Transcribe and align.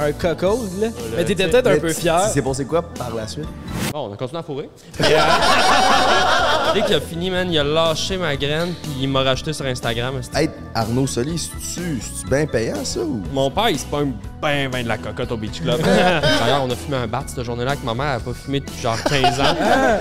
Un 0.00 0.12
coco, 0.12 0.60
là. 0.80 0.88
Mais 1.16 1.24
t'étais 1.24 1.48
peut-être 1.48 1.66
un 1.66 1.78
peu 1.78 1.92
fier. 1.92 2.20
C'est 2.32 2.42
passé 2.42 2.64
quoi 2.64 2.82
par 2.82 3.14
la 3.14 3.26
suite? 3.26 3.48
Bon, 3.92 4.08
on 4.08 4.12
a 4.12 4.16
continué 4.16 4.40
à 4.40 4.42
fourrer. 4.42 4.70
Euh, 5.00 6.74
dès 6.74 6.82
qu'il 6.82 6.94
a 6.94 7.00
fini, 7.00 7.30
man, 7.30 7.50
il 7.50 7.58
a 7.58 7.64
lâché 7.64 8.18
ma 8.18 8.36
graine 8.36 8.74
puis 8.82 8.92
il 9.02 9.08
m'a 9.08 9.22
rajouté 9.22 9.52
sur 9.52 9.64
Instagram. 9.64 10.20
Hey, 10.34 10.50
Arnaud 10.74 11.06
Soli, 11.06 11.38
c'est-tu 11.38 11.98
bien 12.28 12.46
payant 12.46 12.84
ça 12.84 13.00
ou? 13.00 13.22
Mon 13.32 13.50
père, 13.50 13.70
il 13.70 13.78
se 13.78 13.86
pogne 13.86 14.12
ben, 14.42 14.70
ben 14.70 14.82
de 14.82 14.88
la 14.88 14.98
cocotte 14.98 15.32
au 15.32 15.36
Beach 15.36 15.62
Club. 15.62 15.80
D'ailleurs, 16.40 16.62
on 16.64 16.70
a 16.70 16.76
fumé 16.76 16.98
un 16.98 17.06
bat 17.06 17.24
cette 17.26 17.42
journée-là 17.42 17.72
avec 17.72 17.84
ma 17.84 17.94
mère. 17.94 18.06
Elle 18.06 18.16
a 18.16 18.20
pas 18.20 18.34
fumé 18.34 18.60
depuis 18.60 18.80
genre 18.80 19.02
15 19.02 19.40
ans. 19.40 19.54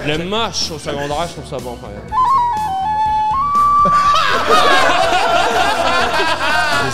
Le 0.05 0.17
moche 0.25 0.71
au 0.71 0.79
secondaire, 0.79 1.27
je 1.27 1.33
trouve 1.33 1.49
ça 1.49 1.57
bon. 1.57 1.77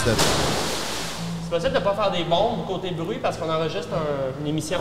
C'est 0.05 0.42
possible 1.53 1.73
de 1.75 1.79
pas 1.79 1.93
faire 1.93 2.09
des 2.11 2.23
bombes 2.23 2.65
côté 2.67 2.89
bruit 2.91 3.19
parce 3.21 3.37
qu'on 3.37 3.47
enregistre 3.49 3.89
un- 3.93 4.41
une 4.41 4.47
émission. 4.47 4.79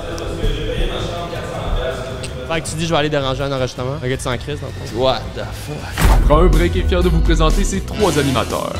Fait 2.48 2.60
que 2.62 2.68
tu 2.68 2.74
dis 2.76 2.86
je 2.86 2.90
vais 2.92 2.96
aller 2.98 3.10
déranger 3.10 3.42
un 3.44 3.52
enregistrement. 3.52 3.96
Un 4.02 4.08
gars 4.08 4.16
de 4.16 4.22
sans 4.22 4.36
crise 4.38 4.58
dans 4.60 4.68
le 4.68 4.86
fond. 4.88 4.98
What 4.98 5.20
the 5.34 5.40
fuck? 5.40 6.26
Prends 6.26 6.38
un 6.38 6.46
break 6.46 6.74
est 6.76 6.88
fier 6.88 7.02
de 7.02 7.08
vous 7.10 7.20
présenter 7.20 7.62
ses 7.64 7.80
trois 7.82 8.18
animateurs. 8.18 8.72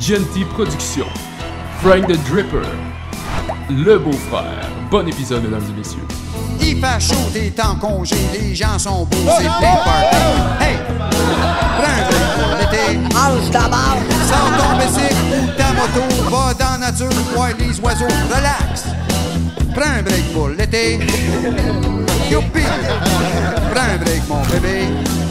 Genty 0.00 0.44
Productions, 0.54 1.06
Frank 1.80 2.06
the 2.08 2.18
Dripper, 2.28 2.66
Le 3.70 3.98
Beau-Frère. 3.98 4.66
Bon 4.90 5.06
épisode, 5.06 5.44
mesdames 5.44 5.64
et 5.68 5.78
messieurs. 5.78 6.06
Il 6.60 6.80
fait 6.80 7.00
chaud, 7.00 7.30
t'es 7.32 7.52
en 7.62 7.76
congé, 7.76 8.16
les 8.32 8.54
gens 8.54 8.78
sont 8.78 9.04
beaux, 9.04 9.16
c'est 9.38 9.44
plein 9.44 9.74
de 9.74 9.84
party. 9.84 10.16
Hey! 10.60 10.76
Prends 11.78 11.84
un 11.84 12.02
break 12.08 12.28
pour 12.36 12.50
l'été. 12.58 12.84
Sors 14.28 14.50
ton 14.58 14.76
bicycle 14.76 15.14
va 16.30 16.54
dans 16.54 16.80
la 16.80 16.90
nature, 16.90 17.08
voir 17.34 17.50
les 17.58 17.80
oiseaux, 17.80 18.06
relax. 18.28 18.84
Prends 19.74 19.98
un 19.98 20.02
break 20.02 20.32
pour 20.32 20.48
l'été. 20.48 20.98
Youpi! 22.30 22.62
Prends 23.72 23.80
un 23.80 23.96
break, 23.98 24.22
mon 24.28 24.42
bébé. 24.52 25.27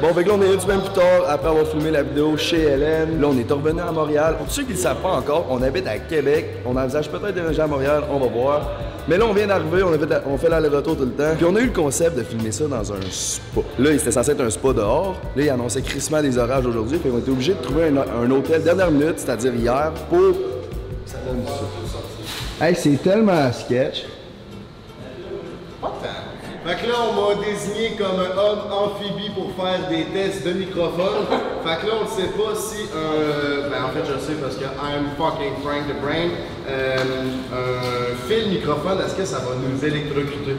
Bon, 0.00 0.14
fait 0.14 0.22
là, 0.22 0.32
on 0.38 0.42
est 0.42 0.54
une 0.54 0.60
semaine 0.60 0.80
plus 0.80 0.92
tard, 0.92 1.24
après 1.28 1.48
avoir 1.48 1.66
filmé 1.66 1.90
la 1.90 2.04
vidéo 2.04 2.36
chez 2.36 2.60
Hélène. 2.62 3.20
Là, 3.20 3.26
on 3.32 3.36
est 3.36 3.50
revenu 3.50 3.80
à 3.80 3.90
Montréal. 3.90 4.36
Pour 4.38 4.48
ceux 4.48 4.62
qui 4.62 4.68
ne 4.70 4.74
le 4.74 4.80
savent 4.80 5.02
pas 5.02 5.08
encore, 5.10 5.46
on 5.50 5.60
habite 5.60 5.88
à 5.88 5.98
Québec. 5.98 6.58
On 6.64 6.76
envisage 6.76 7.08
peut-être 7.10 7.34
déménager 7.34 7.60
à 7.62 7.66
Montréal, 7.66 8.04
on 8.08 8.18
va 8.20 8.26
voir. 8.28 8.70
Mais 9.08 9.18
là, 9.18 9.24
on 9.28 9.32
vient 9.32 9.48
d'arriver, 9.48 9.82
on, 9.82 9.92
fait- 10.38 10.46
on 10.46 10.50
l'aller-retour 10.50 10.96
tout 10.96 11.04
le 11.04 11.10
temps. 11.10 11.34
Puis 11.36 11.44
on 11.44 11.56
a 11.56 11.60
eu 11.60 11.66
le 11.66 11.72
concept 11.72 12.16
de 12.16 12.22
filmer 12.22 12.52
ça 12.52 12.66
dans 12.66 12.92
un 12.92 13.00
spa. 13.10 13.60
Là, 13.78 13.90
c'était 13.98 14.12
censé 14.12 14.30
être 14.30 14.40
un 14.40 14.50
spa 14.50 14.72
dehors. 14.72 15.16
Là, 15.34 15.42
il 15.42 15.50
annonçait 15.50 15.82
crissement 15.82 16.22
des 16.22 16.38
orages 16.38 16.66
aujourd'hui. 16.66 16.98
Fait 16.98 17.08
qu'on 17.08 17.18
était 17.18 17.30
obligé 17.32 17.54
de 17.54 17.60
trouver 17.62 17.88
un, 17.88 18.22
un 18.22 18.30
hôtel 18.30 18.62
dernière 18.62 18.92
minute, 18.92 19.14
c'est-à-dire 19.18 19.54
hier, 19.54 19.92
pour. 20.08 20.20
Ça 21.06 21.16
donne 21.26 21.42
ça. 21.46 22.64
Hey, 22.64 22.74
c'est 22.76 23.02
tellement 23.02 23.50
sketch. 23.52 24.04
Fait 26.68 26.74
que 26.74 26.86
là, 26.86 26.96
on 27.00 27.14
m'a 27.14 27.42
désigné 27.42 27.92
comme 27.92 28.20
un 28.20 28.36
homme 28.36 28.70
amphibie 28.70 29.30
pour 29.30 29.50
faire 29.56 29.88
des 29.88 30.04
tests 30.12 30.44
de 30.44 30.52
microphone. 30.52 31.24
Fait 31.64 31.80
que 31.80 31.86
là, 31.86 31.94
on 31.98 32.04
ne 32.04 32.10
sait 32.10 32.28
pas 32.28 32.54
si 32.54 32.82
un. 32.92 33.70
Ben, 33.70 33.84
en 33.84 33.88
fait, 33.88 34.04
je 34.06 34.12
le 34.12 34.20
sais 34.20 34.34
parce 34.34 34.56
que 34.56 34.64
I'm 34.64 35.08
fucking 35.16 35.54
Frank 35.64 35.88
the 35.88 35.98
Brain. 36.02 36.28
euh, 36.68 36.98
un 37.54 38.28
fil 38.28 38.50
microphone, 38.50 38.98
est-ce 39.00 39.14
que 39.14 39.24
ça 39.24 39.38
va 39.38 39.54
nous 39.56 39.82
électrocuter? 39.82 40.56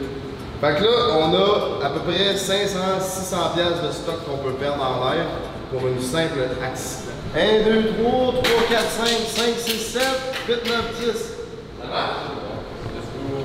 Fait 0.60 0.74
que 0.78 0.82
là, 0.82 0.90
on 1.20 1.32
a 1.32 1.86
à 1.86 1.90
peu 1.90 2.00
près 2.00 2.36
500, 2.36 2.78
600 2.98 3.36
pièces 3.54 3.80
de 3.86 3.92
stock 3.92 4.24
qu'on 4.26 4.38
peut 4.38 4.54
perdre 4.54 4.82
en 4.82 5.12
l'air 5.12 5.26
pour 5.70 5.86
une 5.86 6.00
simple 6.02 6.40
accident. 6.60 7.12
1, 7.36 7.70
2, 7.70 7.92
3, 8.02 8.42
3, 8.42 8.62
4, 8.68 8.82
5, 8.82 9.06
5, 9.06 9.44
6, 9.58 9.78
7, 9.78 10.02
8, 10.48 10.54
9, 10.66 11.14
10. 11.14 11.36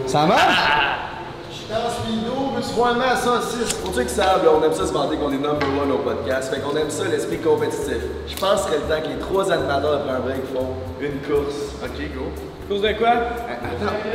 Ça 0.08 0.26
marche? 0.26 0.56
Dans 0.66 0.84
speedo, 0.96 1.15
à 1.72 3.16
saucisse. 3.16 3.74
Pour 3.74 3.94
ceux 3.94 4.04
qui 4.04 4.14
savent, 4.14 4.44
là, 4.44 4.52
on 4.60 4.64
aime 4.64 4.74
ça 4.74 4.88
se 4.88 4.94
vanter 4.94 5.18
qu'on 5.18 5.32
est 5.32 5.38
number 5.38 5.68
one 5.82 5.92
au 5.92 5.98
podcast. 5.98 6.54
Fait 6.54 6.62
qu'on 6.62 6.76
aime 6.78 6.90
ça, 6.90 7.04
l'esprit 7.06 7.38
compétitif. 7.38 7.98
Je 8.28 8.36
pense 8.36 8.64
que 8.64 8.72
serait 8.72 8.78
le 8.78 8.84
temps 8.84 9.02
que 9.02 9.08
les 9.14 9.20
trois 9.20 9.52
animateurs 9.52 9.96
après 9.96 10.12
un 10.12 10.20
break 10.20 10.42
font 10.54 10.68
une 11.02 11.20
course. 11.22 11.56
Ok, 11.84 11.98
go. 12.16 12.26
Cause 12.68 12.82
de 12.82 12.94
quoi? 12.94 13.14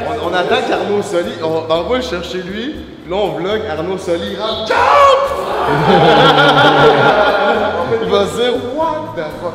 On, 0.09 0.15
on 0.29 0.35
attend 0.35 0.61
qu'Arnaud 0.69 1.03
Soli, 1.03 1.33
on, 1.43 1.63
on 1.73 1.83
va 1.83 1.97
le 1.97 2.03
chercher 2.03 2.43
lui, 2.43 2.75
puis 3.03 3.11
là 3.11 3.17
on 3.17 3.29
vlog 3.37 3.61
Arnaud 3.71 3.97
Soli, 3.97 4.35
rentre, 4.35 4.67
jump! 4.67 4.77
il 8.03 8.09
va 8.11 8.27
se 8.27 8.35
dire, 8.37 8.55
what 8.75 9.15
the 9.15 9.23
fuck? 9.41 9.55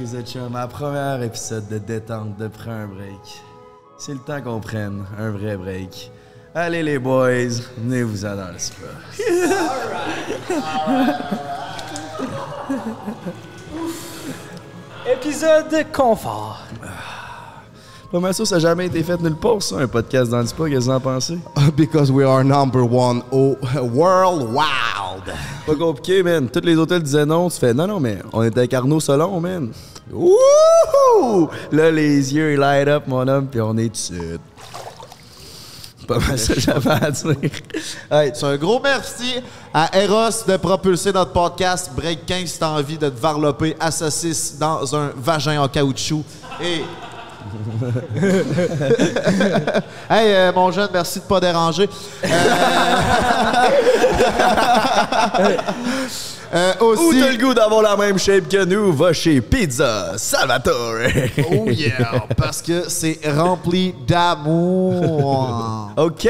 Mes 0.00 0.04
grands 0.06 0.12
cris 0.12 0.22
de 0.22 0.22
chum 0.22 0.56
à 0.56 0.66
premier 0.66 1.24
épisode 1.24 1.68
de 1.68 1.78
détente 1.78 2.36
de 2.36 2.48
Prends 2.48 2.70
un 2.70 2.86
break. 2.86 3.42
C'est 3.98 4.12
le 4.12 4.18
temps 4.18 4.40
qu'on 4.40 4.60
prenne 4.60 5.04
un 5.18 5.30
vrai 5.30 5.56
break. 5.56 6.10
Allez 6.54 6.82
les 6.82 6.98
boys, 6.98 7.60
venez-vous-en 7.78 8.36
dans 8.36 8.52
le 8.52 8.58
spa. 8.58 8.86
Épisode 15.10 15.86
confort. 15.92 16.60
Pas 18.10 18.20
mal 18.20 18.34
ça, 18.34 18.44
ça 18.44 18.56
n'a 18.56 18.60
jamais 18.60 18.86
été 18.86 19.02
fait 19.02 19.20
nulle 19.20 19.36
part, 19.36 19.62
ça, 19.62 19.76
un 19.76 19.86
podcast 19.86 20.30
dans 20.30 20.40
le 20.40 20.46
spa, 20.46 20.64
qu'est-ce 20.68 20.78
que 20.78 20.84
vous 20.84 20.90
en 20.90 21.00
pensez? 21.00 21.38
Because 21.76 22.10
we 22.10 22.24
are 22.26 22.42
number 22.42 22.82
one 22.82 23.22
au 23.30 23.56
world 23.82 24.42
Pas 25.66 25.74
compliqué, 25.74 26.22
man. 26.22 26.48
Tous 26.48 26.60
les 26.64 26.76
hôtels 26.76 27.02
disaient 27.02 27.26
non. 27.26 27.48
Tu 27.48 27.58
fais 27.58 27.74
non, 27.74 27.86
non, 27.86 28.00
mais 28.00 28.18
on 28.32 28.42
était 28.42 28.60
avec 28.60 28.74
Arnaud 28.74 29.00
Solon, 29.00 29.40
man. 29.40 29.72
Wouhou! 30.10 31.48
Là, 31.72 31.90
les 31.90 32.34
yeux, 32.34 32.52
ils 32.52 32.58
light 32.58 32.88
up, 32.88 33.04
mon 33.06 33.26
homme, 33.28 33.46
puis 33.46 33.60
on 33.60 33.76
est 33.76 33.88
dessus. 33.90 34.38
Pas 36.06 36.18
mal 36.18 36.38
ça, 36.38 36.54
j'avais 36.56 36.90
à 36.90 37.10
dire. 37.10 37.36
Hey, 38.10 38.32
C'est 38.34 38.46
un 38.46 38.56
gros 38.56 38.80
merci 38.82 39.42
à 39.74 39.90
Eros 40.00 40.44
de 40.46 40.56
propulser 40.56 41.12
notre 41.12 41.32
podcast 41.32 41.90
Break 41.94 42.24
15 42.24 42.46
si 42.46 42.58
t'as 42.58 42.70
envie 42.70 42.96
de 42.96 43.10
te 43.10 43.20
varloper 43.20 43.76
saucisse 43.90 44.56
dans 44.58 44.96
un 44.96 45.10
vagin 45.16 45.60
en 45.60 45.68
caoutchouc. 45.68 46.24
Et. 46.62 46.82
hey, 50.10 50.32
euh, 50.32 50.52
mon 50.54 50.70
jeune, 50.70 50.88
merci 50.92 51.18
de 51.20 51.24
pas 51.24 51.40
déranger. 51.40 51.88
Euh, 52.24 52.28
euh, 56.54 56.72
Ou 56.80 56.84
aussi. 56.84 57.20
t'as 57.20 57.32
le 57.32 57.38
goût 57.38 57.54
d'avoir 57.54 57.82
la 57.82 57.96
même 57.96 58.18
shape 58.18 58.48
que 58.48 58.64
nous, 58.64 58.92
va 58.92 59.12
chez 59.12 59.40
Pizza 59.40 60.12
Salvatore. 60.16 60.94
Oh 61.50 61.66
yeah! 61.70 62.24
Parce 62.36 62.62
que 62.62 62.88
c'est 62.88 63.18
rempli 63.26 63.94
d'amour. 64.06 65.90
OK. 65.96 66.28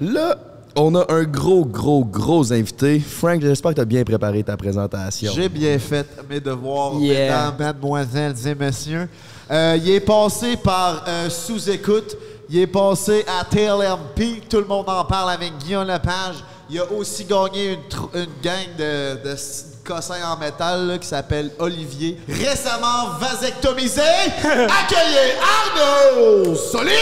Là, 0.00 0.36
on 0.76 0.94
a 0.94 1.04
un 1.12 1.24
gros, 1.24 1.64
gros, 1.64 2.04
gros 2.04 2.52
invité. 2.52 3.00
Frank, 3.00 3.40
j'espère 3.40 3.72
que 3.72 3.76
tu 3.76 3.80
as 3.80 3.84
bien 3.86 4.04
préparé 4.04 4.42
ta 4.44 4.56
présentation. 4.56 5.32
J'ai 5.34 5.48
bien 5.48 5.76
fait 5.78 6.06
mes 6.28 6.40
devoirs, 6.40 6.92
Yeah. 7.00 7.24
mesdames, 7.24 7.54
mademoiselles 7.58 8.34
et 8.46 8.54
messieurs. 8.54 9.08
Euh, 9.50 9.78
il 9.82 9.90
est 9.90 10.00
passé 10.00 10.56
par 10.56 11.04
euh, 11.08 11.30
sous-écoute. 11.30 12.16
Il 12.50 12.58
est 12.60 12.66
passé 12.66 13.24
à 13.26 13.44
TLMP. 13.44 14.48
Tout 14.48 14.58
le 14.58 14.66
monde 14.66 14.88
en 14.88 15.04
parle 15.04 15.30
avec 15.30 15.56
Guillaume 15.58 15.86
Lepage. 15.86 16.36
Il 16.70 16.78
a 16.80 16.84
aussi 16.92 17.24
gagné 17.24 17.72
une, 17.72 18.20
une 18.20 18.28
gang 18.42 18.76
de, 18.78 19.14
de 19.24 19.36
cossins 19.84 20.22
en 20.30 20.36
métal 20.36 20.86
là, 20.86 20.98
qui 20.98 21.08
s'appelle 21.08 21.50
Olivier. 21.58 22.18
Récemment 22.28 23.16
vasectomisé. 23.18 24.02
Accueillez 24.44 25.34
Arnaud 25.40 26.54
Soli! 26.54 26.92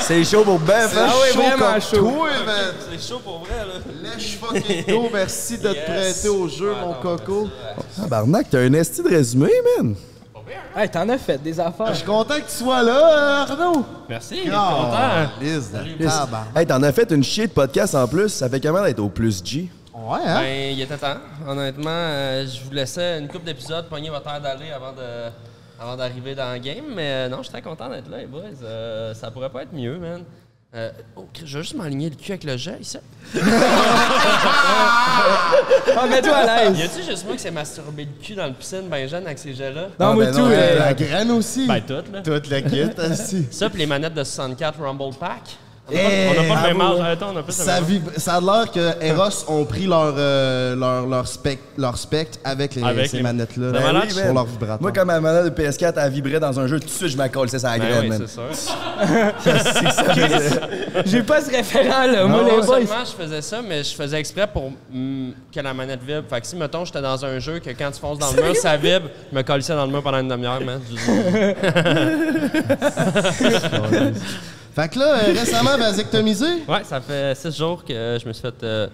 C'est 0.00 0.24
chaud 0.24 0.42
pour 0.44 0.58
Beth, 0.58 0.90
hein? 0.96 1.06
Ah 1.08 1.12
oui, 1.22 1.32
chaud 1.34 1.40
vraiment 1.42 1.72
comme 1.72 1.80
chaud. 1.80 2.10
toi, 2.10 2.28
man. 2.46 2.74
C'est 2.90 3.08
chaud 3.08 3.18
pour 3.22 3.38
vrai, 3.40 3.56
là. 3.58 4.10
Lèche 4.10 4.38
fucking 4.38 4.84
go, 4.88 5.08
merci 5.12 5.58
de 5.58 5.68
te 5.68 5.84
prêter 5.84 6.28
au 6.28 6.48
jeu, 6.48 6.72
mon 6.80 6.94
coco. 6.94 7.48
Tabarnak, 7.96 8.48
t'as 8.50 8.60
un 8.60 8.72
esti 8.72 9.02
de 9.02 9.08
résumé, 9.08 9.50
man. 9.78 9.94
Hey, 10.74 10.88
t'en 10.88 11.06
as 11.08 11.18
fait 11.18 11.42
des 11.42 11.58
affaires. 11.60 11.88
Je 11.88 11.94
suis 11.98 12.06
content 12.06 12.34
que 12.36 12.40
tu 12.48 12.56
sois 12.64 12.82
là, 12.82 13.42
Arnaud. 13.42 13.84
Merci, 14.08 14.40
Ah, 14.52 15.28
content. 15.38 15.44
lisse 15.44 15.70
de 15.72 16.04
tabarnak. 16.06 16.56
Hey, 16.56 16.66
t'en 16.66 16.82
as 16.82 16.92
fait 16.92 17.10
une 17.12 17.24
chier 17.24 17.46
de 17.46 17.52
podcast 17.52 17.94
en 17.94 18.06
plus. 18.06 18.28
Ça 18.30 18.48
fait 18.48 18.60
comment 18.60 18.82
d'être 18.82 19.00
au 19.00 19.08
plus 19.08 19.42
G? 19.44 19.68
Ouais, 19.94 20.18
hein? 20.24 20.40
Ben, 20.40 20.72
il 20.72 20.80
était 20.80 20.96
temps. 20.96 21.16
Honnêtement, 21.46 21.90
euh, 21.90 22.46
je 22.46 22.64
vous 22.64 22.70
laissais 22.70 23.18
une 23.18 23.28
couple 23.28 23.44
d'épisodes 23.44 23.86
pogner 23.90 24.08
votre 24.08 24.28
air 24.32 24.40
d'aller 24.40 24.70
avant 24.70 24.92
de 24.92 25.30
avant 25.80 25.96
d'arriver 25.96 26.34
dans 26.34 26.52
le 26.52 26.58
game, 26.58 26.84
mais 26.94 27.10
euh, 27.10 27.28
non, 27.28 27.38
je 27.38 27.42
suis 27.44 27.52
très 27.52 27.62
content 27.62 27.88
d'être 27.88 28.08
là, 28.10 28.18
les 28.18 28.26
boys. 28.26 28.42
Euh, 28.62 29.14
ça 29.14 29.30
pourrait 29.30 29.50
pas 29.50 29.62
être 29.62 29.72
mieux, 29.72 29.98
man. 29.98 30.24
Euh, 30.74 30.90
oh, 31.16 31.24
je 31.34 31.56
vais 31.56 31.62
juste 31.62 31.76
m'aligner 31.76 32.10
le 32.10 32.16
cul 32.16 32.32
avec 32.32 32.44
le 32.44 32.56
jet 32.58 32.76
ici. 32.80 32.98
Ah, 35.96 36.06
mets-toi 36.06 36.36
à 36.36 36.64
Y 36.64 36.72
l'aise. 36.74 36.90
a-tu 36.90 37.02
juste 37.04 37.24
moi 37.24 37.34
qui 37.34 37.40
s'est 37.42 37.50
masturbé 37.50 38.04
le 38.04 38.22
cul 38.24 38.34
dans 38.34 38.46
le 38.46 38.52
piscine 38.52 38.88
ben 38.88 39.08
jeune 39.08 39.26
avec 39.26 39.38
ces 39.38 39.54
jets-là? 39.54 39.88
Non, 39.98 40.12
Ah, 40.12 40.14
ben 40.16 40.30
tout. 40.32 40.38
non, 40.40 40.50
euh, 40.50 40.78
La 40.78 40.94
graine 40.94 41.30
aussi. 41.32 41.66
Ben 41.66 41.80
toutes, 41.80 42.12
là. 42.12 42.20
Toute 42.22 42.48
la 42.50 42.62
kit, 42.62 42.84
aussi. 43.10 43.46
Ça, 43.50 43.68
puis 43.70 43.78
les 43.80 43.86
manettes 43.86 44.14
de 44.14 44.22
64 44.22 44.80
Rumble 44.80 45.14
Pack. 45.18 45.56
On 45.90 45.94
n'a 45.94 46.00
pas, 46.00 46.06
on 46.06 46.30
a 46.30 46.34
pas 46.54 46.62
le 46.68 46.74
même 46.74 46.80
âge. 46.80 47.00
Attends, 47.12 47.30
on 47.32 47.36
a 47.38 47.42
plus 47.42 47.58
le 47.58 47.64
Ça, 47.64 47.80
vibre- 47.80 48.10
a 48.26 48.40
l'air 48.40 48.70
que 48.70 49.02
Eros 49.04 49.44
ont 49.48 49.64
pris 49.64 49.86
leur, 49.86 50.14
euh, 50.18 50.76
leur, 50.76 51.06
leur, 51.06 51.26
spec, 51.26 51.58
leur 51.78 51.96
spectre 51.96 52.38
avec, 52.44 52.74
les, 52.74 52.82
Avec 52.82 53.06
ces 53.08 53.16
les- 53.18 53.22
manettes-là. 53.22 53.72
L'air 53.72 54.02
oui, 54.06 54.14
pour 54.22 54.34
leur 54.34 54.44
vibrateur. 54.44 54.82
Moi, 54.82 54.92
quand 54.92 55.06
ma 55.06 55.18
manette 55.20 55.46
de 55.54 55.62
PS4 55.62 55.94
elle 55.96 56.12
vibrait 56.12 56.40
dans 56.40 56.60
un 56.60 56.66
jeu, 56.66 56.78
tout 56.78 56.86
de 56.86 56.90
suite, 56.90 57.08
je 57.08 57.16
m'accole, 57.16 57.48
c'est 57.48 57.58
ça 57.58 57.70
la 57.76 57.78
Ben 57.78 57.88
graine, 57.88 58.00
oui, 58.02 58.08
man. 58.10 58.22
c'est 58.26 58.36
ça, 58.36 58.42
J'ai 61.06 61.22
pas 61.22 61.40
ce 61.40 61.50
référent-là, 61.50 62.26
moi, 62.26 62.40
Non, 62.42 62.46
les 62.46 62.52
non 62.52 62.58
boys. 62.64 62.76
seulement 62.76 63.04
je 63.04 63.12
faisais 63.24 63.42
ça, 63.42 63.60
mais 63.66 63.82
je 63.82 63.94
faisais 63.94 64.18
exprès 64.20 64.46
pour 64.46 64.70
mm, 64.90 65.30
que 65.54 65.60
la 65.60 65.72
manette 65.74 66.02
vibre. 66.02 66.24
Fait 66.28 66.40
que 66.40 66.46
si, 66.46 66.56
mettons, 66.56 66.84
j'étais 66.84 67.00
dans 67.02 67.24
un 67.24 67.38
jeu 67.38 67.58
que 67.60 67.70
quand 67.70 67.90
tu 67.92 68.00
fonces 68.00 68.18
dans 68.18 68.30
le 68.32 68.42
mur, 68.42 68.56
ça 68.56 68.76
vibre, 68.76 69.08
je 69.32 69.36
me 69.38 69.42
collais 69.42 69.62
ça 69.62 69.74
dans 69.74 69.86
le 69.86 69.92
mur 69.92 70.02
pendant 70.02 70.18
une 70.18 70.28
demi-heure, 70.28 70.60
man. 70.60 70.80
Fait 74.78 74.88
que 74.88 74.98
là, 75.00 75.14
euh, 75.24 75.32
récemment, 75.32 75.76
vasectomisé. 75.78 76.46
Ouais, 76.68 76.84
ça 76.84 77.00
fait 77.00 77.34
six 77.36 77.56
jours 77.56 77.84
que 77.84 78.16
je 78.22 78.28
me 78.28 78.32
suis 78.32 78.42
fait 78.42 78.62
euh, 78.62 78.86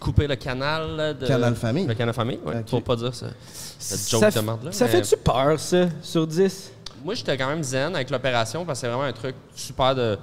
couper 0.00 0.26
le 0.26 0.34
canal 0.34 1.16
de... 1.20 1.26
Canal 1.26 1.54
famille. 1.54 1.86
Le 1.86 1.94
canal 1.94 2.12
famille, 2.12 2.40
ouais. 2.44 2.56
Ok. 2.58 2.70
Pour 2.70 2.82
pas 2.82 2.96
dire 2.96 3.14
ça. 3.14 3.26
Cette 3.78 4.10
joke 4.10 4.20
Ça, 4.32 4.40
de 4.40 4.44
merde 4.44 4.64
là. 4.64 4.72
ça 4.72 4.86
mais- 4.86 4.90
fait-tu 4.90 5.16
peur, 5.16 5.60
ça, 5.60 5.86
sur 6.02 6.26
10? 6.26 6.72
Moi, 7.04 7.14
j'étais 7.14 7.36
quand 7.36 7.46
même 7.46 7.62
zen 7.62 7.94
avec 7.94 8.10
l'opération 8.10 8.64
parce 8.64 8.80
que 8.80 8.86
c'est 8.86 8.88
vraiment 8.88 9.04
un 9.04 9.12
truc 9.12 9.36
super 9.54 9.94
de, 9.94 10.18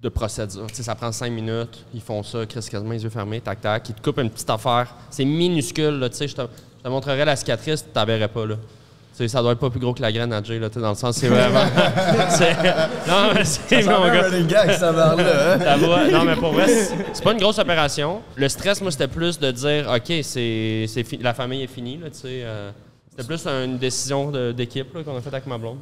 de 0.00 0.08
procédure. 0.08 0.66
Tu 0.68 0.76
sais, 0.76 0.82
ça 0.84 0.94
prend 0.94 1.12
cinq 1.12 1.30
minutes. 1.30 1.84
Ils 1.92 2.00
font 2.00 2.22
ça, 2.22 2.46
Chris, 2.46 2.66
quasiment 2.70 2.92
les 2.92 3.02
yeux 3.02 3.10
fermés, 3.10 3.42
tac, 3.42 3.60
tac. 3.60 3.86
Ils 3.90 3.94
te 3.94 4.00
coupent 4.00 4.20
une 4.20 4.30
petite 4.30 4.48
affaire. 4.48 4.94
C'est 5.10 5.26
minuscule, 5.26 5.98
là. 5.98 6.08
Tu 6.08 6.16
sais, 6.16 6.28
je 6.28 6.36
te, 6.36 6.40
je 6.78 6.82
te 6.84 6.88
montrerai 6.88 7.26
la 7.26 7.36
cicatrice, 7.36 7.84
tu 7.84 7.90
t'en 7.90 8.06
verrais 8.06 8.28
pas, 8.28 8.46
là. 8.46 8.54
Tu 9.20 9.28
sais, 9.28 9.32
ça 9.36 9.42
doit 9.42 9.52
être 9.52 9.58
pas 9.58 9.68
plus 9.68 9.80
gros 9.80 9.92
que 9.92 10.00
la 10.00 10.10
graine 10.10 10.32
à 10.32 10.42
Jay, 10.42 10.58
là, 10.58 10.70
tu 10.70 10.76
sais, 10.76 10.80
dans 10.80 10.88
le 10.88 10.94
sens, 10.94 11.14
c'est 11.14 11.28
vraiment... 11.28 11.60
non, 13.06 13.34
mais 13.34 13.44
c'est 13.44 13.82
mon 13.84 14.06
gars. 14.06 14.30
gag, 14.48 14.72
ça 14.72 14.92
là, 14.92 15.14
hein? 15.18 15.76
Voix- 15.78 16.08
Non, 16.10 16.24
mais 16.24 16.36
pour 16.36 16.52
vrai, 16.52 16.66
c'est- 17.12 17.22
pas 17.22 17.32
une 17.32 17.38
grosse 17.38 17.58
opération. 17.58 18.22
Le 18.36 18.48
stress, 18.48 18.80
moi, 18.80 18.90
c'était 18.90 19.08
plus 19.08 19.38
de 19.38 19.50
dire, 19.50 19.90
OK, 19.94 20.10
c'est, 20.22 20.86
fi- 21.04 21.18
la 21.20 21.34
famille 21.34 21.62
est 21.62 21.66
finie, 21.66 21.98
là, 21.98 22.08
tu 22.08 22.16
sais. 22.18 22.28
euh, 22.44 22.70
c'était 23.10 23.24
plus 23.26 23.46
une 23.46 23.76
décision 23.76 24.30
de- 24.30 24.52
d'équipe 24.52 24.94
là, 24.94 25.02
qu'on 25.02 25.16
a 25.18 25.20
faite 25.20 25.34
avec 25.34 25.46
ma 25.46 25.58
blonde. 25.58 25.78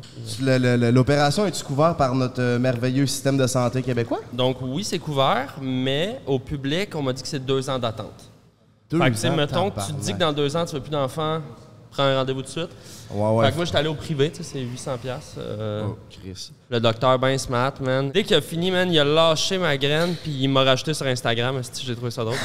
L'opération 0.92 1.46
est-tu 1.46 1.62
couverte 1.62 1.96
par 1.96 2.14
notre 2.16 2.42
euh, 2.42 2.58
merveilleux 2.58 3.06
système 3.06 3.36
de 3.38 3.46
santé 3.46 3.82
québécois? 3.82 4.18
Donc 4.32 4.56
oui, 4.62 4.82
c'est 4.82 4.98
couvert, 4.98 5.54
mais 5.62 6.18
au 6.26 6.40
public, 6.40 6.90
on 6.96 7.02
m'a 7.02 7.12
dit 7.12 7.22
que 7.22 7.28
c'est 7.28 7.44
deux 7.46 7.70
ans 7.70 7.78
d'attente. 7.78 8.30
Deux 8.90 8.98
Fait 8.98 9.10
que, 9.10 9.14
tu 9.14 9.20
sais, 9.20 9.28
ans, 9.28 9.36
mettons 9.36 9.70
que 9.70 9.78
tu 9.86 9.92
te 9.92 10.00
dis 10.00 10.12
que 10.14 10.18
dans 10.18 10.32
deux 10.32 10.56
ans, 10.56 10.64
tu 10.64 10.74
veux 10.74 10.80
plus 10.80 10.90
d'enfants, 10.90 11.38
prends 11.90 12.04
un 12.04 12.16
rendez-vous 12.16 12.40
tout 12.42 12.46
de 12.46 12.52
suite. 12.52 12.70
Ouais, 13.10 13.30
ouais. 13.30 13.46
Fait 13.46 13.52
que 13.52 13.56
moi, 13.56 13.64
j'étais 13.64 13.78
allé 13.78 13.88
au 13.88 13.94
privé, 13.94 14.30
tu 14.30 14.38
sais, 14.38 14.50
c'est 14.52 14.60
800 14.60 14.98
pièces. 15.02 15.34
Oh, 15.38 15.96
Chris. 16.10 16.50
Le 16.70 16.78
docteur 16.80 17.18
ben 17.18 17.36
smart, 17.38 17.72
man. 17.80 18.10
Dès 18.10 18.22
qu'il 18.22 18.36
a 18.36 18.40
fini, 18.42 18.70
man, 18.70 18.92
il 18.92 18.98
a 18.98 19.04
lâché 19.04 19.56
ma 19.58 19.76
graine, 19.78 20.14
puis 20.22 20.36
il 20.42 20.48
m'a 20.48 20.62
rajouté 20.64 20.92
sur 20.92 21.06
Instagram. 21.06 21.56
Esti, 21.58 21.84
J'ai 21.86 21.94
trouvé 21.96 22.10
ça 22.10 22.22
drôle? 22.24 22.36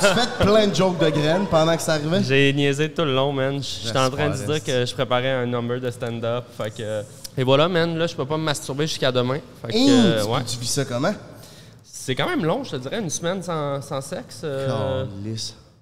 Tu 0.00 0.06
fais 0.06 0.44
plein 0.44 0.66
de 0.66 0.74
jokes 0.74 0.98
de 0.98 1.08
graines 1.10 1.46
pendant 1.46 1.76
que 1.76 1.82
ça 1.82 1.94
arrivait? 1.94 2.22
J'ai 2.22 2.52
niaisé 2.52 2.90
tout 2.90 3.04
le 3.04 3.14
long, 3.14 3.32
man. 3.32 3.60
J'étais 3.62 3.98
en 3.98 4.10
train 4.10 4.30
de 4.30 4.36
dire 4.36 4.62
que 4.64 4.84
je 4.84 4.94
préparais 4.94 5.30
un 5.30 5.46
number 5.46 5.80
de 5.80 5.90
stand-up. 5.90 6.44
Fait 6.56 6.70
que... 6.74 7.02
Et 7.36 7.42
voilà, 7.44 7.68
man, 7.68 7.96
là, 7.96 8.06
je 8.06 8.14
peux 8.14 8.26
pas 8.26 8.36
me 8.36 8.44
masturber 8.44 8.86
jusqu'à 8.86 9.10
demain. 9.12 9.38
Fait 9.62 9.72
que, 9.72 9.76
euh, 9.90 10.22
tu, 10.22 10.28
ouais. 10.28 10.44
tu 10.46 10.58
vis 10.58 10.66
ça 10.68 10.84
comment? 10.84 11.14
C'est 11.82 12.14
quand 12.14 12.28
même 12.28 12.44
long, 12.44 12.62
je 12.64 12.72
te 12.72 12.76
dirais, 12.76 13.00
une 13.00 13.10
semaine 13.10 13.42
sans, 13.42 13.80
sans 13.82 14.00
sexe. 14.00 14.42
euh. 14.44 15.04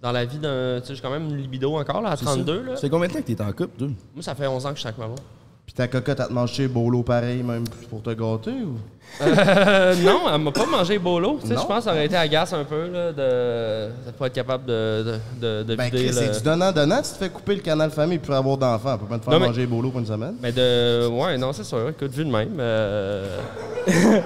Dans 0.02 0.12
la 0.12 0.24
vie 0.24 0.38
d'un. 0.38 0.80
Tu 0.80 0.88
sais, 0.88 0.94
j'ai 0.96 1.00
quand 1.00 1.10
même 1.10 1.28
une 1.30 1.36
libido 1.36 1.76
encore, 1.76 2.02
là, 2.02 2.10
à 2.10 2.16
32. 2.16 2.62
Là. 2.62 2.74
Ça 2.74 2.82
fait 2.82 2.90
combien 2.90 3.08
de 3.08 3.12
temps 3.12 3.20
que 3.20 3.24
t'es 3.32 3.40
en 3.40 3.52
couple, 3.52 3.78
toi? 3.78 3.88
Moi, 4.14 4.22
ça 4.22 4.34
fait 4.34 4.46
11 4.46 4.66
ans 4.66 4.70
que 4.70 4.74
je 4.76 4.80
suis 4.80 4.88
avec 4.88 4.98
ma 4.98 5.06
blonde. 5.06 5.20
Puis 5.64 5.74
ta 5.74 5.86
cocotte, 5.86 6.18
elle 6.18 6.26
te 6.26 6.32
mange 6.32 6.60
Bolo 6.68 7.04
pareil, 7.04 7.42
même 7.44 7.62
pour 7.88 8.02
te 8.02 8.10
gâter 8.10 8.50
ou? 8.50 8.76
Euh, 9.20 9.94
non, 10.04 10.22
elle 10.34 10.40
m'a 10.40 10.50
pas 10.50 10.66
mangé 10.66 10.98
bolo. 10.98 11.38
Tu 11.40 11.46
sais, 11.48 11.54
je 11.54 11.60
pense 11.66 11.78
que 11.78 11.82
ça 11.84 11.90
aurait 11.92 12.06
été 12.06 12.16
agace 12.16 12.52
un 12.52 12.64
peu 12.64 12.88
là, 12.90 13.12
de 13.12 14.06
ne 14.06 14.10
pas 14.10 14.26
être 14.26 14.32
capable 14.32 14.64
de, 14.66 15.18
de, 15.40 15.62
de, 15.62 15.74
Ben, 15.76 15.84
vider 15.84 16.06
le- 16.08 16.12
c'est 16.12 16.30
du 16.38 16.42
donnant-donnant. 16.42 16.96
Tu 17.02 17.10
te 17.10 17.14
fais 17.16 17.28
couper 17.30 17.54
le 17.54 17.60
canal 17.60 17.90
famille 17.90 18.18
pour 18.18 18.34
avoir 18.34 18.56
d'enfants. 18.56 18.94
On 18.94 18.98
peut 18.98 19.06
pas 19.06 19.18
te 19.18 19.24
faire 19.24 19.32
Non, 19.34 19.40
mais- 19.40 19.46
manger 19.48 19.66
Bolo 19.66 19.90
pour 19.90 20.00
une 20.00 20.06
semaine. 20.06 20.34
Mais 20.42 20.50
de. 20.50 21.06
Ouais, 21.08 21.38
non, 21.38 21.52
c'est 21.52 21.64
sûr. 21.64 21.88
Écoute, 21.90 22.10
vu 22.10 22.24
de 22.24 22.30
même. 22.30 22.56
Euh... 22.58 23.38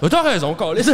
Ben, 0.00 0.08
T'as 0.08 0.22
raison, 0.22 0.54
Carlis. 0.54 0.82
Le 0.84 0.92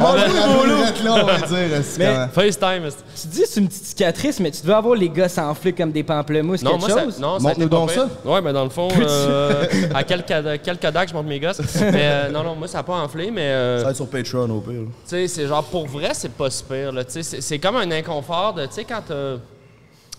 Bolo! 0.00 0.82
là, 1.04 1.22
on 1.22 1.26
va 1.26 1.38
dire. 1.38 1.82
c'est 1.84 1.98
Mais-. 1.98 2.28
FaceTime. 2.32 2.88
Tu 3.20 3.28
dis 3.28 3.42
c'est 3.46 3.60
une 3.60 3.68
petite 3.68 3.84
cicatrice, 3.86 4.40
mais 4.40 4.50
tu 4.50 4.62
devais 4.62 4.74
avoir 4.74 4.94
les 4.94 5.08
gosses 5.08 5.38
enflés 5.38 5.72
comme 5.72 5.92
des 5.92 6.02
pamplemousses, 6.02 6.62
Non, 6.62 6.78
quelque 6.78 6.90
moi, 6.92 7.02
chose? 7.04 7.14
ça, 7.16 7.20
non, 7.20 7.38
ça 7.38 7.48
a 7.48 7.52
été 7.52 7.60
Montre-nous 7.64 7.68
pas 7.68 7.76
donc 7.76 7.92
pire. 7.92 8.32
Ouais, 8.32 8.42
mais 8.42 8.52
dans 8.52 8.64
le 8.64 8.70
fond, 8.70 8.88
euh, 8.98 9.64
à 9.94 10.02
quel, 10.04 10.24
cada- 10.24 10.58
quel 10.58 10.78
Kodak 10.78 11.08
je 11.08 11.14
monte 11.14 11.26
mes 11.26 11.38
gosses. 11.40 11.60
Mais 11.80 11.92
euh, 12.02 12.30
non, 12.30 12.42
non, 12.42 12.54
moi, 12.54 12.66
ça 12.68 12.78
n'a 12.78 12.84
pas 12.84 12.94
enflé, 12.94 13.30
mais. 13.30 13.42
euh, 13.42 13.78
Ça 13.78 13.84
va 13.84 13.90
être 13.90 13.96
sur 13.96 14.08
Patreon 14.08 14.50
au 14.50 14.60
pire. 14.60 14.72
Tu 14.82 14.90
sais, 15.06 15.28
c'est 15.28 15.46
genre 15.46 15.64
pour 15.64 15.86
vrai, 15.86 16.10
c'est 16.12 16.32
pas 16.32 16.50
super. 16.50 16.92
Là. 16.92 17.04
Tu 17.04 17.12
sais, 17.12 17.22
C'est 17.22 17.40
c'est 17.40 17.58
comme 17.58 17.76
un 17.76 17.90
inconfort 17.90 18.54
de. 18.54 18.66
Tu 18.66 18.72
sais, 18.72 18.84
quand 18.84 19.00
t'as- 19.06 19.36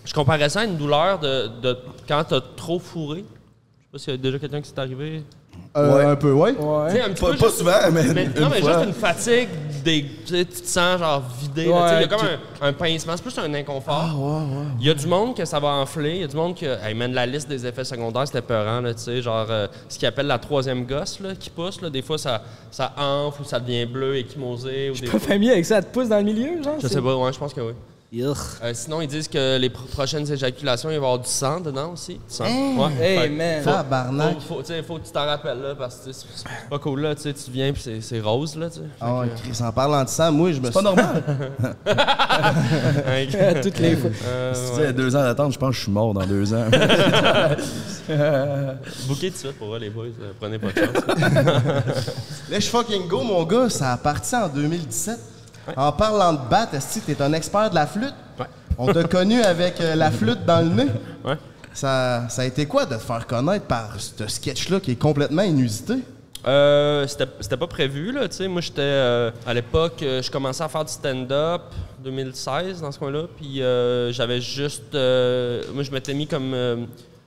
Je 0.04 0.14
comparais 0.14 0.48
ça 0.48 0.60
à 0.60 0.64
une 0.64 0.76
douleur 0.76 1.18
de, 1.18 1.48
de 1.62 1.76
quand 2.08 2.22
t'as 2.28 2.40
trop 2.56 2.78
fourré. 2.78 3.24
Je 3.24 3.24
sais 3.24 3.88
pas 3.92 3.98
s'il 3.98 4.10
y 4.12 4.14
a 4.14 4.16
déjà 4.18 4.38
quelqu'un 4.38 4.60
qui 4.60 4.68
s'est 4.70 4.78
arrivé. 4.78 5.22
Euh, 5.76 5.94
Ouais. 5.96 6.04
Un 6.04 6.16
peu, 6.16 6.32
ouais. 6.32 6.54
Tu 6.54 6.58
sais, 6.60 6.64
Ouais. 6.64 7.00
un 7.02 7.10
petit 7.10 7.20
Pas, 7.22 7.30
peu 7.32 7.36
pas 7.36 7.46
juste- 7.46 7.58
souvent, 7.58 7.72
mais, 7.92 8.02
Mais, 8.14 8.24
une 8.24 8.32
non, 8.40 8.48
mais 8.50 8.60
fois. 8.60 8.72
juste 8.72 8.84
une 8.86 8.92
fatigue, 8.94 9.48
des, 9.84 10.02
tu 10.26 10.34
sais, 10.34 10.44
tu 10.46 10.60
te 10.62 10.66
sens 10.66 10.98
genre 10.98 11.22
vidé. 11.40 11.66
là, 11.66 11.82
tu 11.82 11.88
sais, 11.88 11.94
il 11.94 11.94
y 11.94 11.94
a 11.96 12.00
Ouais, 12.00 12.08
comme 12.08 12.26
un, 12.62 12.68
un 12.68 12.72
pincement, 12.72 13.12
c'est 13.16 13.22
plus 13.22 13.38
un 13.38 13.52
inconfort. 13.54 14.04
Il 14.80 14.86
y 14.86 14.90
a 14.90 14.94
du 14.94 15.06
monde 15.06 15.36
que 15.36 15.44
ça 15.44 15.60
va 15.60 15.68
enfler, 15.68 16.14
il 16.16 16.20
y 16.22 16.24
a 16.24 16.26
du 16.26 16.34
monde 16.36 16.54
que. 16.56 16.64
Hey 16.84 16.94
man, 16.94 17.12
la 17.12 17.26
liste 17.26 17.48
des 17.48 17.64
effets 17.66 17.84
secondaires, 17.84 18.26
c'était 18.26 18.40
peurant, 18.42 18.80
là, 18.80 18.94
tu 18.94 19.00
sais, 19.00 19.20
genre 19.22 19.46
euh, 19.50 19.66
ce 19.88 19.98
qu'ils 19.98 20.08
appelle 20.08 20.26
la 20.26 20.38
troisième 20.38 20.84
gosse 20.86 21.20
là, 21.20 21.34
qui 21.38 21.50
pousse. 21.50 21.80
Là, 21.82 21.90
des 21.90 22.02
fois, 22.02 22.18
ça, 22.18 22.42
ça 22.70 22.92
enfle 22.98 23.42
ou 23.42 23.44
ça 23.44 23.60
devient 23.60 23.84
bleu, 23.86 24.16
échymosé. 24.16 24.90
Ou 24.90 24.94
des 24.98 25.08
Pas 25.08 25.18
familier 25.18 25.52
avec 25.52 25.66
ça, 25.66 25.78
elle 25.78 25.84
te 25.84 25.92
pousse 25.92 26.08
dans 26.08 26.16
le 26.18 26.24
milieu, 26.24 26.62
genre? 26.62 26.74
Je 26.80 26.88
sais 26.88 27.00
pas, 27.02 27.14
ouais, 27.16 27.32
je 27.32 27.38
pense 27.38 27.52
que 27.54 27.60
oui. 27.60 27.72
Euh, 28.22 28.72
sinon, 28.74 29.00
ils 29.00 29.06
disent 29.08 29.28
que 29.28 29.58
les 29.58 29.68
pro- 29.70 29.84
prochaines 29.86 30.30
éjaculations, 30.30 30.88
il 30.88 30.92
va 30.92 30.94
y 30.94 30.96
avoir 30.96 31.18
du 31.18 31.28
sang 31.28 31.60
dedans 31.60 31.92
aussi. 31.92 32.14
Du 32.14 32.20
sang. 32.28 32.44
Ouais. 32.44 32.92
Hey, 33.00 33.18
Fait- 33.18 33.28
man. 33.30 33.64
Tabarnak. 33.64 34.34
Faut, 34.40 34.54
faut, 34.56 34.60
tu 34.62 34.68
sais, 34.68 34.82
faut 34.82 34.98
que 34.98 35.06
tu 35.06 35.12
t'en 35.12 35.26
rappelles, 35.26 35.60
là, 35.60 35.74
parce 35.74 35.96
que 35.96 36.04
tu 36.08 36.12
sais, 36.12 36.26
c'est 36.34 36.68
pas 36.70 36.78
cool, 36.78 37.00
là, 37.00 37.14
tu 37.14 37.22
sais, 37.22 37.32
tu 37.34 37.50
viens 37.50 37.72
puis 37.72 38.00
c'est- 38.00 38.20
rose, 38.20 38.56
là, 38.56 38.70
tu 38.70 38.76
sais. 38.78 38.84
Ah 39.00 39.20
ouais, 39.20 39.28
Chris, 39.42 39.58
en 39.62 39.72
parlant 39.72 40.02
de 40.04 40.08
ça, 40.08 40.30
moi, 40.30 40.52
je 40.52 40.60
me 40.60 40.66
C'est 40.66 40.72
pas 40.72 40.78
suis... 40.80 40.84
normal. 40.84 41.22
Toutes 43.62 43.78
les 43.78 43.96
fois. 43.96 44.10
euh, 44.26 44.54
Si 44.54 44.72
tu 44.72 44.80
ouais. 44.80 44.86
dis 44.88 44.94
deux 44.94 45.14
ans 45.16 45.22
d'attente, 45.22 45.52
je 45.52 45.58
pense 45.58 45.70
que 45.70 45.76
je 45.76 45.82
suis 45.82 45.92
mort 45.92 46.12
dans 46.14 46.26
deux 46.26 46.52
ans. 46.54 46.64
Booké 49.08 49.30
de 49.30 49.36
suite 49.36 49.58
pour 49.58 49.74
eux, 49.74 49.78
les 49.78 49.90
boys, 49.90 50.06
euh, 50.06 50.32
prenez 50.38 50.58
pas 50.58 50.68
de 50.68 50.78
chance. 50.78 52.06
Let's 52.50 52.68
fucking 52.68 53.08
go, 53.08 53.22
mon 53.22 53.44
gars. 53.44 53.68
Ça 53.68 53.92
a 53.92 53.96
parti 53.96 54.34
en 54.36 54.48
2017. 54.48 55.18
En 55.76 55.92
parlant 55.92 56.32
de 56.32 56.48
batte, 56.48 56.74
est-ce 56.74 57.00
que 57.00 57.06
t'es 57.12 57.22
un 57.22 57.32
expert 57.32 57.70
de 57.70 57.74
la 57.74 57.86
flûte? 57.86 58.14
Ouais. 58.38 58.46
On 58.78 58.92
t'a 58.92 59.04
connu 59.08 59.42
avec 59.42 59.80
euh, 59.80 59.94
la 59.94 60.10
flûte 60.10 60.44
dans 60.44 60.60
le 60.60 60.74
nez. 60.74 60.90
Ouais. 61.24 61.36
Ça, 61.72 62.28
ça 62.28 62.42
a 62.42 62.44
été 62.44 62.66
quoi 62.66 62.86
de 62.86 62.94
te 62.94 63.00
faire 63.00 63.26
connaître 63.26 63.66
par 63.66 63.90
ce 63.98 64.26
sketch-là 64.26 64.80
qui 64.80 64.92
est 64.92 64.96
complètement 64.96 65.42
inusité? 65.42 65.94
Euh, 66.46 67.06
c'était 67.08 67.26
c'était 67.40 67.56
pas 67.56 67.66
prévu, 67.66 68.12
là, 68.12 68.28
tu 68.28 68.36
sais. 68.36 68.48
Moi, 68.48 68.60
j'étais... 68.60 68.80
euh, 68.80 69.30
à 69.46 69.52
l'époque, 69.52 70.00
euh, 70.02 70.22
je 70.22 70.30
commençais 70.30 70.62
à 70.62 70.68
faire 70.68 70.84
du 70.84 70.92
stand-up, 70.92 71.62
2016, 72.04 72.80
dans 72.82 72.92
ce 72.92 72.98
coin-là, 73.00 73.24
puis 73.36 73.62
euh, 73.62 74.12
j'avais 74.12 74.40
juste... 74.40 74.94
euh, 74.94 75.62
moi, 75.74 75.82
je 75.82 75.90
m'étais 75.90 76.14
mis 76.14 76.26
comme, 76.28 76.54
euh, 76.54 76.76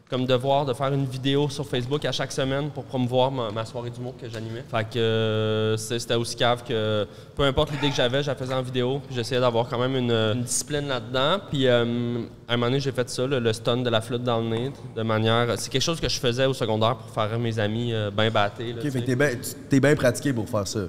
comme 0.09 0.25
devoir 0.25 0.65
de 0.65 0.73
faire 0.73 0.91
une 0.91 1.05
vidéo 1.05 1.49
sur 1.49 1.67
Facebook 1.67 2.03
à 2.03 2.11
chaque 2.11 2.31
semaine 2.31 2.71
pour 2.71 2.83
promouvoir 2.83 3.29
ma, 3.31 3.51
ma 3.51 3.63
soirée 3.63 3.91
d'humour 3.91 4.15
que 4.19 4.27
j'animais. 4.27 4.63
Fait 4.69 4.83
que 4.89 4.97
euh, 4.97 5.77
c'était 5.77 6.15
aussi 6.15 6.35
cave 6.35 6.63
que 6.63 7.05
peu 7.35 7.43
importe 7.43 7.71
l'idée 7.71 7.89
que 7.89 7.95
j'avais, 7.95 8.23
je 8.23 8.27
la 8.27 8.35
faisais 8.35 8.53
en 8.53 8.61
vidéo, 8.63 9.01
j'essayais 9.11 9.39
d'avoir 9.39 9.69
quand 9.69 9.77
même 9.77 9.95
une, 9.95 10.11
une 10.11 10.41
discipline 10.41 10.87
là-dedans. 10.87 11.37
Puis 11.49 11.67
euh, 11.67 12.23
à 12.47 12.53
un 12.53 12.57
moment 12.57 12.67
donné, 12.67 12.79
j'ai 12.79 12.91
fait 12.91 13.07
ça, 13.09 13.27
le, 13.27 13.39
le 13.39 13.53
stun 13.53 13.77
de 13.77 13.89
la 13.89 14.01
flûte 14.01 14.23
dans 14.23 14.39
le 14.39 14.47
nez, 14.49 14.71
de 14.95 15.01
manière... 15.03 15.47
C'est 15.57 15.69
quelque 15.69 15.81
chose 15.83 15.99
que 16.01 16.09
je 16.09 16.19
faisais 16.19 16.45
au 16.47 16.53
secondaire 16.55 16.95
pour 16.95 17.09
faire 17.11 17.29
rire 17.29 17.39
mes 17.39 17.59
amis 17.59 17.93
euh, 17.93 18.09
bien 18.09 18.31
battés. 18.31 18.73
là, 18.73 18.81
Ok, 18.83 18.89
fait 18.91 19.01
que 19.01 19.05
t'es 19.05 19.79
bien 19.79 19.89
bien 19.89 19.95
pratiqué 19.95 20.33
pour 20.33 20.49
faire 20.49 20.67
ça. 20.67 20.79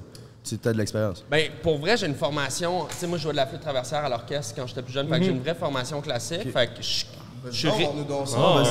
Tu 0.43 0.57
as 0.65 0.73
de 0.73 0.77
l'expérience. 0.79 1.23
Ben, 1.29 1.49
pour 1.61 1.77
vrai, 1.77 1.95
j'ai 1.95 2.07
une 2.07 2.15
formation. 2.15 2.87
Tu 2.89 2.95
sais, 2.95 3.05
moi, 3.05 3.19
je 3.19 3.23
jouais 3.23 3.31
de 3.31 3.37
la 3.37 3.45
flûte 3.45 3.61
traversière 3.61 4.03
à 4.03 4.09
l'orchestre 4.09 4.55
quand 4.55 4.65
j'étais 4.65 4.81
plus 4.81 4.91
jeune. 4.91 5.07
Fait 5.07 5.19
que 5.19 5.25
j'ai 5.25 5.29
une 5.31 5.41
vraie 5.41 5.53
formation 5.53 6.01
classique. 6.01 6.51
Fait 6.51 6.65
que 6.67 6.81
je 6.81 7.05
on 7.43 8.01
est 8.01 8.07
dans. 8.07 8.23
Oh, 8.37 8.61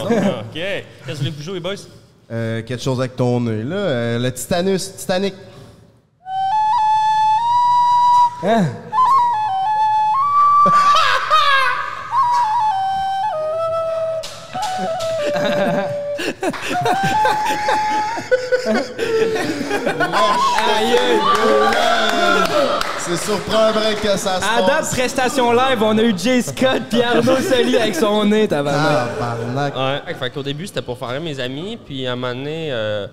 OK. 0.40 0.54
Qu'est-ce 0.54 1.20
que 1.20 1.24
vous 1.24 1.30
voulez 1.32 1.42
jouer, 1.42 1.60
boys? 1.60 1.74
Euh, 2.30 2.62
quelque 2.62 2.82
chose 2.82 3.00
avec 3.00 3.16
ton 3.16 3.40
nez, 3.40 3.64
là. 3.64 3.76
Euh, 3.76 4.18
le 4.18 4.32
Titanus, 4.32 4.96
Titanic. 4.96 5.34
Hein? 8.42 8.66
C'est 23.06 23.16
surprendrait 23.16 23.94
que 23.94 24.16
ça 24.16 24.40
se 24.40 24.44
À 24.44 24.62
passe. 24.62 24.66
date, 24.66 24.90
prestation 24.92 25.52
live, 25.52 25.82
on 25.82 25.96
a 25.98 26.02
eu 26.02 26.16
Jay 26.16 26.42
Scott 26.42 26.82
puis 26.90 27.02
Arnaud 27.02 27.36
Soli 27.40 27.76
avec 27.76 27.94
son 27.94 28.24
nez, 28.26 28.46
tabarnak. 28.46 29.08
Ah, 29.20 29.36
barnac. 29.54 30.06
Ouais, 30.06 30.14
fait 30.14 30.30
qu'au 30.30 30.42
début, 30.42 30.66
c'était 30.66 30.82
pour 30.82 30.98
faire 30.98 31.08
rire 31.08 31.20
mes 31.20 31.38
amis, 31.40 31.78
puis 31.84 32.06
à 32.06 32.12
un 32.12 32.16
moment 32.16 32.34
donné, 32.34 32.68
euh, 32.70 33.06
tu 33.06 33.12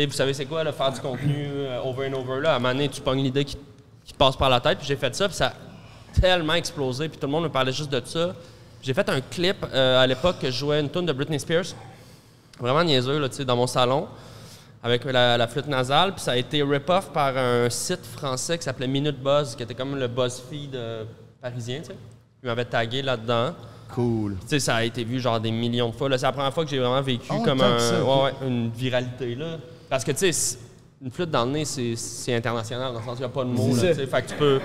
sais, 0.00 0.06
vous 0.06 0.12
savez 0.12 0.32
c'est 0.34 0.44
quoi, 0.46 0.62
là, 0.64 0.72
faire 0.72 0.92
du 0.92 1.00
contenu 1.00 1.48
euh, 1.48 1.80
over 1.82 2.08
and 2.08 2.14
over, 2.14 2.40
là, 2.40 2.52
à 2.52 2.56
un 2.56 2.58
moment 2.58 2.72
donné, 2.74 2.88
tu 2.88 3.00
pognes 3.00 3.22
l'idée 3.22 3.44
qui, 3.44 3.56
qui 4.04 4.12
te 4.12 4.18
passe 4.18 4.36
par 4.36 4.48
la 4.48 4.60
tête, 4.60 4.78
puis 4.78 4.86
j'ai 4.86 4.96
fait 4.96 5.14
ça, 5.14 5.26
puis 5.28 5.36
ça 5.36 5.46
a 5.46 6.20
tellement 6.20 6.54
explosé, 6.54 7.08
puis 7.08 7.18
tout 7.18 7.26
le 7.26 7.32
monde 7.32 7.44
me 7.44 7.48
parlait 7.50 7.72
juste 7.72 7.90
de 7.90 8.00
ça. 8.04 8.34
J'ai 8.82 8.94
fait 8.94 9.08
un 9.08 9.20
clip 9.20 9.66
euh, 9.74 10.00
à 10.02 10.06
l'époque 10.06 10.36
que 10.40 10.46
je 10.50 10.56
jouais 10.56 10.78
une 10.80 10.90
tune 10.90 11.06
de 11.06 11.12
Britney 11.12 11.40
Spears, 11.40 11.64
vraiment 12.60 12.84
niaiseux, 12.84 13.18
là, 13.18 13.28
tu 13.28 13.36
sais, 13.36 13.44
dans 13.44 13.56
mon 13.56 13.66
salon, 13.66 14.06
avec 14.84 15.04
la, 15.06 15.38
la 15.38 15.46
flûte 15.48 15.66
nasale, 15.66 16.12
puis 16.12 16.20
ça 16.22 16.32
a 16.32 16.36
été 16.36 16.62
rip-off 16.62 17.10
par 17.10 17.36
un 17.36 17.70
site 17.70 18.04
français 18.04 18.58
qui 18.58 18.64
s'appelait 18.64 18.86
Minute 18.86 19.18
Buzz, 19.18 19.56
qui 19.56 19.62
était 19.62 19.74
comme 19.74 19.96
le 19.96 20.06
BuzzFeed 20.06 20.74
euh, 20.76 21.04
parisien, 21.40 21.78
tu 21.80 21.86
sais. 21.86 21.96
Il 22.42 22.46
m'avait 22.48 22.66
tagué 22.66 23.00
là-dedans. 23.00 23.54
Cool. 23.94 24.36
Tu 24.42 24.46
sais, 24.48 24.58
ça 24.60 24.74
a 24.76 24.84
été 24.84 25.02
vu 25.02 25.18
genre 25.18 25.40
des 25.40 25.50
millions 25.50 25.88
de 25.88 25.94
fois. 25.94 26.10
C'est 26.18 26.26
la 26.26 26.32
première 26.32 26.52
fois 26.52 26.64
que 26.64 26.70
j'ai 26.70 26.78
vraiment 26.78 27.00
vécu 27.00 27.26
Ah, 27.30 27.38
comme 27.42 27.58
tant 27.60 27.64
un, 27.64 27.76
que 27.76 27.80
ça, 27.80 28.04
ouais, 28.04 28.22
ouais, 28.24 28.32
une 28.46 28.70
viralité. 28.70 29.34
Là. 29.34 29.56
Parce 29.88 30.04
que, 30.04 30.12
tu 30.12 30.30
sais, 30.30 30.58
une 31.02 31.10
flûte 31.10 31.30
dans 31.30 31.46
le 31.46 31.52
nez, 31.52 31.64
c'est, 31.64 32.34
international, 32.34 32.92
dans 32.92 32.98
le 32.98 33.04
sens 33.06 33.14
qu'il 33.16 33.24
n'y 33.26 33.32
a 33.32 33.34
pas 33.34 33.44
de 33.44 33.48
mots. 33.48 33.70
C'est 33.74 33.86
Là, 33.88 33.94
ça. 33.94 34.00
tu 34.00 34.00
sais. 34.00 34.06
fait 34.06 34.22
que 34.22 34.28
tu 34.28 34.34
peux. 34.36 34.60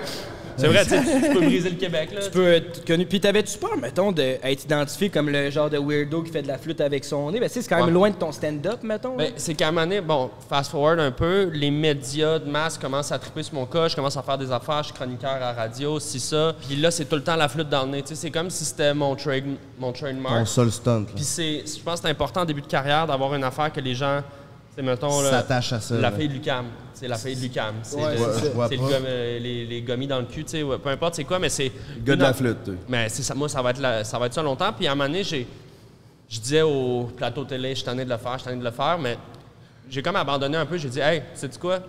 C'est 0.56 0.66
vrai, 0.68 0.84
tu 0.84 0.90
sais, 0.90 1.00
tu 1.02 1.28
tu 1.28 1.34
peux 1.34 1.40
briser 1.44 1.70
le 1.70 1.76
Québec. 1.76 2.10
Là, 2.12 2.20
Tu 2.22 2.30
peux 2.30 2.48
être 2.52 2.84
connu. 2.84 3.06
Puis 3.06 3.20
t'avais-tu 3.20 3.56
peur, 3.58 3.76
mettons, 3.80 4.12
d'être 4.12 4.64
identifié 4.64 5.08
comme 5.08 5.28
le 5.30 5.50
genre 5.50 5.70
de 5.70 5.78
weirdo 5.78 6.22
qui 6.22 6.30
fait 6.30 6.42
de 6.42 6.48
la 6.48 6.58
flûte 6.58 6.80
avec 6.80 7.04
son 7.04 7.30
nez? 7.30 7.40
Ben, 7.40 7.48
tu 7.48 7.54
sais, 7.54 7.62
c'est 7.62 7.68
quand 7.68 7.76
même 7.76 7.86
Ouais. 7.86 7.90
loin 7.92 8.10
de 8.10 8.14
ton 8.16 8.32
stand-up, 8.32 8.82
mettons. 8.82 9.16
Ben, 9.16 9.32
c'est 9.36 9.54
qu'à 9.54 9.68
un 9.68 9.70
moment 9.72 9.86
donné, 9.86 10.00
bon, 10.00 10.30
fast 10.48 10.70
forward 10.70 11.00
un 11.00 11.10
peu, 11.10 11.50
les 11.52 11.70
médias 11.70 12.38
de 12.38 12.48
masse 12.50 12.76
commencent 12.78 13.12
à 13.12 13.18
triper 13.18 13.42
sur 13.42 13.54
mon 13.54 13.66
cas, 13.66 13.88
je 13.88 13.96
commence 13.96 14.16
à 14.16 14.22
faire 14.22 14.38
des 14.38 14.50
affaires, 14.52 14.78
je 14.82 14.86
suis 14.88 14.94
chroniqueur 14.94 15.38
à 15.42 15.52
radio, 15.52 15.98
si 16.00 16.20
ça. 16.20 16.54
Puis 16.66 16.76
là, 16.76 16.90
c'est 16.90 17.04
tout 17.06 17.16
le 17.16 17.22
temps 17.22 17.36
la 17.36 17.48
flûte 17.48 17.68
dans 17.68 17.84
le 17.84 17.90
nez. 17.92 18.02
Tu 18.02 18.08
sais, 18.08 18.14
c'est 18.14 18.30
comme 18.30 18.50
si 18.50 18.64
c'était 18.64 18.92
mon, 18.94 19.14
trade, 19.16 19.44
mon 19.78 19.92
trademark. 19.92 20.38
Ton 20.40 20.44
seul 20.46 20.70
stunt. 20.70 21.04
Puis 21.14 21.24
c'est, 21.24 21.64
je 21.66 21.82
pense 21.82 22.00
que 22.00 22.06
c'est 22.06 22.10
important 22.12 22.42
en 22.42 22.44
début 22.44 22.62
de 22.62 22.66
carrière 22.66 23.06
d'avoir 23.06 23.34
une 23.34 23.44
affaire 23.44 23.72
que 23.72 23.80
les 23.80 23.94
gens, 23.94 24.22
c'est 24.80 24.86
mettons 24.86 25.20
là, 25.20 25.30
S'attachent 25.30 25.72
à 25.74 25.80
ça, 25.80 25.94
La 25.96 26.10
là. 26.10 26.12
fille 26.12 26.28
de 26.28 26.32
Lucam, 26.34 26.66
c'est 26.94 27.06
la 27.08 27.16
fille 27.16 27.36
de 27.36 27.40
Lucam, 27.42 27.74
c'est, 27.82 27.96
Ouais, 27.96 28.12
le- 28.12 28.18
c'est 28.18 28.24
ça. 28.40 28.44
Je 28.46 28.48
vois 28.50 28.68
c'est 28.68 28.76
le 28.76 28.82
pas. 28.82 28.88
gomme- 28.88 29.04
euh, 29.06 29.38
les, 29.38 29.66
les 29.66 29.82
gommis 29.82 30.06
dans 30.06 30.18
le 30.20 30.24
cul, 30.24 30.44
tu 30.44 30.50
sais, 30.52 30.62
ouais, 30.62 30.78
peu 30.78 30.88
importe 30.88 31.14
c'est 31.16 31.24
quoi, 31.24 31.38
mais 31.38 31.48
c'est 31.50 31.70
Le 31.96 32.02
gars 32.02 32.16
de 32.16 32.22
la 32.22 32.32
flûte. 32.32 32.70
Mais 32.88 33.08
c'est 33.10 33.22
ça, 33.22 33.34
moi 33.34 33.48
ça 33.48 33.60
va 33.60 33.70
être 33.70 33.80
la- 33.80 34.04
ça 34.04 34.18
va 34.18 34.26
être 34.26 34.34
ça 34.34 34.42
longtemps. 34.42 34.72
Puis 34.72 34.86
à 34.86 34.92
un 34.92 34.94
moment 34.94 35.08
donné, 35.08 35.22
j'ai, 35.22 35.46
je 36.28 36.40
disais 36.40 36.62
au 36.62 37.04
plateau 37.16 37.44
télé, 37.44 37.70
je 37.70 37.74
suis 37.76 37.84
tanné 37.84 38.04
de 38.04 38.10
le 38.10 38.16
faire, 38.16 38.32
je 38.34 38.38
suis 38.38 38.44
tanné 38.48 38.58
de 38.60 38.64
le 38.64 38.70
faire, 38.70 38.98
mais 38.98 39.18
j'ai 39.90 40.02
comme 40.02 40.16
abandonné 40.16 40.56
un 40.56 40.66
peu. 40.66 40.78
J'ai 40.78 40.88
dit, 40.88 41.00
hey, 41.00 41.22
sais-tu 41.34 41.58
quoi, 41.58 41.80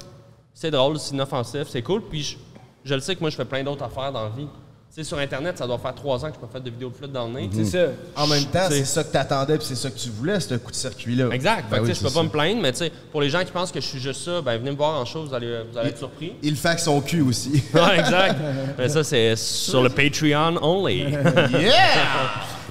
c'est 0.54 0.72
drôle, 0.72 1.00
c'est 1.00 1.14
inoffensif, 1.14 1.68
c'est 1.70 1.82
cool. 1.82 2.02
Puis 2.10 2.24
je, 2.24 2.38
je 2.84 2.94
le 2.94 3.00
sais 3.00 3.16
que 3.16 3.22
moi 3.22 3.30
je 3.30 3.38
fais 3.38 3.46
plein 3.46 3.64
d'autres 3.64 3.84
affaires 3.86 4.12
dans 4.12 4.24
la 4.24 4.30
vie. 4.30 4.48
Tu 4.94 4.96
sais, 4.96 5.04
sur 5.08 5.18
Internet, 5.20 5.58
ça 5.58 5.66
doit 5.66 5.78
faire 5.78 5.96
trois 5.96 6.26
ans 6.26 6.28
que 6.28 6.36
je 6.36 6.40
pas 6.40 6.50
fait 6.52 6.60
de 6.62 6.70
vidéo 6.70 6.90
de 6.90 6.94
flûte 6.96 7.14
dans 7.14 7.26
le 7.26 7.32
nez. 7.32 7.50
C'est 7.54 7.64
ça. 7.64 7.86
En 8.14 8.28
même 8.28 8.44
temps, 8.44 8.66
C'est- 8.68 8.84
ça 8.84 9.06
que 9.06 9.10
t'attendais 9.14 9.58
puis 9.58 9.66
c'est 9.66 9.76
ça 9.76 9.90
que 9.90 9.98
tu 9.98 10.10
voulais, 10.10 10.38
ce 10.42 10.56
coup 10.56 10.70
de 10.70 10.76
circuit-là. 10.76 11.30
Exact. 11.32 11.64
Ben 11.70 11.78
Fait 11.78 11.82
que, 11.84 11.88
oui, 11.88 11.94
je 11.96 12.02
peux 12.06 12.14
pas 12.14 12.24
me 12.24 12.28
plaindre, 12.28 12.62
mais 12.62 12.74
tu 12.74 12.80
sais, 12.80 12.92
pour 13.10 13.22
les 13.22 13.30
gens 13.30 13.40
qui 13.46 13.54
pensent 13.54 13.72
que 13.72 13.80
je 13.80 13.86
suis 13.88 14.00
juste 14.02 14.22
ça, 14.26 14.42
ben 14.42 14.58
venez 14.58 14.72
me 14.72 14.76
voir 14.76 15.00
en 15.00 15.06
show, 15.06 15.24
vous 15.24 15.34
allez, 15.34 15.62
vous 15.72 15.78
allez 15.78 15.92
être 15.92 15.98
surpris. 15.98 16.34
Il 16.44 16.58
avec 16.62 16.80
son 16.80 17.00
cul 17.00 17.22
aussi. 17.22 17.64
Ouais, 17.74 18.00
exact. 18.00 18.36
mais 18.78 18.90
ça, 18.90 19.02
c'est 19.06 19.38
sur 19.38 19.82
le 19.82 19.88
Patreon 19.98 20.58
only. 20.62 20.98
yeah! 21.54 21.72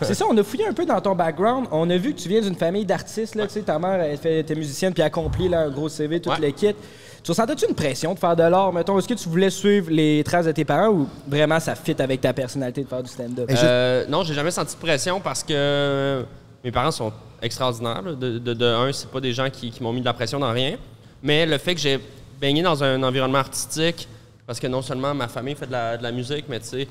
C'est 0.03 0.13
ça, 0.15 0.27
on 0.31 0.37
a 0.37 0.43
fouillé 0.43 0.67
un 0.67 0.75
peu 0.75 0.85
dans 0.85 1.01
ton 1.01 1.15
background. 1.15 1.69
On 1.71 1.89
a 1.89 1.97
vu 1.97 2.13
que 2.15 2.21
tu 2.21 2.29
viens 2.29 2.43
d'une 2.43 2.55
famille 2.55 2.85
d'artistes, 2.85 3.35
là, 3.35 3.47
tu 3.47 3.55
sais, 3.55 3.61
ta 3.63 3.79
mère, 3.79 3.99
elle 4.01 4.19
fait, 4.19 4.41
était 4.41 4.55
musicienne 4.55 4.93
puis 4.93 5.03
accompli 5.03 5.49
là, 5.49 5.61
un 5.61 5.71
gros 5.71 5.89
CV, 5.89 6.21
tout 6.21 6.29
Ouais. 6.31 6.37
le 6.41 6.51
kit. 6.51 6.75
Tu 7.23 7.31
ressentais-tu 7.31 7.67
une 7.69 7.75
pression 7.75 8.15
de 8.15 8.19
faire 8.19 8.35
de 8.35 8.43
l'art, 8.43 8.73
mettons? 8.73 8.99
Est-ce 8.99 9.07
que 9.09 9.15
tu 9.15 9.29
voulais 9.29 9.51
suivre 9.51 9.91
les 9.91 10.23
traces 10.25 10.47
de 10.47 10.53
tes 10.53 10.65
parents 10.65 10.89
ou 10.89 11.09
vraiment 11.29 11.61
ça 11.61 11.75
fit 11.75 11.95
avec 12.01 12.21
ta 12.23 12.33
personnalité 12.33 12.83
de 12.83 12.89
faire 12.89 13.03
du 13.03 13.11
stand-up? 13.11 13.51
Euh, 13.51 14.07
non, 14.09 14.23
j'ai 14.25 14.33
jamais 14.35 14.51
senti 14.51 14.75
de 14.75 14.81
pression 14.81 15.21
parce 15.21 15.43
que 15.45 16.25
mes 16.65 16.73
parents 16.73 16.91
sont 16.91 17.13
extraordinaires. 17.43 18.03
là. 18.03 18.13
De, 18.15 18.39
de, 18.39 18.55
de 18.55 18.65
un, 18.65 18.93
c'est 18.93 19.11
pas 19.11 19.21
des 19.21 19.33
gens 19.35 19.49
qui, 19.51 19.71
qui 19.71 19.83
m'ont 19.83 19.93
mis 19.93 20.01
de 20.01 20.07
la 20.07 20.15
pression 20.15 20.39
dans 20.39 20.51
rien. 20.53 20.77
Mais 21.23 21.45
le 21.45 21.59
fait 21.59 21.75
que 21.75 21.81
j'ai 21.81 22.01
baigné 22.41 22.63
dans 22.63 22.83
un 22.83 23.03
environnement 23.03 23.39
artistique, 23.39 24.09
parce 24.47 24.59
que 24.59 24.67
non 24.67 24.81
seulement 24.81 25.15
ma 25.15 25.29
famille 25.29 25.55
fait 25.55 25.67
de 25.67 25.73
la, 25.73 25.99
de 25.99 26.03
la 26.03 26.13
musique, 26.13 26.47
mais 26.49 26.59
tu 26.61 26.67
sais, 26.69 26.89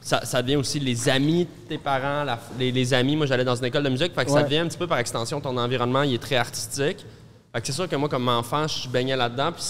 ça, 0.00 0.24
ça 0.24 0.42
devient 0.42 0.56
aussi 0.56 0.78
les 0.80 1.08
amis 1.08 1.44
de 1.44 1.68
tes 1.68 1.78
parents, 1.78 2.22
la- 2.24 2.38
les, 2.58 2.70
les 2.70 2.94
amis. 2.94 3.16
Moi, 3.16 3.26
j'allais 3.26 3.44
dans 3.44 3.56
une 3.56 3.64
école 3.64 3.82
de 3.82 3.88
musique, 3.88 4.14
fait 4.14 4.24
que 4.24 4.30
ça 4.30 4.42
devient 4.44 4.58
un 4.58 4.68
petit 4.68 4.78
peu 4.78 4.86
par 4.86 4.98
extension, 4.98 5.40
ton 5.40 5.56
environnement, 5.56 6.02
il 6.02 6.14
est 6.14 6.22
très 6.22 6.36
artistique. 6.36 7.04
C'est 7.62 7.72
sûr 7.72 7.88
que 7.88 7.96
moi, 7.96 8.08
comme 8.08 8.28
enfant, 8.28 8.66
je 8.66 8.88
baignais 8.88 9.16
là-dedans, 9.16 9.52
puis 9.52 9.62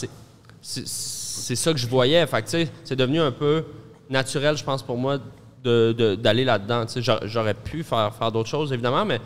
c'est, 0.62 1.56
ça 1.56 1.72
que 1.72 1.78
je 1.78 1.86
voyais. 1.86 2.24
Fait 2.26 2.42
que, 2.42 2.48
c'est 2.84 2.96
devenu 2.96 3.20
un 3.20 3.32
peu 3.32 3.64
naturel, 4.08 4.56
je 4.56 4.62
pense, 4.64 4.82
pour 4.82 4.96
moi, 4.96 5.18
de- 5.64 5.92
de- 5.96 6.14
d'aller 6.14 6.44
là-dedans. 6.44 6.84
J'aurais 7.24 7.54
pu 7.54 7.82
faire, 7.82 8.14
faire 8.14 8.30
d'autres 8.30 8.48
choses, 8.48 8.72
évidemment, 8.72 9.04
mais 9.04 9.20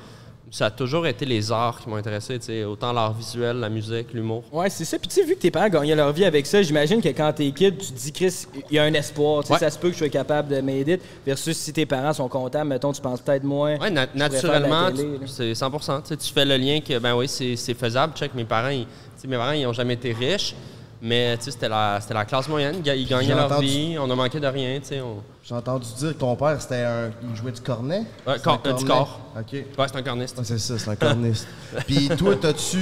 ça 0.50 0.67
a 0.67 0.71
toujours 0.71 1.07
été 1.07 1.25
les 1.26 1.50
arts 1.50 1.81
qui 1.81 1.88
m'ont 1.88 1.97
intéressé, 1.97 2.65
autant 2.65 2.93
l'art 2.93 3.12
visuel, 3.12 3.57
la 3.59 3.69
musique, 3.69 4.12
l'humour. 4.12 4.45
Ouais, 4.53 4.71
c'est 4.71 4.85
ça. 4.85 4.99
Puis 4.99 5.09
tu 5.09 5.15
sais, 5.17 5.25
vu 5.25 5.35
que 5.35 5.41
tes 5.41 5.50
parents 5.50 5.69
gagnaient 5.69 5.97
leur 5.97 6.12
vie 6.12 6.25
avec 6.25 6.47
ça, 6.47 6.62
j'imagine 6.62 7.03
que 7.03 7.09
quand 7.09 7.33
t'es 7.33 7.50
kid, 7.50 7.76
tu 7.79 7.87
te 7.93 7.99
dis, 7.99 8.12
Chris, 8.12 8.47
il 8.71 8.76
y 8.76 8.79
a 8.79 8.85
un 8.85 8.95
espoir. 8.95 9.43
Ouais. 9.50 9.59
Ça 9.59 9.71
se 9.71 9.79
peut 9.79 9.88
que 9.88 9.95
je 9.95 9.99
sois 9.99 10.09
capable 10.09 10.49
de 10.55 10.61
m'aider. 10.61 11.00
Versus 11.26 11.57
si 11.57 11.73
tes 11.73 11.85
parents 11.85 12.12
sont 12.12 12.29
contents, 12.29 12.65
mettons, 12.65 12.93
tu 12.93 13.00
penses 13.00 13.21
peut-être 13.21 13.45
moins. 13.45 13.76
Na- 13.79 13.88
la 13.91 14.07
naturellement, 14.15 14.88
c'est 15.26 15.55
100 15.55 15.71
Tu 16.19 16.33
fais 16.33 16.45
le 16.45 16.57
lien 16.57 16.81
que, 16.81 16.99
ben 16.99 17.15
oui, 17.17 17.26
c'est 17.29 17.75
faisable. 17.75 18.15
Check, 18.17 18.35
mes 18.35 18.45
parents, 18.45 18.69
ils, 18.69 18.87
mes 19.29 19.37
parents, 19.37 19.53
ils 19.53 19.65
n'ont 19.65 19.73
jamais 19.73 19.95
été 19.95 20.12
riches, 20.12 20.55
mais 21.03 21.37
tu 21.38 21.45
sais, 21.45 21.50
c'était 21.53 21.69
la, 21.69 21.99
c'était 22.00 22.15
la 22.15 22.25
classe 22.25 22.49
moyenne. 22.49 22.76
Ils 22.79 22.83
ga- 22.83 22.95
Ils 22.95 23.07
gagnaient 23.07 23.35
leur 23.35 23.61
vie, 23.61 23.97
on 23.99 24.11
a 24.11 24.15
manqué 24.15 24.41
de 24.41 24.47
rien. 24.47 24.79
tu 24.81 24.87
sais, 24.87 25.00
on- 25.00 25.23
J'ai 25.45 25.55
entendu 25.55 25.87
dire 25.99 26.09
que 26.15 26.19
ton 26.19 26.35
père, 26.37 26.61
c'était 26.61 26.83
un. 26.83 27.11
Il 27.31 27.37
jouait 27.37 27.53
du 27.53 27.61
cornet? 27.61 28.03
Ouais, 28.26 28.38
cor- 28.43 28.61
un 28.65 28.69
euh, 28.69 28.73
du 28.73 28.85
cornet. 28.85 29.05
corps. 29.05 29.21
OK. 29.38 29.53
Ouais, 29.53 29.87
c'est 29.87 29.97
un 29.97 30.03
corniste. 30.03 30.37
Ah, 30.38 30.43
c'est 30.45 30.59
ça, 30.59 30.79
c'est 30.79 30.91
un 30.91 30.97
corniste. 30.97 31.47
Puis 31.87 32.09
toi, 32.17 32.35
as-tu 32.43 32.79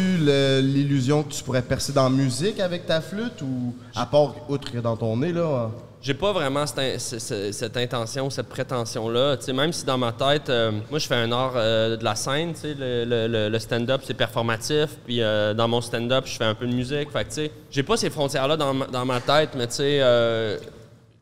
l'illusion 0.63 1.23
que 1.23 1.33
tu 1.33 1.43
pourrais 1.43 1.63
percer 1.63 1.93
dans 1.93 2.05
la 2.05 2.11
musique 2.11 2.61
avec 2.61 2.87
ta 2.87 3.01
flûte 3.01 3.43
ou 3.43 3.75
à 3.95 4.07
part 4.07 4.35
outre 4.49 4.71
que 4.71 4.79
dans 4.79 4.97
ton 4.97 5.17
nez 5.17 5.33
là? 5.33 5.71
J'ai 6.05 6.13
pas 6.13 6.33
vraiment 6.33 6.67
cette, 6.67 6.79
in- 6.81 6.99
ce- 6.99 7.19
ce- 7.19 7.51
cette 7.51 7.79
intention, 7.79 8.29
cette 8.29 8.49
prétention-là. 8.51 9.39
Même 9.55 9.73
si 9.73 9.87
dans 9.87 9.97
ma 9.97 10.13
tête, 10.13 10.51
euh, 10.51 10.71
moi 10.91 10.99
je 10.99 11.07
fais 11.07 11.15
un 11.15 11.33
art 11.33 11.55
euh, 11.57 11.97
de 11.97 12.05
la 12.05 12.15
scène, 12.15 12.53
le, 12.63 13.05
le- 13.27 13.49
le- 13.49 13.59
stand-up 13.59 14.03
c'est 14.05 14.13
performatif, 14.13 14.91
puis 15.07 15.23
euh, 15.23 15.55
dans 15.55 15.67
mon 15.67 15.81
stand-up 15.81 16.25
je 16.27 16.37
fais 16.37 16.45
un 16.45 16.55
peu 16.55 16.67
de 16.67 16.75
musique. 16.75 17.11
Fait 17.11 17.25
que 17.25 17.29
tu 17.31 17.35
sais, 17.37 17.51
j'ai 17.71 17.83
pas 17.83 17.97
ces 17.97 18.11
frontières-là 18.11 18.59
dans, 18.59 18.75
ma- 18.75 18.87
dans 18.87 19.07
ma 19.07 19.19
tête, 19.23 19.51
mais 19.57 19.67
tu 19.67 19.77
sais, 19.77 20.03
euh, 20.03 20.59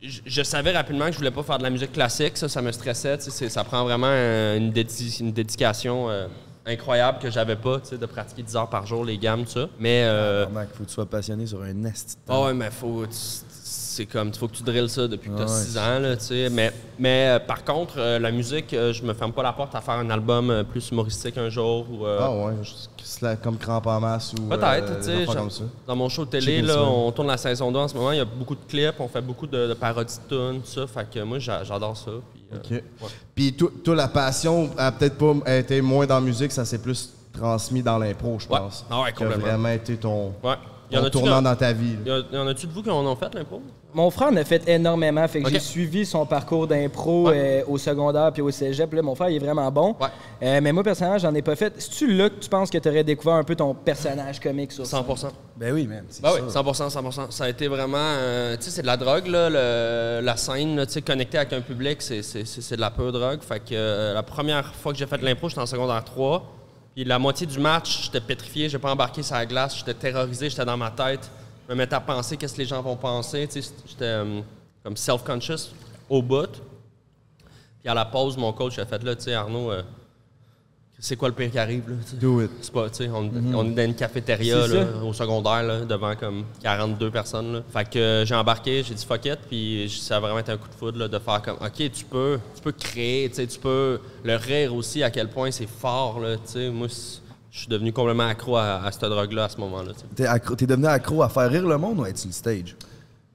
je 0.03 0.19
je 0.27 0.43
savais 0.43 0.73
rapidement 0.73 1.07
que 1.07 1.13
je 1.13 1.19
voulais 1.19 1.31
pas 1.31 1.45
faire 1.45 1.59
de 1.59 1.63
la 1.63 1.71
musique 1.71 1.93
classique, 1.93 2.37
ça, 2.37 2.49
ça 2.49 2.61
me 2.61 2.73
stressait. 2.73 3.21
Ça 3.21 3.63
prend 3.63 3.85
vraiment 3.85 4.09
une, 4.11 4.73
dédi- 4.73 5.21
une 5.21 5.31
dédication 5.33 6.09
incroyable 6.67 7.19
que 7.21 7.31
j'avais 7.31 7.55
pas, 7.55 7.79
tu 7.79 7.91
sais, 7.91 7.99
de 7.99 8.07
pratiquer 8.07 8.43
10 8.43 8.57
heures 8.57 8.69
par 8.69 8.85
jour, 8.85 9.05
les 9.05 9.17
gammes, 9.19 9.45
tout 9.45 9.53
ça. 9.53 9.69
Mais 9.79 10.03
euh, 10.05 10.45
qu'il 10.47 10.55
faut 10.77 10.83
que 10.83 10.89
tu 10.89 10.95
sois 10.95 11.07
passionné 11.07 11.47
sur 11.47 11.63
un 11.63 11.73
de 11.73 11.87
ah 11.87 12.33
temps. 12.33 12.47
ouais, 12.47 12.55
mais 12.55 12.71
faut. 12.73 13.07
tu- 13.07 13.52
C'est 13.95 14.07
comme, 14.07 14.33
faut 14.33 14.49
que 14.49 14.55
tu 14.57 14.63
drilles 14.63 14.89
ça 14.89 15.07
depuis 15.07 15.29
que 15.29 15.37
tu 15.37 15.43
as 15.43 15.47
Ah 15.47 15.53
ouais. 15.53 15.65
6 15.65 15.77
ans, 15.79 15.99
là, 15.99 16.17
tu 16.17 16.25
sais. 16.25 16.49
Mais, 16.51 16.73
mais 16.99 17.27
euh, 17.29 17.39
par 17.41 17.63
contre, 17.63 17.95
euh, 17.99 18.19
la 18.19 18.31
musique, 18.31 18.73
euh, 18.73 18.91
je 18.93 19.03
me 19.03 19.13
ferme 19.13 19.33
pas 19.33 19.43
la 19.43 19.53
porte 19.53 19.75
à 19.75 19.83
faire 19.83 19.95
un 19.97 20.09
album 20.09 20.49
euh, 20.51 20.65
plus 20.65 20.89
humoristique 20.91 21.37
un 21.37 21.51
jour. 21.51 21.87
Ou, 21.91 22.07
euh, 22.07 22.19
Ah 22.23 22.31
ouais, 22.31 22.55
la- 23.21 23.37
comme 23.37 23.59
crampe 23.59 23.87
en 23.87 24.01
masse 24.01 24.33
ou. 24.33 24.49
Peut-être, 24.49 24.99
tu 25.01 25.05
sais. 25.05 25.27
Dans 25.87 25.95
mon 25.95 26.09
show 26.09 26.25
télé, 26.25 26.47
Checker 26.61 26.63
là, 26.69 26.83
on 26.83 27.13
tourne 27.13 27.29
la 27.29 27.37
saison 27.37 27.71
2 27.71 27.79
en 27.81 27.89
ce 27.89 27.95
moment. 27.95 28.13
Il 28.13 28.19
y 28.19 28.21
a 28.21 28.25
beaucoup 28.25 28.55
de 28.55 28.65
clips, 28.67 28.95
on 28.99 29.09
fait 29.09 29.21
beaucoup 29.21 29.47
de, 29.47 29.69
de 29.69 29.75
parodies 29.75 30.17
de 30.31 30.37
tunes, 30.53 30.63
tout 30.63 30.71
ça. 30.71 30.87
Fait 30.87 31.07
que 31.11 31.21
moi, 31.23 31.39
j'a- 31.39 31.63
j'adore 31.63 31.95
ça. 31.97 32.13
puis, 32.33 32.77
OK. 32.79 32.83
Puis 33.35 33.53
toi, 33.85 33.95
la 33.95 34.09
passion 34.09 34.71
a 34.79 34.91
peut-être 34.91 35.19
pas 35.19 35.59
été 35.59 35.83
moins 35.83 36.07
dans 36.07 36.15
la 36.15 36.21
musique, 36.23 36.51
ça 36.53 36.65
s'est 36.65 36.81
plus 36.81 37.11
transmis 37.33 37.83
dans 37.83 37.99
l'impro, 37.99 38.39
je 38.39 38.49
Ouais. 38.49 38.59
pense. 38.59 38.87
Ah 38.91 39.03
ouais, 39.03 39.13
Qui 39.13 39.23
a 39.23 39.27
complètement. 39.27 39.47
vraiment 39.47 39.69
été 39.69 39.97
ton, 39.99 40.33
Ouais. 40.43 40.55
Y 40.91 40.99
en 40.99 41.09
tournant 41.09 41.41
dans- 41.41 41.51
dans 41.51 41.57
ta 41.57 41.73
vie. 41.73 41.97
y 42.05 42.37
en 42.37 42.47
a-tu 42.47 42.67
de 42.67 42.73
vous 42.73 42.83
qui 42.83 42.91
en 42.91 43.05
ont 43.07 43.17
fait 43.17 43.35
l'impro? 43.35 43.63
Mon 43.95 44.11
frère 44.11 44.29
en 44.29 44.37
a 44.37 44.45
fait 44.45 44.67
énormément. 44.69 45.27
Fait 45.29 45.43
que 45.43 45.51
j'ai 45.51 45.61
suivi 45.61 46.07
son 46.07 46.25
parcours 46.25 46.67
d'impro 46.67 47.29
Ouais. 47.29 47.63
euh, 47.63 47.65
au 47.69 47.77
secondaire 47.79 48.33
puis 48.33 48.41
au 48.41 48.51
cégep. 48.51 48.93
Là, 48.95 49.03
mon 49.03 49.15
frère, 49.15 49.29
il 49.29 49.37
est 49.37 49.39
vraiment 49.45 49.71
bon. 49.71 49.95
Ouais. 50.01 50.09
Euh, 50.43 50.61
mais 50.63 50.73
moi, 50.73 50.83
personnellement, 50.83 51.19
j'en 51.19 51.35
ai 51.35 51.43
pas 51.43 51.55
fait. 51.57 51.75
C'est-tu 51.79 52.13
là 52.15 52.31
que 52.31 52.37
tu 52.41 52.49
penses 52.49 52.71
que 52.71 52.79
tu 52.79 52.89
aurais 52.89 53.05
découvert 53.05 53.35
un 53.35 53.45
peu 53.45 53.55
ton 53.55 53.75
personnage 53.75 54.41
comique 54.41 54.73
sur 54.73 54.87
100 54.87 55.17
ça? 55.17 55.31
Ben 55.57 55.73
oui, 55.75 55.87
man. 55.87 56.05
c'est 56.09 56.23
Ben 56.23 56.31
ça. 56.31 56.63
oui, 56.63 56.73
100 56.73 56.89
100 57.11 57.31
Ça 57.31 57.45
a 57.45 57.49
été 57.51 57.69
vraiment. 57.69 57.97
euh, 57.99 58.57
tu 58.57 58.63
sais, 58.65 58.71
c'est 58.71 58.83
de 58.83 58.87
la 58.87 58.97
drogue, 58.97 59.27
là. 59.27 59.51
le- 59.51 60.21
la 60.25 60.37
scène, 60.37 60.85
tu 60.87 60.93
sais, 60.93 61.03
connecter 61.03 61.39
avec 61.39 61.53
un 61.53 61.61
public, 61.61 62.01
c'est, 62.01 62.23
c'est, 62.23 62.45
c'est- 62.47 62.63
c'est 62.63 62.77
de 62.77 62.81
la 62.81 62.91
pure 62.91 63.13
drogue. 63.13 63.41
Fait 63.43 63.61
que 63.61 63.73
euh, 63.75 64.15
la 64.15 64.23
première 64.23 64.75
fois 64.75 64.93
que 64.93 64.99
j'ai 64.99 65.07
fait 65.07 65.19
de 65.19 65.25
l'impro, 65.25 65.49
j'étais 65.49 65.61
en 65.61 65.67
secondaire 65.67 66.03
3. 66.05 66.43
Puis 66.95 67.05
la 67.05 67.19
moitié 67.19 67.47
du 67.47 67.59
match, 67.59 68.05
j'étais 68.05 68.21
pétrifié, 68.21 68.69
j'ai 68.69 68.79
pas 68.79 68.91
embarqué 68.93 69.23
sur 69.23 69.35
la 69.35 69.47
glace, 69.47 69.77
j'étais 69.79 69.95
terrorisé, 69.95 70.49
j'étais 70.51 70.65
dans 70.65 70.77
ma 70.77 70.91
tête. 70.91 71.31
Je 71.69 71.73
me 71.73 71.79
mettais 71.79 71.95
à 71.95 72.01
penser 72.01 72.37
qu'est-ce 72.37 72.55
que 72.55 72.59
les 72.59 72.67
gens 72.67 72.83
vont 72.83 72.97
penser. 72.97 73.47
Tu 73.51 73.63
sais, 73.63 73.73
j'étais 73.87 74.05
euh, 74.05 74.41
comme 74.83 74.97
self-conscious 74.97 75.73
au 76.09 76.21
bout. 76.23 76.51
Puis 77.81 77.89
à 77.89 77.95
la 77.95 78.05
pause, 78.05 78.37
mon 78.37 78.53
coach 78.53 78.79
a 78.79 78.87
fait 78.87 79.03
là, 79.03 79.15
tu 79.17 79.23
sais, 79.23 79.35
Arnaud. 79.35 79.71
euh, 79.71 79.83
c'est 80.99 81.17
quoi 81.17 81.29
le 81.29 81.35
pire 81.35 81.51
qui 81.51 81.59
arrive, 81.59 81.89
là? 81.91 81.97
tu 82.05 82.11
sais? 82.13 82.17
Do 82.17 82.41
it. 82.43 82.51
C'est 82.61 82.73
pas, 82.73 82.89
tu 82.89 82.97
sais, 82.99 83.09
on, 83.09 83.29
on 83.55 83.67
est 83.71 83.75
dans 83.75 83.83
une 83.85 83.95
cafétéria 83.97 84.67
là, 84.69 85.05
au 85.05 85.13
secondaire 85.13 85.63
là, 85.65 85.81
devant 85.81 86.15
comme 86.15 86.45
42 86.63 87.11
personnes. 87.11 87.55
Là. 87.55 87.63
Fait 87.73 87.91
que 87.91 87.99
euh, 87.99 88.25
j'ai 88.25 88.37
embarqué, 88.37 88.85
j'ai 88.85 88.95
dit 88.95 89.05
fuck 89.05 89.25
it, 89.25 89.39
puis 89.49 89.91
ça 89.91 90.19
a 90.19 90.21
vraiment 90.21 90.39
été 90.39 90.53
un 90.53 90.57
coup 90.59 90.69
de 90.69 90.75
foudre 90.75 91.09
de 91.09 91.19
faire 91.19 91.43
comme 91.43 91.57
ok, 91.57 91.91
tu 91.93 92.05
peux, 92.05 92.39
tu 92.55 92.63
peux 92.63 92.71
créer, 92.71 93.29
tu 93.31 93.35
sais, 93.37 93.47
tu 93.49 93.59
peux 93.59 93.99
le 94.23 94.37
rire 94.37 94.73
aussi 94.77 95.03
à 95.03 95.11
quel 95.11 95.29
point 95.29 95.51
c'est 95.51 95.67
fort 95.69 96.21
là, 96.21 96.37
tu 96.37 96.43
sais. 96.53 96.71
Moi, 96.71 96.87
c'est- 96.89 97.21
je 97.53 97.59
suis 97.59 97.69
devenu 97.69 97.93
complètement 97.93 98.27
accro 98.29 98.57
à, 98.57 98.83
à 98.85 98.91
cette 98.91 99.05
drogue-là 99.05 99.45
à 99.45 99.49
ce 99.51 99.59
moment-là. 99.59 99.93
T'es, 100.17 100.25
accro- 100.25 100.57
t'es 100.57 100.67
devenu 100.67 100.87
accro 100.87 101.23
à 101.23 101.29
faire 101.29 101.51
rire 101.51 101.67
le 101.69 101.77
monde 101.77 101.99
ou 102.01 102.05
à 102.05 102.09
être 102.09 102.17
sur 102.19 102.29
le 102.29 102.33
stage? 102.33 102.75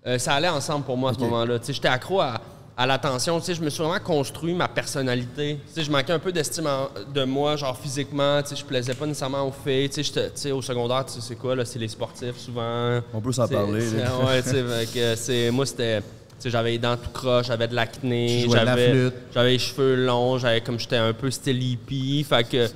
Euh, 0.08 0.18
ça 0.18 0.34
allait 0.34 0.50
ensemble 0.50 0.86
pour 0.86 0.98
moi 0.98 1.12
à 1.12 1.14
ce 1.14 1.20
moment-là. 1.20 1.60
Tu 1.60 1.68
sais, 1.68 1.74
J'étais 1.74 1.88
accro 1.88 2.20
à, 2.22 2.42
à 2.76 2.88
l'attention. 2.88 3.40
Tu 3.40 3.46
sais, 3.46 3.54
Je 3.54 3.62
me 3.62 3.70
suis 3.70 3.84
vraiment 3.84 4.00
construit 4.04 4.54
ma 4.56 4.68
personnalité. 4.68 5.60
Tu 5.68 5.74
sais, 5.74 5.84
Je 5.84 5.92
manquais 5.92 6.14
un 6.14 6.20
peu 6.20 6.32
d'estime 6.32 6.66
en- 6.66 6.90
de 7.14 7.24
moi, 7.26 7.56
genre 7.58 7.78
physiquement. 7.78 8.42
Tu 8.42 8.50
sais, 8.50 8.56
Je 8.56 8.66
plaisais 8.66 8.96
pas 8.96 9.06
nécessairement 9.06 9.48
aux 9.48 9.52
filles. 9.52 9.88
Tu 9.90 9.96
sais, 9.96 10.04
j'étais- 10.04 10.30
tu 10.32 10.42
sais, 10.42 10.52
Au 10.52 10.62
secondaire, 10.64 11.06
tu 11.06 11.14
sais, 11.14 11.22
c'est 11.22 11.36
quoi? 11.36 11.56
là? 11.56 11.64
C'est 11.64 11.78
les 11.80 11.88
sportifs 11.88 12.38
souvent. 12.38 13.00
On 13.14 13.22
peut 13.22 13.32
s'en 13.32 13.48
parler. 13.48 13.88
Ouais, 14.26 14.42
tu 14.42 14.50
sais, 14.50 14.64
fait 14.64 14.94
que 14.94 15.16
c'est- 15.16 15.52
moi, 15.52 15.66
c'était. 15.66 16.02
J'avais 16.46 16.72
les 16.72 16.78
dents 16.78 16.96
tout 16.96 17.10
croches, 17.12 17.48
j'avais 17.48 17.68
de 17.68 17.74
l'acné, 17.76 18.46
la 18.48 18.64
j'avais 18.66 19.12
j'avais 19.34 19.50
les 19.54 19.60
cheveux 19.60 19.96
longs, 20.06 20.38
j'avais 20.38 20.62
comme 20.62 20.80
j'étais 20.80 20.96
un 20.98 21.12
peu 21.12 21.30
style 21.32 21.62
hippie, 21.62 22.24
fait 22.24 22.44
que 22.48 22.68
tu 22.68 22.74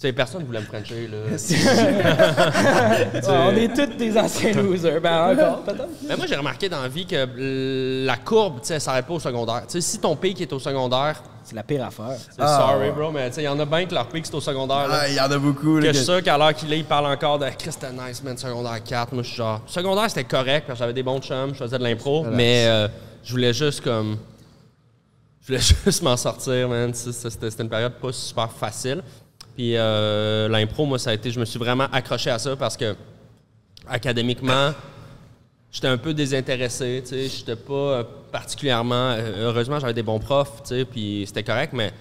sais 0.00 0.12
personne 0.12 0.44
voulait 0.44 0.60
me 0.60 0.64
frencher 0.64 1.08
là. 1.08 1.18
Ah, 3.28 3.48
on 3.48 3.56
est 3.56 3.68
tous 3.68 3.96
des 3.96 4.16
anciens 4.16 4.52
losers. 4.52 5.00
Ben 5.00 5.32
encore, 5.32 5.62
peut-être. 5.64 5.88
Mais 6.08 6.16
moi, 6.16 6.26
j'ai 6.26 6.36
remarqué 6.36 6.68
dans 6.68 6.80
la 6.80 6.88
vie 6.88 7.06
que 7.06 8.04
la 8.06 8.16
courbe, 8.16 8.60
tu 8.60 8.68
sais, 8.68 8.80
s'arrête 8.80 9.06
pas 9.06 9.14
au 9.14 9.20
secondaire. 9.20 9.62
Tu 9.66 9.72
sais, 9.72 9.80
si 9.80 9.98
ton 9.98 10.16
pic 10.16 10.40
est 10.40 10.52
au 10.52 10.58
secondaire, 10.58 11.22
C'est 11.44 11.54
la 11.54 11.62
pire 11.62 11.84
affaire. 11.84 12.16
c'est 12.30 12.40
sorry, 12.42 12.90
bro, 12.90 13.10
mais 13.10 13.28
tu 13.28 13.36
sais, 13.36 13.42
il 13.42 13.44
y 13.44 13.48
en 13.48 13.58
a 13.58 13.64
bien 13.64 13.84
que 13.86 13.94
leur 13.94 14.06
pic, 14.08 14.24
c'est 14.26 14.34
au 14.34 14.40
secondaire. 14.40 14.86
Ah, 14.90 15.08
il 15.08 15.14
y 15.14 15.20
en 15.20 15.30
a 15.30 15.38
beaucoup. 15.38 15.78
que 15.78 15.84
là, 15.84 15.92
je 15.92 15.96
suis 15.98 16.06
sûr 16.06 16.22
qu'à 16.22 16.38
l'heure 16.38 16.54
qu'il 16.54 16.72
est, 16.72 16.78
il 16.78 16.84
parle 16.84 17.06
encore 17.06 17.38
de 17.38 17.46
Chris, 17.50 17.72
c'était 17.72 17.92
nice, 17.92 18.22
man, 18.22 18.36
secondaire 18.38 18.82
4. 18.82 19.12
Moi, 19.12 19.22
je 19.22 19.28
suis 19.28 19.36
genre. 19.36 19.60
Secondaire, 19.66 20.08
c'était 20.08 20.24
correct, 20.24 20.64
parce 20.66 20.78
que 20.78 20.82
j'avais 20.84 20.94
des 20.94 21.02
bons 21.02 21.20
chums, 21.20 21.52
je 21.52 21.58
faisais 21.58 21.78
de 21.78 21.84
l'impro, 21.84 22.24
mais 22.24 22.66
euh, 22.66 22.88
je 23.22 23.32
voulais 23.32 23.52
juste 23.52 23.82
comme. 23.82 24.16
Je 25.42 25.46
voulais 25.46 25.60
juste 25.84 26.02
m'en 26.02 26.16
sortir, 26.16 26.68
man. 26.68 26.92
C'était 26.94 27.62
une 27.62 27.68
période 27.68 27.94
pas 27.94 28.12
super 28.12 28.50
facile. 28.50 29.02
Puis 29.60 29.76
euh, 29.76 30.48
l'impro, 30.48 30.86
moi, 30.86 30.98
ça 30.98 31.10
a 31.10 31.12
été. 31.12 31.30
Je 31.30 31.38
me 31.38 31.44
suis 31.44 31.58
vraiment 31.58 31.84
accroché 31.92 32.30
à 32.30 32.38
ça 32.38 32.56
parce 32.56 32.78
que 32.78 32.96
académiquement, 33.86 34.72
j'étais 35.70 35.86
un 35.86 35.98
peu 35.98 36.14
désintéressé. 36.14 37.02
Tu 37.04 37.10
sais, 37.10 37.28
j'étais 37.28 37.56
pas 37.56 37.74
euh, 37.74 38.04
particulièrement. 38.32 39.10
euh, 39.10 39.48
heureusement, 39.50 39.78
j'avais 39.78 39.92
des 39.92 40.02
bons 40.02 40.18
profs, 40.18 40.62
tu 40.62 40.68
sais, 40.68 40.86
puis 40.86 41.24
c'était 41.26 41.42
correct, 41.42 41.74
mais 41.74 41.92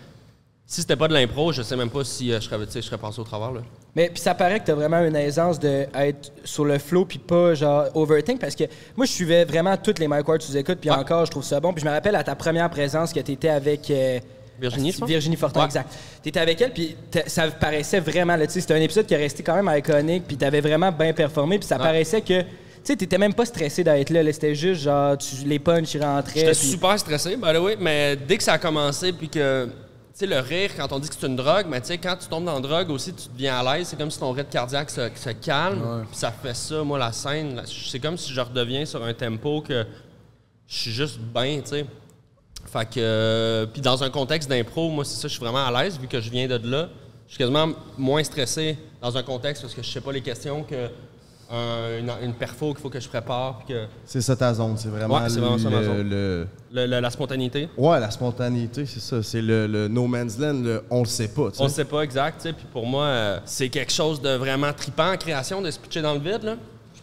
si 0.66 0.80
c'était 0.80 0.96
pas 0.96 1.10
de 1.10 1.13
l'impro, 1.13 1.51
je 1.51 1.62
sais 1.62 1.75
même 1.75 1.89
pas 1.89 2.06
si 2.06 2.32
je 2.32 2.39
serais, 2.39 2.66
tu 2.66 2.75
je 2.75 2.80
serais 2.80 2.98
passé 2.98 3.20
au 3.20 3.25
travers. 3.25 3.51
Là. 3.51 3.60
Mais 3.94 4.10
puis 4.10 4.22
ça 4.22 4.36
paraît 4.36 4.62
que 4.62 4.66
t'as 4.66 4.75
vraiment 4.75 5.04
une 5.04 5.18
aisance 5.18 5.60
d'être 5.60 6.32
sur 6.46 6.63
le 6.63 6.80
flow 6.80 7.04
puis 7.04 7.20
pas 7.20 7.56
genre 7.56 7.88
overthink 7.94 8.39
parce 8.39 8.56
que 8.56 8.66
moi 8.96 9.06
je 9.06 9.12
suivais 9.12 9.44
vraiment 9.44 9.75
toutes 9.75 10.00
les 10.00 10.08
Mike 10.08 10.28
Ward 10.28 10.42
sous 10.42 10.56
écoute 10.56 10.78
puis 10.80 10.92
encore 10.92 11.25
je 11.25 11.32
trouve 11.32 11.44
ça 11.44 11.60
bon 11.60 11.74
puis 11.74 11.82
je 11.82 11.88
me 11.88 11.92
rappelle 11.92 12.16
à 12.16 12.24
ta 12.24 12.36
première 12.36 12.70
présence 12.70 13.12
que 13.12 13.20
t'étais 13.20 13.50
avec 13.50 13.89
euh, 13.89 14.20
Virginie, 14.60 14.92
pense? 14.94 15.08
Virginie 15.10 15.36
Fortin 15.36 15.60
Ouais. 15.62 15.66
exact. 15.66 15.94
T'étais 16.24 16.39
avec 16.39 16.60
elle 16.62 16.72
puis 16.74 16.96
ça 17.28 17.48
paraissait 17.50 18.00
vraiment 18.00 18.36
là 18.36 18.46
tu 18.48 18.54
sais 18.54 18.62
c'était 18.62 18.74
un 18.75 18.82
épisode 18.82 19.06
qui 19.06 19.13
est 19.13 19.18
resté 19.18 19.44
quand 19.44 19.62
même 19.62 19.78
iconique 19.78 20.24
puis 20.28 20.38
t'avais 20.38 20.62
vraiment 20.62 20.92
bien 20.92 21.13
performé 21.13 21.58
puis 21.60 21.68
ça 21.68 21.78
Ouais. 21.78 21.84
paraissait 21.84 22.22
que 22.22 22.42
tu 22.42 22.48
sais 22.84 22.96
t'étais 22.96 23.18
même 23.18 23.34
pas 23.34 23.46
stressé 23.46 23.84
d'être 23.84 24.10
là, 24.10 24.24
là. 24.24 24.32
c'était 24.34 24.56
juste 24.56 24.82
genre 24.82 25.18
tu, 25.18 25.36
les 25.46 25.60
punchs 25.60 25.94
ils 25.94 26.04
rentraient 26.04 26.39
J'étais 26.39 26.54
super 26.54 26.98
stressé, 27.00 27.36
by 27.36 27.54
the 27.54 27.58
way, 27.60 27.78
mais 27.80 28.16
dès 28.16 28.38
que 28.38 28.44
ça 28.44 28.54
a 28.54 28.58
commencé, 28.58 29.12
puis 29.12 29.28
que, 29.30 29.66
tu 29.66 29.72
sais, 30.13 30.25
le 30.25 30.39
rire, 30.39 30.72
quand 30.78 30.92
on 30.94 31.00
dit 31.00 31.10
que 31.10 31.16
c'est 31.20 31.28
une 31.28 31.36
drogue, 31.36 31.65
mais 31.69 31.82
tu 31.82 31.88
sais, 31.88 31.98
quand 31.98 32.15
tu 32.15 32.28
tombes 32.28 32.45
dans 32.45 32.56
la 32.56 32.62
drogue 32.62 32.89
aussi, 32.91 33.13
tu 33.13 33.28
deviens 33.34 33.60
à 33.60 33.78
l'aise. 33.78 33.88
C'est 33.88 33.98
comme 33.98 34.10
si 34.10 34.17
ton 34.19 34.32
rythme 34.32 34.50
cardiaque 34.50 34.89
se, 34.89 35.10
se 35.13 35.30
calme, 35.32 36.06
puis 36.10 36.17
ça 36.17 36.32
fait 36.32 36.56
ça. 36.56 36.82
Moi, 36.84 36.98
la 36.98 37.12
scène, 37.12 37.62
c'est 37.65 38.00
comme 38.00 38.17
si 38.17 38.32
je 38.34 38.39
redeviens 38.41 38.86
sur 38.86 39.04
un 39.04 39.13
tempo 39.13 39.62
que 39.62 39.86
je 40.67 40.78
suis 40.78 40.91
juste 40.91 41.19
bien, 41.19 41.60
tu 41.62 41.69
sais. 41.72 41.86
Fait 42.71 42.86
que, 42.86 42.99
euh, 42.99 43.65
puis 43.65 43.82
dans 43.82 44.03
un 44.03 44.10
contexte 44.10 44.49
d'impro, 44.49 44.89
moi, 44.89 45.03
c'est 45.05 45.15
ça, 45.15 45.27
je 45.27 45.34
suis 45.34 45.39
vraiment 45.43 45.65
à 45.65 45.84
l'aise, 45.84 45.99
vu 45.99 46.08
que 46.08 46.21
je 46.21 46.29
viens 46.29 46.47
de 46.47 46.60
là. 46.69 46.89
Je 47.27 47.34
suis 47.34 47.38
quasiment 47.39 47.69
moins 47.97 48.23
stressé 48.23 48.77
dans 49.01 49.15
un 49.17 49.23
contexte 49.23 49.62
parce 49.63 49.73
que 49.73 49.82
je 49.84 49.89
sais 49.89 50.01
pas 50.01 50.12
les 50.12 50.21
questions 50.21 50.63
que 50.63 50.89
un- 51.51 51.97
une, 51.99 52.12
une 52.27 52.34
perfo 52.36 52.73
qu'il 52.73 52.82
faut 52.82 52.89
que 52.91 52.99
je 52.99 53.10
prépare, 53.10 53.62
que 53.67 53.86
C'est 54.05 54.21
ça 54.21 54.36
ta 54.36 54.53
zone, 54.53 54.77
c'est 54.77 54.89
vraiment, 54.89 55.15
Ouais, 55.15 55.27
vraiment 55.29 55.58
ça, 55.58 55.69
ma 55.69 55.79
le- 55.79 55.86
zone. 55.86 56.10
le- 56.10 56.47
le- 56.71 56.86
le- 56.86 56.99
la 56.99 57.10
spontanéité. 57.10 57.69
Ouais, 57.75 57.99
la 57.99 58.12
spontanéité, 58.12 58.86
c'est 58.86 58.99
ça. 58.99 59.23
C'est 59.23 59.41
le, 59.41 59.65
le 59.65 59.88
no 59.88 60.05
man's 60.05 60.38
land, 60.38 60.62
le 60.63 60.84
on 60.91 60.99
le 60.99 61.05
sait 61.08 61.27
pas. 61.29 61.49
tu 61.49 61.58
sais. 61.58 61.62
On 61.63 61.65
ne 61.65 61.69
sait 61.71 61.86
pas 61.86 62.01
exact. 62.01 62.43
Puis 62.55 62.67
pour 62.71 62.86
moi, 62.86 63.05
euh, 63.05 63.39
c'est 63.45 63.69
quelque 63.69 63.91
chose 63.91 64.21
de 64.21 64.29
vraiment 64.36 64.71
trippant 64.73 65.12
en 65.12 65.17
création, 65.17 65.60
de 65.63 65.71
se 65.71 65.79
pitcher 65.79 66.03
dans 66.03 66.13
le 66.13 66.19
vide, 66.19 66.43
là. 66.43 66.55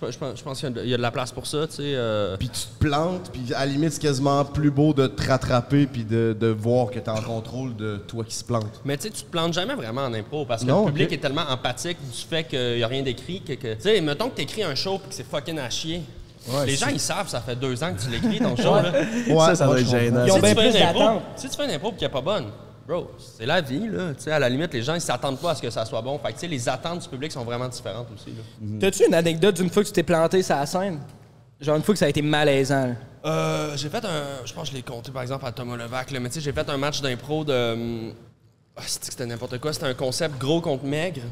Je, 0.02 0.10
je 0.12 0.18
pense- 0.18 0.38
je 0.38 0.42
pense 0.42 0.60
qu'il 0.60 0.68
y 0.68 0.72
a 0.72 0.74
de- 0.74 0.82
il 0.84 0.90
y, 0.90 0.94
a 0.94 0.96
de 0.96 1.02
la 1.02 1.10
place 1.10 1.32
pour 1.32 1.46
ça, 1.46 1.66
tu 1.66 1.76
sais. 1.76 1.82
euh. 1.94 2.36
Puis 2.36 2.48
tu 2.48 2.60
te 2.60 2.84
plantes, 2.84 3.30
puis 3.32 3.54
à 3.54 3.60
la 3.60 3.66
limite, 3.66 3.92
c'est 3.92 4.02
quasiment 4.02 4.44
plus 4.44 4.70
beau 4.70 4.92
de 4.92 5.06
te 5.06 5.26
rattraper 5.28 5.86
puis 5.86 6.04
de, 6.04 6.36
de 6.38 6.46
voir 6.48 6.90
que 6.90 6.98
t'es 6.98 7.08
en 7.10 7.22
contrôle 7.22 7.74
de 7.76 7.96
toi 8.06 8.22
qui 8.24 8.34
se 8.34 8.44
plante. 8.44 8.80
Mais 8.84 8.96
tu 8.96 9.04
sais, 9.04 9.10
tu 9.10 9.22
te 9.22 9.30
plantes 9.30 9.52
jamais 9.54 9.74
vraiment 9.74 10.02
en 10.02 10.12
impro 10.14 10.44
parce 10.44 10.62
que 10.62 10.68
Non, 10.68 10.86
le 10.86 10.92
public 10.92 11.12
est 11.12 11.18
tellement 11.18 11.44
empathique 11.48 11.98
du 12.02 12.18
fait 12.28 12.44
qu'il 12.44 12.76
n'y 12.76 12.82
a 12.82 12.86
rien 12.88 13.02
d'écrit 13.02 13.40
que. 13.42 13.54
que- 13.54 13.74
tu 13.74 13.80
sais, 13.82 14.00
mettons 14.00 14.28
que 14.28 14.36
tu 14.36 14.42
écris 14.42 14.62
un 14.62 14.74
show 14.74 14.96
et 15.04 15.08
que 15.08 15.14
c'est 15.14 15.26
fucking 15.28 15.58
à 15.58 15.70
chier. 15.70 16.02
les 16.66 16.76
gens, 16.76 16.88
ils 16.92 17.00
savent, 17.00 17.28
ça 17.28 17.40
fait 17.40 17.56
deux 17.56 17.82
ans 17.82 17.92
que 17.94 18.00
tu 18.02 18.08
l'écris, 18.10 18.38
ton 18.38 18.54
show, 18.62 18.74
là. 18.74 18.92
Ouais, 19.28 19.36
ça, 19.38 19.54
ça 19.56 19.66
doit 19.66 19.80
être 19.80 19.88
gênant. 19.88 20.24
Ils 20.26 20.30
ont 20.32 20.34
si, 20.36 20.40
bien 20.42 20.50
tu 20.54 20.60
fais 20.60 20.68
plus 20.70 20.78
une 20.78 20.86
impro, 20.86 20.98
d'attente. 21.00 21.22
si 21.36 21.48
tu 21.48 21.56
fais 21.56 21.64
une 21.64 21.70
impro 21.72 21.90
qu'elle 21.92 22.02
n'est 22.08 22.12
pas 22.12 22.20
bonne, 22.20 22.44
bro, 22.86 23.10
c'est 23.18 23.46
la 23.46 23.60
vie, 23.60 23.88
là. 23.88 24.14
Tu 24.14 24.22
sais, 24.24 24.30
à 24.32 24.38
la 24.38 24.48
limite, 24.48 24.72
les 24.72 24.82
gens, 24.82 24.94
ils 24.94 25.00
s'attendent 25.00 25.38
pas 25.40 25.50
à 25.50 25.54
ce 25.54 25.62
que 25.62 25.70
ça 25.70 25.84
soit 25.84 26.02
bon. 26.02 26.18
Fait 26.18 26.28
que, 26.28 26.34
tu 26.34 26.40
sais, 26.40 26.46
les 26.48 26.68
attentes 26.68 27.02
du 27.02 27.08
public 27.08 27.32
sont 27.32 27.44
vraiment 27.44 27.68
différentes 27.68 28.08
aussi, 28.14 28.30
là. 28.30 28.78
T'as-tu 28.80 29.06
une 29.06 29.14
anecdote 29.14 29.56
d'une 29.56 29.70
fois 29.70 29.82
que 29.82 29.88
tu 29.88 29.92
t'es 29.94 30.02
planté 30.02 30.42
sur 30.42 30.56
la 30.56 30.66
scène? 30.66 31.00
Genre 31.60 31.76
une 31.76 31.82
fois 31.82 31.94
que 31.94 31.98
ça 31.98 32.04
a 32.04 32.08
été 32.08 32.20
malaisant 32.22 32.86
là? 32.88 32.94
Euh, 33.24 33.76
j'ai 33.76 33.88
fait 33.88 34.04
un. 34.04 34.44
Je 34.44 34.52
pense 34.52 34.64
que 34.64 34.70
je 34.72 34.76
l'ai 34.76 34.82
compté 34.82 35.10
par 35.10 35.22
exemple 35.22 35.46
à 35.46 35.52
Thomas 35.52 35.76
Levac, 35.76 36.10
là, 36.10 36.20
mais 36.20 36.28
tu 36.28 36.34
sais, 36.34 36.40
j'ai 36.42 36.52
fait 36.52 36.68
un 36.68 36.76
match 36.76 37.00
d'impro 37.00 37.44
de. 37.44 37.72
hum, 37.72 38.12
Ah, 38.76 38.82
c'était 38.86 39.06
c'était 39.10 39.26
n'importe 39.26 39.58
quoi? 39.58 39.72
C'était 39.72 39.86
un 39.86 39.94
concept 39.94 40.38
gros 40.38 40.60
contre 40.60 40.84
maigre. 40.84 41.22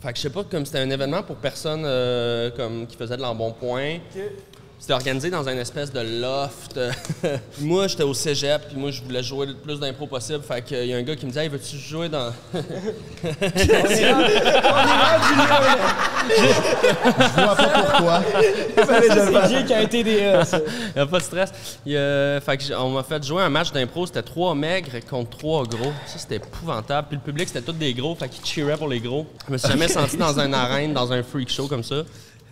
Fait 0.00 0.12
que 0.12 0.16
je 0.18 0.22
sais 0.22 0.30
pas, 0.30 0.44
comme 0.44 0.64
c'était 0.64 0.78
un 0.78 0.90
événement 0.90 1.22
pour 1.22 1.36
personnes 1.36 1.82
euh, 1.84 2.50
comme, 2.52 2.86
qui 2.86 2.96
faisaient 2.96 3.16
de 3.16 3.22
l'embonpoint. 3.22 3.98
C'était 4.84 4.92
organisé 4.92 5.30
dans 5.30 5.48
une 5.48 5.56
espèce 5.56 5.90
de 5.90 6.00
loft. 6.20 6.78
moi, 7.62 7.86
j'étais 7.86 8.02
au 8.02 8.12
cégep, 8.12 8.68
puis 8.68 8.76
moi, 8.76 8.90
je 8.90 9.00
voulais 9.00 9.22
jouer 9.22 9.46
le 9.46 9.54
plus 9.54 9.80
d'impro 9.80 10.06
possible. 10.06 10.42
Fait 10.46 10.60
qu'il 10.60 10.84
y 10.84 10.92
a 10.92 10.98
un 10.98 11.02
gars 11.02 11.16
qui 11.16 11.24
me 11.24 11.30
dit 11.30 11.38
Hey, 11.38 11.48
veux-tu 11.48 11.78
jouer 11.78 12.10
dans. 12.10 12.30
Je 12.52 12.60
vois 17.42 17.56
pas 17.56 17.68
pourquoi. 17.68 18.22
C'est 18.76 19.48
Jay 19.48 19.64
qui 19.64 19.72
a 19.72 19.80
été 19.80 20.04
des 20.04 20.20
euh, 20.20 20.44
a 20.96 21.06
pas 21.06 21.18
de 21.18 21.24
stress. 21.24 21.50
Il, 21.86 21.96
euh, 21.96 22.38
fait 22.42 22.58
que 22.58 22.74
on 22.74 22.90
m'a 22.90 23.02
fait 23.02 23.24
jouer 23.24 23.42
un 23.42 23.48
match 23.48 23.72
d'impro, 23.72 24.04
c'était 24.04 24.22
trois 24.22 24.54
maigres 24.54 25.02
contre 25.08 25.30
trois 25.38 25.64
gros. 25.64 25.94
Ça, 26.04 26.18
c'était 26.18 26.36
épouvantable. 26.36 27.08
Puis 27.08 27.16
le 27.16 27.22
public, 27.22 27.48
c'était 27.48 27.62
tous 27.62 27.72
des 27.72 27.94
gros, 27.94 28.14
fait 28.16 28.28
qu'ils 28.28 28.44
cheeraient 28.44 28.76
pour 28.76 28.88
les 28.88 29.00
gros. 29.00 29.26
Je 29.46 29.52
me 29.54 29.56
suis 29.56 29.68
jamais 29.68 29.88
senti 29.88 30.18
dans 30.18 30.38
une 30.38 30.52
arène, 30.52 30.92
dans 30.92 31.10
un 31.10 31.22
freak 31.22 31.48
show 31.48 31.68
comme 31.68 31.84
ça. 31.84 32.02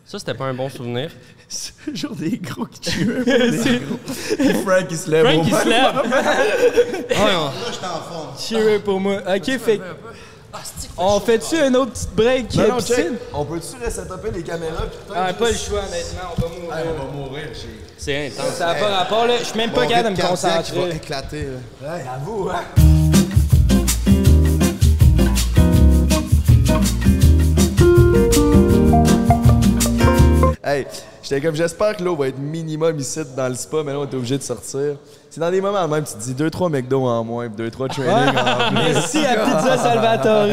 Ça, 0.04 0.18
c'était 0.18 0.34
pas 0.34 0.44
un 0.46 0.54
bon 0.54 0.68
souvenir. 0.68 1.10
C'est 1.48 1.72
genre 1.94 2.14
des 2.14 2.38
gros 2.38 2.66
qui 2.66 2.80
tuent. 2.80 3.24
des 3.24 3.80
gros. 3.80 3.98
Puis 4.38 4.54
Frank, 4.64 4.86
il 4.90 4.96
se 4.98 5.10
lève. 5.10 5.24
Frank, 5.26 5.38
au 5.44 5.46
il 5.46 5.54
se 5.54 5.68
lève. 5.68 5.92
Ah, 7.16 7.24
ouais, 7.24 7.32
on- 7.36 8.38
Cheerer 8.38 8.78
pour 8.78 8.98
moi. 9.00 9.18
OK, 9.26 9.44
fait 9.58 9.78
que- 9.78 9.82
on 10.98 11.20
fait-tu 11.20 11.56
un 11.58 11.74
autre 11.74 11.92
petit 11.92 12.06
break 12.14 12.54
Non, 12.56 12.68
non, 12.68 12.80
check. 12.80 12.96
piscine? 12.96 13.16
On 13.32 13.44
peut-tu 13.44 13.84
resetuper 13.84 14.30
les 14.34 14.42
caméras? 14.42 14.82
peut-être 14.82 15.14
Ah, 15.14 15.32
pas 15.32 15.48
le 15.50 15.56
choix 15.56 15.80
maintenant, 15.82 16.34
on 16.36 16.40
va 16.42 16.48
mourir. 16.48 16.76
Hey, 16.76 16.84
on 16.88 17.04
va 17.04 17.12
mourir, 17.12 17.44
j'ai. 17.54 17.80
C'est 17.96 18.26
intense. 18.26 18.54
Ça 18.56 18.66
n'a 18.66 18.74
pas 18.74 18.88
rapport, 18.88 19.26
là. 19.26 19.38
Je 19.38 19.44
suis 19.44 19.56
même 19.56 19.70
pas 19.72 19.86
capable 19.86 20.04
de 20.08 20.10
me 20.10 20.16
il 20.16 20.22
va 20.22 20.28
concentrer. 20.28 20.90
éclater. 20.96 21.46
là. 21.82 21.92
À 21.94 22.18
vous, 22.18 22.48
hein? 22.50 23.21
Hey, 30.64 30.86
j'étais 31.24 31.40
comme, 31.40 31.56
j'espère 31.56 31.96
que 31.96 32.04
l'eau 32.04 32.14
va 32.14 32.28
être 32.28 32.38
minimum 32.38 32.96
ici 32.96 33.18
dans 33.36 33.48
le 33.48 33.54
spa, 33.56 33.78
mais 33.84 33.92
là, 33.92 33.98
on 33.98 34.04
est 34.04 34.14
obligé 34.14 34.38
de 34.38 34.44
sortir. 34.44 34.94
C'est 35.28 35.40
dans 35.40 35.50
des 35.50 35.60
moments 35.60 35.88
même, 35.88 36.04
tu 36.04 36.12
te 36.12 36.18
dis 36.18 36.34
2-3 36.34 36.70
McDo 36.70 37.04
en 37.04 37.24
moins, 37.24 37.48
2-3 37.48 37.88
trainings 37.88 38.28
en 38.38 38.68
plus. 38.68 38.74
Merci 38.74 39.26
à 39.26 39.44
Pizza 39.44 39.76
Salvatore. 39.76 40.46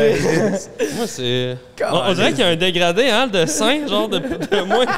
Moi, 0.95 1.06
c'est. 1.06 1.58
On, 1.91 2.10
on 2.10 2.13
dirait 2.13 2.32
qu'il 2.32 2.39
y 2.39 2.43
a 2.43 2.48
un 2.48 2.56
dégradé, 2.56 3.08
hein, 3.08 3.28
de 3.28 3.45
5, 3.45 3.88
genre 3.88 4.10
de, 4.10 4.17
de 4.17 4.62
moins. 4.62 4.86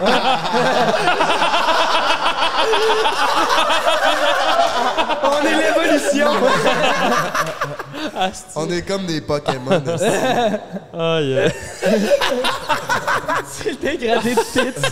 on 5.24 5.45
est 5.45 5.56
l'évolution. 5.56 6.28
On 8.56 8.69
est 8.69 8.82
comme 8.84 9.06
des 9.06 9.19
Pokémon. 9.19 9.82
Aïe. 10.97 11.52
C'est 13.48 13.72
le 13.72 13.78
dégradé 13.78 14.36
de 14.36 14.40
tits. 14.40 14.82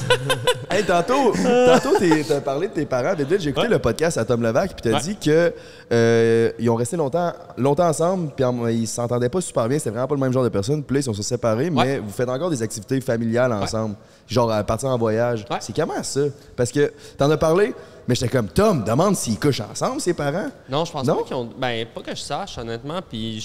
Hey, 0.72 0.84
tantôt, 0.86 1.34
tantôt 1.34 1.96
t'as 2.28 2.42
parlé 2.42 2.68
de 2.68 2.74
tes 2.74 2.86
parents. 2.86 3.16
J'ai 3.18 3.50
écouté 3.50 3.66
Ouais. 3.66 3.74
le 3.74 3.80
podcast 3.80 4.20
à 4.20 4.26
Tom 4.26 4.44
Levac, 4.44 4.76
puis 4.76 4.82
t'as 4.92 4.98
Ouais. 4.98 5.02
dit 5.02 5.16
que 5.18 5.52
euh, 5.92 6.52
ils 6.60 6.70
ont 6.70 6.76
resté 6.76 6.96
longtemps, 6.96 7.34
longtemps 7.58 7.88
ensemble, 7.88 8.30
puis 8.36 8.46
ils 8.76 8.88
s'entendaient 8.88 9.30
pas 9.30 9.42
super 9.42 9.68
bien. 9.68 9.80
C'était 9.80 9.90
vraiment 9.90 10.06
pas 10.08 10.14
le 10.14 10.22
même 10.22 10.32
genre 10.32 10.44
de 10.44 10.50
personne. 10.50 10.84
Puis 10.84 10.94
là, 10.94 11.00
ils 11.00 11.04
sont 11.04 11.14
se 11.14 11.24
séparés, 11.24 11.72
mais 11.72 11.82
Ouais. 11.82 11.98
vous 12.00 12.12
faites 12.12 12.30
encore 12.30 12.52
des 12.52 12.62
activités 12.62 13.02
familiales 13.02 13.52
ensemble, 13.52 13.96
genre 14.28 14.52
à 14.52 14.64
partir 14.64 14.90
en 14.90 14.98
voyage. 15.00 15.44
Ouais. 15.50 15.58
C'est 15.60 15.76
comment 15.76 16.04
ça? 16.04 16.22
Parce 16.56 16.72
que 16.72 16.94
t'en 17.18 17.32
as 17.32 17.38
parlé, 17.38 17.74
mais 18.08 18.14
j'étais 18.14 18.30
comme 18.30 18.48
Tom, 18.50 18.84
demande 18.84 19.16
s'ils 19.16 19.40
couchent 19.40 19.62
ensemble, 19.62 20.00
ses 20.02 20.14
parents. 20.14 20.50
Non, 20.70 20.86
je 20.86 20.92
pense 20.92 21.08
Non? 21.08 21.16
pas 21.18 21.24
qu'ils 21.24 21.36
ont. 21.36 21.50
Ben, 21.58 21.88
pas 21.88 22.02
que 22.02 22.12
je 22.16 22.22
sache, 22.22 22.60
honnêtement. 22.60 23.00
Puis, 23.10 23.44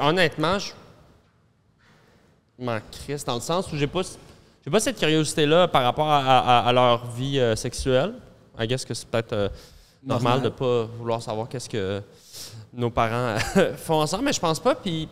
honnêtement, 0.00 0.58
je. 0.58 0.72
Je 2.60 2.64
m'en 2.64 2.78
crisse 2.92 3.24
dans 3.24 3.34
le 3.36 3.40
sens 3.40 3.72
où 3.72 3.76
j'ai 3.76 3.86
pas. 3.86 4.02
J'ai 4.64 4.70
pas 4.70 4.80
cette 4.80 4.98
curiosité-là 4.98 5.68
par 5.68 5.82
rapport 5.82 6.08
à, 6.10 6.18
à- 6.58 6.68
à 6.68 6.72
leur 6.72 7.06
vie 7.12 7.38
euh, 7.38 7.56
sexuelle. 7.56 8.12
I 8.58 8.66
guess 8.66 8.84
que 8.84 8.92
c'est 8.92 9.08
peut-être 9.08 9.32
euh, 9.32 9.48
normal, 10.04 10.34
Normal. 10.34 10.42
de 10.42 10.48
pas 10.50 10.84
vouloir 10.98 11.22
savoir 11.22 11.48
qu'est-ce 11.48 11.68
que 11.70 12.02
nos 12.74 12.90
parents 12.90 13.36
font 13.76 14.02
ensemble, 14.02 14.24
mais 14.24 14.32
je 14.34 14.40
pense 14.40 14.60
pas. 14.60 14.74
Puis, 14.74 15.08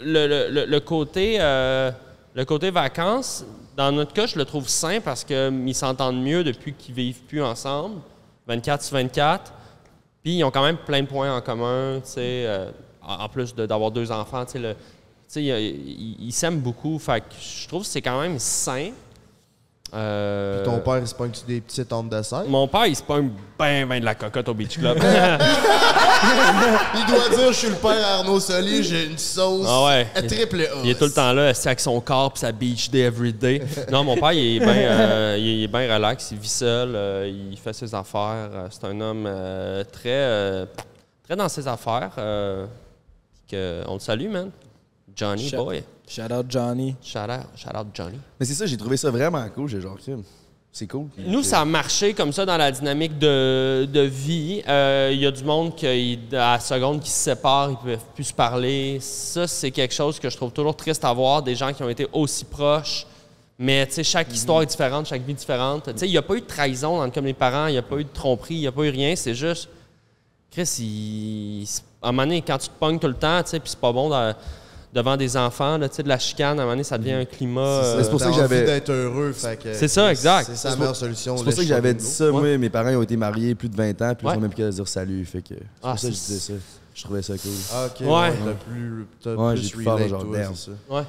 le, 0.00 0.26
le- 0.26 0.48
le- 0.50 0.66
le 0.66 0.80
côté. 0.80 1.36
euh, 1.40 1.90
le 2.36 2.44
côté 2.44 2.72
vacances, 2.72 3.44
dans 3.76 3.92
notre 3.92 4.12
cas, 4.12 4.26
je 4.26 4.36
le 4.36 4.44
trouve 4.44 4.68
sain 4.68 4.98
parce 5.00 5.22
qu'ils 5.22 5.72
s'entendent 5.74 6.20
mieux 6.20 6.42
depuis 6.42 6.74
qu'ils 6.74 6.92
vivent 6.92 7.22
plus 7.22 7.40
ensemble, 7.40 8.00
24 8.48 8.82
sur 8.82 8.96
24. 8.96 9.52
Puis 10.20 10.38
ils 10.38 10.42
ont 10.44 10.50
quand 10.50 10.64
même 10.64 10.76
plein 10.78 11.00
de 11.02 11.06
points 11.06 11.32
en 11.32 11.40
commun, 11.40 12.00
tu 12.04 12.10
sais, 12.10 12.44
euh, 12.44 12.72
en 13.06 13.28
plus 13.28 13.54
de- 13.54 13.66
d'avoir 13.66 13.92
deux 13.92 14.10
enfants, 14.10 14.44
tu 14.44 14.60
sais, 14.60 14.76
ils 15.40 16.16
ils 16.20 16.32
s'aiment 16.32 16.60
beaucoup, 16.60 16.98
fait 16.98 17.20
que 17.20 17.34
je 17.40 17.68
trouve 17.68 17.82
que 17.82 17.88
c'est 17.88 18.02
quand 18.02 18.20
même 18.20 18.38
sain. 18.38 18.90
Euh, 19.94 20.64
Ton 20.64 20.80
père, 20.80 20.98
il 20.98 21.06
se 21.06 21.14
pogne-tu 21.14 21.44
des 21.46 21.60
petites 21.60 21.92
ondes 21.92 22.08
de 22.08 22.20
serre? 22.22 22.44
Mon 22.48 22.66
père, 22.66 22.86
il 22.86 22.96
se 22.96 23.02
pogne 23.02 23.30
ben, 23.56 23.86
ben 23.88 24.00
de 24.00 24.04
la 24.04 24.16
cocotte 24.16 24.48
au 24.48 24.54
Beach 24.54 24.76
Club. 24.76 24.98
Il 26.96 27.06
doit 27.06 27.28
dire, 27.28 27.52
je 27.52 27.58
suis 27.58 27.68
le 27.68 27.74
père 27.74 28.04
Arnaud 28.04 28.40
Soli, 28.40 28.82
j'ai 28.82 29.04
une 29.06 29.18
sauce 29.18 29.66
Ah 29.68 29.84
ouais. 29.86 30.06
à 30.14 30.22
triple 30.22 30.62
A. 30.62 30.80
il 30.82 30.90
est 30.90 30.94
tout 30.98 31.04
le 31.04 31.12
temps 31.12 31.32
là, 31.32 31.48
assis 31.48 31.68
avec 31.68 31.80
son 31.80 32.00
corps 32.00 32.32
puis 32.32 32.40
sa 32.40 32.50
beach 32.50 32.90
day 32.90 33.00
every 33.02 33.32
day. 33.32 33.60
Non, 33.92 34.02
mon 34.04 34.16
père, 34.16 34.32
il 34.32 34.56
est 34.56 34.60
bien 34.60 34.68
euh, 34.74 35.36
il 35.38 35.64
est 35.64 35.92
relax, 35.94 36.30
il 36.32 36.38
vit 36.38 36.48
seul, 36.48 36.94
euh, 36.94 37.30
il 37.50 37.58
fait 37.58 37.72
ses 37.72 37.94
affaires. 37.94 38.48
euh, 38.52 38.68
C'est 38.70 38.84
un 38.86 39.00
homme 39.00 39.28
très, 39.92 40.66
très 41.24 41.36
dans 41.36 41.48
ses 41.48 41.68
affaires. 41.68 42.12
que, 43.50 43.82
on 43.86 43.94
le 43.94 44.00
salue, 44.00 44.30
man. 44.30 44.50
Johnny 45.16 45.48
Shout- 45.48 45.56
boy. 45.64 45.82
Shout 46.08 46.32
out 46.32 46.46
Johnny. 46.48 46.96
Shout 47.02 47.18
out, 47.30 47.46
shout 47.56 47.76
out 47.76 47.86
Johnny. 47.94 48.18
Mais 48.38 48.44
c'est 48.46 48.54
ça, 48.54 48.66
j'ai 48.66 48.76
trouvé 48.76 48.96
ça 48.96 49.10
vraiment 49.10 49.46
cool. 49.54 49.68
J'ai 49.68 49.80
genre, 49.80 49.96
c'est 50.72 50.86
cool. 50.88 51.06
Nous, 51.18 51.42
ça 51.44 51.60
a 51.60 51.64
marché 51.64 52.14
comme 52.14 52.32
ça 52.32 52.44
dans 52.44 52.56
la 52.56 52.70
dynamique 52.72 53.16
de, 53.18 53.88
de 53.90 54.00
vie. 54.00 54.60
Euh, 54.68 55.10
Il 55.12 55.20
y 55.20 55.26
a 55.26 55.30
du 55.30 55.44
monde 55.44 55.74
qui, 55.76 56.18
à 56.32 56.54
la 56.54 56.60
seconde, 56.60 57.00
qui 57.00 57.10
se 57.10 57.16
séparent, 57.30 57.70
ils 57.70 57.76
peuvent 57.76 58.04
plus 58.14 58.24
se 58.24 58.32
parler. 58.34 58.98
Ça, 59.00 59.46
c'est 59.46 59.70
quelque 59.70 59.94
chose 59.94 60.18
que 60.18 60.28
je 60.28 60.36
trouve 60.36 60.50
toujours 60.52 60.74
triste 60.76 61.04
à 61.04 61.12
voir, 61.12 61.42
des 61.42 61.54
gens 61.54 61.72
qui 61.72 61.82
ont 61.84 61.88
été 61.88 62.06
aussi 62.12 62.44
proches. 62.44 63.06
Mais 63.56 63.86
tu 63.86 63.92
sais, 63.92 64.02
chaque 64.04 64.34
histoire 64.34 64.62
est 64.62 64.66
différente, 64.66 65.06
chaque 65.06 65.22
vie 65.22 65.30
est 65.30 65.34
différente. 65.36 65.84
Tu 65.84 65.92
sais, 66.00 66.08
il 66.08 66.10
n'y 66.10 66.18
a 66.18 66.22
pas 66.22 66.34
eu 66.34 66.40
de 66.40 66.46
trahison 66.46 67.00
entre 67.00 67.14
comme 67.14 67.26
les 67.26 67.34
parents, 67.34 67.68
il 67.68 67.72
n'y 67.72 67.78
a 67.78 67.82
pas 67.82 67.96
eu 67.96 68.04
de 68.04 68.08
tromperie, 68.12 68.56
il 68.56 68.60
n'y 68.62 68.66
a 68.66 68.72
pas 68.72 68.82
eu 68.82 68.90
rien. 68.90 69.14
C'est 69.14 69.34
juste, 69.36 69.68
Chris, 70.50 70.68
il, 70.80 71.64
à 72.02 72.08
un 72.08 72.12
moment 72.12 72.22
donné, 72.24 72.42
quand 72.42 72.58
tu 72.58 72.68
te 72.68 72.74
pognes 72.78 72.98
tout 72.98 73.06
le 73.06 73.14
temps, 73.14 73.40
tu 73.44 73.50
sais, 73.50 73.60
puis 73.60 73.70
c'est 73.70 73.78
pas 73.78 73.92
bon 73.92 74.10
de- 74.10 74.34
devant 74.94 75.16
des 75.16 75.36
enfants, 75.36 75.76
là, 75.76 75.88
tu 75.88 75.96
sais, 75.96 76.02
de 76.04 76.08
la 76.08 76.18
chicane, 76.18 76.58
à 76.58 76.62
un 76.62 76.64
moment 76.64 76.72
donné, 76.74 76.84
ça 76.84 76.96
devient 76.96 77.12
un 77.12 77.24
climat. 77.24 77.80
C'est 77.82 78.06
euh, 78.06 78.10
pour 78.10 78.20
ça 78.20 78.26
que 78.26 78.30
envie 78.30 78.40
j'avais- 78.40 78.64
d'être 78.64 78.90
heureux, 78.90 79.32
fait 79.32 79.56
que... 79.60 79.74
C'est 79.74 79.88
ça, 79.88 80.10
exact. 80.10 80.46
C'est 80.46 80.56
sa 80.56 80.70
C'est 80.70 80.78
meilleure 80.78 80.94
solution. 80.96 81.36
C'est 81.36 81.44
pour 81.44 81.52
ça 81.52 81.62
que 81.62 81.68
j'avais 81.68 81.94
dit 81.94 82.04
ça. 82.04 82.30
Moi, 82.30 82.56
mes 82.56 82.70
parents 82.70 82.90
ils 82.90 82.96
ont 82.96 83.02
été 83.02 83.16
mariés 83.16 83.54
plus 83.56 83.68
de 83.68 83.76
20 83.76 84.00
ans, 84.02 84.14
puis 84.14 84.26
ils 84.26 84.30
ont 84.36 84.40
même 84.40 84.50
plus 84.50 84.62
qu'à 84.62 84.70
dire 84.70 84.86
salut. 84.88 85.24
Fait 85.24 85.42
que 85.42 85.48
c'est 85.54 85.62
Ah, 85.82 85.90
pour 85.90 85.98
ça 85.98 86.08
que 86.08 86.14
je 86.14 86.18
c'est- 86.18 86.32
disais 86.34 86.52
ça. 86.54 86.58
Je 86.94 87.02
trouvais 87.02 87.22
ça 87.22 87.36
cool. 87.36 87.50
Ah, 87.72 87.86
OK, 87.86 88.06
Ouais. 88.06 88.32
T'as 89.20 89.34
plus, 89.34 89.56
j'ai 89.56 90.08
genre. 90.08 90.24
Ouais. 90.88 91.02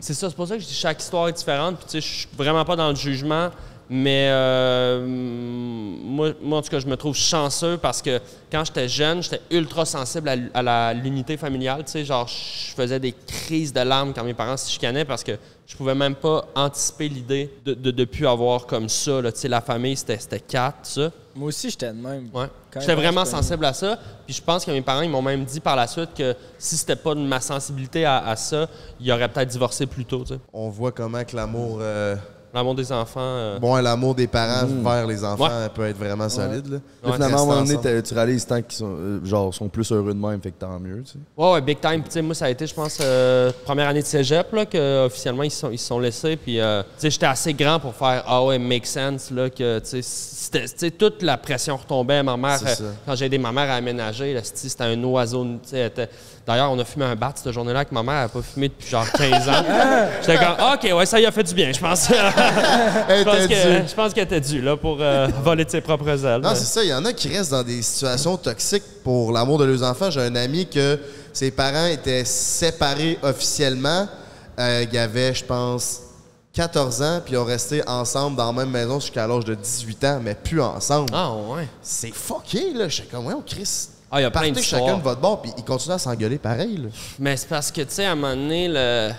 C'est 0.00 0.14
ça, 0.14 0.28
c'est 0.28 0.36
pour 0.36 0.46
ça 0.46 0.54
que 0.56 0.62
je 0.62 0.68
dis 0.68 0.74
chaque 0.74 1.02
histoire 1.02 1.26
est 1.28 1.32
différente. 1.32 1.76
Puis, 1.78 1.86
tu 1.86 1.90
sais, 1.92 2.00
je 2.00 2.14
suis 2.20 2.28
vraiment 2.36 2.64
pas 2.64 2.76
dans 2.76 2.90
le 2.90 2.94
jugement, 2.94 3.50
mais 3.92 4.28
euh, 4.30 5.04
moi, 5.04 6.30
moi, 6.40 6.58
en 6.58 6.62
tout 6.62 6.70
cas, 6.70 6.78
je 6.78 6.86
me 6.86 6.96
trouve 6.96 7.16
chanceux 7.16 7.76
parce 7.76 8.00
que 8.00 8.20
quand 8.50 8.64
j'étais 8.64 8.88
jeune, 8.88 9.20
j'étais 9.20 9.40
ultra 9.50 9.84
sensible 9.84 10.30
à, 10.54 10.94
l'unité 10.94 11.36
familiale. 11.36 11.84
Tu 11.84 11.90
sais, 11.90 12.04
genre, 12.04 12.28
je 12.28 12.72
faisais 12.72 13.00
des 13.00 13.12
crises 13.26 13.72
de 13.72 13.80
larmes 13.80 14.12
quand 14.14 14.22
mes 14.22 14.32
parents 14.32 14.56
se 14.56 14.70
chicanaient 14.70 15.04
parce 15.04 15.24
que 15.24 15.32
je 15.66 15.76
pouvais 15.76 15.96
même 15.96 16.14
pas 16.14 16.46
anticiper 16.54 17.08
l'idée 17.08 17.50
de 17.64 17.72
ne 17.72 17.74
de, 17.74 17.90
de 17.90 18.04
plus 18.04 18.28
avoir 18.28 18.64
comme 18.66 18.88
ça. 18.88 19.20
là. 19.20 19.32
Tu 19.32 19.40
sais, 19.40 19.48
la 19.48 19.60
famille, 19.60 19.96
c'était 19.96 20.18
c'était 20.18 20.38
quatre, 20.38 20.86
ça. 20.86 21.10
Moi 21.34 21.48
aussi, 21.48 21.68
j'étais 21.68 21.88
de 21.88 21.98
même. 21.98 22.28
Ouais. 22.32 22.46
J'étais 22.78 22.94
vraiment 22.94 23.24
sensible 23.24 23.64
à 23.64 23.72
ça. 23.72 23.98
Puis 24.24 24.36
je 24.36 24.42
pense 24.42 24.64
que 24.64 24.70
mes 24.70 24.82
parents, 24.82 25.02
ils 25.02 25.10
m'ont 25.10 25.20
même 25.20 25.44
dit 25.44 25.58
par 25.58 25.74
la 25.74 25.88
suite 25.88 26.10
que 26.16 26.36
si 26.58 26.76
c'était 26.76 26.94
pas 26.94 27.16
de 27.16 27.20
ma 27.20 27.40
sensibilité 27.40 28.04
à, 28.04 28.18
à 28.18 28.36
ça, 28.36 28.68
ils 29.00 29.10
auraient 29.10 29.28
peut-être 29.28 29.48
divorcé 29.48 29.86
plus 29.86 30.04
tôt. 30.04 30.22
tu 30.22 30.34
sais. 30.34 30.40
On 30.52 30.68
voit 30.68 30.92
comment 30.92 31.24
que 31.24 31.34
l'amour... 31.34 31.78
euh, 31.80 32.14
L'amour 32.52 32.74
des 32.74 32.90
enfants. 32.92 33.20
euh, 33.20 33.58
Bon, 33.60 33.76
l'amour 33.76 34.14
des 34.14 34.26
parents 34.26 34.66
vers 34.66 35.06
les 35.06 35.24
enfants 35.24 35.44
Ouais. 35.44 35.68
peut 35.74 35.86
être 35.86 35.96
vraiment 35.98 36.28
solide. 36.28 36.66
Là. 36.68 37.12
Finalement, 37.12 37.38
à 37.38 37.42
un 37.42 37.46
moment 37.46 37.62
donné, 37.62 38.02
tu 38.02 38.14
réalises 38.14 38.44
tant 38.46 38.60
qu'ils 38.60 38.72
sont, 38.78 38.92
euh, 38.98 39.24
genre, 39.24 39.54
sont 39.54 39.68
plus 39.68 39.90
heureux 39.92 40.12
de 40.12 40.18
même, 40.18 40.40
fait 40.40 40.50
que 40.50 40.58
tant 40.58 40.78
mieux. 40.80 41.02
Tu 41.04 41.12
sais. 41.12 41.18
Ouais, 41.36 41.52
ouais, 41.52 41.60
big 41.60 41.80
time. 41.80 42.00
Puis, 42.00 42.04
tu 42.04 42.10
sais, 42.12 42.22
moi, 42.22 42.34
ça 42.34 42.46
a 42.46 42.50
été, 42.50 42.66
je 42.66 42.74
pense, 42.74 42.98
euh, 43.00 43.52
première 43.64 43.88
année 43.88 44.02
de 44.02 44.06
cégep, 44.06 44.52
là, 44.52 44.66
que 44.66 45.06
officiellement 45.06 45.42
ils 45.44 45.50
se 45.50 45.60
sont, 45.60 45.70
ils 45.70 45.78
sont 45.78 45.98
laissés. 46.00 46.36
Puis, 46.36 46.58
euh, 46.60 46.82
tu 46.82 46.88
sais, 46.98 47.10
j'étais 47.10 47.26
assez 47.26 47.54
grand 47.54 47.78
pour 47.78 47.94
faire 47.94 48.24
Ah 48.26 48.44
ouais, 48.44 48.58
make 48.58 48.86
sense, 48.86 49.30
là, 49.30 49.48
que, 49.48 49.78
tu 49.78 50.02
sais, 50.02 50.90
toute 50.90 51.22
la 51.22 51.36
pression 51.36 51.76
retombait. 51.76 52.22
Ma 52.22 52.36
mère, 52.36 52.58
euh, 52.66 52.92
quand 53.06 53.14
j'ai 53.14 53.26
aidé 53.26 53.38
ma 53.38 53.52
mère 53.52 53.70
à 53.70 53.74
aménager, 53.74 54.34
là, 54.34 54.40
c'était 54.42 54.68
c'était 54.68 54.84
un 54.84 55.04
oiseau. 55.04 55.44
tu 55.62 55.70
sais, 55.70 55.92
D'ailleurs, 56.46 56.72
on 56.72 56.78
a 56.78 56.84
fumé 56.84 57.04
un 57.04 57.14
bat 57.14 57.32
cette 57.34 57.52
journée-là 57.52 57.84
que 57.84 57.94
ma 57.94 58.02
mère 58.02 58.22
n'a 58.22 58.28
pas 58.28 58.42
fumé 58.42 58.68
depuis 58.68 58.88
genre 58.88 59.06
15 59.12 59.48
ans. 59.48 59.52
J'étais 60.20 60.38
comme, 60.38 60.56
OK, 60.74 60.98
ouais, 60.98 61.06
ça 61.06 61.20
y 61.20 61.26
a 61.26 61.30
fait 61.30 61.42
du 61.44 61.54
bien, 61.54 61.70
je 61.72 61.78
pense. 61.78 62.08
je 62.08 63.22
pense 63.24 63.34
était 63.44 63.48
que- 63.54 63.80
dû. 63.82 63.88
je 63.88 63.94
pense 63.94 64.12
qu'elle 64.14 64.24
était 64.24 64.40
due, 64.40 64.60
là, 64.62 64.76
pour 64.76 64.96
euh, 65.00 65.28
voler 65.44 65.64
de 65.64 65.70
ses 65.70 65.80
propres 65.80 66.08
ailes. 66.24 66.40
Non, 66.40 66.54
c'est 66.54 66.64
ça. 66.64 66.82
Il 66.82 66.88
y 66.88 66.94
en 66.94 67.04
a 67.04 67.12
qui 67.12 67.28
restent 67.28 67.52
dans 67.52 67.62
des 67.62 67.82
situations 67.82 68.36
toxiques 68.36 68.82
pour 69.04 69.32
l'amour 69.32 69.58
de 69.58 69.64
leurs 69.64 69.82
enfants. 69.88 70.10
J'ai 70.10 70.22
un 70.22 70.34
ami 70.34 70.66
que 70.66 70.98
ses 71.32 71.50
parents 71.50 71.86
étaient 71.86 72.24
séparés 72.24 73.18
officiellement. 73.22 74.08
Euh, 74.58 74.84
il 74.90 74.98
avait, 74.98 75.32
je 75.34 75.44
pense, 75.44 76.00
14 76.54 77.02
ans, 77.02 77.20
puis 77.24 77.34
ils 77.34 77.38
ont 77.38 77.44
resté 77.44 77.86
ensemble 77.86 78.36
dans 78.36 78.46
la 78.46 78.52
même 78.64 78.70
maison 78.70 78.98
jusqu'à 78.98 79.26
l'âge 79.26 79.44
de 79.44 79.54
18 79.54 80.04
ans, 80.04 80.20
mais 80.22 80.34
plus 80.34 80.60
ensemble. 80.60 81.10
Ah, 81.12 81.32
ouais. 81.32 81.68
C'est 81.80 82.12
fucké, 82.12 82.72
là. 82.74 82.88
Je 82.88 82.94
suis 82.96 83.06
comme, 83.06 83.26
ouais, 83.26 83.34
on 83.34 83.42
Chris. 83.42 83.88
Ah, 84.10 84.20
il 84.20 84.24
y 84.24 84.26
a 84.26 84.30
plein 84.30 84.50
d'histoires. 84.50 84.82
chacun 84.82 84.98
de 84.98 85.02
votre 85.02 85.20
bord, 85.20 85.40
puis 85.42 85.52
ils 85.56 85.64
continuent 85.64 85.94
à 85.94 85.98
s'engueuler 85.98 86.38
pareil, 86.38 86.76
là. 86.78 86.88
Mais 87.18 87.36
c'est 87.36 87.48
parce 87.48 87.70
que, 87.70 87.82
tu 87.82 87.90
sais, 87.90 88.04
à 88.06 88.12
un 88.12 88.14
moment 88.16 88.34
donné, 88.34 88.66
le... 88.68 89.10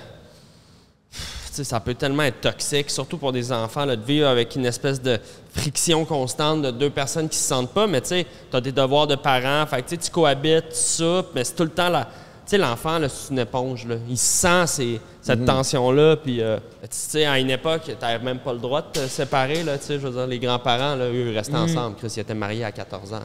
tu 1.12 1.18
sais, 1.54 1.64
ça 1.64 1.80
peut 1.80 1.94
tellement 1.94 2.24
être 2.24 2.42
toxique, 2.42 2.90
surtout 2.90 3.18
pour 3.18 3.32
des 3.32 3.52
enfants, 3.52 3.86
là, 3.86 3.96
de 3.96 4.04
vivre 4.04 4.28
avec 4.28 4.56
une 4.56 4.66
espèce 4.66 5.02
de 5.02 5.20
friction 5.56 6.04
constante 6.06 6.62
de 6.62 6.72
deux 6.72 6.90
personnes 6.90 7.30
qui 7.30 7.38
se 7.38 7.48
sentent 7.48 7.72
pas. 7.72 7.88
Mais 7.88 8.02
tu 8.02 8.08
sais, 8.10 8.28
tu 8.50 8.58
as 8.58 8.62
des 8.62 8.72
devoirs 8.74 9.08
de 9.08 9.16
parents, 9.16 9.66
fait 9.66 9.82
que, 9.82 9.90
tu 9.90 9.96
sais, 9.96 10.02
tu 10.02 10.12
cohabites, 10.12 10.70
tu 10.70 10.76
soupes, 10.78 11.28
mais 11.36 11.44
c'est 11.44 11.56
tout 11.56 11.64
le 11.64 11.70
temps 11.72 11.90
la... 11.90 12.06
Tu 12.06 12.10
sais, 12.48 12.58
l'enfant, 12.58 12.98
c'est 13.08 13.32
une 13.32 13.40
éponge, 13.40 13.86
là. 13.88 13.96
Il 14.10 14.18
sent 14.18 14.68
ces- 14.68 15.02
cette 15.22 15.46
tension-là, 15.46 16.18
puis, 16.18 16.42
euh, 16.42 16.58
tu 16.82 16.88
sais, 16.92 17.26
à 17.26 17.40
une 17.40 17.52
époque, 17.52 17.84
tu 17.86 18.26
même 18.26 18.40
pas 18.40 18.52
le 18.52 18.60
droit 18.60 18.82
de 18.82 18.88
te 19.00 19.08
séparer, 19.08 19.64
là, 19.64 19.78
tu 19.78 19.86
sais, 19.86 19.94
je 20.00 20.08
veux 20.08 20.12
dire, 20.12 20.28
les 20.28 20.40
grands-parents, 20.40 20.96
là, 20.96 21.06
eux, 21.08 21.30
ils 21.32 21.38
restaient 21.38 21.56
ensemble. 21.56 21.96
Chris, 21.96 22.12
ils 22.18 22.20
étaient 22.20 22.34
mariés 22.34 22.66
à 22.66 22.72
14 22.74 23.14
ans. 23.14 23.20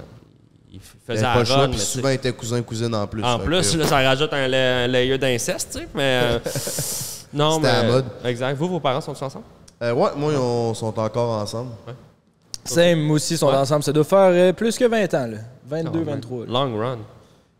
Il 0.77 1.15
faisaient 1.15 1.25
avait 1.25 1.45
la 1.45 1.57
run, 1.57 1.69
puis 1.71 1.79
souvent, 1.79 2.09
ils 2.11 2.15
étaient 2.15 2.33
cousins-cousines 2.33 2.95
en 2.95 3.07
plus. 3.07 3.23
en 3.25 3.39
plus, 3.39 3.77
là, 3.77 3.87
ça 3.87 3.97
rajoute 3.97 4.33
un, 4.33 4.49
la- 4.49 4.85
un 4.85 4.87
layer 4.87 5.19
d'inceste, 5.19 5.69
tu 5.73 5.79
sais. 5.81 5.89
Mais. 5.95 6.21
euh, 6.23 6.39
non, 7.33 7.53
C'était 7.57 7.63
mais. 7.63 7.69
à 7.69 7.83
la 7.83 7.89
mode. 7.93 8.05
Exact. 8.25 8.57
Vous, 8.57 8.69
vos 8.69 8.81
parents 8.81 9.01
sont 9.01 9.13
ensemble? 9.23 9.45
Euh, 9.83 9.93
ouais, 9.93 10.11
moi, 10.17 10.33
ils 10.33 10.39
ont- 10.39 10.75
sont 10.75 10.99
encore 10.99 11.41
ensemble. 11.43 11.71
Same, 12.65 13.01
moi 13.01 13.17
aussi, 13.17 13.35
ils 13.35 13.39
sont 13.39 13.49
Ouais. 13.49 13.55
ensemble. 13.57 13.83
Ça 13.83 13.93
doit 13.93 14.05
faire 14.05 14.31
euh, 14.33 14.53
plus 14.53 14.77
que 14.77 14.85
20 14.87 15.15
ans, 15.15 15.27
là. 15.27 15.39
22, 15.69 16.01
Ah, 16.03 16.11
23. 16.11 16.47
là. 16.47 16.53
Long 16.53 16.79
run. 16.79 16.99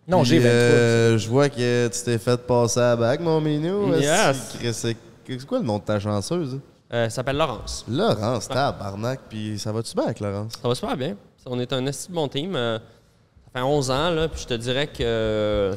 Non, 0.09 0.25
j'ai 0.25 0.39
23. 0.39 0.53
euh, 0.55 1.19
je 1.19 1.29
vois 1.29 1.49
que 1.49 1.89
tu 1.89 2.03
t'es 2.05 2.19
fait 2.19 2.37
passer 2.47 2.81
à 2.81 2.83
la 2.91 2.97
bague, 2.97 3.21
mon 3.21 3.41
minou. 3.41 3.93
Yes. 3.95 4.57
C'est 4.73 4.97
quoi 5.47 5.59
le 5.59 5.65
nom 5.65 5.79
de 5.79 5.83
ta 5.85 5.99
chanceuse? 6.01 6.59
Euh, 6.93 7.05
ça 7.09 7.17
s'appelle 7.17 7.37
Laurence. 7.37 7.85
Laurence, 7.89 8.47
tabarnak. 8.49 9.21
Puis 9.29 9.59
ça 9.59 9.73
va-tu 9.73 9.93
bien 9.95 10.05
avec 10.05 10.21
Laurence? 10.21 10.53
Ça 10.63 10.69
va 10.69 10.75
super 10.75 10.97
bien. 10.97 11.17
On 11.45 11.59
est 11.61 11.73
un 11.73 11.85
esti 11.87 12.11
bon 12.11 12.27
team. 12.29 12.55
Euh, 13.57 13.61
ça 13.61 13.61
fait 13.61 13.63
11 13.63 13.91
ans, 13.91 14.11
là, 14.11 14.29
puis 14.29 14.43
je 14.43 14.47
te 14.47 14.55
dirais 14.55 14.87
que. 14.87 15.03
euh, 15.03 15.75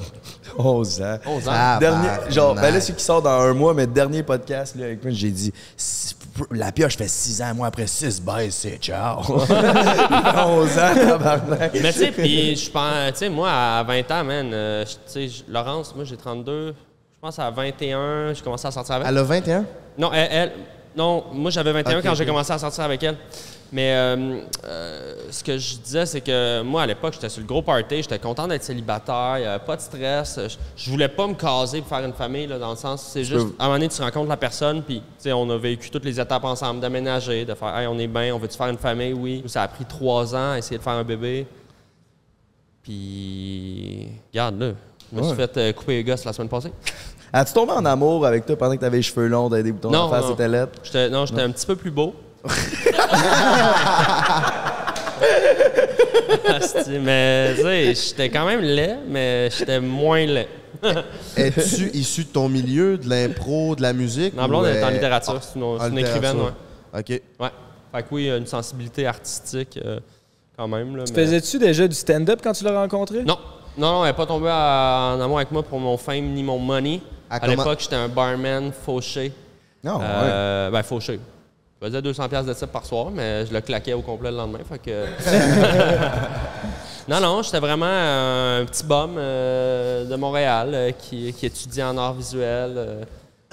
11 0.58 1.02
ans. 1.02 1.18
11 1.26 1.48
ans. 1.48 1.52
Ah, 1.54 1.78
Dernier, 1.80 2.08
Tabarnak. 2.08 2.32
genre, 2.32 2.56
ben 2.56 2.74
là, 2.74 2.82
celui 2.82 2.96
qui 2.98 3.04
sort 3.04 3.22
dans 3.22 3.30
un 3.42 3.54
mois, 3.54 3.74
mais 3.74 3.88
dernier 3.88 4.24
podcast, 4.24 4.76
là, 4.76 4.86
avec 4.86 5.04
moi, 5.04 5.12
j'ai 5.14 5.30
dit, 5.32 5.54
la 6.52 6.72
pioche 6.72 6.98
fait 6.98 7.08
6 7.08 7.42
ans, 7.42 7.54
moi, 7.56 7.68
après 7.68 7.88
6 7.88 8.22
baises, 8.22 8.54
c'est 8.56 8.78
ciao. 8.78 9.20
11 9.28 9.50
ans, 9.50 10.96
tabarnak. 10.96 11.72
Mais 11.74 11.92
tu 11.94 12.00
sais, 12.00 12.12
puis 12.12 12.56
je 12.56 12.70
pense, 12.72 13.12
tu 13.14 13.18
sais, 13.20 13.30
moi, 13.30 13.50
à 13.52 13.84
20 13.84 14.12
ans, 14.12 14.24
man, 14.24 14.50
euh, 14.54 14.86
tu 14.86 15.30
sais, 15.30 15.44
Laurence, 15.48 15.94
moi, 15.96 16.04
j'ai 16.06 16.18
32. 16.18 16.68
Je 16.70 16.74
pense 17.22 17.38
à 17.40 17.50
21, 17.52 18.34
j'ai 18.34 18.42
commencé 18.42 18.66
à 18.68 18.72
sortir 18.72 18.96
avec. 18.96 19.08
Elle 19.08 19.18
a 19.18 19.24
21? 19.24 19.66
Non, 19.98 20.12
elle, 20.14 20.28
elle- 20.32 20.52
non, 20.96 21.26
moi 21.34 21.52
j'avais 21.52 21.72
21 21.72 21.98
Ok, 22.00 22.04
quand 22.04 22.16
j'ai 22.16 22.26
commencé 22.26 22.52
à 22.52 22.58
sortir 22.58 22.84
avec 22.84 23.04
elle. 23.04 23.16
Mais 23.72 23.94
euh, 23.94 24.42
euh, 24.66 25.16
ce 25.30 25.44
que 25.44 25.58
je 25.58 25.78
disais, 25.78 26.06
c'est 26.08 26.22
que 26.22 26.64
moi, 26.64 26.82
à 26.82 26.88
l'époque, 26.88 27.14
j'étais 27.14 27.30
sur 27.30 27.42
le 27.42 27.48
gros 27.48 27.62
party, 27.62 27.98
j'étais 28.02 28.18
content 28.18 28.48
d'être 28.48 28.64
célibataire, 28.64 29.36
il 29.38 29.42
n'y 29.42 29.48
avait 29.48 29.64
pas 29.64 29.76
de 29.76 29.82
stress. 29.82 30.40
Je, 30.48 30.56
je 30.76 30.90
voulais 30.90 31.08
pas 31.08 31.28
me 31.28 31.36
caser 31.36 31.82
pour 31.82 31.90
faire 31.90 32.04
une 32.04 32.14
famille, 32.14 32.48
là, 32.48 32.58
dans 32.58 32.72
le 32.72 32.76
sens, 32.76 33.10
c'est 33.14 33.24
juste, 33.24 33.48
à 33.60 33.66
un 33.66 33.68
moment 33.68 33.78
donné, 33.78 33.90
tu 33.90 34.02
rencontres 34.02 34.30
la 34.30 34.38
personne, 34.38 34.82
puis, 34.82 35.02
tu 35.02 35.06
sais, 35.20 35.34
on 35.34 35.48
a 35.52 35.58
vécu 35.58 35.92
toutes 35.92 36.06
les 36.06 36.20
étapes 36.20 36.46
ensemble, 36.46 36.80
d'aménager, 36.80 37.46
de 37.46 37.54
faire, 37.54 37.78
hey, 37.78 37.86
on 37.86 38.00
est 38.00 38.08
bien, 38.08 38.34
on 38.34 38.40
veut-tu 38.40 38.58
faire 38.58 38.70
une 38.70 38.78
famille? 38.78 39.14
Oui. 39.14 39.44
Ça 39.46 39.62
a 39.62 39.68
pris 39.68 39.86
trois 39.86 40.34
ans 40.36 40.54
à 40.54 40.58
essayer 40.58 40.80
de 40.80 40.84
faire 40.84 40.94
un 40.94 41.04
bébé. 41.04 41.46
Puis, 42.82 44.08
regarde, 44.34 44.60
là, 44.60 44.72
je 45.12 45.20
me 45.20 45.24
suis 45.24 45.36
fait 45.36 45.58
euh, 45.58 45.74
couper 45.74 45.98
les 45.98 46.04
gosses 46.04 46.26
la 46.26 46.34
semaine 46.34 46.50
passée. 46.50 46.72
As-tu 47.32 47.54
tombé 47.54 47.74
en 47.74 47.86
amour 47.86 48.26
avec 48.26 48.48
toi 48.48 48.56
pendant 48.56 48.76
que 48.76 48.82
t'avais 48.82 48.98
les 48.98 49.04
cheveux 49.04 49.28
longs, 49.28 49.50
des 49.50 49.72
boutons 49.72 49.92
Non, 49.92 50.00
en 50.06 50.10
face, 50.10 50.26
c'était 50.28 50.48
lettre? 50.48 50.82
Non, 51.12 51.28
j'étais 51.28 51.42
un 51.42 51.52
petit 51.52 51.68
peu 51.68 51.76
plus 51.76 51.92
beau. 51.92 52.16
Asti, 56.48 57.00
mais 57.02 57.56
tu 57.56 57.62
sais, 57.62 57.94
j'étais 57.96 58.30
quand 58.30 58.46
même 58.46 58.62
laid, 58.62 58.98
mais 59.08 59.50
j'étais 59.52 59.80
moins 59.80 60.26
laid. 60.26 60.48
Es-tu 61.36 61.90
issu 61.94 62.24
de 62.24 62.30
ton 62.30 62.48
milieu, 62.48 62.98
de 62.98 63.10
l'impro, 63.10 63.76
de 63.76 63.82
la 63.82 63.92
musique? 63.94 64.34
Ma 64.36 64.48
blonde 64.48 64.64
ou, 64.64 64.68
est 64.68 64.84
en 64.84 64.90
littérature, 64.90 65.34
ah, 65.38 65.42
c'est 65.42 65.60
une, 65.60 65.78
c'est 65.78 65.84
en 65.84 65.90
une 65.90 65.96
littérature. 65.98 66.24
écrivaine, 66.30 66.46
ouais. 66.94 67.00
OK. 67.00 67.10
ouais. 67.40 67.50
Fait 67.94 68.04
que 68.04 68.08
oui, 68.12 68.30
une 68.30 68.46
sensibilité 68.48 69.06
artistique 69.08 69.80
euh, 69.84 70.00
quand 70.58 70.68
même. 70.68 70.96
Là, 70.96 71.04
Tu 71.06 71.14
mais- 71.14 71.24
faisais-tu 71.26 71.58
déjà 71.60 71.88
du 71.88 71.96
stand-up 71.96 72.40
quand 72.42 72.54
tu 72.54 72.64
l'as 72.64 72.80
rencontré? 72.80 73.24
Non, 73.24 73.38
non, 73.78 73.92
non, 73.94 74.06
elle 74.06 74.12
n'est 74.12 74.16
pas 74.16 74.26
tombée 74.28 74.50
à- 74.50 75.16
en 75.18 75.22
amour 75.22 75.38
avec 75.38 75.52
moi 75.52 75.64
pour 75.64 75.80
mon 75.80 75.98
fame 75.98 76.26
ni 76.34 76.44
mon 76.44 76.60
money. 76.60 77.02
Ah, 77.30 77.36
à 77.36 77.40
comment- 77.40 77.52
l'époque, 77.64 77.80
j'étais 77.82 77.96
un 77.96 78.08
barman 78.08 78.72
fauché. 78.72 79.32
Non, 79.84 80.00
Euh, 80.02 80.70
Ben, 80.70 80.84
fauché. 80.84 81.20
Je 81.82 81.88
faisais 81.88 82.02
200 82.02 82.28
pièces 82.28 82.46
de 82.46 82.54
type 82.54 82.72
par 82.74 82.86
soir, 82.86 83.10
mais 83.10 83.46
je 83.46 83.54
le 83.54 83.62
claquais 83.62 83.94
au 83.94 84.02
complet 84.02 84.32
le 84.32 84.38
lendemain. 84.38 84.60
Fait 84.68 84.80
que... 84.80 85.06
non, 87.08 87.22
non, 87.22 87.42
j'étais 87.42 87.62
vraiment 87.62 87.86
un 87.86 88.66
petit 88.66 88.84
bum 88.84 89.16
euh, 89.18 90.04
de 90.04 90.16
Montréal 90.18 90.72
euh, 90.74 90.92
qui, 90.92 91.32
qui 91.32 91.46
étudiait 91.46 91.84
en 91.84 91.98
art 91.98 92.16
visuel, 92.16 92.74
euh, 92.76 93.04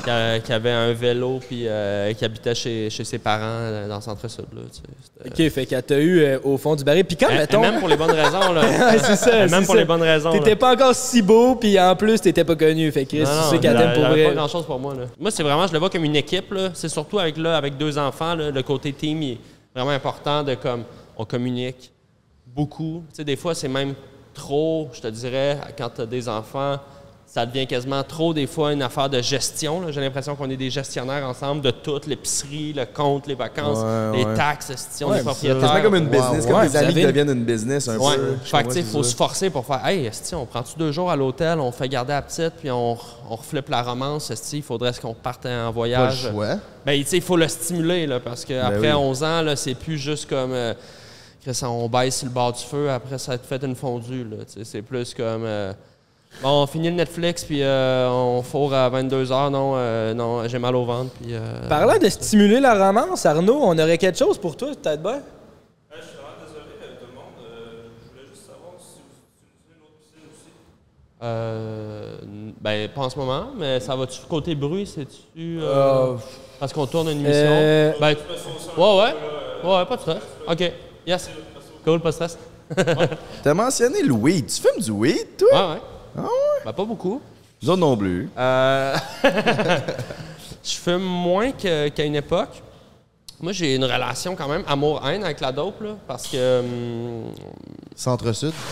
qui, 0.02 0.10
a- 0.10 0.38
qui 0.40 0.52
avait 0.52 0.70
un 0.70 0.92
vélo 0.92 1.40
puis 1.46 1.66
euh, 1.66 2.12
qui 2.12 2.24
habitait 2.24 2.54
chez, 2.54 2.90
chez 2.90 3.02
ses 3.04 3.18
parents 3.18 3.42
euh, 3.44 3.88
dans 3.88 3.96
le 3.96 4.00
centre-sud. 4.02 4.44
tu 4.52 4.58
sais. 5.32 5.46
OK, 5.46 5.50
fait 5.52 5.66
qu'elle 5.66 5.82
t'a 5.82 5.98
eu 5.98 6.20
euh, 6.20 6.38
au 6.44 6.58
fond 6.58 6.76
du 6.76 6.84
baril. 6.84 7.04
Puis 7.04 7.16
quand, 7.16 7.30
Et- 7.30 7.34
et 7.34 7.38
mettons... 7.38 7.60
même 7.62 7.78
pour 7.80 7.88
les 7.88 7.96
bonnes 7.96 8.10
raisons. 8.10 8.52
Là. 8.52 8.60
Ouais, 8.92 8.98
c'est 8.98 9.16
ça, 9.16 9.46
même 9.46 9.64
pour 9.64 9.74
ça. 9.74 9.80
les 9.80 9.86
bonnes 9.86 10.02
raisons. 10.02 10.32
T'étais 10.32 10.54
pas 10.56 10.74
encore 10.74 10.94
si 10.94 11.22
beau, 11.22 11.54
puis 11.56 11.80
en 11.80 11.96
plus, 11.96 12.20
t'étais 12.20 12.44
pas 12.44 12.56
connu. 12.56 12.92
Fait 12.92 13.04
que 13.04 13.10
Chris, 13.16 13.20
tu 13.24 13.50
sais 13.50 13.58
qu'elle 13.58 13.76
t'aime 13.76 13.94
pour 13.94 14.04
vrai. 14.04 14.24
pas 14.26 14.34
grand 14.34 14.48
chose 14.48 14.66
pour 14.66 14.78
moi. 14.78 14.94
Là. 14.94 15.04
Moi, 15.18 15.30
c'est 15.30 15.42
vraiment, 15.42 15.66
je 15.66 15.72
le 15.72 15.78
vois 15.78 15.88
comme 15.90 16.04
une 16.04 16.16
équipe. 16.16 16.52
là. 16.52 16.70
C'est 16.74 16.88
surtout 16.90 17.18
avec, 17.18 17.36
là, 17.38 17.56
avec 17.56 17.76
deux 17.78 17.96
enfants, 17.96 18.34
là, 18.34 18.50
le 18.50 18.62
côté 18.62 18.92
team 18.92 19.22
il 19.22 19.32
est 19.32 19.38
vraiment 19.74 19.90
important 19.92 20.42
de 20.42 20.54
comme 20.54 20.84
on 21.16 21.24
communique 21.24 21.90
beaucoup. 22.46 23.02
Tu 23.10 23.16
sais, 23.16 23.24
des 23.24 23.36
fois, 23.36 23.54
c'est 23.54 23.68
même 23.68 23.94
trop, 24.34 24.90
je 24.92 25.00
te 25.00 25.08
dirais, 25.08 25.58
quand 25.78 25.88
tu 25.94 26.02
as 26.02 26.06
des 26.06 26.28
enfants, 26.28 26.76
ça 27.36 27.44
devient 27.44 27.66
quasiment 27.66 28.02
trop, 28.02 28.32
des 28.32 28.46
fois, 28.46 28.72
une 28.72 28.80
affaire 28.80 29.10
de 29.10 29.20
gestion. 29.20 29.82
J'ai 29.92 30.00
l'impression 30.00 30.34
qu'on 30.36 30.48
est 30.48 30.56
des 30.56 30.70
gestionnaires 30.70 31.22
ensemble 31.28 31.60
de 31.60 31.70
tout, 31.70 32.00
l'épicerie, 32.06 32.72
le 32.72 32.86
compte, 32.86 33.26
les 33.26 33.34
vacances, 33.34 33.76
Ouais, 33.76 34.18
les 34.20 34.24
ouais. 34.24 34.34
taxes, 34.34 34.72
si 34.90 35.04
on 35.04 35.10
Ouais, 35.10 35.18
est 35.18 35.22
propriétaire. 35.22 35.70
C'est 35.76 35.82
comme 35.82 35.96
une 35.96 36.08
business, 36.08 36.46
comme 36.46 36.62
des 36.66 36.74
amis 36.76 36.86
avez- 36.92 37.00
qui 37.02 37.06
deviennent 37.06 37.28
une 37.32 37.44
business 37.44 37.88
un 37.90 37.98
Ouais. 37.98 38.16
peu. 38.16 38.36
Fait 38.42 38.62
que, 38.66 38.72
que 38.72 38.82
faut 38.84 39.02
se 39.02 39.14
forcer 39.14 39.50
pour 39.50 39.66
faire 39.66 39.84
Hey, 39.86 40.06
esti, 40.06 40.34
on 40.34 40.46
prend-tu 40.46 40.78
deux 40.78 40.92
jours 40.92 41.10
à 41.10 41.16
l'hôtel, 41.16 41.60
on 41.60 41.70
fait 41.72 41.90
garder 41.90 42.14
la 42.14 42.22
petite, 42.22 42.54
puis 42.58 42.70
on, 42.70 42.96
on 43.28 43.36
reflippe 43.36 43.68
la 43.68 43.82
romance, 43.82 44.30
esti, 44.30 44.56
il 44.56 44.62
faudrait 44.62 44.92
qu'on 44.94 45.12
parte 45.12 45.44
en 45.44 45.48
Pas 45.50 45.66
le 45.66 45.72
voyage. 45.74 46.28
choix. 46.32 46.54
Ben, 46.86 46.98
tu 47.02 47.06
sais, 47.06 47.16
il 47.18 47.22
faut 47.22 47.36
le 47.36 47.48
stimuler, 47.48 48.06
là, 48.06 48.18
parce 48.18 48.46
qu'après 48.46 48.92
oui. 48.94 48.98
11 48.98 49.22
ans, 49.22 49.42
là, 49.42 49.56
c'est 49.56 49.74
plus 49.74 49.98
juste 49.98 50.26
comme. 50.26 50.52
euh, 50.54 50.72
on 51.64 51.86
baisse 51.90 52.16
sur 52.16 52.28
le 52.28 52.32
bord 52.32 52.54
du 52.54 52.64
feu, 52.64 52.90
après 52.90 53.18
ça 53.18 53.36
te 53.36 53.46
fait 53.46 53.62
une 53.62 53.76
fondue, 53.76 54.26
C'est 54.64 54.80
plus 54.80 55.12
comme. 55.12 55.44
euh, 55.44 55.74
bon, 56.42 56.62
on 56.62 56.66
finit 56.66 56.88
le 56.90 56.96
Netflix, 56.96 57.44
puis 57.44 57.62
euh, 57.62 58.08
on 58.10 58.42
fourre 58.42 58.74
à 58.74 58.90
22h. 58.90 59.50
Non, 59.50 59.72
euh, 59.76 60.14
non 60.14 60.46
j'ai 60.48 60.58
mal 60.58 60.74
au 60.76 60.84
ventre, 60.84 61.10
puis. 61.20 61.32
euh, 61.34 61.68
Parlant 61.68 61.98
de 61.98 62.08
stimuler 62.08 62.60
la 62.60 62.74
romance, 62.86 63.24
Arnaud, 63.26 63.58
on 63.62 63.78
aurait 63.78 63.98
quelque 63.98 64.18
chose 64.18 64.38
pour 64.38 64.56
toi, 64.56 64.68
peut-être 64.82 65.02
bien? 65.02 65.20
Euh, 71.22 72.16
ben, 72.60 72.88
pas 72.90 73.00
en 73.02 73.10
ce 73.10 73.18
moment, 73.18 73.46
mais 73.56 73.80
ça 73.80 73.96
va-tu 73.96 74.20
côté 74.28 74.54
bruit, 74.54 74.86
c'est-tu. 74.86 75.58
euh, 75.62 76.14
parce 76.60 76.72
qu'on 76.74 76.86
tourne 76.86 77.08
une 77.08 77.20
émission? 77.24 77.32
Euh, 77.52 77.92
Ben, 77.98 78.08
ouais, 78.76 78.96
ouais. 78.98 79.14
Ouais, 79.64 79.76
ouais, 79.78 79.86
pas 79.86 79.96
de 79.96 80.00
stress. 80.02 80.22
OK. 80.46 80.72
Yes. 81.06 81.30
Cool, 81.84 82.00
pas 82.00 82.10
de 82.10 82.14
stress. 82.14 82.38
T'as 83.42 83.54
mentionné 83.54 84.02
le 84.02 84.12
weed. 84.12 84.46
Tu 84.46 84.60
fumes 84.60 84.82
du 84.82 84.90
weed, 84.90 85.36
toi? 85.38 85.48
Ouais, 85.52 85.74
ouais. 85.74 85.80
Ah 86.16 86.22
ouais? 86.22 86.28
Ben, 86.64 86.72
pas 86.72 86.84
beaucoup. 86.84 87.20
Nous 87.62 87.70
autres 87.70 87.80
non 87.80 87.96
plus. 87.96 88.28
Euh, 88.36 88.96
je 90.64 90.74
fume 90.74 91.02
moins 91.02 91.52
qu'à 91.52 92.04
une 92.04 92.16
époque. 92.16 92.62
Moi, 93.40 93.52
j'ai 93.52 93.74
une 93.74 93.84
relation 93.84 94.34
quand 94.34 94.48
même 94.48 94.64
amour-haine 94.66 95.22
avec 95.24 95.40
la 95.40 95.52
dope, 95.52 95.80
là, 95.82 95.96
parce 96.06 96.26
que. 96.26 96.60
hum, 96.60 97.32
Centre-Sud. 97.94 98.52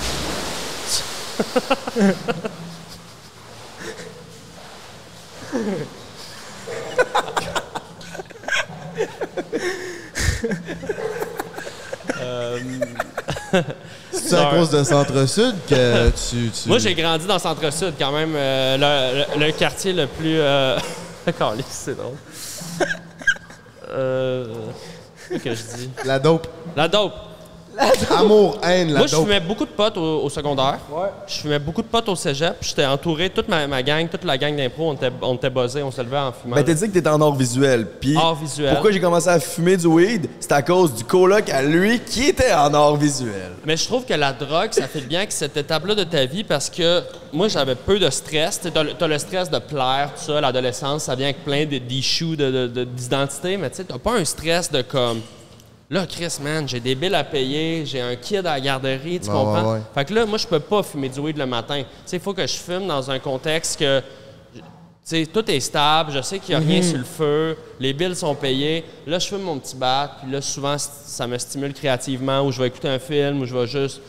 C'est 14.26 14.36
à 14.36 14.46
cause 14.50 14.70
de 14.70 14.82
Centre-Sud 14.84 15.54
que 15.68 16.08
tu, 16.10 16.50
tu- 16.50 16.68
Moi, 16.68 16.78
j'ai 16.78 16.94
grandi 16.94 17.26
dans 17.26 17.38
centre-sud, 17.38 17.94
quand 17.98 18.12
même, 18.12 18.32
euh, 18.34 18.76
le, 18.76 19.38
le- 19.40 19.46
le 19.46 19.52
quartier 19.52 19.92
le 19.92 20.06
plus. 20.06 20.38
Euh... 20.38 20.78
C'est 21.70 21.96
drôle. 21.96 22.14
euh. 23.90 24.46
Qu'est-ce 25.30 25.42
que 25.42 25.54
je 25.54 25.76
dis? 25.76 25.90
La 26.04 26.18
dope. 26.18 26.46
La 26.76 26.88
dope. 26.88 27.12
Amour, 28.16 28.58
haine, 28.62 28.92
la 28.92 28.98
Moi, 29.00 29.06
je 29.06 29.12
dope. 29.12 29.24
fumais 29.24 29.40
beaucoup 29.40 29.64
de 29.64 29.70
potes 29.70 29.96
au, 29.96 30.22
au 30.24 30.30
secondaire. 30.30 30.78
Je 31.26 31.34
fumais 31.40 31.58
beaucoup 31.58 31.82
de 31.82 31.86
potes 31.86 32.08
au 32.08 32.16
cégep. 32.16 32.56
J'étais 32.60 32.86
entouré, 32.86 33.30
toute 33.30 33.48
ma, 33.48 33.66
ma 33.66 33.82
gang, 33.82 34.08
toute 34.08 34.24
la 34.24 34.38
gang 34.38 34.54
d'impro, 34.56 34.90
on 34.90 34.94
était, 34.94 35.10
on 35.22 35.34
était 35.34 35.50
buzzés, 35.50 35.82
on 35.82 35.90
se 35.90 36.00
levait 36.00 36.18
en 36.18 36.32
fumant. 36.32 36.56
Ben, 36.56 36.64
t'as 36.64 36.74
dit 36.74 36.88
que 36.88 36.92
t'étais 36.94 37.08
en 37.08 37.20
art 37.20 37.34
visuel. 37.34 37.86
Puis, 38.00 38.16
Art 38.16 38.34
visuel. 38.36 38.72
pourquoi 38.72 38.92
j'ai 38.92 39.00
commencé 39.00 39.28
à 39.28 39.40
fumer 39.40 39.76
du 39.76 39.86
weed? 39.86 40.28
C'est 40.40 40.52
à 40.52 40.62
cause 40.62 40.94
du 40.94 41.04
coloc 41.04 41.48
à 41.50 41.62
lui 41.62 42.00
qui 42.00 42.28
était 42.28 42.52
en 42.52 42.72
art 42.74 42.96
visuel. 42.96 43.52
Mais 43.64 43.76
je 43.76 43.84
trouve 43.84 44.04
que 44.04 44.14
la 44.14 44.32
drogue, 44.32 44.68
ça 44.72 44.86
fait 44.86 45.00
bien 45.00 45.26
que 45.26 45.32
cette 45.32 45.56
étape-là 45.56 45.94
de 45.94 46.04
ta 46.04 46.24
vie 46.26 46.44
parce 46.44 46.70
que 46.70 47.02
moi, 47.32 47.48
j'avais 47.48 47.74
peu 47.74 47.98
de 47.98 48.08
stress. 48.10 48.60
Tu 48.62 48.68
as, 48.78 49.06
le 49.08 49.18
stress 49.18 49.50
de 49.50 49.58
plaire, 49.58 50.10
tout 50.16 50.32
ça, 50.32 50.40
l'adolescence, 50.40 51.04
ça 51.04 51.14
vient 51.14 51.26
avec 51.26 51.44
plein 51.44 51.64
d'issues 51.64 52.36
de, 52.36 52.50
de- 52.50 52.66
de- 52.68 52.84
d'identité, 52.84 53.56
mais 53.56 53.70
tu 53.70 53.76
sais, 53.76 53.84
t'as 53.84 53.98
pas 53.98 54.12
un 54.12 54.24
stress 54.24 54.70
de 54.70 54.82
comme. 54.82 55.20
Là, 55.94 56.06
Chris, 56.08 56.38
man, 56.42 56.68
j'ai 56.68 56.80
des 56.80 56.96
billes 56.96 57.14
à 57.14 57.22
payer, 57.22 57.86
j'ai 57.86 58.00
un 58.00 58.16
kid 58.16 58.38
à 58.38 58.54
la 58.54 58.60
garderie, 58.60 59.20
tu 59.20 59.28
Ouais, 59.28 59.32
comprends? 59.32 59.62
ouais, 59.62 59.72
ouais. 59.74 59.80
Fait 59.94 60.04
que 60.04 60.12
là, 60.12 60.26
moi, 60.26 60.38
je 60.38 60.46
peux 60.48 60.58
pas 60.58 60.82
fumer 60.82 61.08
du 61.08 61.20
weed 61.20 61.38
le 61.38 61.46
matin. 61.46 61.82
Tu 61.82 61.86
sais, 62.04 62.16
il 62.16 62.20
faut 62.20 62.34
que 62.34 62.44
je 62.44 62.54
fume 62.56 62.88
dans 62.88 63.08
un 63.12 63.20
contexte 63.20 63.78
que. 63.78 64.00
Tu 64.00 64.60
sais, 65.04 65.26
tout 65.26 65.48
est 65.48 65.60
stable, 65.60 66.10
je 66.10 66.20
sais 66.20 66.40
qu'il 66.40 66.56
n'y 66.58 66.64
a 66.64 66.66
rien 66.66 66.82
sur 66.82 66.98
le 66.98 67.04
feu, 67.04 67.56
les 67.78 67.92
billes 67.92 68.16
sont 68.16 68.34
payées. 68.34 68.82
Là, 69.06 69.20
je 69.20 69.28
fume 69.28 69.42
mon 69.42 69.56
petit 69.60 69.76
bat, 69.76 70.16
puis 70.20 70.32
là, 70.32 70.40
souvent, 70.40 70.74
ça 70.78 71.28
me 71.28 71.38
stimule 71.38 71.72
créativement, 71.72 72.40
ou 72.44 72.50
je 72.50 72.60
vais 72.60 72.66
écouter 72.66 72.88
un 72.88 72.98
film, 72.98 73.42
ou 73.42 73.44
je 73.46 73.54
vais 73.56 73.66
juste 73.68 74.00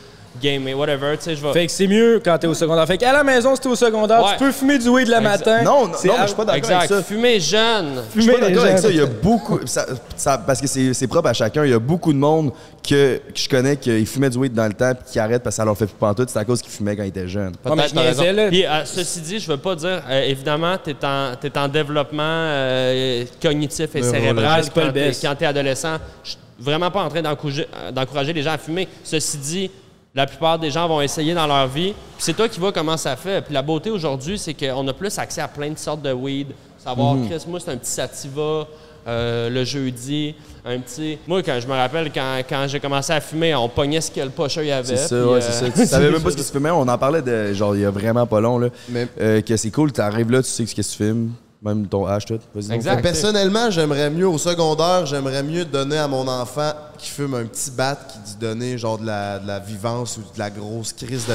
gamer, 0.41 0.73
whatever, 0.77 1.15
tu 1.17 1.23
sais, 1.23 1.35
je 1.35 1.41
vais... 1.41 1.53
Fait 1.53 1.65
que 1.65 1.71
c'est 1.71 1.87
mieux 1.87 2.21
quand 2.23 2.37
t'es 2.37 2.47
au 2.47 2.53
secondaire. 2.53 2.85
Fait 2.87 2.97
qu'à 2.97 3.13
la 3.13 3.23
maison, 3.23 3.55
si 3.55 3.61
t'es 3.61 3.69
au 3.69 3.75
secondaire, 3.75 4.23
Ouais. 4.23 4.31
tu 4.37 4.43
peux 4.43 4.51
fumer 4.51 4.77
du 4.77 4.89
weed 4.89 5.07
le 5.07 5.19
matin. 5.21 5.63
Non, 5.63 5.87
non, 5.87 5.87
non, 5.87 5.93
je 6.21 6.25
suis 6.27 6.35
pas 6.35 6.45
d'accord 6.45 6.55
Exact. 6.55 6.75
avec 6.75 6.89
ça. 6.89 7.03
Fumer 7.03 7.39
jeune. 7.39 8.01
Je 8.15 8.21
suis 8.21 8.29
pas 8.31 8.35
Fumer 8.35 8.47
les 8.47 8.53
d'accord 8.53 8.63
avec 8.65 8.75
gens. 8.77 8.81
ça. 8.83 8.89
Il 8.89 8.97
y 8.97 9.01
a 9.01 9.05
beaucoup. 9.05 9.59
ça- 9.65 9.85
ça- 10.15 10.37
parce 10.37 10.59
que 10.61 10.67
c'est 10.67 10.93
c'est 10.93 11.07
propre 11.07 11.29
à 11.29 11.33
chacun. 11.33 11.63
Il 11.65 11.71
y 11.71 11.73
a 11.73 11.79
beaucoup 11.79 12.11
de 12.13 12.17
monde 12.17 12.51
que, 12.87 13.17
que 13.17 13.21
je 13.39 13.49
connais 13.49 13.77
qui 13.77 14.05
fumaient 14.05 14.29
du 14.29 14.37
weed 14.37 14.53
dans 14.53 14.67
le 14.67 14.73
temps 14.73 14.93
puis 14.93 15.13
qui 15.13 15.19
arrêtent 15.19 15.41
parce 15.43 15.55
que 15.55 15.57
ça 15.57 15.65
leur 15.65 15.77
fait 15.77 15.85
plus 15.87 15.95
pantoute. 15.97 16.29
C'est 16.29 16.39
à 16.39 16.45
cause 16.45 16.61
qu'ils 16.61 16.71
fumaient 16.71 16.95
quand 16.95 17.03
ils 17.03 17.07
étaient 17.09 17.27
jeunes. 17.27 17.53
Ouais, 17.65 17.71
mais 17.71 17.75
Peut-être, 17.75 17.89
je 17.89 17.95
t'as 17.95 18.01
niaisais, 18.03 18.21
raison. 18.21 18.35
là. 18.35 18.47
Puis, 18.49 18.65
euh, 18.65 18.85
ceci 18.85 19.21
dit, 19.21 19.39
je 19.39 19.47
veux 19.51 19.57
pas 19.57 19.75
dire, 19.75 20.03
euh, 20.09 20.21
évidemment, 20.23 20.75
tu 20.83 20.91
es 20.91 20.95
en, 21.05 21.31
t'es 21.39 21.57
en 21.57 21.67
développement 21.67 22.21
euh, 22.23 23.23
cognitif 23.41 23.95
et 23.95 24.03
cérébral 24.03 24.63
c'est 24.63 24.73
pas 24.73 24.81
le 24.81 24.87
quand 24.87 24.93
t'es- 24.93 24.99
best. 25.07 25.21
quand 25.23 25.35
tu 25.35 25.43
es 25.43 25.47
adolescent. 25.47 25.97
Je 26.23 26.29
suis 26.31 26.39
vraiment 26.59 26.89
pas 26.91 27.03
en 27.03 27.09
train 27.09 27.21
d'encourager, 27.21 27.67
d'encourager 27.91 28.33
les 28.33 28.41
gens 28.41 28.51
à 28.53 28.57
fumer. 28.57 28.87
Ceci 29.03 29.37
dit, 29.37 29.71
la 30.15 30.25
plupart 30.25 30.57
des 30.57 30.71
gens 30.71 30.87
vont 30.87 31.01
essayer 31.01 31.33
dans 31.33 31.45
leur 31.47 31.67
vie. 31.67 31.91
Puis 31.93 32.19
c'est 32.19 32.33
toi 32.33 32.47
qui 32.47 32.59
vois 32.59 32.71
comment 32.71 32.95
ça 32.97 33.15
fait. 33.15 33.41
Puis 33.43 33.53
la 33.53 33.61
beauté 33.61 33.89
aujourd'hui, 33.91 34.39
c'est 34.39 34.53
qu'on 34.53 34.87
a 34.87 34.93
plus 34.93 35.17
accès 35.19 35.41
à 35.41 35.47
plein 35.47 35.69
de 35.69 35.77
sortes 35.77 36.01
de 36.01 36.13
weed. 36.13 36.47
Savoir, 36.77 37.15
Mhm. 37.15 37.29
Chris, 37.29 37.43
moi, 37.47 37.59
c'est 37.59 37.71
un 37.71 37.77
petit 37.77 37.91
sativa. 37.91 38.65
euh, 39.07 39.51
le 39.51 39.63
jeudi, 39.63 40.33
un 40.65 40.79
petit. 40.79 41.19
Moi, 41.27 41.43
quand 41.43 41.59
je 41.61 41.67
me 41.67 41.73
rappelle, 41.73 42.11
quand, 42.11 42.37
quand 42.49 42.65
j'ai 42.67 42.79
commencé 42.79 43.13
à 43.13 43.21
fumer, 43.21 43.53
on 43.53 43.69
pognait 43.69 44.01
ce 44.01 44.09
que 44.09 44.19
le 44.19 44.31
pocheur 44.31 44.63
y 44.63 44.71
avait. 44.71 44.95
C'est 44.95 45.09
ça, 45.09 45.15
ouais, 45.27 45.33
euh, 45.33 45.41
c'est 45.41 45.51
ça. 45.51 45.69
Tu 45.69 45.85
savais 45.85 46.09
même 46.09 46.23
pas 46.23 46.31
ce 46.31 46.35
qui 46.35 46.41
se 46.41 46.51
fumait. 46.51 46.71
On 46.71 46.87
en 46.87 46.97
parlait 46.97 47.21
de, 47.21 47.53
genre, 47.53 47.75
il 47.75 47.83
y 47.83 47.85
a 47.85 47.91
vraiment 47.91 48.25
pas 48.25 48.41
long, 48.41 48.57
là. 48.57 48.69
Mais- 48.89 49.07
Euh, 49.21 49.41
que 49.41 49.55
c'est 49.57 49.69
cool, 49.69 49.91
t'arrives 49.91 50.31
là, 50.31 50.41
tu 50.41 50.49
sais 50.49 50.65
ce 50.65 50.73
que 50.73 50.81
tu 50.81 50.89
fumes. 50.97 51.33
Même 51.61 51.87
ton 51.87 52.05
H, 52.07 52.25
tout. 52.25 52.39
Exact. 52.71 53.01
Personnellement, 53.01 53.71
j'aimerais 53.71 54.09
mieux, 54.09 54.27
au 54.27 54.37
secondaire, 54.37 55.05
j'aimerais 55.05 55.41
mieux 55.41 55.65
donner 55.65 55.97
à 55.97 56.07
mon 56.07 56.27
enfant 56.27 56.71
qui 56.97 57.09
fume 57.09 57.33
un 57.33 57.45
petit 57.45 57.71
bat 57.71 57.95
qui 57.95 58.19
dit 58.19 58.35
donner 58.35 58.77
genre 58.77 58.97
de 58.99 59.05
la, 59.07 59.39
de 59.39 59.47
la 59.47 59.59
vivance 59.59 60.17
ou 60.17 60.21
de 60.21 60.37
la 60.39 60.49
grosse 60.51 60.93
crise 60.93 61.25
de. 61.25 61.33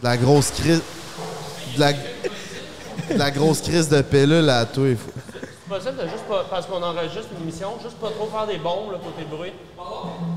De 0.00 0.04
la 0.08 0.16
grosse 0.16 0.50
crise. 0.50 0.82
De 1.76 1.80
la, 1.80 1.92
de 1.92 1.98
la 3.16 3.30
grosse 3.30 3.60
crise 3.60 3.88
de 3.88 4.02
pilule 4.02 4.48
à 4.50 4.64
toi. 4.66 4.88
il 4.88 4.96
faut- 4.96 5.10
C'est 5.14 5.68
possible 5.78 5.96
de 6.02 6.08
juste 6.08 6.24
pas, 6.28 6.44
parce 6.50 6.66
qu'on 6.66 6.82
enregistre 6.82 7.28
une 7.36 7.42
émission, 7.44 7.68
juste 7.82 7.96
pas 7.96 8.10
trop 8.10 8.26
faire 8.26 8.46
des 8.46 8.58
bombes 8.58 8.90
là, 8.92 8.98
côté 8.98 9.24
bruit. 9.30 9.52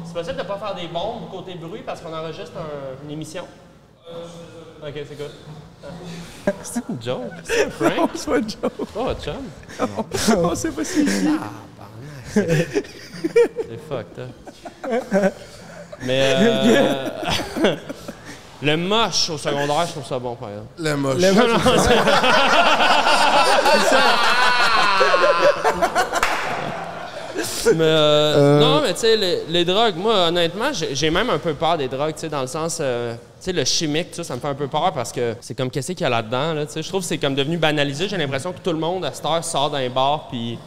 C'est 0.05 0.13
possible 0.13 0.37
de 0.37 0.43
pas 0.43 0.57
faire 0.57 0.75
des 0.75 0.87
bombes 0.87 1.29
côté 1.31 1.55
bruit 1.55 1.81
parce 1.85 1.99
qu'on 2.01 2.13
enregistre 2.13 2.53
un- 2.57 3.03
une 3.05 3.11
émission? 3.11 3.43
Ok, 4.83 4.93
c'est 5.07 5.17
good? 5.17 5.31
C'est 6.63 6.83
une 6.89 7.01
joke. 7.01 7.21
C'est 7.43 7.65
un 7.65 7.69
prank. 7.89 8.09
C'est 8.15 8.29
pas 8.29 8.37
une 8.37 8.49
joke. 8.49 8.71
Oh, 8.95 9.07
chum. 9.23 9.87
On 10.43 10.55
sait 10.55 10.71
pas 10.71 10.83
si. 10.83 11.05
C'est 12.33 13.79
fucked 13.89 14.19
up. 14.19 15.33
Mais 16.01 16.33
euh, 16.37 17.09
le 18.61 18.75
moche 18.77 19.29
au 19.29 19.37
secondaire, 19.37 19.85
je 19.87 19.91
trouve 19.93 20.05
ça 20.05 20.19
bon, 20.19 20.35
par 20.35 20.49
exemple. 20.49 20.67
Le 20.77 20.95
moche. 20.95 21.21
Non, 21.21 21.47
non, 21.47 21.59
c'est- 21.77 21.95
mais 27.75 27.83
euh, 27.83 28.59
non, 28.59 28.81
mais 28.81 28.93
tu 28.93 28.99
sais, 29.01 29.15
les, 29.17 29.43
les 29.49 29.65
drogues, 29.65 29.95
moi, 29.97 30.27
honnêtement, 30.27 30.71
j'ai 30.73 31.09
même 31.09 31.29
un 31.29 31.37
peu 31.39 31.53
peur 31.53 31.77
des 31.77 31.87
drogues, 31.87 32.13
tu 32.15 32.21
sais, 32.21 32.29
dans 32.29 32.41
le 32.41 32.47
sens, 32.47 32.77
euh, 32.81 33.13
tu 33.15 33.19
sais, 33.39 33.51
le 33.53 33.63
chimique, 33.65 34.11
tout 34.11 34.17
ça, 34.17 34.23
ça 34.23 34.35
me 34.35 34.39
fait 34.39 34.47
un 34.47 34.53
peu 34.55 34.67
peur 34.67 34.91
parce 34.93 35.11
que 35.11 35.35
c'est 35.41 35.55
comme 35.55 35.69
qu'est-ce 35.69 35.91
qu'il 35.93 36.01
y 36.01 36.05
a 36.05 36.09
là-dedans, 36.09 36.53
là, 36.53 36.65
tu 36.65 36.73
sais? 36.73 36.83
Je 36.83 36.89
trouve 36.89 37.01
que 37.01 37.07
c'est 37.07 37.17
comme 37.17 37.35
devenu 37.35 37.57
banalisé. 37.57 38.07
J'ai 38.07 38.17
l'impression 38.17 38.51
que 38.53 38.59
tout 38.59 38.71
le 38.71 38.79
monde, 38.79 39.05
à 39.05 39.11
cette 39.13 39.25
heure, 39.25 39.43
sort 39.43 39.69
d'un 39.71 39.89
bar, 39.89 40.27
puis 40.29 40.57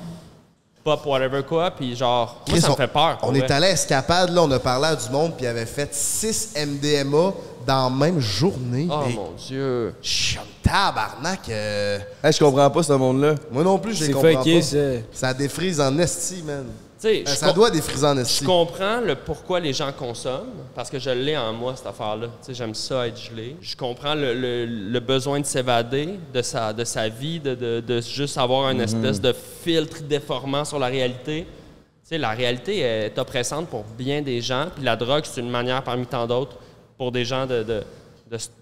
pop 0.84 1.04
whatever 1.06 1.42
quoi, 1.42 1.70
puis 1.70 1.94
genre, 1.96 2.40
moi, 2.48 2.60
ça 2.60 2.68
me 2.68 2.72
on- 2.72 2.76
fait 2.76 2.86
peur. 2.86 3.18
On 3.22 3.28
vrai. 3.30 3.40
est 3.40 3.50
allé 3.50 3.66
à 3.66 3.70
Escapade, 3.72 4.30
là, 4.30 4.42
on 4.42 4.50
a 4.50 4.58
parlé 4.58 4.86
à 4.86 4.96
du 4.96 5.10
monde, 5.10 5.34
puis 5.36 5.44
il 5.44 5.48
avait 5.48 5.66
fait 5.66 5.92
6 5.92 6.54
MDMA 6.56 7.32
dans 7.66 7.90
la 7.90 7.94
même 8.06 8.20
journée. 8.20 8.88
Oh 8.90 9.00
Mais 9.06 9.12
mon 9.12 9.30
Dieu. 9.36 9.94
je 10.00 10.08
suis 10.08 10.38
tabarnak. 10.62 11.40
euh, 11.50 11.98
Hey, 12.24 12.32
je 12.32 12.38
comprends 12.38 12.70
pas 12.70 12.82
ce 12.82 12.92
monde-là. 12.94 13.34
Moi 13.50 13.62
non 13.62 13.78
plus, 13.78 13.94
je 13.94 14.10
comprends 14.12 14.42
pas. 14.42 14.62
ça. 14.62 14.76
Ça 15.12 15.34
défrise 15.34 15.78
en 15.80 15.98
esti, 15.98 16.42
man. 16.46 16.64
Euh, 17.04 17.22
je 17.26 17.34
ça 17.34 17.52
doit 17.52 17.70
défriser 17.70 18.04
en 18.06 18.16
Je 18.16 18.44
comprends 18.44 19.00
le 19.00 19.14
pourquoi 19.14 19.60
les 19.60 19.72
gens 19.72 19.92
consomment, 19.92 20.50
parce 20.74 20.90
que 20.90 20.98
je 20.98 21.10
l'ai 21.10 21.36
en 21.36 21.52
moi, 21.52 21.74
cette 21.76 21.86
affaire-là. 21.86 22.26
J'aime 22.48 22.74
ça 22.74 23.06
être 23.06 23.16
gelé. 23.20 23.56
Je 23.60 23.76
comprends 23.76 24.14
le, 24.14 24.34
le- 24.34 24.66
le 24.66 25.00
besoin 25.00 25.38
de 25.40 25.46
s'évader 25.46 26.18
de 26.34 26.42
sa, 26.42 26.72
de 26.72 26.82
sa 26.84 27.08
vie, 27.08 27.38
de, 27.38 27.54
de- 27.54 27.80
de 27.86 28.00
juste 28.00 28.36
avoir 28.38 28.70
une 28.70 28.80
espèce 28.80 29.20
de 29.20 29.32
filtre 29.32 30.02
déformant 30.02 30.64
sur 30.64 30.78
la 30.78 30.86
réalité. 30.88 31.42
Tu 31.44 32.14
sais, 32.14 32.18
la 32.18 32.30
réalité 32.30 32.80
est 32.80 33.18
oppressante 33.18 33.68
pour 33.68 33.84
bien 33.96 34.20
des 34.22 34.40
gens, 34.40 34.66
puis 34.74 34.82
la 34.84 34.96
drogue, 34.96 35.24
c'est 35.24 35.40
une 35.40 35.50
manière 35.50 35.84
parmi 35.84 36.06
tant 36.06 36.26
d'autres 36.26 36.56
pour 36.96 37.12
des 37.12 37.24
gens 37.24 37.46
de, 37.46 37.62
de, 37.62 37.82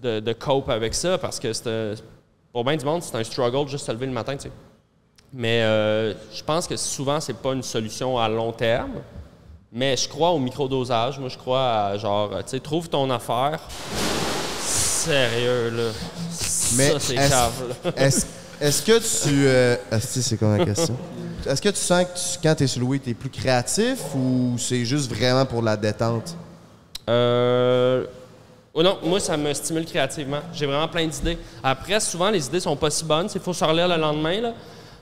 de, 0.03 0.21
cope 0.35 0.69
avec 0.69 0.95
ça, 0.95 1.17
parce 1.17 1.39
que 1.41 1.53
un- 1.53 1.95
pour 2.53 2.65
bien 2.65 2.77
du 2.77 2.85
monde, 2.85 3.03
c'est 3.03 3.17
un 3.17 3.25
struggle 3.25 3.65
de 3.65 3.71
juste 3.71 3.87
se 3.87 3.93
lever 3.93 4.07
le 4.07 4.13
matin. 4.13 4.37
Mais 5.39 5.61
euh, 5.63 6.15
je 6.33 6.43
pense 6.43 6.67
que 6.67 6.77
souvent, 6.77 7.21
c'est 7.21 7.37
pas 7.37 7.53
une 7.53 7.63
solution 7.63 8.19
à 8.19 8.27
long 8.27 8.53
terme. 8.53 8.93
Mais 9.71 9.95
je 9.95 10.09
crois 10.09 10.31
au 10.31 10.39
microdosage. 10.39 11.19
Moi, 11.19 11.29
je 11.29 11.37
crois 11.37 11.89
à 11.89 11.99
genre, 11.99 12.31
tu 12.39 12.43
sais, 12.47 12.61
trouve 12.61 12.89
ton 12.89 13.11
affaire. 13.11 13.61
Sérieux, 14.61 15.71
là. 15.71 15.91
Mais 16.77 16.91
ça, 16.93 17.01
c'est 17.01 17.15
cave. 17.17 17.75
Est-ce 17.97 18.27
est-ce 18.59 18.83
que 18.83 18.99
tu. 18.99 19.47
Euh, 19.47 19.77
esti, 19.93 20.23
c'est 20.23 20.39
quoi 20.39 20.57
la 20.57 20.65
question? 20.65 20.97
Est-ce 21.47 21.61
que 21.61 21.69
tu 21.69 21.77
sens 21.77 22.05
que 22.07 22.15
tu- 22.19 22.39
quand 22.43 22.55
tu 22.55 22.65
es 22.65 22.67
sur 22.67 22.81
le 22.89 22.99
tu 22.99 23.11
es 23.11 23.15
plus 23.15 23.29
créatif 23.29 23.99
ou 24.15 24.57
c'est 24.59 24.87
juste 24.87 25.13
vraiment 25.13 25.45
pour 25.45 25.61
la 25.61 25.77
détente? 25.77 26.35
Euh... 27.11 28.07
oh 28.73 28.83
non, 28.83 28.97
moi, 29.05 29.21
ça 29.21 29.37
me 29.37 29.53
stimule 29.53 29.85
créativement. 29.85 30.41
J'ai 30.55 30.65
vraiment 30.65 30.89
plein 30.89 31.07
d'idées. 31.07 31.37
Après, 31.63 32.01
souvent, 32.01 32.31
les 32.31 32.47
idées 32.47 32.61
sont 32.61 32.77
pas 32.77 32.89
si 32.89 33.05
bonnes. 33.05 33.29
Il 33.35 33.41
faut 33.43 33.53
se 33.53 33.63
relire 33.63 33.89
le 33.89 33.97
lendemain, 33.97 34.41
là. 34.41 34.55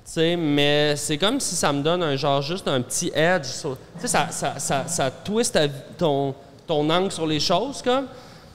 Tu 0.07 0.11
sais, 0.13 0.37
mais 0.37 0.95
c'est 0.97 1.17
comme 1.17 1.41
si 1.41 1.55
ça 1.57 1.73
me 1.73 1.83
donne 1.83 2.03
un 2.03 2.15
genre 2.17 2.43
juste 2.43 2.69
un 2.69 2.81
petit 2.83 3.11
edge. 3.15 3.47
sur- 3.47 3.77
ça, 4.05 4.29
ça, 4.31 4.55
ça, 4.59 4.85
ça 4.87 5.11
twist 5.11 5.59
ton, 5.97 6.35
ton 6.67 6.89
angle 6.91 7.11
sur 7.11 7.27
les 7.27 7.41
choses, 7.41 7.81
comme. 7.83 8.05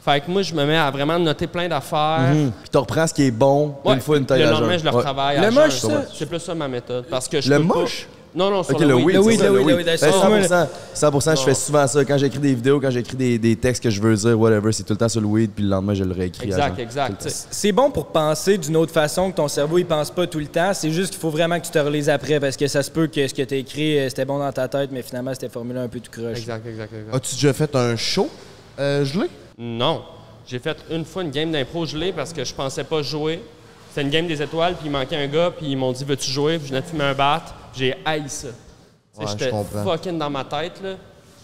Fait 0.06 0.22
que 0.22 0.30
moi, 0.32 0.42
je 0.44 0.54
me 0.54 0.64
mets 0.66 0.78
à 0.78 0.90
vraiment 0.92 1.18
noter 1.20 1.48
plein 1.48 1.68
d'affaires. 1.68 2.30
Puis 2.32 2.70
tu 2.72 2.78
reprends 2.78 3.06
ce 3.08 3.14
qui 3.14 3.24
est 3.24 3.32
bon 3.32 3.76
Ouais, 3.84 3.96
une 3.96 4.00
fois 4.02 4.18
une 4.18 4.26
taille 4.26 4.42
le 4.42 4.48
à 4.48 4.52
lendemain, 4.52 4.70
jeun. 4.72 4.80
je 4.80 4.84
le 4.86 4.90
Ouais. 4.92 4.96
retravaille. 4.98 5.38
à 5.38 5.42
Le 5.42 5.52
jeun. 5.52 5.64
moche, 5.64 5.80
ça? 5.80 6.04
C'est 6.14 6.26
plus 6.26 6.40
ça 6.40 6.56
ma 6.56 6.68
méthode. 6.68 7.06
Parce 7.10 7.28
que 7.28 7.42
je 7.42 7.50
Le 7.50 7.58
pas- 7.58 7.64
moche? 7.64 8.08
Non, 8.36 8.52
non, 8.52 8.62
sur 8.64 8.76
Ok, 8.76 8.82
le, 8.82 8.88
le 8.90 8.96
weed. 8.96 9.06
weed, 9.06 9.16
Le 9.16 9.22
c'est 9.24 9.28
weed, 9.30 9.40
ça, 9.40 9.46
le 9.46 9.50
le 9.50 9.56
weed, 9.58 9.66
weed. 9.66 9.70
le 9.70 9.78
weed, 9.78 9.86
Ben, 9.86 9.94
excuse-moi, 9.94 10.68
100%, 10.94 11.34
100%, 11.34 11.38
je 11.40 11.44
fais 11.44 11.54
souvent 11.56 11.88
ça. 11.88 12.06
Quand 12.06 12.18
j'écris 12.20 12.40
des 12.40 12.54
vidéos, 12.54 12.80
quand 12.80 12.92
j'écris 12.92 13.18
des, 13.18 13.40
des 13.40 13.56
textes 13.56 13.82
que 13.82 13.90
je 13.90 14.00
veux 14.00 14.16
dire, 14.16 14.40
whatever, 14.40 14.72
c'est 14.72 14.84
tout 14.84 14.94
le 14.94 14.98
temps 14.98 15.10
sur 15.10 15.22
le 15.22 15.28
weed, 15.28 15.52
puis 15.52 15.64
le 15.64 15.70
lendemain, 15.72 15.94
je 15.96 16.04
le 16.04 16.14
réécris. 16.14 16.46
Exact, 16.48 16.78
exact. 16.80 17.28
C'est 17.50 17.72
bon 17.72 17.90
pour 17.90 18.06
penser 18.08 18.58
d'une 18.60 18.76
autre 18.78 18.92
façon 18.94 19.32
que 19.32 19.36
ton 19.38 19.48
cerveau 19.48 19.78
il 19.80 19.86
pense 19.86 20.12
pas 20.12 20.28
tout 20.28 20.40
le 20.40 20.46
temps. 20.48 20.74
C'est 20.76 20.92
juste 20.92 21.12
qu'il 21.12 21.20
faut 21.20 21.32
vraiment 21.32 21.60
que 21.60 21.66
tu 21.66 21.72
te 21.72 21.80
relises 21.80 22.10
après 22.10 22.40
parce 22.40 22.56
que 22.56 22.68
ça 22.68 22.84
se 22.84 22.92
peut 22.92 23.08
que 23.08 23.28
ce 23.28 23.34
que 23.34 23.42
tu 23.42 23.54
as 23.56 23.58
écrit 23.58 23.98
euh, 24.00 24.10
c'était 24.10 24.26
bon 24.26 24.38
dans 24.40 24.52
ta 24.52 24.68
tête, 24.68 24.92
mais 24.92 25.02
finalement 25.02 25.34
c'était 25.34 25.50
formulé 25.50 25.80
un 25.80 25.88
peu 25.88 26.00
tout 26.00 26.12
croche. 26.12 26.38
Exact, 26.38 26.66
exact, 26.68 26.94
exact. 26.94 27.16
As-tu 27.16 27.34
déjà 27.36 27.54
fait 27.54 27.76
un 27.76 27.96
show 27.96 28.30
euh, 28.80 29.04
gelé? 29.06 29.26
Non. 29.58 30.04
J'ai 30.46 30.60
fait 30.60 30.78
une 30.92 31.06
fois 31.06 31.24
une 31.24 31.32
game 31.32 31.52
d'impro 31.52 31.86
gelée 31.86 32.12
parce 32.12 32.32
que 32.34 32.44
je 32.44 32.54
pensais 32.54 32.84
pas 32.84 33.02
jouer. 33.02 33.42
C'était 33.90 34.02
une 34.04 34.10
game 34.12 34.28
des 34.28 34.40
étoiles, 34.42 34.74
puis 34.76 34.86
il 34.86 34.92
manquait 34.92 35.16
un 35.16 35.26
gars, 35.28 35.52
puis 35.56 35.68
ils 35.72 35.76
m'ont 35.76 35.92
dit 35.92 36.04
Veux-tu 36.06 36.30
jouer 36.30 36.58
Puis 36.60 36.68
je 36.68 36.74
venais 36.74 36.82
de 36.82 36.88
fumer 36.88 37.04
un 37.06 37.14
bat. 37.16 37.44
J'ai 37.80 37.96
haï 38.06 38.24
ça. 38.28 38.48
Ouais, 39.18 39.26
je 39.26 39.32
J'étais 39.32 39.50
comprends. 39.50 39.84
fucking 39.84 40.18
dans 40.18 40.30
ma 40.30 40.44
tête, 40.44 40.82
là. 40.84 40.94
Tu 40.94 40.98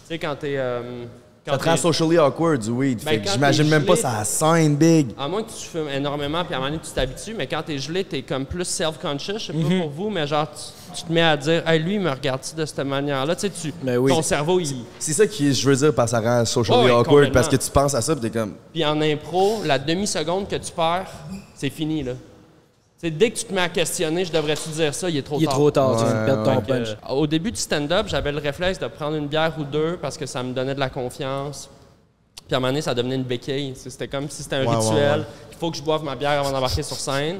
sais, 0.09 0.19
quand 0.19 0.35
t'es. 0.35 0.55
euh, 0.57 1.05
quand 1.45 1.53
Ça 1.53 1.57
te 1.59 1.69
rend 1.69 1.77
socially 1.77 2.17
awkward 2.17 2.59
du 2.59 2.71
weed. 2.71 3.03
Ben, 3.03 3.11
fait 3.11 3.19
que 3.19 3.25
quand 3.25 3.33
j'imagine 3.33 3.67
même 3.69 3.85
pas 3.85 3.95
ça 3.95 4.23
scène 4.23 4.75
big. 4.75 5.09
À 5.17 5.27
moins 5.27 5.43
que 5.43 5.49
tu 5.51 5.65
fumes 5.67 5.89
énormément, 5.89 6.43
puis 6.43 6.53
à 6.55 6.57
un 6.57 6.59
moment 6.59 6.71
donné, 6.71 6.81
tu 6.83 6.91
t'habitues, 6.91 7.35
mais 7.37 7.45
quand 7.45 7.61
t'es 7.63 7.77
gelé, 7.77 8.03
t'es 8.03 8.23
comme 8.23 8.45
plus 8.47 8.65
self-conscious. 8.65 9.37
Je 9.39 9.45
sais 9.47 9.53
Mhm. 9.53 9.63
pas 9.69 9.81
pour 9.83 9.89
vous, 9.91 10.09
mais 10.09 10.25
genre, 10.25 10.47
tu, 10.51 10.95
tu 10.97 11.03
te 11.03 11.11
mets 11.13 11.21
à 11.21 11.37
dire 11.37 11.67
Hey, 11.67 11.79
lui, 11.79 11.95
il 11.95 11.99
me 12.01 12.09
regarde-tu 12.09 12.55
de 12.55 12.65
cette 12.65 12.79
manière-là? 12.79 13.35
Tu 13.35 13.41
sais, 13.41 13.49
tu, 13.51 13.73
Ben 13.83 13.97
oui. 13.97 14.11
ton 14.11 14.21
cerveau, 14.23 14.59
il. 14.59 14.85
C'est 14.97 15.13
ça 15.13 15.27
que 15.27 15.33
je 15.51 15.69
veux 15.69 15.75
dire 15.75 15.93
par 15.93 16.09
ça 16.09 16.19
rend 16.19 16.43
socially 16.45 16.85
ouais, 16.85 16.91
awkward 16.91 17.31
parce 17.31 17.47
que 17.47 17.55
tu 17.57 17.69
penses 17.69 17.93
à 17.93 18.01
ça, 18.01 18.15
puis 18.15 18.21
t'es 18.29 18.39
comme. 18.39 18.55
Puis 18.73 18.83
en 18.83 18.99
impro, 19.01 19.61
la 19.65 19.77
demi-seconde 19.77 20.47
que 20.47 20.55
tu 20.55 20.71
perds, 20.71 21.11
c'est 21.55 21.69
fini, 21.69 22.01
là. 22.03 22.13
Dès 23.03 23.29
que 23.29 23.37
tu 23.37 23.45
te 23.45 23.53
mets 23.53 23.61
à 23.61 23.69
questionner, 23.69 24.25
je 24.25 24.31
devrais-tu 24.31 24.69
dire 24.69 24.93
ça, 24.95 25.09
il 25.09 25.17
est 25.17 25.21
trop 25.21 25.37
Il 25.37 25.43
est 25.43 25.45
tard. 25.45 25.53
trop 25.55 25.69
tard, 25.69 25.97
tu 25.97 26.03
Ouais, 26.05 26.25
perdre 26.25 26.43
ton 26.43 26.61
punch. 26.61 26.87
euh, 26.89 27.13
au 27.13 27.27
début 27.27 27.51
du 27.51 27.59
stand-up, 27.59 28.07
j'avais 28.07 28.31
le 28.31 28.39
réflexe 28.39 28.79
de 28.79 28.87
prendre 28.87 29.15
une 29.15 29.27
bière 29.27 29.53
ou 29.59 29.63
deux 29.63 29.97
parce 30.01 30.17
que 30.17 30.25
ça 30.25 30.41
me 30.41 30.53
donnait 30.53 30.73
de 30.73 30.79
la 30.79 30.89
confiance. 30.89 31.69
Puis 32.47 32.53
à 32.53 32.57
un 32.57 32.59
moment 32.59 32.69
donné, 32.71 32.81
ça 32.81 32.93
devenait 32.95 33.15
une 33.15 33.23
béquille. 33.23 33.73
C'était 33.75 34.07
comme 34.07 34.29
si 34.29 34.41
c'était 34.43 34.55
un 34.57 34.61
Ouais, 34.65 34.67
ouais, 34.69 34.75
rituel. 34.77 35.19
ouais. 35.19 35.25
Il 35.51 35.57
faut 35.57 35.69
que 35.71 35.77
je 35.77 35.83
boive 35.83 36.03
ma 36.03 36.15
bière 36.15 36.39
avant 36.39 36.51
d'embarquer 36.51 36.83
sur 36.83 36.95
scène. 36.97 37.39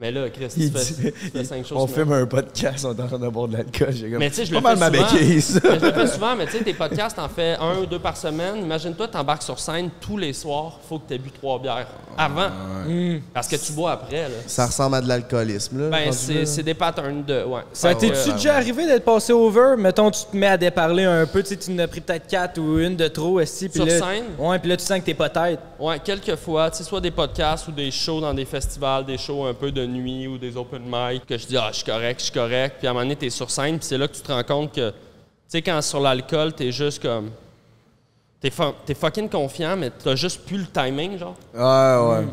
Mais 0.00 0.12
là, 0.12 0.30
Chris, 0.30 0.46
tu 0.54 0.68
fais, 0.68 0.84
dit- 0.94 1.12
tu 1.12 1.30
fais 1.30 1.44
cinq 1.44 1.66
choses. 1.66 1.76
On 1.76 1.88
filme 1.88 2.12
un 2.12 2.24
podcast, 2.24 2.84
on 2.84 2.94
est 2.96 3.02
en 3.02 3.08
train 3.08 3.18
de 3.18 3.28
boire 3.28 3.48
de 3.48 3.56
l'alcool. 3.56 3.92
J'ai 3.92 4.08
comme. 4.08 4.20
Mais 4.20 4.30
tu 4.30 4.36
sais, 4.36 4.46
je 4.46 4.54
pas 4.56 4.74
le 4.74 4.78
mal 4.78 4.92
fais 4.92 5.00
ma 5.00 5.08
souvent. 5.08 5.18
béquille, 5.20 5.42
ça. 5.42 5.60
Mais 5.64 5.70
je 5.80 5.84
le 5.86 5.92
fais 5.92 6.06
souvent, 6.06 6.36
mais 6.36 6.46
tu 6.46 6.52
sais, 6.52 6.62
tes 6.62 6.74
podcasts, 6.74 7.16
t'en 7.16 7.28
fais 7.28 7.56
un 7.60 7.78
ou 7.78 7.86
deux 7.86 7.98
par 7.98 8.16
semaine. 8.16 8.58
Imagine-toi, 8.62 9.08
t'embarques 9.08 9.42
sur 9.42 9.58
scène 9.58 9.90
tous 10.00 10.16
les 10.16 10.32
soirs, 10.32 10.78
faut 10.88 11.00
que 11.00 11.08
tu 11.08 11.14
aies 11.14 11.18
bu 11.18 11.32
trois 11.32 11.58
bières 11.58 11.88
avant. 12.16 12.48
Parce 13.34 13.48
que 13.48 13.56
tu 13.56 13.72
bois 13.72 13.90
après, 13.90 14.22
là. 14.22 14.36
Ça 14.46 14.66
ressemble 14.66 14.94
à 14.96 15.00
de 15.00 15.08
l'alcoolisme, 15.08 15.80
là. 15.80 15.88
Ben, 15.90 16.12
c'est 16.12 16.62
des 16.62 16.74
patterns 16.74 17.24
de. 17.24 17.42
Ouais. 17.44 17.62
Ça 17.72 17.92
t'es-tu 17.94 18.30
euh, 18.30 18.32
déjà 18.34 18.54
arrivé 18.54 18.86
d'être 18.86 19.04
passé 19.04 19.32
over? 19.32 19.74
Mettons, 19.76 20.12
tu 20.12 20.20
te 20.30 20.36
mets 20.36 20.46
à 20.46 20.56
déparler 20.56 21.04
un 21.04 21.26
peu, 21.26 21.42
tu 21.42 21.48
sais, 21.48 21.56
tu 21.56 21.72
en 21.72 21.78
as 21.80 21.88
pris 21.88 22.00
peut-être 22.00 22.28
quatre 22.28 22.58
ou 22.58 22.78
une 22.78 22.94
de 22.94 23.08
trop, 23.08 23.38
puis 23.38 23.46
Sur 23.46 23.84
là, 23.86 23.98
scène? 23.98 24.24
Ouais, 24.38 24.60
puis 24.60 24.68
là, 24.68 24.76
tu 24.76 24.84
sens 24.84 25.00
que 25.00 25.04
t'es 25.06 25.14
pas 25.14 25.28
tête. 25.28 25.58
Ouais, 25.80 25.98
quelques 25.98 26.36
fois, 26.36 26.70
tu 26.70 26.78
sais, 26.78 26.84
soit 26.84 27.00
des 27.00 27.10
podcasts 27.10 27.66
ou 27.66 27.72
des 27.72 27.90
shows 27.90 28.20
dans 28.20 28.34
des 28.34 28.44
festivals, 28.44 29.04
des 29.04 29.18
shows 29.18 29.44
un 29.44 29.54
peu 29.54 29.72
de 29.72 29.87
nuit 29.88 30.26
ou 30.28 30.38
des 30.38 30.56
open 30.56 30.82
mic, 30.86 31.26
que 31.26 31.36
je 31.38 31.46
dis, 31.46 31.56
ah, 31.56 31.68
je 31.70 31.76
suis 31.76 31.84
correct, 31.84 32.20
je 32.20 32.24
suis 32.24 32.32
correct. 32.34 32.76
Puis 32.78 32.86
à 32.86 32.90
un 32.90 32.92
moment 32.94 33.04
donné, 33.04 33.16
t'es 33.16 33.30
sur 33.30 33.50
scène, 33.50 33.78
puis 33.78 33.86
c'est 33.86 33.98
là 33.98 34.06
que 34.08 34.14
tu 34.14 34.22
te 34.22 34.30
rends 34.32 34.42
compte 34.44 34.72
que, 34.74 34.90
tu 34.90 34.94
sais, 35.48 35.62
quand 35.62 35.80
sur 35.82 36.00
l'alcool, 36.00 36.52
t'es 36.52 36.70
juste 36.72 37.02
comme. 37.02 37.30
T'es 38.40 38.50
fu- 38.50 38.62
t'es 38.86 38.94
fucking 38.94 39.28
confiant, 39.28 39.76
mais 39.76 39.90
t'as 39.90 40.14
juste 40.14 40.46
plus 40.46 40.58
le 40.58 40.66
timing, 40.66 41.18
genre. 41.18 41.34
Ouais, 41.54 41.60
ouais. 42.24 42.26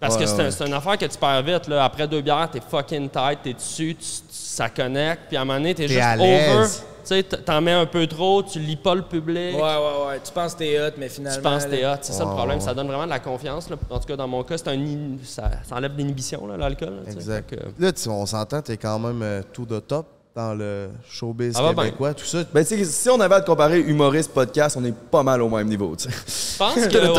Parce 0.00 0.16
que 0.16 0.22
Ouais, 0.24 0.50
c'est 0.50 0.62
un- 0.64 0.66
une 0.66 0.72
affaire 0.74 0.98
que 0.98 1.06
tu 1.06 1.16
perds 1.18 1.42
vite, 1.42 1.68
là. 1.68 1.84
Après 1.84 2.06
deux 2.06 2.20
bières, 2.20 2.48
t'es 2.52 2.60
fucking 2.60 3.08
tight, 3.08 3.38
t'es 3.42 3.54
dessus, 3.54 3.94
tu- 3.94 4.04
tu- 4.04 4.22
ça 4.30 4.68
connecte, 4.68 5.22
puis 5.28 5.36
à 5.36 5.40
un 5.42 5.44
moment 5.44 5.58
donné, 5.58 5.74
t'es 5.74 5.88
juste 5.88 5.98
over. 6.20 6.64
Tu 7.06 7.08
sais, 7.08 7.22
t'en 7.22 7.60
mets 7.60 7.72
un 7.72 7.84
peu 7.84 8.06
trop, 8.06 8.42
tu 8.42 8.58
lis 8.58 8.76
pas 8.76 8.94
le 8.94 9.02
public. 9.02 9.54
Ouais, 9.56 9.60
ouais, 9.60 10.06
ouais. 10.08 10.20
Tu 10.24 10.32
penses 10.32 10.54
que 10.54 10.60
t'es 10.60 10.80
hot, 10.80 10.92
mais 10.96 11.10
finalement. 11.10 11.36
Tu 11.36 11.42
penses 11.42 11.64
que 11.66 11.70
t'es 11.70 11.86
hot, 11.86 11.96
c'est 12.00 12.14
ça 12.14 12.24
le 12.24 12.30
problème. 12.30 12.60
Ça 12.60 12.72
donne 12.72 12.86
vraiment 12.86 13.04
de 13.04 13.10
la 13.10 13.18
confiance. 13.20 13.68
là. 13.68 13.76
En 13.90 13.98
tout 13.98 14.06
cas, 14.06 14.16
dans 14.16 14.26
mon 14.28 14.42
cas, 14.42 14.56
c'est 14.56 14.68
un 14.68 14.72
in- 14.80 15.18
ça, 15.22 15.50
ça 15.68 15.76
enlève 15.76 15.92
l'inhibition, 15.98 16.46
là, 16.46 16.56
l'alcool. 16.56 17.02
là. 17.04 17.12
Exact. 17.12 17.50
Que- 17.50 17.82
Là, 17.82 17.92
tu- 17.92 18.08
on 18.08 18.24
s'entend, 18.24 18.62
t'es 18.62 18.78
quand 18.78 18.98
même 18.98 19.20
euh, 19.22 19.42
tout 19.52 19.66
de 19.66 19.80
top 19.80 20.06
dans 20.34 20.52
le 20.52 20.88
showbiz 21.08 21.52
Ça 21.54 21.62
va 21.62 21.72
bien. 21.72 21.84
québécois, 21.84 22.12
tout 22.12 22.24
ça. 22.24 22.38
Ben, 22.52 22.64
tu 22.64 22.76
sais, 22.76 22.84
si 22.84 23.08
on 23.08 23.20
avait 23.20 23.36
à 23.36 23.40
te 23.40 23.46
comparer 23.46 23.78
humoriste, 23.78 24.32
podcast, 24.32 24.76
on 24.76 24.84
est 24.84 24.92
pas 24.92 25.22
mal 25.22 25.40
au 25.42 25.48
même 25.48 25.68
niveau, 25.68 25.94
tu 25.96 26.08
sais. 26.08 26.10
Je 26.10 26.58
pense 26.58 26.74
que. 26.88 26.96
ouais. 26.98 27.14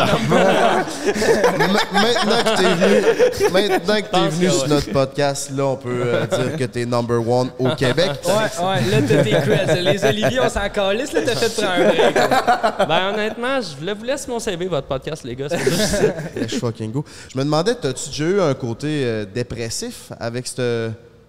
Ma- 1.57 1.65
Maintenant 2.01 2.43
que 2.43 2.57
t'es 2.57 2.75
venu, 2.75 3.51
maintenant 3.53 3.95
que 4.01 4.11
t'es 4.11 4.27
venu 4.29 4.45
que 4.47 4.51
sur 4.51 4.61
ouais. 4.63 4.67
notre 4.69 4.91
podcast, 4.91 5.51
là, 5.55 5.65
on 5.65 5.75
peut 5.77 5.89
euh, 6.03 6.25
dire 6.27 6.57
que 6.57 6.63
t'es 6.65 6.85
number 6.85 7.25
one 7.25 7.49
au 7.57 7.69
Québec. 7.75 8.11
Ouais, 8.25 8.31
ouais, 8.33 8.81
là, 8.91 9.01
t'as 9.07 9.23
tes 9.23 9.31
creds. 9.31 9.81
Les 9.81 10.03
Olivier, 10.05 10.39
on 10.41 10.49
s'en 10.49 10.69
calisse, 10.69 11.13
là, 11.13 11.21
t'as 11.25 11.35
fait 11.35 11.61
prendre 11.61 11.71
un 11.71 11.87
break. 11.87 12.87
Ben, 12.89 13.13
honnêtement, 13.13 13.61
je 13.61 13.77
voulais 13.79 13.93
vous 13.93 14.03
laisser 14.03 14.29
mon 14.29 14.39
CV, 14.39 14.65
votre 14.67 14.87
podcast, 14.87 15.23
les 15.23 15.35
gars. 15.35 15.47
c'est 15.49 15.63
pour 15.63 15.73
ça 15.73 15.97
que 16.33 16.47
je- 16.49 16.55
fucking 16.57 16.91
go. 16.91 17.05
Je 17.33 17.37
me 17.37 17.43
demandais, 17.45 17.75
t'as-tu 17.75 18.09
déjà 18.09 18.23
eu 18.25 18.41
un 18.41 18.53
côté 18.53 19.03
euh, 19.05 19.25
dépressif 19.25 20.11
avec 20.19 20.47
cette, 20.47 20.61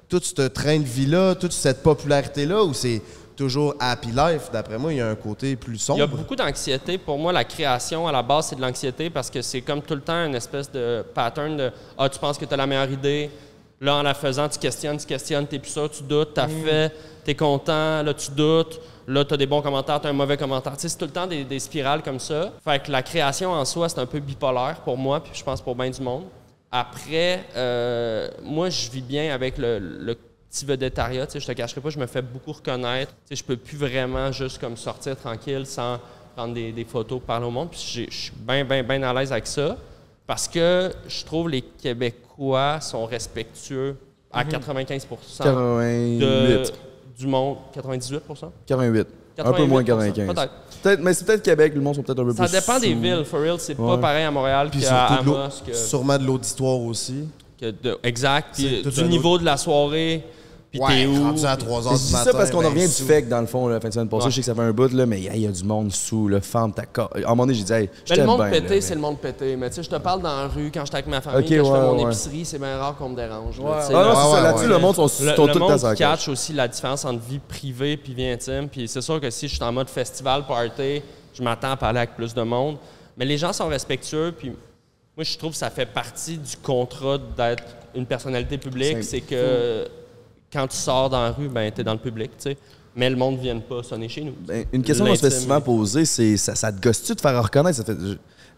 tout 0.08 0.20
ce 0.22 0.42
train 0.48 0.78
de 0.78 0.84
vie-là, 0.84 1.34
toute 1.34 1.52
cette 1.52 1.82
popularité-là, 1.82 2.62
ou 2.62 2.72
c'est 2.74 3.02
toujours 3.36 3.74
happy 3.80 4.08
life? 4.08 4.50
D'après 4.52 4.78
moi, 4.78 4.92
il 4.92 4.96
y 4.98 5.00
a 5.00 5.08
un 5.08 5.14
côté 5.14 5.56
plus 5.56 5.74
Il 5.88 5.98
y 5.98 6.00
a 6.00 6.04
sombre. 6.06 6.16
beaucoup 6.16 6.36
d'anxiété. 6.36 6.96
Pour 6.98 7.18
moi, 7.18 7.32
la 7.32 7.44
création, 7.44 8.06
à 8.08 8.12
la 8.12 8.22
base, 8.22 8.46
c'est 8.48 8.56
de 8.56 8.60
l'anxiété 8.62 9.10
parce 9.10 9.30
que 9.30 9.42
c'est 9.42 9.60
comme 9.62 9.82
tout 9.82 9.94
le 9.94 10.00
temps 10.00 10.24
une 10.26 10.34
espèce 10.34 10.70
de 10.70 11.04
pattern 11.14 11.56
de 11.56 11.72
Ah, 11.98 12.08
tu 12.08 12.18
penses 12.18 12.38
que 12.38 12.44
tu 12.44 12.54
as 12.54 12.56
la 12.56 12.66
meilleure 12.66 12.90
idée. 12.90 13.30
Là, 13.80 13.96
en 13.96 14.02
la 14.02 14.14
faisant, 14.14 14.48
tu 14.48 14.58
questionnes, 14.58 14.96
tu 14.96 15.04
questionnes, 15.06 15.46
t'es 15.46 15.58
plus 15.58 15.70
sûr, 15.70 15.90
tu 15.90 16.02
doutes, 16.02 16.32
t'as 16.32 16.48
fait, 16.48 16.90
t'es 17.24 17.34
content, 17.34 18.02
là, 18.02 18.14
tu 18.14 18.30
doutes. 18.30 18.80
Là, 19.06 19.22
tu 19.24 19.34
as 19.34 19.36
des 19.36 19.46
bons 19.46 19.60
commentaires, 19.60 20.00
tu 20.00 20.06
as 20.06 20.10
un 20.10 20.14
mauvais 20.14 20.36
commentaire. 20.38 20.72
Tu 20.76 20.80
sais, 20.80 20.88
c'est 20.88 20.96
tout 20.98 21.04
le 21.04 21.10
temps 21.10 21.26
des, 21.26 21.44
des 21.44 21.58
spirales 21.60 22.02
comme 22.02 22.18
ça. 22.18 22.52
Fait 22.64 22.82
que 22.82 22.90
la 22.90 23.02
création 23.02 23.52
en 23.52 23.64
soi, 23.66 23.88
c'est 23.90 23.98
un 24.00 24.06
peu 24.06 24.18
bipolaire 24.18 24.80
pour 24.82 24.96
moi, 24.96 25.22
puis 25.22 25.32
je 25.34 25.44
pense 25.44 25.60
pour 25.60 25.76
bien 25.76 25.90
du 25.90 26.00
monde. 26.00 26.24
Après, 26.78 27.44
euh, 27.56 28.28
moi, 28.42 28.68
je 28.68 28.90
vis 28.90 29.00
bien 29.00 29.32
avec 29.32 29.56
le, 29.56 29.78
le 29.78 30.14
petit 30.50 30.66
vedettariat. 30.66 31.26
Je 31.34 31.46
te 31.46 31.52
cacherai 31.52 31.80
pas, 31.80 31.88
je 31.88 31.98
me 31.98 32.06
fais 32.06 32.20
beaucoup 32.20 32.52
reconnaître. 32.52 33.14
Je 33.30 33.42
peux 33.42 33.56
plus 33.56 33.78
vraiment 33.78 34.30
juste 34.30 34.58
comme 34.58 34.76
sortir 34.76 35.16
tranquille 35.16 35.64
sans 35.64 35.98
prendre 36.34 36.52
des, 36.52 36.72
des 36.72 36.84
photos, 36.84 37.22
parler 37.26 37.46
au 37.46 37.50
monde. 37.50 37.70
Puis 37.70 38.06
je 38.10 38.14
suis 38.14 38.32
bien, 38.36 38.62
bien, 38.62 38.82
bien 38.82 39.02
à 39.04 39.14
l'aise 39.14 39.32
avec 39.32 39.46
ça. 39.46 39.78
Parce 40.26 40.48
que 40.48 40.92
je 41.08 41.24
trouve 41.24 41.48
les 41.48 41.62
Québécois 41.62 42.78
sont 42.82 43.06
respectueux 43.06 43.96
à 44.30 44.44
95% 44.44 44.98
de, 46.18 46.64
88. 46.64 46.72
du 47.16 47.26
monde. 47.26 47.56
98% 47.74 48.50
88. 48.66 49.08
Un 49.38 49.52
peu 49.52 49.64
moins 49.64 49.82
que 49.82 49.88
95. 49.88 50.34
Peut-être. 50.34 50.52
Peut-être, 50.82 51.00
mais 51.02 51.14
c'est 51.14 51.24
peut-être 51.24 51.42
Québec, 51.42 51.72
le 51.74 51.80
monde 51.80 51.94
sont 51.96 52.02
peut-être 52.02 52.20
un 52.20 52.24
peu 52.24 52.32
Ça 52.34 52.44
plus. 52.44 52.52
dépend 52.52 52.78
des 52.78 52.92
sous. 52.94 53.00
villes, 53.00 53.24
for 53.24 53.40
real. 53.40 53.56
C'est 53.58 53.74
pas 53.74 53.98
pareil 53.98 54.24
à 54.24 54.30
Montréal 54.30 54.68
Puis 54.70 54.80
qu'à 54.80 55.06
Amos. 55.06 55.36
Que, 55.66 55.74
sûrement 55.74 56.18
de 56.18 56.24
l'auditoire 56.24 56.78
aussi. 56.80 57.28
que 57.60 57.70
de- 57.70 57.98
exact. 58.02 58.54
Puis 58.54 58.82
du 58.82 59.04
niveau 59.04 59.38
de 59.38 59.44
la 59.44 59.56
soirée. 59.56 60.22
Puis 60.78 60.96
t'es 60.96 61.06
où? 61.06 61.22
rendu 61.22 61.44
à 61.44 61.56
3 61.56 61.86
heures 61.86 61.92
Je 61.94 61.98
du 61.98 62.04
dis 62.06 62.12
matin. 62.12 62.24
ça 62.24 62.32
parce 62.36 62.50
qu'on 62.50 62.60
ben, 62.62 62.68
revient 62.68 62.86
du 62.86 62.92
fake 62.92 63.28
dans 63.28 63.40
le 63.40 63.46
fond, 63.46 63.68
la 63.68 63.80
fin 63.80 63.88
de 63.88 63.94
semaine 63.94 64.08
passée. 64.08 64.24
Ouais. 64.24 64.30
Je 64.30 64.34
sais 64.36 64.40
que 64.42 64.46
ça 64.46 64.54
fait 64.54 64.60
un 64.62 64.72
bout, 64.72 64.92
là, 64.92 65.06
mais 65.06 65.20
hey, 65.22 65.30
il 65.34 65.40
y 65.42 65.46
a 65.46 65.50
du 65.52 65.64
monde 65.64 65.92
sous, 65.92 66.28
le 66.28 66.40
femme, 66.40 66.72
ta 66.72 66.82
À 66.82 67.08
un 67.16 67.20
moment 67.30 67.44
donné, 67.46 67.54
j'ai 67.54 67.64
dit, 67.64 67.72
hey, 67.72 67.90
je 68.04 68.14
Mais 68.14 68.20
le 68.20 68.26
monde 68.26 68.50
pété, 68.50 68.80
c'est 68.80 68.94
le 68.94 69.00
monde 69.00 69.18
pété. 69.18 69.56
Mais 69.56 69.68
tu 69.70 69.76
sais, 69.76 69.82
je 69.82 69.90
te 69.90 69.96
parle 69.96 70.22
dans 70.22 70.36
la 70.36 70.46
rue 70.48 70.70
quand 70.72 70.84
j'étais 70.84 70.96
avec 70.96 71.06
ma 71.08 71.20
famille, 71.20 71.40
Ok, 71.44 71.48
que 71.48 71.56
je 71.56 71.62
fais 71.62 71.68
ouais, 71.70 71.80
mon 71.80 71.96
ouais. 71.96 72.02
épicerie, 72.04 72.44
c'est 72.44 72.58
bien 72.58 72.76
rare 72.78 72.96
qu'on 72.96 73.08
me 73.10 73.16
dérange. 73.16 73.58
là, 73.60 73.64
Ouais. 73.64 73.70
Ah 73.72 73.88
Ouais, 73.88 74.34
ouais, 74.36 74.42
Là-dessus, 74.42 74.62
ouais. 74.64 74.68
le 74.70 74.78
monde 74.78 74.94
sont, 74.96 75.06
tout 75.08 75.22
le 75.46 75.52
temps 75.52 75.58
monde 75.68 75.94
catch 75.96 76.28
aussi 76.28 76.52
la 76.52 76.68
différence 76.68 77.04
entre 77.04 77.20
vie 77.22 77.38
privée 77.40 77.96
puis 77.96 78.14
vie 78.14 78.26
intime. 78.28 78.68
Puis 78.68 78.88
c'est 78.88 79.00
sûr 79.00 79.20
que 79.20 79.30
si 79.30 79.48
je 79.48 79.54
suis 79.54 79.64
en 79.64 79.72
mode 79.72 79.88
festival, 79.88 80.44
party, 80.46 81.02
je 81.34 81.42
m'attends 81.42 81.72
à 81.72 81.76
parler 81.76 81.98
avec 81.98 82.14
plus 82.16 82.32
de 82.34 82.42
monde. 82.42 82.76
Mais 83.18 83.24
les 83.24 83.38
gens 83.38 83.52
sont 83.52 83.68
respectueux. 83.68 84.32
Puis 84.36 84.50
moi, 85.16 85.24
je 85.24 85.38
trouve 85.38 85.52
que 85.52 85.56
ça 85.56 85.70
fait 85.70 85.86
partie 85.86 86.36
du 86.36 86.56
contrat 86.62 87.16
d'être 87.36 87.62
une 87.94 88.04
personnalité 88.06 88.58
publique. 88.58 88.98
C'est 88.98 89.02
C'est 89.02 89.20
que 89.22 89.86
quand 90.56 90.66
tu 90.68 90.76
sors 90.76 91.10
dans 91.10 91.22
la 91.22 91.30
rue, 91.32 91.48
ben, 91.48 91.70
tu 91.70 91.80
es 91.80 91.84
dans 91.84 91.92
le 91.92 91.98
public, 91.98 92.30
tu 92.38 92.50
sais. 92.50 92.56
Mais 92.94 93.10
le 93.10 93.16
monde 93.16 93.36
ne 93.36 93.42
vient 93.42 93.58
pas 93.58 93.82
sonner 93.82 94.08
chez 94.08 94.22
nous. 94.22 94.32
Ben, 94.46 94.64
une 94.72 94.82
question 94.82 95.04
qu'on 95.04 95.14
se 95.14 95.20
fait 95.20 95.30
souvent 95.30 95.60
poser, 95.60 96.04
c'est 96.06 96.36
ça, 96.38 96.54
ça 96.54 96.72
te 96.72 96.80
gosse-tu 96.80 97.14
de 97.14 97.20
faire 97.20 97.42
reconnaître? 97.42 97.76
Ça 97.76 97.84
fait, 97.84 97.96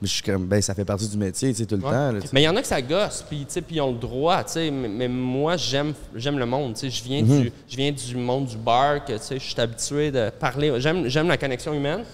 je, 0.00 0.06
suis 0.06 0.22
comme, 0.22 0.46
ben, 0.46 0.62
ça 0.62 0.74
fait 0.74 0.84
partie 0.84 1.08
du 1.08 1.16
métier, 1.16 1.50
tu 1.50 1.56
sais, 1.58 1.66
tout 1.66 1.74
le 1.76 1.82
Ouais. 1.82 1.90
temps. 1.90 2.12
là. 2.12 2.20
Mais 2.32 2.42
il 2.42 2.44
y 2.44 2.48
en 2.48 2.54
a 2.54 2.60
que 2.60 2.66
ça 2.68 2.80
gosse, 2.80 3.24
puis 3.28 3.44
ils 3.70 3.80
ont 3.80 3.90
le 3.92 3.98
droit, 3.98 4.44
tu 4.44 4.52
sais. 4.52 4.70
Mais, 4.70 4.86
mais 4.86 5.08
moi, 5.08 5.56
j'aime, 5.56 5.92
j'aime 6.14 6.38
le 6.38 6.46
monde, 6.46 6.74
tu 6.74 6.80
sais. 6.82 6.90
Je 6.90 7.02
viens 7.02 7.22
Mhm. 7.22 7.40
du, 7.42 7.52
je 7.68 7.76
viens 7.76 7.90
du 7.90 8.16
monde 8.16 8.46
du 8.46 8.56
bar, 8.56 9.04
que 9.04 9.14
tu 9.14 9.18
sais, 9.20 9.38
je 9.40 9.44
suis 9.50 9.60
habitué 9.60 10.12
de 10.12 10.30
parler. 10.30 10.72
J'aime, 10.80 11.08
j'aime 11.08 11.26
la 11.26 11.36
connexion 11.36 11.74
humaine. 11.74 12.04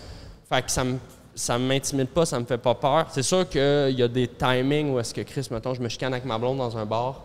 Fait 0.50 0.62
que 0.62 0.70
ça 0.70 0.82
me, 0.82 0.96
ça 1.34 1.58
m'intimide 1.58 2.08
pas, 2.08 2.24
ça 2.24 2.40
me 2.40 2.46
fait 2.46 2.56
pas 2.56 2.74
peur. 2.74 3.06
C'est 3.10 3.22
sûr 3.22 3.46
qu'il 3.46 3.94
y 3.98 4.02
a 4.02 4.08
des 4.08 4.28
timings 4.28 4.92
où 4.94 4.98
est-ce 4.98 5.12
que 5.12 5.20
Chris, 5.20 5.46
mettons, 5.50 5.74
je 5.74 5.82
me 5.82 5.88
chicane 5.90 6.14
avec 6.14 6.24
ma 6.24 6.38
blonde 6.38 6.56
dans 6.56 6.74
un 6.78 6.86
bar, 6.86 7.20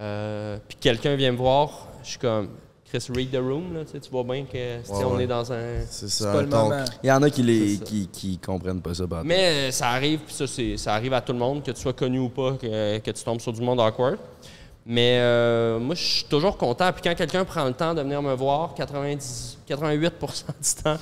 euh, 0.00 0.58
puis 0.68 0.76
quelqu'un 0.80 1.14
vient 1.14 1.32
me 1.32 1.36
voir, 1.38 1.86
je 2.04 2.10
suis 2.10 2.18
comme. 2.18 2.48
Chris, 2.84 3.06
read 3.12 3.32
the 3.32 3.38
room, 3.38 3.74
là, 3.74 3.84
tu 3.84 3.92
sais, 3.92 3.98
tu 4.00 4.08
vois 4.10 4.22
bien 4.22 4.44
que 4.44 4.56
Ouais, 4.56 4.82
on 5.04 5.16
ouais. 5.16 5.24
est 5.24 5.26
dans 5.26 5.52
un. 5.52 5.80
C'est 5.90 6.08
ça, 6.08 6.32
pas 6.32 6.42
le 6.42 6.48
ton- 6.48 6.68
moment. 6.68 6.84
Il 7.02 7.08
y 7.08 7.10
en 7.12 7.22
a 7.22 7.30
qui, 7.30 7.42
les, 7.42 7.78
qui, 7.78 8.06
qui 8.12 8.38
comprennent 8.38 8.80
pas 8.82 8.94
ça. 8.94 9.04
Mais 9.24 9.68
euh, 9.68 9.70
ça 9.72 9.88
arrive, 9.88 10.20
puis 10.20 10.34
ça, 10.34 10.46
c'est- 10.46 10.76
ça 10.76 10.94
arrive 10.94 11.12
à 11.12 11.20
tout 11.20 11.32
le 11.32 11.38
monde, 11.40 11.64
que 11.64 11.72
tu 11.72 11.80
sois 11.80 11.92
connu 11.94 12.20
ou 12.20 12.28
pas, 12.28 12.52
que, 12.52 12.98
que 12.98 13.10
tu 13.10 13.24
tombes 13.24 13.40
sur 13.40 13.52
du 13.52 13.62
monde 13.62 13.80
awkward. 13.80 14.18
Mais 14.86 15.16
euh, 15.18 15.78
moi, 15.80 15.94
je 15.94 16.02
suis 16.04 16.24
toujours 16.24 16.56
content. 16.58 16.92
Puis 16.92 17.00
quand 17.02 17.14
quelqu'un 17.16 17.44
prend 17.44 17.64
le 17.64 17.72
temps 17.72 17.94
de 17.94 18.02
venir 18.02 18.20
me 18.22 18.34
voir, 18.34 18.74
90, 18.74 19.58
88 19.66 20.12
du 20.12 20.82
temps, 20.82 20.96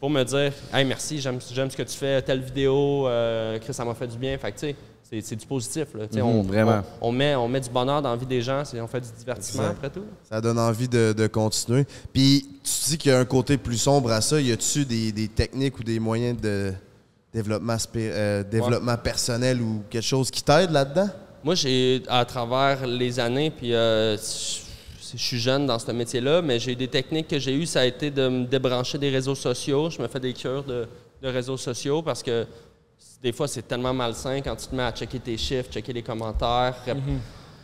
pour 0.00 0.10
me 0.10 0.22
dire 0.24 0.52
Hey, 0.72 0.84
merci, 0.84 1.20
j'aime 1.20 1.38
j'aime 1.52 1.70
ce 1.70 1.76
que 1.76 1.82
tu 1.82 1.96
fais, 1.96 2.22
telle 2.22 2.40
vidéo, 2.40 3.06
euh, 3.08 3.58
Chris, 3.58 3.74
ça 3.74 3.84
m'a 3.84 3.94
fait 3.94 4.06
du 4.06 4.16
bien. 4.18 4.36
Fait 4.38 4.52
que, 4.52 4.58
tu 4.58 4.66
sais, 4.68 4.76
c'est- 5.02 5.20
c'est 5.22 5.36
du 5.36 5.46
positif. 5.46 5.86
Là. 5.94 6.06
Tu 6.06 6.14
sais, 6.14 6.22
Mhm, 6.22 6.26
on, 6.28 6.42
vraiment. 6.42 6.82
On, 7.00 7.08
on 7.08 7.12
met, 7.12 7.34
on 7.34 7.48
met 7.48 7.60
du 7.60 7.70
bonheur 7.70 8.02
dans 8.02 8.10
la 8.10 8.16
vie 8.16 8.26
des 8.26 8.42
gens, 8.42 8.62
on 8.80 8.86
fait 8.86 9.00
du 9.00 9.08
divertissement 9.18 9.64
après 9.68 9.90
tout. 9.90 10.04
Ça 10.28 10.40
donne 10.40 10.58
envie 10.58 10.88
de, 10.88 11.12
de 11.16 11.26
continuer. 11.26 11.86
Puis, 12.12 12.46
tu 12.62 12.90
dis 12.90 12.98
qu'il 12.98 13.10
y 13.10 13.14
a 13.14 13.18
un 13.18 13.24
côté 13.24 13.56
plus 13.56 13.78
sombre 13.78 14.10
à 14.12 14.20
ça. 14.20 14.40
Y 14.40 14.52
a-tu 14.52 14.84
des, 14.84 15.10
des 15.12 15.28
techniques 15.28 15.78
ou 15.78 15.82
des 15.82 15.98
moyens 15.98 16.38
de 16.40 16.72
développement, 17.32 17.76
euh, 17.96 18.42
développement 18.44 18.96
personnel 18.98 19.60
ou 19.60 19.82
quelque 19.90 20.02
chose 20.04 20.30
qui 20.30 20.42
t'aide 20.42 20.70
là-dedans? 20.70 21.08
Moi, 21.44 21.54
j'ai, 21.54 22.02
à 22.08 22.24
travers 22.24 22.86
les 22.86 23.18
années, 23.20 23.50
puis 23.50 23.72
euh, 23.74 24.16
je 24.16 24.20
je 25.16 25.22
suis 25.22 25.38
jeune 25.38 25.66
dans 25.66 25.78
ce 25.78 25.90
métier-là, 25.92 26.42
mais 26.42 26.58
j'ai 26.58 26.74
des 26.74 26.88
techniques 26.88 27.28
que 27.28 27.38
j'ai 27.38 27.54
eues, 27.54 27.66
ça 27.66 27.80
a 27.80 27.84
été 27.84 28.10
de 28.10 28.28
me 28.28 28.44
débrancher 28.44 28.98
des 28.98 29.10
réseaux 29.10 29.34
sociaux. 29.34 29.90
Je 29.90 30.00
me 30.02 30.08
fais 30.08 30.20
des 30.20 30.32
cures 30.32 30.64
de, 30.64 30.86
réseaux 31.22 31.56
sociaux 31.56 32.02
parce 32.02 32.22
que 32.22 32.46
des 33.22 33.32
fois, 33.32 33.48
c'est 33.48 33.62
tellement 33.66 33.92
malsain 33.92 34.40
quand 34.40 34.54
tu 34.56 34.66
te 34.66 34.74
mets 34.74 34.84
à 34.84 34.92
checker 34.92 35.18
tes 35.18 35.36
chiffres, 35.36 35.70
checker 35.70 35.92
les 35.92 36.02
commentaires. 36.02 36.74
rép- 36.86 36.96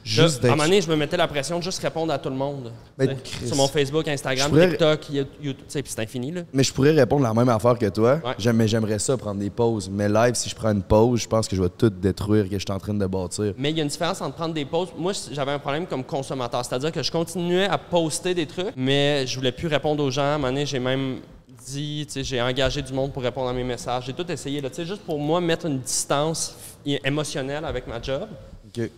Juste 0.05 0.45
à 0.45 0.49
un 0.49 0.51
moment 0.51 0.65
donné, 0.65 0.83
je 0.83 0.91
me 0.91 0.97
mettais 0.97 1.17
la 1.17 1.27
pression 1.27 1.59
de 1.59 1.63
juste 1.63 1.81
répondre 1.81 2.13
à 2.13 2.19
tout 2.19 2.29
le 2.29 2.37
monde. 2.37 2.71
Ben, 2.99 3.17
sur 3.47 3.57
mon 3.57 3.67
Facebook, 3.67 4.07
Instagram, 4.07 4.51
pourrais- 4.51 4.69
TikTok, 4.69 5.09
You- 5.11 5.25
YouTube, 5.43 5.65
tu 5.67 5.73
sais, 5.73 5.83
puis 5.83 5.91
c'est 5.91 6.03
infini. 6.03 6.31
Là. 6.31 6.43
Mais 6.53 6.63
je 6.63 6.73
pourrais 6.75 6.91
répondre 6.91 7.23
la 7.23 7.33
même 7.33 7.49
affaire 7.49 7.79
que 7.79 7.89
toi. 7.89 8.21
Ouais. 8.25 8.53
Mais 8.53 8.69
j'aimerais 8.69 8.99
ça 8.99 9.17
prendre 9.17 9.41
des 9.41 9.49
pauses. 9.51 9.89
Mais 9.91 10.09
live, 10.09 10.35
si 10.35 10.51
je 10.51 10.55
prends 10.55 10.73
une 10.73 10.83
pause, 10.83 11.21
je 11.23 11.29
pense 11.29 11.49
que 11.49 11.57
je 11.57 11.63
vais 11.63 11.71
tout 11.71 11.89
détruire 11.89 12.45
que 12.45 12.55
je 12.59 12.59
suis 12.65 12.71
en 12.73 12.79
train 12.79 12.93
de 12.95 13.07
bâtir. 13.07 13.55
Mais 13.57 13.71
il 13.71 13.77
y 13.79 13.81
a 13.81 13.83
une 13.83 13.89
différence 13.89 14.21
entre 14.21 14.37
prendre 14.37 14.53
des 14.55 14.67
pauses. 14.67 14.89
Moi, 14.99 15.13
j'avais 15.33 15.53
un 15.53 15.59
problème 15.59 15.87
comme 15.87 16.05
consommateur. 16.05 16.63
C'est-à-dire 16.65 16.93
que 16.93 17.03
je 17.03 17.11
continuais 17.11 17.65
à 17.67 17.79
poster 17.79 18.35
des 18.35 18.47
trucs, 18.47 18.75
mais 18.77 19.27
je 19.27 19.35
voulais 19.37 19.53
plus 19.53 19.69
répondre 19.69 20.05
aux 20.05 20.11
gens. 20.11 20.23
À 20.23 20.27
un 20.27 20.39
moment 20.39 20.49
donné, 20.49 20.67
j'ai 20.67 20.79
même 20.81 21.21
dit, 21.67 22.07
j'ai 22.15 22.43
engagé 22.43 22.83
du 22.83 22.93
monde 22.93 23.11
pour 23.11 23.23
répondre 23.23 23.49
à 23.49 23.53
mes 23.55 23.65
messages. 23.65 24.05
J'ai 24.05 24.13
tout 24.13 24.31
essayé, 24.31 24.61
là, 24.61 24.69
tu 24.69 24.77
sais, 24.77 24.85
juste 24.85 25.01
pour 25.01 25.19
moi, 25.19 25.41
mettre 25.41 25.65
une 25.65 25.79
distance 25.79 26.55
émotionnelle 26.85 27.65
avec 27.65 27.87
ma 27.87 28.03
job. 28.03 28.29
OK. 28.67 28.91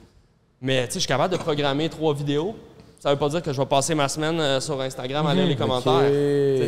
Mais, 0.61 0.87
tu 0.87 0.93
sais, 0.93 0.95
je 0.95 0.99
suis 1.01 1.09
capable 1.09 1.33
de 1.33 1.39
programmer 1.39 1.89
trois 1.89 2.15
vidéos. 2.15 2.55
Ça 2.99 3.11
veut 3.11 3.17
pas 3.19 3.29
dire 3.29 3.43
que 3.43 3.53
je 3.53 3.61
vais 3.61 3.67
passer 3.67 3.95
ma 3.95 4.09
semaine 4.09 4.41
euh, 4.41 4.59
sur 4.61 4.81
Instagram 4.81 5.27
à 5.27 5.35
lire 5.35 5.47
les 5.47 5.55
commentaires. 5.57 6.01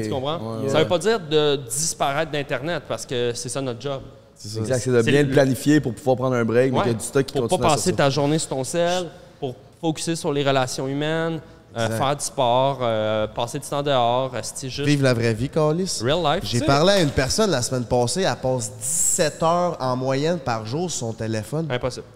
Tu 0.02 0.10
comprends? 0.10 0.60
Ouais, 0.62 0.68
Ça 0.68 0.78
veut 0.80 0.88
pas 0.88 0.98
dire 0.98 1.18
de 1.18 1.56
disparaître 1.56 2.30
d'Internet 2.30 2.82
parce 2.86 3.06
que 3.06 3.32
c'est 3.34 3.48
ça 3.48 3.60
notre 3.60 3.80
job. 3.80 4.02
Exact, 4.58 4.78
c'est 4.78 4.90
de 4.92 5.02
C'est 5.02 5.10
bien 5.10 5.22
le- 5.22 5.28
le 5.28 5.32
planifier 5.34 5.80
pour 5.80 5.94
pouvoir 5.94 6.16
prendre 6.16 6.36
un 6.36 6.44
break, 6.44 6.70
mais 6.70 6.78
Ouais, 6.78 6.84
qu'il 6.84 6.92
y 6.92 6.94
a 6.94 6.98
du 6.98 7.04
stock 7.04 7.26
qui 7.26 7.32
pour 7.32 7.42
continue 7.42 7.60
pas 7.60 7.66
à 7.66 7.70
passer 7.70 7.90
sortir. 7.90 7.96
ta 8.04 8.10
journée 8.10 8.38
sur 8.38 8.50
ton 8.50 8.62
sel, 8.62 9.06
pour 9.40 9.56
focuser 9.80 10.14
sur 10.14 10.32
les 10.32 10.44
relations 10.44 10.86
humaines, 10.86 11.40
euh, 11.76 11.84
Exact. 11.86 11.98
faire 11.98 12.16
du 12.16 12.24
sport, 12.24 12.78
euh, 12.82 13.26
passer 13.26 13.58
du 13.58 13.66
temps 13.66 13.82
dehors, 13.82 14.30
rester 14.30 14.68
juste 14.68 14.86
Vive 14.86 15.02
la 15.02 15.14
vraie 15.14 15.34
vie, 15.34 15.48
Carlis. 15.48 16.00
real 16.04 16.22
life. 16.22 16.44
J'ai 16.44 16.58
tu 16.58 16.58
sais. 16.58 16.64
parlé 16.66 16.92
à 16.92 17.00
une 17.00 17.10
personne 17.10 17.50
la 17.50 17.62
semaine 17.62 17.84
passée, 17.84 18.22
elle 18.22 18.36
passe 18.36 18.70
17 18.78 19.42
heures 19.42 19.76
en 19.80 19.96
moyenne 19.96 20.38
par 20.38 20.64
jour 20.66 20.88
sur 20.88 21.00
son 21.08 21.12
téléphone. 21.14 21.66
Impossible. 21.68 22.06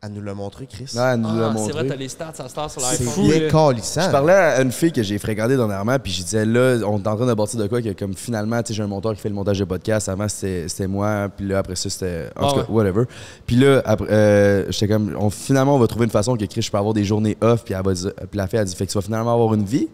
Elle 0.00 0.12
nous 0.12 0.22
l'a 0.22 0.32
montré, 0.32 0.66
Chris. 0.66 0.84
Ouais, 0.94 1.00
elle 1.14 1.20
nous 1.20 1.26
l'a 1.36 1.46
Ah, 1.48 1.52
c'est 1.54 1.58
montré. 1.58 1.72
vrai, 1.72 1.86
t'as 1.88 1.96
les 1.96 2.08
stats 2.08 2.32
à 2.38 2.48
Star 2.48 2.70
sur 2.70 2.80
C'est 2.82 3.02
l'iPhone. 3.04 3.24
bien 3.26 3.40
là. 3.40 3.50
calissant. 3.50 4.02
Je 4.02 4.10
parlais 4.10 4.32
à 4.32 4.62
une 4.62 4.70
fille 4.70 4.92
que 4.92 5.02
j'ai 5.02 5.18
fréquentée 5.18 5.56
dernièrement, 5.56 5.98
puis 5.98 6.12
je 6.12 6.22
disais 6.22 6.44
là, 6.44 6.76
on 6.86 6.98
est 7.02 7.06
en 7.08 7.16
train 7.16 7.26
de 7.26 7.34
bâtir 7.34 7.58
de 7.58 7.66
quoi 7.66 7.82
que 7.82 7.88
comme 7.94 8.14
finalement, 8.14 8.62
tu 8.62 8.68
sais, 8.68 8.74
j'ai 8.74 8.84
un 8.84 8.86
monteur 8.86 9.12
qui 9.14 9.20
fait 9.20 9.28
le 9.28 9.34
montage 9.34 9.58
de 9.58 9.64
podcast. 9.64 10.08
Avant, 10.08 10.28
c'était 10.28 10.68
c'était 10.68 10.86
moi, 10.86 11.28
puis 11.36 11.48
là, 11.48 11.58
après 11.58 11.74
ça, 11.74 11.90
c'était. 11.90 12.28
En 12.36 12.46
Ah 12.46 12.50
tout 12.50 12.54
cas, 12.60 12.60
ouais. 12.60 12.66
whatever. 12.70 13.04
Puis 13.44 13.56
là, 13.56 13.82
après, 13.84 14.06
euh, 14.08 14.70
j'étais 14.70 14.86
comme, 14.86 15.16
on, 15.18 15.30
finalement, 15.30 15.74
on 15.74 15.80
va 15.80 15.88
trouver 15.88 16.04
une 16.04 16.12
façon 16.12 16.36
que 16.36 16.44
Chris, 16.44 16.62
je 16.62 16.70
peux 16.70 16.78
avoir 16.78 16.94
des 16.94 17.02
journées 17.04 17.36
off, 17.40 17.64
puis 17.64 17.74
elle 17.74 17.82
va 17.84 17.92
dire- 17.92 18.12
puis 18.14 18.36
la 18.38 18.46
fille 18.46 18.60
a 18.60 18.64
dit, 18.64 18.76
fait 18.76 18.86
que 18.86 18.92
tu 18.92 18.98
vas 18.98 19.02
finalement 19.02 19.34
avoir 19.34 19.52
une 19.54 19.64
vie. 19.64 19.88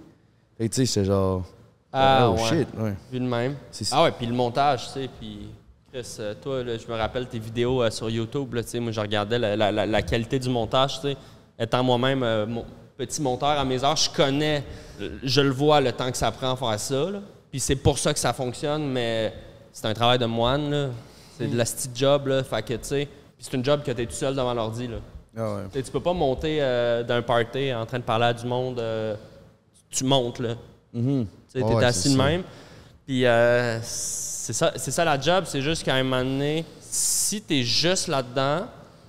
Fait 0.59 0.69
que 0.69 0.75
tu 0.75 0.85
sais, 0.85 0.93
c'est 1.01 1.07
genre. 1.07 1.45
Ah, 1.95 2.29
oh 2.29 2.35
ouais. 2.35 2.39
shit, 2.59 2.69
ouais. 2.79 2.93
Vu 3.11 3.21
de 3.21 3.25
même. 3.27 3.55
C'est- 3.71 3.89
Ah 3.91 4.03
ouais, 4.03 4.13
puis 4.13 4.27
le 4.27 4.35
montage, 4.35 4.87
tu 4.89 5.01
sais, 5.01 5.09
puis 5.19 5.49
Chris, 5.95 6.16
euh, 6.18 6.34
toi, 6.42 6.64
là, 6.64 6.76
je 6.76 6.92
me 6.92 6.99
rappelle 6.99 7.28
tes 7.28 7.38
vidéos 7.38 7.80
euh, 7.80 7.88
sur 7.88 8.11
YouTube, 8.11 8.53
là, 8.55 8.64
tu 8.64 8.80
moi, 8.80 8.90
je 8.90 8.99
regardais 9.01 9.38
la, 9.38 9.55
la- 9.55 9.70
la- 9.70 9.86
la 9.86 10.03
qualité 10.03 10.40
du 10.40 10.49
montage, 10.49 11.01
tu 11.01 11.14
étant 11.57 11.84
moi-même 11.84 12.24
euh, 12.24 12.47
mon 12.47 12.64
petit 12.97 13.22
monteur 13.22 13.51
à 13.51 13.64
mes 13.64 13.84
heures, 13.84 13.95
je 13.95 14.11
connais, 14.11 14.64
je 15.22 15.40
le 15.40 15.51
vois 15.51 15.80
le 15.80 15.92
temps 15.92 16.11
que 16.11 16.16
ça 16.16 16.32
prend 16.32 16.55
à 16.55 16.57
faire 16.57 16.80
ça, 16.80 17.11
là. 17.12 17.20
puis 17.49 17.61
c'est 17.61 17.76
pour 17.76 17.97
ça 18.01 18.12
que 18.12 18.18
ça 18.18 18.32
fonctionne, 18.32 18.90
mais 18.90 19.32
c'est 19.72 19.86
un 19.86 19.95
travail 19.95 20.18
de 20.18 20.26
moine, 20.26 20.68
là. 20.68 20.88
C'est 21.38 21.47
de 21.47 21.57
la 21.57 21.64
petite 21.64 21.97
job, 21.97 22.26
là. 22.26 22.42
Fait 22.42 22.62
que, 22.62 22.74
tu 22.74 22.78
sais, 22.82 23.07
puis 23.07 23.47
c'est 23.49 23.55
une 23.57 23.64
job 23.64 23.84
que 23.84 23.92
t'es 23.92 24.07
tout 24.07 24.14
seul 24.14 24.34
devant 24.34 24.53
l'ordi, 24.53 24.88
là. 24.88 24.97
Ah 25.36 25.55
ouais. 25.55 25.62
Tu 25.72 25.80
tu 25.84 25.92
peux 25.92 26.01
pas 26.03 26.12
monter 26.12 26.59
euh, 26.61 27.05
d'un 27.05 27.22
party 27.22 27.72
en 27.72 27.86
train 27.86 28.01
de 28.01 28.05
parler 28.05 28.24
à 28.26 28.32
du 28.32 28.47
monde. 28.47 28.82
tu 29.90 30.03
montes, 30.03 30.40
là. 30.40 30.55
Tu 30.92 31.01
sais, 31.01 31.62
Ouais, 31.62 31.68
t'es 31.68 31.74
ouais, 31.76 31.84
assis 31.84 32.12
de 32.12 32.18
même. 32.18 32.42
Puis 33.07 33.24
c'est 34.45 34.53
ça, 34.53 34.72
c'est 34.76 34.90
ça 34.90 35.05
la 35.05 35.18
job, 35.20 35.45
c'est 35.47 35.62
juste 35.62 35.82
qu'à 35.84 35.95
un 35.95 36.03
moment 36.03 36.22
donné, 36.22 36.64
si 36.80 37.40
t'es 37.40 37.62
juste 37.62 38.09
là-dedans, 38.09 38.66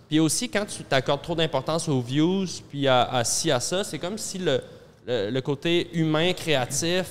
puis 0.07 0.19
aussi 0.19 0.47
quand 0.49 0.65
tu 0.65 0.83
t'accordes 0.83 1.21
trop 1.21 1.35
d'importance 1.35 1.89
aux 1.89 1.99
views, 2.01 2.45
puis 2.69 2.87
à, 2.87 3.03
à 3.03 3.23
ci, 3.23 3.51
à 3.51 3.59
ça, 3.59 3.83
c'est 3.83 3.99
comme 3.99 4.17
si 4.17 4.37
le, 4.37 4.61
le, 5.05 5.29
le 5.29 5.41
côté 5.41 5.89
humain, 5.93 6.31
créatif, 6.33 7.05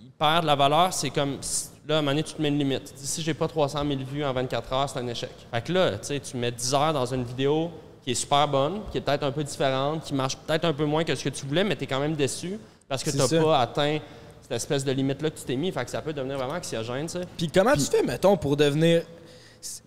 il 0.00 0.10
perd 0.10 0.42
de 0.42 0.46
la 0.46 0.56
valeur. 0.56 0.92
C'est 0.92 1.10
comme, 1.10 1.36
si- 1.40 1.68
là, 1.86 1.96
à 1.96 1.98
un 1.98 2.02
moment 2.02 2.10
donné, 2.12 2.22
tu 2.24 2.34
te 2.34 2.42
mets 2.42 2.48
une 2.48 2.58
limite. 2.58 2.84
Tu 2.94 3.00
dis, 3.00 3.06
si 3.06 3.22
j'ai 3.22 3.34
pas 3.34 3.46
300 3.48 3.82
000 3.86 4.00
vues 4.10 4.24
en 4.24 4.32
24 4.32 4.72
heures, 4.72 4.88
c'est 4.88 4.98
un 4.98 5.06
échec. 5.06 5.30
Fait 5.52 5.62
que 5.64 5.72
là, 5.72 5.92
tu 5.92 5.98
sais, 6.08 6.20
tu 6.20 6.36
mets 6.36 6.50
10 6.50 6.74
heures 6.74 6.92
dans 6.92 7.06
une 7.14 7.22
vidéo 7.24 7.70
qui 8.04 8.10
est 8.10 8.14
super 8.14 8.48
bonne, 8.48 8.80
qui 8.90 8.98
est 8.98 9.00
peut-être 9.02 9.22
un 9.22 9.30
peu 9.32 9.44
différente, 9.44 10.02
qui 10.04 10.14
marche 10.14 10.36
peut-être 10.36 10.64
un 10.64 10.72
peu 10.72 10.84
moins 10.84 11.04
que 11.04 11.14
ce 11.14 11.22
que 11.24 11.28
tu 11.28 11.46
voulais, 11.46 11.64
mais 11.64 11.76
tu 11.76 11.84
es 11.84 11.86
quand 11.86 12.00
même 12.00 12.16
déçu 12.16 12.58
parce 12.88 13.04
que 13.04 13.10
tu 13.10 13.16
n'as 13.18 13.28
pas 13.42 13.60
atteint 13.60 13.98
cette 14.48 14.56
espèce 14.56 14.84
de 14.84 14.92
limite-là 14.92 15.30
que 15.30 15.38
tu 15.38 15.44
t'es 15.44 15.56
mis. 15.56 15.70
Fait 15.70 15.84
que 15.84 15.90
ça 15.90 16.00
peut 16.00 16.12
devenir 16.12 16.38
vraiment 16.38 16.54
anxiogène, 16.54 17.06
tu 17.06 17.12
sais. 17.12 17.24
Puis 17.36 17.50
comment 17.52 17.74
tu 17.74 17.82
fais, 17.82 18.02
mettons, 18.02 18.36
pour 18.36 18.56
devenir. 18.56 19.02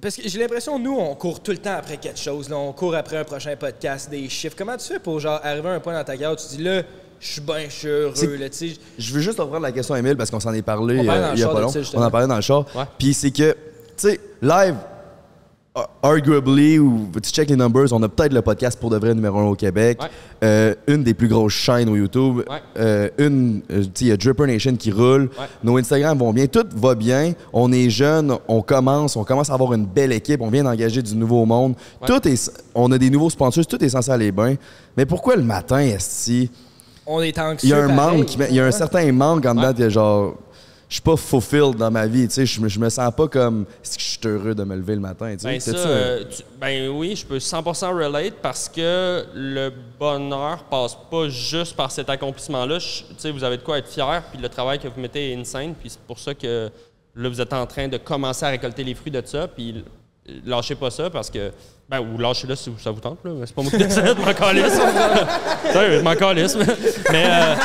Parce 0.01 0.17
que 0.17 0.27
j'ai 0.27 0.39
l'impression, 0.39 0.77
nous, 0.77 0.95
on 0.95 1.15
court 1.15 1.41
tout 1.41 1.51
le 1.51 1.57
temps 1.57 1.75
après 1.77 1.97
quelque 1.97 2.19
chose. 2.19 2.49
Là. 2.49 2.57
On 2.57 2.73
court 2.73 2.93
après 2.93 3.17
un 3.17 3.23
prochain 3.23 3.55
podcast, 3.55 4.09
des 4.09 4.27
chiffres. 4.29 4.55
Comment 4.57 4.77
tu 4.77 4.85
fais 4.85 4.99
pour 4.99 5.19
genre 5.19 5.39
arriver 5.43 5.69
à 5.69 5.73
un 5.73 5.79
point 5.79 5.93
dans 5.93 6.03
ta 6.03 6.13
carrière 6.13 6.33
où 6.33 6.35
tu 6.35 6.57
dis 6.57 6.63
là, 6.63 6.83
je 7.19 7.31
suis 7.31 7.41
bien, 7.41 7.65
je 7.69 7.73
suis 7.73 7.87
heureux. 7.87 8.35
Là, 8.35 8.49
tu 8.49 8.69
sais? 8.69 8.75
Je 8.97 9.13
veux 9.13 9.21
juste 9.21 9.39
reprendre 9.39 9.61
la 9.63 9.71
question 9.71 9.95
à 9.95 9.99
Emile 9.99 10.17
parce 10.17 10.29
qu'on 10.29 10.39
s'en 10.39 10.53
est 10.53 10.61
parlé 10.61 10.99
euh, 10.99 11.31
il 11.33 11.39
y 11.39 11.43
a 11.43 11.47
pas 11.47 11.61
long. 11.61 11.71
On 11.93 12.03
en 12.03 12.11
parlait 12.11 12.27
dans 12.27 12.35
le 12.35 12.41
char. 12.41 12.65
Ouais. 12.75 12.83
Puis 12.97 13.13
c'est 13.13 13.31
que, 13.31 13.51
tu 13.51 14.09
sais, 14.09 14.19
live, 14.41 14.75
arguably, 16.03 16.79
ou 16.79 17.09
tu 17.23 17.29
check 17.31 17.49
les 17.49 17.55
numbers, 17.55 17.93
on 17.93 18.03
a 18.03 18.09
peut-être 18.09 18.33
le 18.33 18.41
podcast 18.41 18.77
pour 18.77 18.89
de 18.89 18.97
vrai 18.97 19.13
numéro 19.13 19.39
un 19.39 19.45
au 19.45 19.55
Québec. 19.55 20.01
Ouais. 20.01 20.09
Euh, 20.43 20.75
une 20.87 21.03
des 21.03 21.13
plus 21.13 21.29
grosses 21.29 21.53
chaînes 21.53 21.87
au 21.87 21.95
YouTube. 21.95 22.37
Ouais. 22.39 22.43
Euh, 22.77 23.09
une, 23.17 23.61
euh, 23.71 23.83
tu 23.83 23.83
sais, 23.83 24.05
il 24.05 24.07
y 24.07 24.11
a 24.11 24.17
Dripper 24.17 24.47
Nation 24.47 24.75
qui 24.75 24.91
roule. 24.91 25.29
Ouais. 25.39 25.45
Nos 25.63 25.77
Instagram 25.77 26.17
vont 26.17 26.33
bien. 26.33 26.47
Tout 26.47 26.65
va 26.75 26.93
bien. 26.93 27.33
On 27.53 27.71
est 27.71 27.89
jeunes, 27.89 28.35
on 28.49 28.61
commence, 28.61 29.15
on 29.15 29.23
commence 29.23 29.49
à 29.49 29.53
avoir 29.53 29.73
une 29.73 29.85
belle 29.85 30.11
équipe. 30.11 30.41
On 30.41 30.49
vient 30.49 30.63
d'engager 30.63 31.01
du 31.01 31.15
nouveau 31.15 31.45
monde. 31.45 31.75
Ouais. 32.01 32.07
Tout 32.07 32.27
est, 32.27 32.51
on 32.75 32.91
a 32.91 32.97
des 32.97 33.09
nouveaux 33.09 33.29
sponsors. 33.29 33.65
Tout 33.65 33.81
est 33.81 33.89
censé 33.89 34.11
aller 34.11 34.31
bien. 34.33 34.55
Mais 34.97 35.05
pourquoi 35.05 35.37
le 35.37 35.43
matin, 35.43 35.79
est 35.79 36.49
On 37.07 37.21
est 37.21 37.39
anxieux. 37.39 37.69
il 37.69 37.69
y 37.69 37.73
a 37.73 37.83
un 37.83 37.95
pareil. 37.95 38.17
manque, 38.17 38.35
il 38.49 38.55
y 38.55 38.59
a 38.59 38.65
un 38.65 38.71
certain 38.71 39.09
manque 39.13 39.45
en 39.45 39.55
dedans, 39.55 39.73
que 39.73 39.89
genre, 39.89 40.35
je 40.91 40.95
suis 40.95 41.01
pas 41.03 41.15
fulfilled 41.15 41.77
dans 41.77 41.89
ma 41.89 42.05
vie, 42.05 42.27
tu 42.27 42.33
sais, 42.33 42.45
je 42.45 42.59
me, 42.59 42.67
je 42.67 42.77
me 42.77 42.89
sens 42.89 43.13
pas 43.15 43.25
comme, 43.29 43.65
est-ce 43.81 43.97
que 43.97 44.03
je 44.03 44.07
suis 44.09 44.19
heureux 44.27 44.53
de 44.53 44.65
me 44.65 44.75
lever 44.75 44.95
le 44.95 44.99
matin, 44.99 45.31
tu 45.31 45.39
sais. 45.39 45.47
Ben, 45.47 45.59
ça, 45.61 45.71
euh, 45.71 46.23
tu- 46.29 46.43
ben 46.59 46.89
oui, 46.89 47.15
je 47.15 47.25
peux 47.25 47.37
100% 47.39 47.95
relate 47.97 48.33
parce 48.41 48.67
que 48.67 49.25
le 49.33 49.71
bonheur 49.97 50.65
passe 50.69 50.97
pas 51.09 51.29
juste 51.29 51.77
par 51.77 51.89
cet 51.91 52.09
accomplissement-là. 52.09 52.77
Tu 52.79 53.05
sais, 53.17 53.31
vous 53.31 53.41
avez 53.45 53.55
de 53.55 53.61
quoi 53.61 53.77
être 53.77 53.87
fier, 53.87 54.21
puis 54.33 54.41
le 54.41 54.49
travail 54.49 54.79
que 54.79 54.89
vous 54.89 54.99
mettez 54.99 55.31
est 55.31 55.35
insane, 55.39 55.73
puis 55.79 55.89
c'est 55.89 56.01
pour 56.01 56.19
ça 56.19 56.33
que 56.33 56.69
là, 57.15 57.29
vous 57.29 57.39
êtes 57.39 57.53
en 57.53 57.65
train 57.65 57.87
de 57.87 57.95
commencer 57.95 58.45
à 58.45 58.49
récolter 58.49 58.83
les 58.83 58.93
fruits 58.93 59.11
de 59.13 59.21
ça, 59.25 59.47
puis 59.47 59.85
euh, 60.29 60.33
lâchez 60.45 60.75
pas 60.75 60.91
ça 60.91 61.09
parce 61.09 61.29
que, 61.29 61.51
ben, 61.89 62.01
ou 62.01 62.17
lâchez-le 62.17 62.55
si 62.55 62.69
ça 62.83 62.91
vous 62.91 62.99
tente, 62.99 63.19
C'est 63.45 63.55
pas 63.55 63.61
moi 63.61 63.71
qui 63.71 63.77
décide, 63.77 64.03
je 64.17 64.25
m'en 64.25 64.33
calisse. 64.33 64.73
Sérieux, 65.71 65.99
je 65.99 66.03
m'en 66.03 66.15
calisse. 66.15 66.55
mais- 66.57 66.65
Mais, 67.11 67.25
euh, 67.27 67.55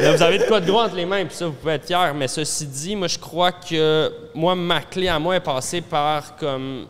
Vous 0.00 0.22
avez 0.22 0.38
de 0.38 0.44
quoi 0.44 0.60
de 0.60 0.66
gros 0.66 0.80
entre 0.80 0.96
les 0.96 1.06
mains, 1.06 1.24
puis 1.24 1.34
ça, 1.34 1.46
vous 1.46 1.52
pouvez 1.52 1.74
être 1.74 1.86
fier. 1.86 2.14
Mais 2.14 2.28
ceci 2.28 2.66
dit, 2.66 2.96
moi, 2.96 3.08
je 3.08 3.18
crois 3.18 3.52
que 3.52 4.12
moi, 4.34 4.54
ma 4.54 4.80
clé 4.80 5.08
à 5.08 5.18
moi 5.18 5.36
est 5.36 5.40
passée 5.40 5.80
par 5.80 6.36
comme 6.36 6.86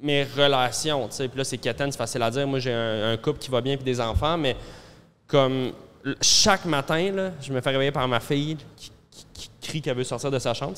mes 0.00 0.24
relations. 0.24 1.08
Puis 1.08 1.30
là, 1.34 1.44
c'est 1.44 1.58
quétaine, 1.58 1.90
c'est 1.90 1.98
facile 1.98 2.22
à 2.22 2.30
dire. 2.30 2.46
Moi, 2.46 2.58
j'ai 2.58 2.72
un, 2.72 3.16
couple 3.16 3.38
qui 3.38 3.50
va 3.50 3.60
bien 3.60 3.76
puis 3.76 3.84
des 3.84 4.00
enfants, 4.00 4.36
mais 4.36 4.56
comme 5.26 5.72
chaque 6.20 6.64
matin, 6.64 7.10
là, 7.12 7.30
je 7.40 7.52
me 7.52 7.60
fais 7.60 7.70
réveiller 7.70 7.92
par 7.92 8.06
ma 8.06 8.20
fille 8.20 8.56
qui, 8.76 8.90
crie 9.60 9.82
qu'elle 9.82 9.96
veut 9.96 10.04
sortir 10.04 10.30
de 10.30 10.38
sa 10.38 10.54
chambre. 10.54 10.74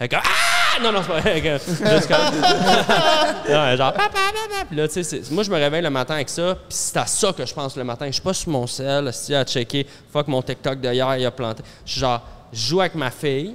Est 0.00 0.08
comme 0.08 0.20
Ah! 0.22 0.82
Non, 0.82 0.92
non, 0.92 1.00
c'est 1.02 1.08
pas 1.08 1.20
vrai. 1.20 1.40
Comme- 1.40 1.74
non, 3.48 3.76
genre 3.76 3.92
papa, 3.94 4.10
papa. 4.10 4.64
Puis 4.68 4.76
là, 4.76 4.86
tu 4.88 4.94
sais, 4.94 5.02
c'est- 5.02 5.30
moi, 5.30 5.42
je 5.42 5.50
me 5.50 5.56
réveille 5.56 5.80
le 5.82 5.88
matin 5.90 6.14
avec 6.14 6.28
ça, 6.28 6.54
puis 6.54 6.64
c'est 6.76 6.96
à 6.98 7.06
ça 7.06 7.32
que 7.32 7.46
je 7.46 7.54
pense 7.54 7.76
le 7.76 7.84
matin. 7.84 8.06
Je 8.06 8.12
suis 8.12 8.20
pas 8.22 8.34
sur 8.34 8.50
mon 8.50 8.66
sel, 8.66 9.10
si 9.14 9.34
à 9.34 9.44
checker, 9.44 9.86
fuck 10.12 10.28
mon 10.28 10.42
TikTok 10.42 10.80
d'hier, 10.80 11.16
il 11.16 11.24
a 11.24 11.30
planté. 11.30 11.62
Je 11.86 11.92
suis 11.92 12.00
genre, 12.00 12.20
je 12.52 12.58
joue 12.60 12.80
avec 12.80 12.94
ma 12.94 13.10
fille, 13.10 13.54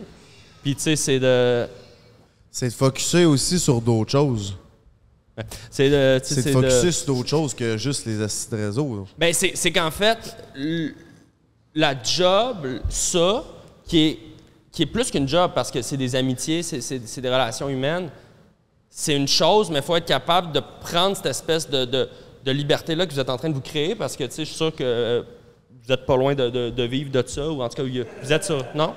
puis 0.64 0.76
tu 0.76 0.82
sais, 0.82 0.96
c'est 0.96 1.20
de. 1.20 1.68
C'est 2.50 2.68
de 2.70 2.74
focuser 2.74 3.26
aussi 3.26 3.60
sur 3.60 3.80
d'autres 3.80 4.12
choses. 4.12 4.56
C'est 5.70 5.90
de. 5.90 6.20
tu 6.20 6.28
sais, 6.28 6.36
C'est 6.36 6.42
de 6.42 6.44
c'est 6.48 6.52
focuser 6.54 6.92
sur 6.92 7.06
d'autres 7.14 7.30
choses 7.30 7.54
que 7.54 7.78
juste 7.78 8.06
les 8.08 8.22
acides 8.22 8.50
de 8.52 8.58
réseau. 8.66 9.08
Ben, 9.18 9.32
c'est 9.34 9.52
c'est 9.56 9.72
qu'en 9.72 9.92
fait, 9.92 10.18
l- 10.56 10.94
la 11.76 11.94
job, 12.04 12.68
ça, 12.90 13.44
qui 13.88 14.00
est, 14.08 14.20
qui 14.72 14.84
est 14.84 14.88
plus 14.88 15.12
qu'une 15.12 15.28
job 15.28 15.52
parce 15.54 15.72
que 15.72 15.82
c'est 15.82 15.98
des 15.98 16.16
amitiés, 16.16 16.64
c'est- 16.64 17.20
des 17.20 17.30
relations 17.30 17.70
humaines, 17.70 18.10
c'est 18.90 19.16
une 19.16 19.28
chose, 19.28 19.70
mais 19.70 19.80
il 19.80 19.84
faut 19.84 19.96
être 19.96 20.06
capable 20.06 20.52
de 20.52 20.62
prendre 20.82 21.16
cette 21.16 21.26
espèce 21.28 21.70
de, 21.70 22.10
liberté-là 22.46 23.06
que 23.06 23.14
vous 23.14 23.20
êtes 23.20 23.30
en 23.30 23.38
train 23.38 23.50
de 23.50 23.54
vous 23.54 23.62
créer 23.62 23.96
parce 23.96 24.16
que, 24.16 24.24
tu 24.26 24.32
sais, 24.32 24.46
je 24.46 24.50
suis 24.50 24.58
sûr 24.58 24.76
que 24.76 24.84
euh, 24.84 25.24
vous 25.84 25.90
n'êtes 25.90 26.06
pas 26.06 26.18
loin 26.18 26.36
de, 26.36 26.50
de- 26.70 26.84
vivre 26.84 27.12
de 27.12 27.24
ça, 27.28 27.50
ou 27.50 27.62
en 27.62 27.70
tout 27.70 27.76
cas, 27.76 27.84
vous 28.22 28.34
êtes 28.34 28.44
ça, 28.44 28.58
non? 28.76 28.94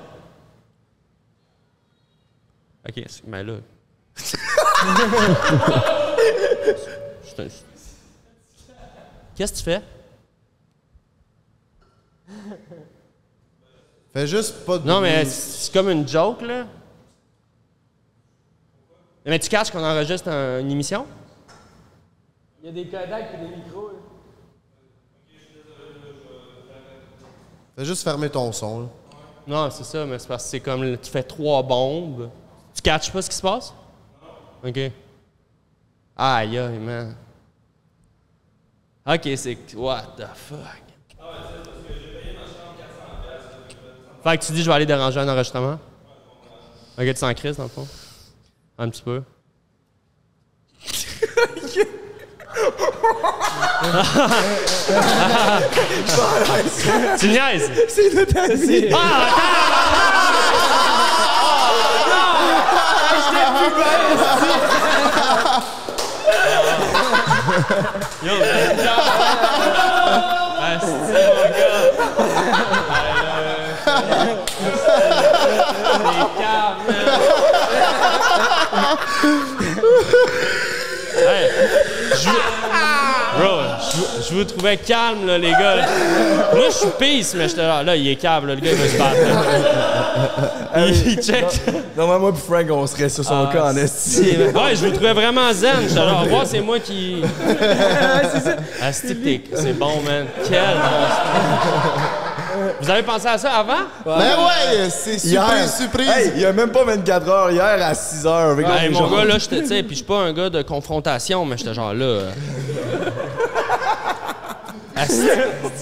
OK, 2.87 3.03
mais 3.27 3.43
là. 3.43 3.53
Qu'est-ce 9.35 9.53
que 9.53 9.57
tu 9.57 9.63
fais? 9.63 9.81
Fais 14.15 14.27
juste 14.27 14.65
pas 14.65 14.77
de. 14.77 14.87
Non, 14.87 15.01
mais 15.01 15.25
c'est 15.25 15.73
comme 15.73 15.89
une 15.89 16.07
joke, 16.07 16.41
là. 16.41 16.65
Mais 19.25 19.37
tu 19.39 19.49
caches 19.49 19.71
qu'on 19.71 19.83
enregistre 19.83 20.29
un- 20.29 20.59
une 20.61 20.71
émission? 20.71 21.05
Il 22.63 22.67
y 22.67 22.69
a 22.69 22.71
des 22.71 22.89
Kodak 22.89 23.33
et 23.33 23.37
des 23.37 23.55
micros. 23.57 23.89
là. 23.89 23.93
Fais 27.77 27.83
juste 27.85 28.03
fermer 28.03 28.29
ton 28.29 28.51
son. 28.53 28.81
là. 28.83 28.87
Non, 29.47 29.69
c'est 29.69 29.83
ça, 29.83 30.05
mais 30.05 30.17
c'est 30.17 30.27
parce 30.29 30.43
que 30.45 30.49
c'est 30.49 30.59
comme 30.61 30.97
tu 30.97 31.11
fais 31.11 31.23
trois 31.23 31.61
bombes. 31.61 32.29
Tu 32.73 32.81
catches 32.81 33.11
pas 33.11 33.21
ce 33.21 33.29
qui 33.29 33.35
se 33.35 33.41
passe? 33.41 33.73
OK. 34.65 34.77
Aïe, 36.15 36.57
aïe, 36.57 36.79
man. 36.79 37.15
OK, 39.05 39.29
c'est. 39.35 39.57
What 39.75 40.03
the 40.17 40.25
fuck? 40.33 40.84
Fait 44.25 44.37
que 44.39 44.43
tu 44.43 44.51
dis, 44.53 44.63
je 44.63 44.67
vais 44.67 44.73
aller 44.75 44.87
déranger 44.87 45.19
un 45.19 45.29
enregistrement? 45.29 45.77
OK, 46.97 47.05
tu 47.05 47.13
t'en 47.13 47.31
crises, 47.35 47.57
dans 47.57 47.63
le 47.63 47.69
fond? 47.69 47.87
Un 48.79 48.89
petit 48.89 49.03
peu. 49.03 49.21
tu 57.19 57.27
niaises? 57.27 57.69
C'est 57.87 58.09
c'est 58.09 58.33
calme. 63.77 64.19
Ah, 70.57 70.77
c'est 70.79 70.87
mon 70.87 70.95
gars. 71.59 71.91
C'est 71.91 72.51
calme, 72.51 73.45
man. 73.45 73.84
Hey, 81.17 81.49
je 82.13 82.29
vous... 82.29 82.35
Bro, 83.37 83.61
je 84.29 84.33
vous, 84.33 84.43
trouvais 84.45 84.77
calme, 84.77 85.25
là, 85.27 85.37
les 85.37 85.51
gars. 85.51 85.75
Moi, 86.53 86.65
je 86.69 86.73
suis 86.73 86.87
peace, 86.97 87.33
mais 87.35 87.49
j'étais 87.49 87.63
là, 87.63 87.83
là, 87.83 87.95
il 87.95 88.07
est 88.07 88.15
calme, 88.15 88.47
là, 88.47 88.55
le 88.55 88.61
gars, 88.61 88.71
il 88.71 88.77
veut 88.77 88.87
se 88.87 88.97
battre. 88.97 89.15
là. 90.73 90.87
il, 90.87 91.15
check. 91.21 91.45
Non, 91.97 92.07
mais 92.07 92.19
moi 92.19 92.31
et 92.33 92.37
Frank, 92.37 92.65
on 92.71 92.87
serait 92.87 93.09
sur 93.09 93.23
son 93.25 93.47
Ah, 93.49 93.53
cas 93.53 93.65
en 93.65 93.75
esti. 93.77 94.37
Ouais, 94.37 94.75
je 94.75 94.85
vous 94.85 94.91
trouvais 94.91 95.13
vraiment 95.13 95.51
zen. 95.53 95.87
J'étais 95.87 95.95
là, 96.05 96.13
revoir, 96.21 96.45
c'est 96.45 96.61
moi 96.61 96.79
qui. 96.79 97.21
Ah, 98.81 98.91
c'est 98.93 99.15
t'es- 99.23 99.41
c'est 99.55 99.73
bon, 99.73 100.01
man. 100.05 100.27
Quel 100.47 100.59
monstre. 100.61 101.21
Vous 102.81 102.89
avez 102.89 103.03
pensé 103.03 103.27
à 103.27 103.37
ça 103.37 103.51
avant? 103.51 103.83
Ben 104.05 104.17
ouais, 104.17 104.89
c'est 104.89 105.17
surprise, 105.17 105.75
surprise. 105.77 106.09
Hey, 106.09 106.31
il 106.35 106.41
y 106.41 106.45
a 106.45 106.53
même 106.53 106.71
pas 106.71 106.83
24 106.83 107.29
heures 107.29 107.51
hier 107.51 107.77
à 107.81 107.93
6 107.93 108.25
heures. 108.25 108.51
avec 108.51 108.67
Ouais, 108.67 108.89
mon 108.89 109.09
gars, 109.09 109.25
là, 109.25 109.37
j'étais, 109.37 109.61
tu 109.61 109.67
sais, 109.67 109.83
puis 109.83 109.91
je 109.91 109.95
suis 109.97 110.05
pas 110.05 110.17
un 110.17 110.33
gars 110.33 110.49
de 110.49 110.61
confrontation, 110.61 111.45
mais 111.45 111.57
j'étais 111.57 111.73
genre 111.73 111.93
là. 111.93 112.05
euh. 112.15 112.31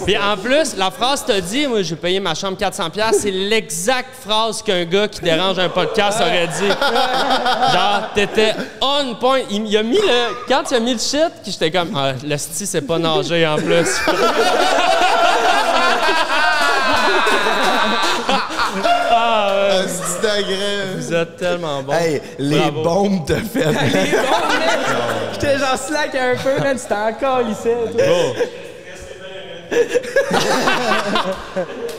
Puis 0.06 0.18
en 0.18 0.36
plus, 0.38 0.76
la 0.76 0.92
phrase 0.92 1.24
t'a 1.26 1.40
dit, 1.40 1.68
moi 1.68 1.82
j'ai 1.82 1.96
payé 1.96 2.20
ma 2.20 2.34
chambre 2.36 2.58
400$, 2.58 2.90
piastres, 2.90 3.22
c'est 3.22 3.32
l'exacte 3.32 4.10
phrase 4.26 4.62
qu'un 4.62 4.84
gars 4.86 5.08
qui 5.08 5.22
dérange 5.22 5.60
un 5.60 5.70
podcast 5.70 6.20
aurait 6.20 6.48
dit. 6.48 6.68
Genre, 6.68 8.10
t'étais 8.16 8.54
on 8.82 9.16
point. 9.16 9.40
Il, 9.50 9.68
il 9.68 9.78
a 9.78 9.84
mis 9.84 9.98
le. 9.98 10.46
Quand 10.48 10.64
il 10.72 10.76
a 10.76 10.80
mis 10.80 10.94
le 10.94 11.00
shit, 11.00 11.32
j'étais 11.46 11.72
comme, 11.72 11.96
ah, 11.96 12.14
le 12.26 12.38
sti, 12.38 12.66
c'est 12.66 12.82
pas 12.82 12.98
nager 12.98 13.46
en 13.48 13.56
plus. 13.56 14.02
Petit 19.84 20.28
agrès. 20.28 20.96
Vous 20.96 21.14
êtes 21.14 21.36
tellement 21.38 21.84
bon. 21.84 21.94
Hey, 21.94 22.22
les 22.40 22.58
Bravo. 22.72 22.84
bombes 22.84 23.26
te 23.26 23.34
fait. 23.36 23.66
J'étais 25.34 25.58
genre 25.58 25.78
slack 25.78 26.16
un 26.16 26.36
peu, 26.42 26.60
man. 26.64 26.78
C'était 26.78 26.94
encore 26.94 27.42
lycée. 27.42 27.76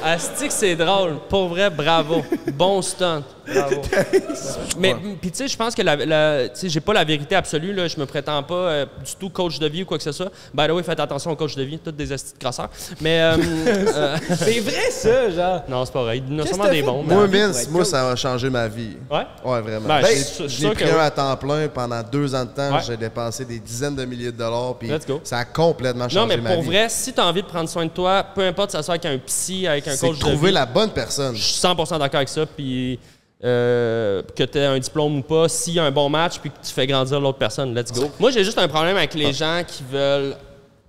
Asti 0.05 0.49
que 0.49 0.53
c'est 0.53 0.77
drôle. 0.77 1.17
Pour 1.29 1.49
vrai, 1.49 1.71
bravo. 1.71 2.23
Bon 2.53 2.83
stunt. 2.83 3.23
Bravo. 3.47 3.83
Mais 4.79 4.95
puis 5.21 5.31
tu 5.31 5.39
sais, 5.39 5.49
je 5.49 5.57
pense 5.57 5.75
que 5.75 5.83
la, 5.83 5.97
la- 5.97 6.49
tu 6.49 6.61
sais, 6.61 6.69
j'ai 6.69 6.81
pas 6.81 6.93
la 6.93 7.05
vérité 7.05 7.35
absolue 7.35 7.73
là. 7.75 7.87
Je 7.89 7.99
me 7.99 8.07
prétends 8.07 8.43
pas 8.43 8.55
euh, 8.55 8.87
du 9.05 9.15
tout 9.17 9.29
coach 9.31 9.59
de 9.59 9.67
vie 9.67 9.83
ou 9.83 9.87
quoi 9.87 9.99
que 9.99 10.05
ce 10.05 10.13
soit. 10.13 10.31
By 10.53 10.67
the 10.67 10.71
way, 10.71 10.83
faites 10.83 11.01
attention 11.01 11.31
aux 11.31 11.37
coachs 11.37 11.57
de 11.57 11.63
vie, 11.63 11.79
toutes 11.79 11.97
des 11.97 12.11
astis 12.13 12.33
de 12.35 12.39
crasseurs. 12.39 12.71
Mais 13.01 13.21
euh, 13.21 13.37
euh, 13.69 14.17
C'est 14.37 14.61
vrai, 14.61 14.91
ça, 14.91 15.31
genre. 15.31 15.63
non, 15.69 15.85
c'est 15.85 15.93
pas 15.93 16.03
vrai. 16.03 16.19
Il 16.19 16.33
y 16.33 16.37
en 16.37 16.39
a 16.39 16.43
Qu'est-ce 16.43 16.55
sûrement 16.55 16.71
des 16.71 16.83
bons. 16.83 17.03
Moi, 17.03 17.27
Vince, 17.27 17.69
moi, 17.71 17.85
ça 17.85 18.11
a 18.11 18.17
changé 18.17 18.49
ma 18.51 18.69
vie. 18.69 18.97
Ouais? 19.11 19.27
Ouais, 19.45 19.61
vraiment. 19.61 19.89
Ben, 19.89 20.03
Ben, 20.03 20.25
j'ai 20.49 20.71
pris 20.71 20.85
que 20.85 20.91
un 20.91 20.99
à 21.01 21.11
temps 21.11 21.37
plein 21.37 21.69
pendant 21.69 22.03
deux 22.03 22.35
ans 22.35 22.45
de 22.45 22.51
temps. 22.51 22.75
Ouais. 22.77 22.83
J'ai 22.87 22.97
dépensé 22.97 23.45
des 23.45 23.59
dizaines 23.59 23.97
de 23.97 24.05
milliers 24.05 24.33
de 24.33 24.39
dollars. 24.39 24.77
Puis 24.79 24.91
ça 25.25 25.39
a 25.39 25.45
complètement 25.45 26.05
changé 26.09 26.19
Non, 26.21 26.27
mais 26.27 26.37
ma 26.37 26.53
pour 26.55 26.63
vie. 26.63 26.69
vrai, 26.69 26.87
si 26.89 27.13
tu 27.13 27.21
as 27.21 27.27
envie 27.27 27.43
de 27.43 27.47
prendre 27.49 27.69
soin 27.69 27.85
de 27.85 27.91
toi, 27.91 28.25
peu 28.35 28.43
importe 28.43 28.71
si 28.71 28.77
ça 28.77 28.83
soit 28.83 28.95
avec 28.95 29.07
un 29.07 29.19
psy, 29.19 29.67
avec 29.67 29.87
un 29.89 29.93
c'est 29.93 30.07
coach 30.07 30.17
de 30.17 30.21
trouver 30.21 30.49
vie, 30.49 30.55
la 30.55 30.67
bonne 30.67 30.91
personne. 30.91 31.35
Je 31.37 31.43
suis 31.43 31.61
100% 31.61 31.99
d'accord 31.99 32.17
avec 32.17 32.29
ça. 32.29 32.45
Puis 32.47 32.99
euh, 33.43 34.23
que 34.37 34.43
tu 34.45 34.59
aies 34.59 34.67
un 34.67 34.79
diplôme 34.79 35.19
ou 35.19 35.23
pas, 35.23 35.49
s'il 35.49 35.75
y 35.75 35.79
a 35.79 35.85
un 35.85 35.91
bon 35.91 36.09
match 36.09 36.39
puis 36.39 36.51
que 36.51 36.57
tu 36.63 36.73
fais 36.73 36.87
grandir 36.87 37.21
l'autre 37.21 37.39
personne, 37.39 37.75
let's 37.75 37.93
go. 37.93 38.11
Moi, 38.19 38.31
j'ai 38.31 38.45
juste 38.45 38.59
un 38.59 38.69
problème 38.69 38.97
avec 38.97 39.15
les 39.15 39.33
gens 39.33 39.63
qui 39.67 39.83
veulent 39.91 40.37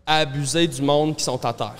abuser 0.05 0.67
du 0.67 0.81
monde 0.81 1.15
qui 1.15 1.23
sont 1.23 1.43
à 1.45 1.51
terre. 1.53 1.73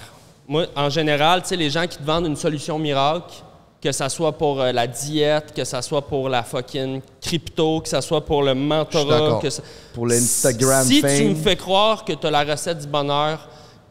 Moi, 0.48 0.66
en 0.76 0.90
général, 0.90 1.42
tu 1.42 1.50
sais, 1.50 1.56
les 1.56 1.70
gens 1.70 1.88
qui 1.88 1.98
te 1.98 2.04
vendent 2.04 2.26
une 2.28 2.36
solution 2.36 2.78
miracle, 2.80 3.34
que 3.82 3.92
ça 3.92 4.10
soit 4.10 4.32
pour 4.32 4.62
euh, 4.62 4.72
la 4.72 4.88
diète, 4.88 5.54
que 5.56 5.64
ça 5.64 5.82
soit 5.82 6.02
pour 6.02 6.28
la 6.28 6.42
fucking 6.44 7.02
crypto, 7.22 7.82
que 7.82 7.88
ça 7.90 8.02
soit 8.02 8.26
pour 8.26 8.42
le 8.44 8.56
mentorat, 8.56 9.40
que 9.42 9.50
ça- 9.50 9.62
Pour 9.94 10.08
l'Instagram 10.08 10.84
si 10.86 11.02
fame. 11.02 11.18
tu 11.18 11.24
me 11.26 11.36
fais 11.36 11.56
croire 11.56 12.04
que 12.04 12.14
tu 12.14 12.26
as 12.26 12.32
la 12.32 12.44
recette 12.44 12.80
du 12.80 12.88
bonheur 12.88 13.48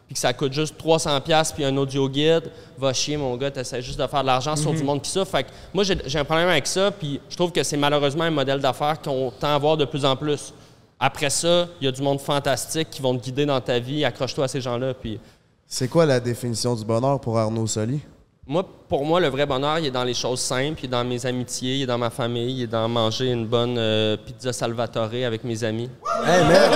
puis 0.07 0.13
que 0.13 0.19
ça 0.19 0.33
coûte 0.33 0.53
juste 0.53 0.75
300$ 0.79 1.21
piastres, 1.21 1.55
puis 1.55 1.65
un 1.65 1.75
audio 1.77 2.07
guide, 2.07 2.51
va 2.77 2.93
chier, 2.93 3.17
mon 3.17 3.35
gars, 3.37 3.49
t'essaies 3.49 3.81
juste 3.81 3.99
de 3.99 4.05
faire 4.05 4.21
de 4.21 4.27
l'argent 4.27 4.55
sur 4.55 4.71
du 4.73 4.83
monde 4.83 5.01
qui 5.01 5.09
ça. 5.09 5.25
Fait 5.25 5.43
que 5.43 5.49
moi, 5.73 5.83
j'ai 5.83 6.19
un 6.19 6.25
problème 6.25 6.49
avec 6.49 6.67
ça, 6.67 6.91
puis 6.91 7.19
je 7.29 7.35
trouve 7.35 7.51
que 7.51 7.63
c'est 7.63 7.77
malheureusement 7.77 8.23
un 8.25 8.31
modèle 8.31 8.59
d'affaires 8.59 9.01
qu'on 9.01 9.31
tend 9.31 9.55
à 9.55 9.57
voir 9.57 9.77
de 9.77 9.85
plus 9.85 10.05
en 10.05 10.15
plus. 10.15 10.53
Après 10.99 11.29
ça, 11.29 11.67
il 11.81 11.85
y 11.85 11.87
a 11.87 11.91
du 11.91 12.01
monde 12.01 12.19
fantastique 12.19 12.89
qui 12.89 13.01
vont 13.01 13.17
te 13.17 13.23
guider 13.23 13.45
dans 13.45 13.59
ta 13.59 13.79
vie. 13.79 14.05
Accroche-toi 14.05 14.45
à 14.45 14.47
ces 14.47 14.61
gens-là. 14.61 14.93
Puis 14.93 15.19
C'est 15.67 15.87
quoi 15.87 16.05
la 16.05 16.19
définition 16.19 16.75
du 16.75 16.85
bonheur 16.85 17.19
pour 17.19 17.37
Arnaud 17.37 17.67
Soli? 17.67 17.99
moi, 18.47 18.63
pour 18.87 19.03
moi, 19.03 19.19
le 19.19 19.27
vrai 19.27 19.45
bonheur, 19.45 19.79
il 19.79 19.87
est 19.87 19.91
dans 19.91 20.03
les 20.03 20.13
choses 20.13 20.39
simples, 20.39 20.79
il 20.83 20.85
est 20.85 20.89
dans 20.89 21.03
mes 21.03 21.25
amitiés, 21.25 21.77
il 21.77 21.81
est 21.81 21.87
dans 21.87 21.97
ma 21.97 22.11
famille, 22.11 22.59
il 22.59 22.63
est 22.63 22.67
dans 22.67 22.87
manger 22.87 23.31
une 23.31 23.47
bonne 23.47 23.75
euh, 23.77 24.17
pizza 24.17 24.53
Salvatore 24.53 25.09
avec 25.25 25.43
mes 25.43 25.63
amis. 25.63 25.89
Hey, 26.23 26.43
man! 26.43 26.71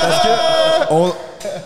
Parce 0.00 0.22
que 0.22 0.28
on, 0.94 1.12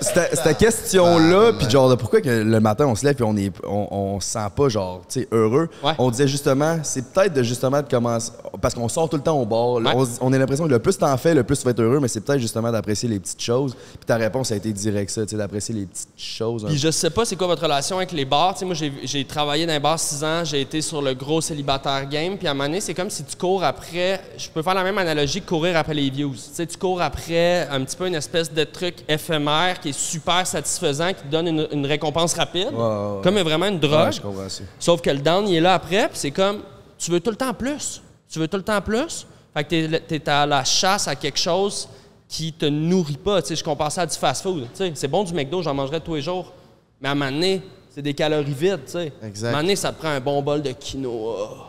cette, 0.00 0.58
question-là, 0.58 1.52
puis 1.52 1.68
genre 1.70 1.88
de 1.88 1.94
pourquoi 1.94 2.20
que 2.20 2.28
le 2.28 2.60
matin 2.60 2.86
on 2.86 2.94
se 2.94 3.04
lève 3.04 3.16
et 3.18 3.24
on 3.24 3.36
est 3.36 3.52
on, 3.66 3.88
on 3.90 4.20
se 4.20 4.30
sent 4.30 4.48
pas 4.54 4.68
genre 4.68 5.02
tu 5.08 5.20
sais 5.20 5.28
heureux? 5.32 5.68
Ouais. 5.82 5.92
On 5.98 6.10
disait 6.10 6.28
justement, 6.28 6.78
c'est 6.82 7.12
peut-être 7.12 7.34
de 7.34 7.42
justement 7.42 7.82
de 7.82 7.88
commencer 7.88 8.32
parce 8.60 8.74
qu'on 8.74 8.88
sort 8.88 9.08
tout 9.08 9.16
le 9.16 9.22
temps 9.22 9.40
au 9.40 9.46
bord. 9.46 9.76
Ouais. 9.76 9.92
On, 10.20 10.32
a 10.32 10.38
l'impression 10.38 10.66
que 10.66 10.70
le 10.70 10.78
plus 10.78 10.98
t'en 10.98 11.16
fais, 11.16 11.34
le 11.34 11.44
plus 11.44 11.58
tu 11.58 11.64
vas 11.64 11.70
être 11.70 11.80
heureux, 11.80 12.00
mais 12.00 12.08
c'est 12.08 12.20
peut-être 12.20 12.40
justement 12.40 12.70
d'apprécier 12.70 13.08
les 13.08 13.20
petites 13.20 13.42
choses. 13.42 13.74
Puis 13.74 14.06
ta 14.06 14.16
réponse 14.16 14.52
a 14.52 14.56
été 14.56 14.72
directe 14.72 15.10
ça, 15.10 15.22
tu 15.22 15.30
sais 15.30 15.36
d'apprécier 15.36 15.74
les 15.74 15.86
petites 15.86 16.08
choses. 16.16 16.64
Puis 16.66 16.78
je 16.78 16.90
sais 16.90 17.10
pas 17.10 17.24
c'est 17.24 17.36
quoi 17.36 17.46
votre 17.46 17.62
relation 17.62 17.96
avec 17.96 18.12
les 18.12 18.24
bars. 18.24 18.54
Tu 18.54 18.60
sais, 18.60 18.64
moi, 18.64 18.74
j'ai, 18.74 18.92
j'ai 19.04 19.24
travaillé 19.24 19.66
dans 19.66 19.72
un 19.72 19.80
bar 19.80 19.98
six 19.98 20.22
ans, 20.24 20.44
j'ai 20.44 20.60
été 20.60 20.80
sur 20.82 21.02
le 21.02 21.14
gros 21.14 21.40
célibataire 21.40 22.08
game. 22.08 22.36
Puis 22.36 22.46
à 22.46 22.52
un 22.52 22.54
moment 22.54 22.68
donné, 22.68 22.80
c'est 22.80 22.94
comme 22.94 23.10
si 23.10 23.24
tu 23.24 23.36
cours 23.36 23.62
après. 23.62 24.20
Je 24.36 24.48
peux 24.48 24.62
faire 24.62 24.74
la 24.74 24.84
même 24.84 24.98
analogie 24.98 25.40
que 25.40 25.48
courir 25.48 25.76
après 25.76 25.94
les 25.94 26.10
views. 26.10 26.32
Tu 26.32 26.54
sais, 26.54 26.66
tu 26.66 26.76
cours 26.76 27.02
après 27.02 27.68
un 27.68 27.82
petit 27.84 27.96
peu 27.96 28.06
une 28.06 28.14
espèce 28.14 28.52
de 28.52 28.64
truc 28.64 28.96
éphémère 29.08 29.59
qui 29.80 29.90
est 29.90 29.98
super 29.98 30.46
satisfaisant, 30.46 31.08
qui 31.08 31.22
te 31.22 31.28
donne 31.28 31.48
une, 31.48 31.68
une 31.72 31.86
récompense 31.86 32.34
rapide. 32.34 32.68
Ouais, 32.72 32.78
ouais, 32.78 33.16
ouais. 33.16 33.22
Comme 33.22 33.38
vraiment 33.40 33.66
une 33.66 33.78
drogue. 33.78 34.06
Ouais, 34.06 34.12
je 34.12 34.20
comprends 34.20 34.48
ça. 34.48 34.62
Sauf 34.78 35.00
que 35.00 35.10
le 35.10 35.18
down, 35.18 35.46
il 35.48 35.56
est 35.56 35.60
là 35.60 35.74
après, 35.74 36.08
puis 36.08 36.18
c'est 36.18 36.30
comme, 36.30 36.60
tu 36.98 37.10
veux 37.10 37.20
tout 37.20 37.30
le 37.30 37.36
temps 37.36 37.54
plus. 37.54 38.02
Tu 38.30 38.38
veux 38.38 38.48
tout 38.48 38.56
le 38.56 38.62
temps 38.62 38.80
plus. 38.80 39.26
Fait 39.54 39.64
que 39.64 39.68
t'es, 39.68 40.00
t'es 40.20 40.30
à 40.30 40.46
la 40.46 40.64
chasse 40.64 41.08
à 41.08 41.16
quelque 41.16 41.38
chose 41.38 41.88
qui 42.28 42.52
te 42.52 42.66
nourrit 42.66 43.16
pas. 43.16 43.40
Je 43.40 43.62
compare 43.62 43.90
ça 43.90 44.02
à 44.02 44.06
du 44.06 44.16
fast-food. 44.16 44.68
C'est 44.94 45.08
bon 45.08 45.24
du 45.24 45.34
McDo, 45.34 45.62
j'en 45.62 45.74
mangerais 45.74 46.00
tous 46.00 46.14
les 46.14 46.22
jours. 46.22 46.52
Mais 47.00 47.08
à 47.08 47.12
un 47.12 47.14
moment 47.14 47.32
donné, 47.32 47.60
c'est 47.92 48.02
des 48.02 48.14
calories 48.14 48.54
vides. 48.54 49.10
Exact. 49.22 49.46
À 49.46 49.48
un 49.48 49.52
moment 49.52 49.62
donné, 49.62 49.76
ça 49.76 49.92
te 49.92 49.98
prend 49.98 50.10
un 50.10 50.20
bon 50.20 50.40
bol 50.42 50.62
de 50.62 50.70
quinoa. 50.72 51.66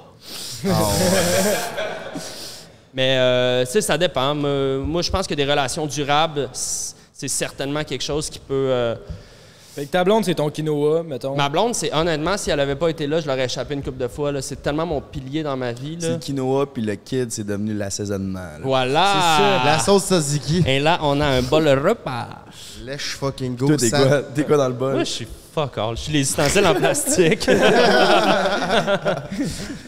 Mais, 2.93 3.17
euh, 3.17 3.65
ça 3.65 3.97
dépend. 3.97 4.35
Moi, 4.35 5.01
je 5.01 5.09
pense 5.09 5.25
que 5.25 5.33
des 5.33 5.45
relations 5.45 5.87
durables, 5.87 6.49
c'est 7.21 7.27
certainement 7.27 7.83
quelque 7.83 8.01
chose 8.03 8.31
qui 8.31 8.39
peut... 8.39 8.53
euh, 8.71 8.95
Fait 9.75 9.85
que 9.85 9.91
ta 9.91 10.03
blonde, 10.03 10.25
c'est 10.25 10.33
ton 10.33 10.49
quinoa, 10.49 11.03
mettons. 11.03 11.35
Ma 11.35 11.49
blonde, 11.49 11.75
c'est 11.75 11.93
honnêtement, 11.93 12.35
si 12.35 12.49
elle 12.49 12.59
avait 12.59 12.75
pas 12.75 12.89
été 12.89 13.05
là, 13.05 13.21
je 13.21 13.27
l'aurais 13.27 13.45
échappé 13.45 13.75
une 13.75 13.83
couple 13.83 13.99
de 13.99 14.07
fois. 14.07 14.31
là. 14.31 14.41
C'est 14.41 14.55
tellement 14.63 14.87
mon 14.87 15.01
pilier 15.01 15.43
dans 15.43 15.55
ma 15.55 15.71
vie. 15.71 15.97
C'est 15.99 16.09
le 16.09 16.17
quinoa 16.17 16.65
puis 16.73 16.81
le 16.81 16.95
kid, 16.95 17.31
c'est 17.31 17.43
devenu 17.45 17.75
l'assaisonnement. 17.75 18.39
là. 18.39 18.59
Voilà. 18.63 19.61
La 19.63 19.77
sauce 19.77 20.07
tzatziki. 20.07 20.63
Et 20.65 20.79
là, 20.79 20.97
on 21.03 21.21
a 21.21 21.27
un 21.27 21.41
bol 21.43 21.67
repas. 21.69 22.27
Lèche 22.83 23.15
fucking 23.19 23.55
go. 23.55 23.75
T'es 23.75 23.89
ça- 23.89 23.99
quoi, 24.03 24.21
t'es 24.33 24.43
quoi 24.43 24.57
dans 24.57 24.67
le 24.67 24.73
bol? 24.73 24.93
Moi, 24.93 25.03
je 25.03 25.11
suis 25.11 25.27
fuck 25.53 25.77
all. 25.77 25.95
Je 25.95 26.01
suis 26.01 26.13
les 26.13 26.21
ustensiles 26.21 26.65
en 26.65 26.73
plastique. 26.73 27.47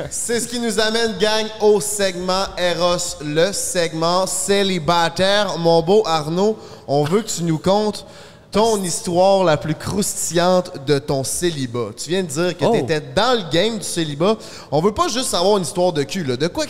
C'est 0.09 0.39
ce 0.39 0.47
qui 0.47 0.59
nous 0.59 0.79
amène, 0.79 1.17
gang, 1.19 1.45
au 1.61 1.79
segment 1.81 2.45
Eros, 2.57 3.17
le 3.23 3.51
segment 3.51 4.25
célibataire. 4.27 5.57
Mon 5.57 5.81
beau 5.81 6.03
Arnaud, 6.05 6.57
on 6.87 7.03
veut 7.03 7.21
que 7.21 7.29
tu 7.29 7.43
nous 7.43 7.57
contes 7.57 8.05
ton 8.51 8.81
histoire 8.83 9.43
la 9.43 9.57
plus 9.57 9.73
croustillante 9.75 10.85
de 10.85 10.99
ton 10.99 11.23
célibat. 11.23 11.87
Tu 11.97 12.09
viens 12.11 12.21
de 12.21 12.27
dire 12.27 12.55
que 12.57 12.65
Oh. 12.65 12.71
tu 12.73 12.79
étais 12.79 13.01
dans 13.01 13.33
le 13.37 13.49
game 13.51 13.79
du 13.79 13.83
célibat. 13.83 14.37
On 14.71 14.79
veut 14.79 14.93
pas 14.93 15.07
juste 15.07 15.29
savoir 15.31 15.57
une 15.57 15.63
histoire 15.63 15.91
de 15.91 16.03
cul, 16.03 16.23
là. 16.23 16.37
De 16.37 16.47
quoi 16.47 16.65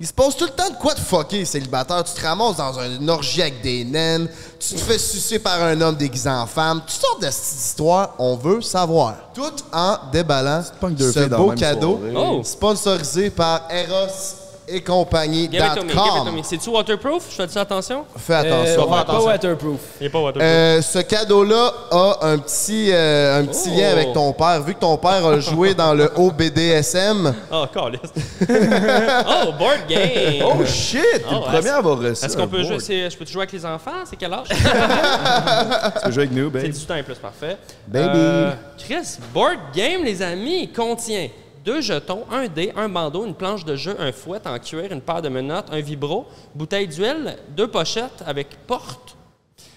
il 0.00 0.06
se 0.06 0.12
passe 0.12 0.36
tout 0.36 0.44
le 0.46 0.50
temps 0.50 0.68
de 0.68 0.74
quoi 0.74 0.94
de 0.94 0.98
fucker, 0.98 1.44
célibataire. 1.44 2.02
Tu 2.02 2.12
te 2.12 2.26
ramasses 2.26 2.56
dans 2.56 2.72
une 2.80 3.08
orgie 3.08 3.40
avec 3.40 3.62
des 3.62 3.84
naines, 3.84 4.28
tu 4.58 4.74
te 4.74 4.80
fais 4.80 4.98
sucer 4.98 5.38
par 5.38 5.62
un 5.62 5.80
homme 5.80 5.94
déguisé 5.94 6.28
en 6.28 6.46
femme. 6.46 6.80
Toutes 6.80 6.90
sortes 7.00 7.22
de 7.22 7.28
histoires, 7.28 8.14
on 8.18 8.34
veut 8.36 8.60
savoir. 8.60 9.14
Tout 9.32 9.52
en 9.72 9.98
déballant 10.12 10.62
ce 10.64 11.28
beau 11.28 11.52
cadeau 11.52 12.00
soirée. 12.12 12.14
Oh. 12.16 12.40
sponsorisé 12.42 13.30
par 13.30 13.68
Eros 13.70 14.41
et 14.68 14.80
compagnie. 14.80 15.48
Give 15.50 15.60
it 15.60 15.74
to 15.74 15.82
me, 15.84 15.88
give 15.90 15.98
it 15.98 16.24
to 16.26 16.32
me. 16.32 16.42
C'est-tu 16.42 16.70
waterproof? 16.70 17.24
Je 17.30 17.34
fais-tu 17.36 17.58
attention? 17.58 18.04
Fais 18.16 18.34
Euh, 18.34 18.40
attention. 18.40 18.86
pas 18.88 19.00
attention. 19.00 19.26
waterproof. 19.26 19.80
Il 20.00 20.06
est 20.06 20.10
pas 20.10 20.20
waterproof. 20.20 20.42
Euh, 20.48 20.82
ce 20.82 20.98
cadeau-là 21.00 21.72
a 21.90 22.18
un 22.22 22.38
petit, 22.38 22.90
euh, 22.92 23.40
un 23.40 23.44
petit 23.46 23.70
Oh. 23.74 23.78
lien 23.78 23.88
avec 23.90 24.12
ton 24.12 24.32
père. 24.32 24.62
Vu 24.62 24.74
que 24.74 24.80
ton 24.80 24.96
père 24.96 25.26
a 25.26 25.38
joué 25.40 25.74
dans 25.82 25.94
le 25.94 26.10
OBDSM, 26.16 27.34
Oh, 27.50 27.64
calice. 27.72 28.00
oh, 28.42 29.52
board 29.58 29.80
game! 29.88 30.44
Oh 30.44 30.64
shit! 30.64 31.00
Oh, 31.30 31.34
le 31.34 31.40
premier 31.52 31.68
à 31.70 31.76
avoir 31.76 31.98
reçu. 31.98 32.24
Est-ce 32.24 32.36
qu'on 32.36 32.46
peut 32.48 32.58
jouer? 32.62 32.68
board. 32.70 32.80
c'est- 32.80 33.10
Je 33.10 33.16
peux 33.16 33.26
jouer 33.26 33.42
avec 33.42 33.52
les 33.52 33.64
enfants? 33.66 33.90
C'est 34.08 34.16
quel 34.16 34.32
âge? 34.32 34.48
Tu 34.52 36.04
peux 36.06 36.12
jouer 36.12 36.22
avec 36.24 36.32
nous, 36.32 36.50
C'est 36.52 36.60
babe? 36.62 36.70
18 36.70 36.90
ans 36.90 36.96
et 36.96 37.02
plus, 37.02 37.14
parfait. 37.16 37.56
Baby. 37.86 38.08
Euh, 38.14 38.52
Chris, 38.78 39.18
board 39.34 39.58
game, 39.74 40.04
les 40.04 40.20
amis, 40.22 40.70
contient 40.72 41.28
deux 41.64 41.80
jetons, 41.80 42.24
un 42.30 42.48
dé, 42.48 42.72
un 42.76 42.88
bandeau, 42.88 43.24
une 43.24 43.34
planche 43.34 43.64
de 43.64 43.76
jeu, 43.76 43.94
un 43.98 44.12
fouet 44.12 44.40
en 44.46 44.58
cuir, 44.58 44.90
une 44.92 45.00
paire 45.00 45.22
de 45.22 45.28
menottes, 45.28 45.68
un 45.72 45.80
vibro, 45.80 46.26
bouteille 46.54 46.88
d'huile, 46.88 47.36
deux 47.50 47.68
pochettes 47.68 48.22
avec 48.26 48.48
porte 48.66 49.16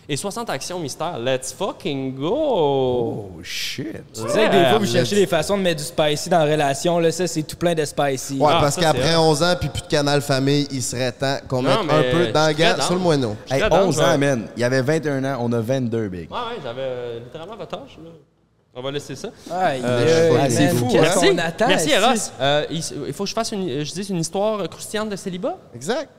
et 0.08 0.16
60 0.18 0.50
actions 0.52 0.78
mystères. 0.80 1.18
Let's 1.18 1.52
fucking 1.52 2.14
go! 2.16 2.30
Oh 2.32 3.32
shit! 3.42 3.88
Tu 4.14 4.22
sais 4.30 4.46
que 4.48 4.52
des 4.52 4.66
fois, 4.70 4.78
vous 4.78 4.86
cherchez 4.86 5.16
des 5.16 5.26
façons 5.26 5.58
de 5.58 5.64
mettre 5.64 5.78
du 5.82 5.84
spicy 5.88 6.30
dans 6.30 6.46
la 6.46 6.52
relation. 6.52 7.00
Là, 7.00 7.12
ça, 7.12 7.26
c'est 7.26 7.42
tout 7.42 7.56
plein 7.58 7.74
de 7.74 7.84
spicy. 7.86 8.38
ouais, 8.40 8.52
Ah, 8.52 8.60
parce 8.62 8.76
qu'après 8.76 9.10
c'est 9.10 9.16
11 9.16 9.42
ans 9.44 9.56
puis 9.60 9.70
plus 9.70 9.82
de 9.82 9.88
canal 9.88 10.22
famille, 10.22 10.68
il 10.72 10.84
serait 10.84 11.12
temps 11.12 11.38
qu'on 11.48 11.64
mette 11.64 11.74
un 11.74 12.04
peu 12.12 12.28
dans 12.32 12.44
je 12.46 12.50
le 12.50 12.54
suis 12.54 12.56
gars 12.56 12.74
très 12.76 12.82
sur 12.86 12.94
le 12.94 13.00
moineau. 13.00 13.36
Hey, 13.50 13.60
très 13.62 13.70
down, 13.70 13.88
11 13.88 13.96
je 13.96 14.00
vais- 14.00 14.06
ans, 14.06 14.18
man. 14.20 14.48
Il 14.56 14.60
y 14.62 14.64
avait 14.64 14.82
21 14.84 15.24
ans, 15.24 15.38
on 15.42 15.52
a 15.54 15.60
22, 15.60 16.08
big. 16.10 16.32
Ouais, 16.32 16.38
ouais, 16.38 16.60
j'avais 16.64 16.82
euh, 16.82 17.20
littéralement 17.22 17.56
votre 17.58 17.76
âge. 17.76 17.98
Là. 18.04 18.10
On 18.78 18.82
va 18.82 18.92
laisser 18.92 19.16
ça. 19.16 19.30
Euh, 19.52 20.38
aïe, 20.38 20.52
c'est 20.52 20.68
man, 20.68 20.76
fou, 20.78 20.90
Merci. 20.92 21.28
attend? 21.40 21.68
Merci? 21.68 21.92
Eros. 21.92 22.32
Euh, 22.42 22.66
il, 22.70 22.84
il 23.08 23.14
faut 23.14 23.24
que 23.24 23.30
je 23.30 23.34
fasse 23.34 23.54
une, 23.54 23.84
je 23.86 23.94
dise 23.94 24.10
une 24.10 24.20
histoire 24.20 24.68
croustillante 24.68 25.10
de 25.10 25.16
célibat? 25.16 25.58
Exact. 25.74 26.10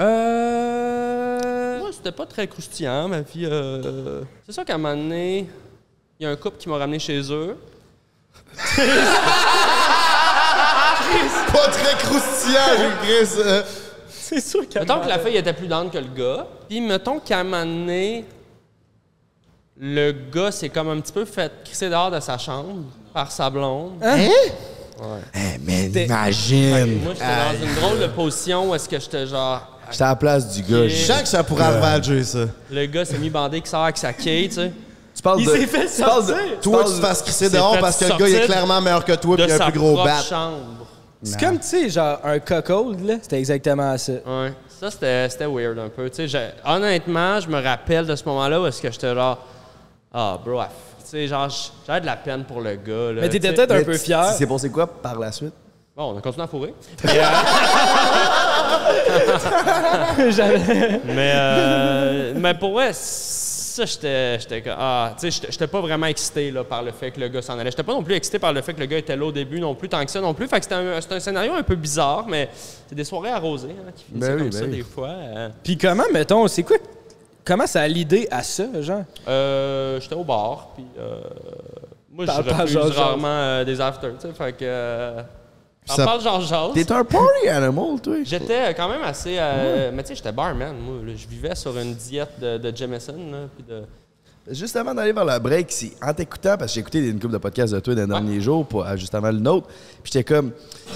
Euh. 0.00 1.78
Moi, 1.78 1.90
c'était 1.92 2.10
pas 2.10 2.26
très 2.26 2.48
croustillant, 2.48 3.06
ma 3.06 3.20
vie. 3.20 3.46
euh, 3.46 4.22
C'est 4.46 4.52
sûr 4.52 4.64
qu'à 4.64 4.74
un 4.74 4.78
moment 4.78 4.96
donné, 5.00 5.46
il 6.18 6.24
y 6.24 6.26
a 6.26 6.30
un 6.30 6.36
couple 6.36 6.56
qui 6.58 6.68
m'a 6.68 6.76
ramené 6.78 6.98
chez 6.98 7.20
eux. 7.32 7.56
Pas 11.52 11.68
très 11.70 11.96
croustillant, 11.98 12.60
j'ai 12.76 12.90
Chris. 13.06 13.64
C'est 14.08 14.40
sûr 14.40 14.68
qu'à 14.68 14.80
Mettons 14.80 15.00
que 15.00 15.08
la 15.08 15.18
fille 15.20 15.36
était 15.36 15.52
plus 15.52 15.68
down 15.68 15.88
que 15.90 15.98
le 15.98 16.08
gars. 16.16 16.46
Puis 16.68 16.80
mettons 16.80 17.20
qu'à 17.20 17.38
un 17.40 17.44
moment 17.44 17.64
donné, 17.64 18.24
le 19.78 20.12
gars 20.32 20.52
s'est 20.52 20.68
comme 20.68 20.88
un 20.88 21.00
petit 21.00 21.12
peu 21.12 21.24
fait 21.24 21.50
crisser 21.64 21.88
dehors 21.90 22.10
de 22.10 22.20
sa 22.20 22.38
chambre 22.38 22.82
par 23.12 23.30
sa 23.30 23.50
blonde. 23.50 23.92
Eh, 24.02 25.58
mais 25.64 25.86
imagine! 26.04 27.00
Moi, 27.02 27.14
j'étais 27.14 27.24
dans 27.26 27.66
une 27.68 27.74
drôle 27.74 27.98
de 28.00 28.06
position 28.08 28.70
où 28.70 28.74
est-ce 28.74 28.88
que 28.88 28.98
j'étais 28.98 29.26
genre... 29.26 29.68
J'étais 29.90 30.04
à 30.04 30.08
la 30.08 30.16
place 30.16 30.48
du 30.54 30.62
gars. 30.62 30.88
Je 30.88 30.94
sens 30.96 31.22
que 31.22 31.28
ça 31.28 31.42
pourrait 31.44 31.64
arriver 31.64 31.86
à 31.86 32.00
Jay, 32.00 32.22
ça. 32.24 32.38
Le 32.70 32.86
gars 32.86 33.04
s'est 33.04 33.18
mis 33.18 33.28
bandé 33.28 33.60
qui 33.60 33.68
sort 33.68 33.82
avec 33.84 33.98
sa 33.98 34.12
quille, 34.12 34.48
tu 34.48 34.54
sais. 34.54 34.72
Tu 35.14 35.22
parles 35.22 35.40
Il 35.40 35.46
de. 35.46 35.52
s'est 35.52 35.66
fait 35.66 35.86
tu 35.94 36.02
parles 36.02 36.22
de- 36.22 36.28
sortir. 36.32 36.46
tu 36.54 36.60
Toi, 36.62 36.72
parles 36.78 36.84
tu 36.86 36.90
te 36.96 36.96
de- 37.02 37.06
fasses 37.06 37.22
crisser 37.22 37.50
dehors 37.50 37.74
fait 37.74 37.80
parce 37.80 37.98
que 37.98 38.04
le 38.04 38.10
gars 38.10 38.16
il 38.18 38.22
est 38.24 38.30
sortir 38.38 38.46
clairement 38.46 38.80
meilleur 38.80 39.04
que 39.04 39.12
toi 39.12 39.36
De 39.36 39.42
puis 39.44 39.50
il 39.50 39.54
a 39.54 39.58
sa 39.58 39.66
un 39.66 39.70
plus 39.70 39.78
gros 39.80 39.92
propre 39.94 40.04
bat. 40.08 40.22
chambre. 40.22 40.86
C'est 41.22 41.40
comme, 41.40 41.58
tu 41.58 41.66
sais, 41.66 41.88
genre 41.90 42.18
un 42.24 42.38
cuckold, 42.38 43.06
là. 43.06 43.14
C'était 43.22 43.38
exactement 43.38 43.96
ça. 43.98 44.12
Ouais. 44.12 44.52
Ça, 44.80 44.90
c'était 44.90 45.28
c'était 45.28 45.46
weird 45.46 45.78
un 45.78 45.88
peu. 45.88 46.08
Tu 46.10 46.16
sais, 46.16 46.28
j'ai- 46.28 46.50
honnêtement, 46.66 47.40
je 47.40 47.48
me 47.48 47.62
rappelle 47.62 48.06
de 48.06 48.14
ce 48.16 48.24
moment-là 48.26 48.60
où 48.60 48.66
est-ce 48.66 48.80
que 48.80 48.90
j'étais 48.90 49.14
genre... 49.14 49.38
Ah, 50.16 50.38
bro, 50.44 50.60
ah, 50.60 50.68
tu 51.00 51.04
sais, 51.10 51.26
genre, 51.26 51.48
j'avais 51.86 52.00
de 52.00 52.06
la 52.06 52.16
peine 52.16 52.44
pour 52.44 52.60
le 52.60 52.76
gars, 52.76 53.12
là. 53.12 53.20
Mais 53.22 53.28
t'étais 53.28 53.52
peut-être 53.52 53.72
un 53.72 53.78
Mais 53.78 53.84
peu 53.84 53.92
tu- 53.94 53.98
fier. 53.98 54.24
C'est 54.38 54.46
passé 54.46 54.70
quoi 54.70 54.86
par 54.86 55.18
la 55.18 55.32
suite? 55.32 55.52
Bon, 55.96 56.12
on 56.14 56.18
a 56.18 56.20
continué 56.20 56.44
à 56.44 56.46
fourrer. 56.48 56.74
Mais, 57.04 57.10
euh, 60.18 60.30
J'avais- 60.30 61.00
mais, 61.04 61.32
euh, 61.34 62.32
mais 62.36 62.54
pour 62.54 62.72
vrai, 62.72 62.90
ça, 62.92 63.84
j'étais 63.84 64.38
j'étais 64.40 64.62
comme- 64.62 64.76
Ah, 64.78 65.14
tu 65.18 65.30
sais, 65.30 65.46
j'étais- 65.50 65.66
pas 65.66 65.80
vraiment 65.80 66.06
excité 66.06 66.50
là, 66.50 66.62
par 66.64 66.82
le 66.82 66.92
fait 66.92 67.10
que 67.10 67.20
le 67.20 67.28
gars 67.28 67.42
s'en 67.42 67.58
allait. 67.58 67.70
J'étais 67.70 67.82
pas 67.82 67.92
non 67.92 68.02
plus 68.02 68.14
excité 68.14 68.38
par 68.38 68.52
le 68.52 68.62
fait 68.62 68.72
que 68.74 68.80
le 68.80 68.86
gars 68.86 68.98
était 68.98 69.16
là 69.16 69.24
au 69.24 69.32
début 69.32 69.60
non 69.60 69.74
plus, 69.74 69.88
tant 69.88 70.04
que 70.04 70.10
ça 70.10 70.20
non 70.20 70.34
plus. 70.34 70.46
Fait 70.48 70.58
que 70.58 70.64
c'était 70.64 70.74
un, 70.76 71.00
c'était 71.00 71.14
un 71.16 71.20
scénario 71.20 71.52
un 71.54 71.62
peu 71.62 71.74
bizarre, 71.76 72.24
mais 72.28 72.48
c'est 72.88 72.94
des 72.94 73.04
soirées 73.04 73.30
arrosées 73.30 73.74
hein, 73.78 73.90
qui 73.96 74.04
finissaient 74.04 74.28
Ben 74.28 74.34
oui, 74.34 74.40
comme 74.42 74.50
ben 74.50 74.58
ça 74.58 74.64
oui. 74.64 74.70
des 74.76 74.82
fois. 74.84 75.08
euh. 75.08 75.48
Puis 75.62 75.76
comment, 75.76 76.04
mettons, 76.12 76.46
c'est 76.48 76.62
quoi... 76.62 76.76
Comment 77.44 77.66
ça 77.66 77.82
a 77.82 77.88
l'idée 77.88 78.26
à 78.30 78.42
ça, 78.42 78.64
genre? 78.80 79.02
Euh, 79.28 80.00
j'étais 80.00 80.14
au 80.14 80.24
bar, 80.24 80.70
puis 80.74 80.86
euh, 80.98 81.20
moi, 82.10 82.24
je 82.26 82.30
refuse 82.50 82.76
rarement 82.96 83.26
euh, 83.28 83.64
des 83.64 83.80
afters, 83.80 84.14
tu 84.18 84.26
sais, 84.28 84.32
fait 84.32 84.52
que... 84.52 84.64
Euh, 84.64 85.22
on 85.86 85.92
ça- 85.92 86.04
parle 86.06 86.22
genre 86.22 86.40
genre. 86.40 86.72
T'es 86.72 86.90
un 86.90 87.04
party 87.04 87.46
animal, 87.48 88.00
toi. 88.02 88.14
J'étais 88.24 88.72
quand 88.74 88.88
même 88.88 89.02
assez... 89.02 89.36
euh, 89.38 89.90
Mais 89.92 90.02
tu 90.02 90.08
sais, 90.08 90.14
j'étais 90.14 90.32
barman, 90.32 90.74
moi. 90.78 90.96
Je 91.14 91.26
vivais 91.28 91.54
sur 91.54 91.76
une 91.78 91.94
diète 91.94 92.40
de, 92.40 92.56
de 92.56 92.74
Jameson, 92.74 93.16
là, 93.30 93.38
puis 93.54 93.64
de... 93.68 93.82
Juste 94.50 94.76
avant 94.76 94.94
d'aller 94.94 95.12
vers 95.12 95.24
la 95.24 95.38
break, 95.38 95.72
en 96.02 96.12
t'écoutant, 96.12 96.58
parce 96.58 96.70
que 96.70 96.74
j'ai 96.74 96.80
écouté 96.80 96.98
une 96.98 97.18
couple 97.18 97.32
de 97.32 97.38
podcasts 97.38 97.72
de 97.72 97.80
toi 97.80 97.94
dans 97.94 98.02
les 98.02 98.06
derniers 98.06 98.40
jours, 98.42 98.66
pour, 98.66 98.86
euh, 98.86 98.94
juste 98.94 99.14
avant 99.14 99.30
le 99.30 99.38
nôtre, 99.38 99.68
puis 100.02 100.12
j'étais 100.12 100.22
comme, 100.22 100.50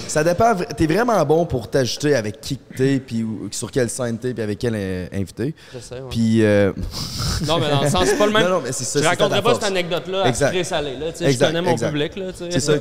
ça 0.07 0.23
dépend, 0.23 0.53
t'es 0.55 0.85
vraiment 0.85 1.25
bon 1.25 1.47
pour 1.47 1.67
t'ajouter 1.67 2.13
avec 2.13 2.41
qui 2.41 2.57
que 2.57 2.77
t'es, 2.77 2.99
puis 2.99 3.25
sur 3.49 3.71
quelle 3.71 3.89
scène 3.89 4.19
t'es, 4.19 4.35
puis 4.35 4.43
avec 4.43 4.59
quel 4.59 4.73
euh, 4.75 5.07
invité. 5.11 5.55
Je 5.73 5.79
sais, 5.79 5.95
ouais. 5.95 6.01
Puis, 6.11 6.43
euh, 6.43 6.71
Non, 7.47 7.57
mais 7.57 7.71
dans 7.71 7.81
le 7.81 7.89
sens, 7.89 8.05
c'est 8.05 8.19
pas 8.19 8.27
le 8.27 8.33
même... 8.33 8.43
Non, 8.43 8.49
non, 8.49 8.61
mais 8.63 8.71
c'est 8.71 8.83
ça, 8.83 9.01
Je 9.01 9.07
raconterai 9.07 9.41
pas 9.41 9.49
force. 9.49 9.63
cette 9.63 9.71
anecdote-là 9.71 10.25
à 10.25 10.33
salé, 10.63 10.97
là. 10.97 11.11
Tu 11.11 11.17
sais, 11.17 11.31
je 11.31 11.39
connais 11.39 11.61
mon 11.63 11.71
exact. 11.71 11.89
public, 11.89 12.15
là, 12.17 12.31
tu 12.31 12.37
sais. 12.37 12.51
c'est 12.51 12.59
ça, 12.59 12.73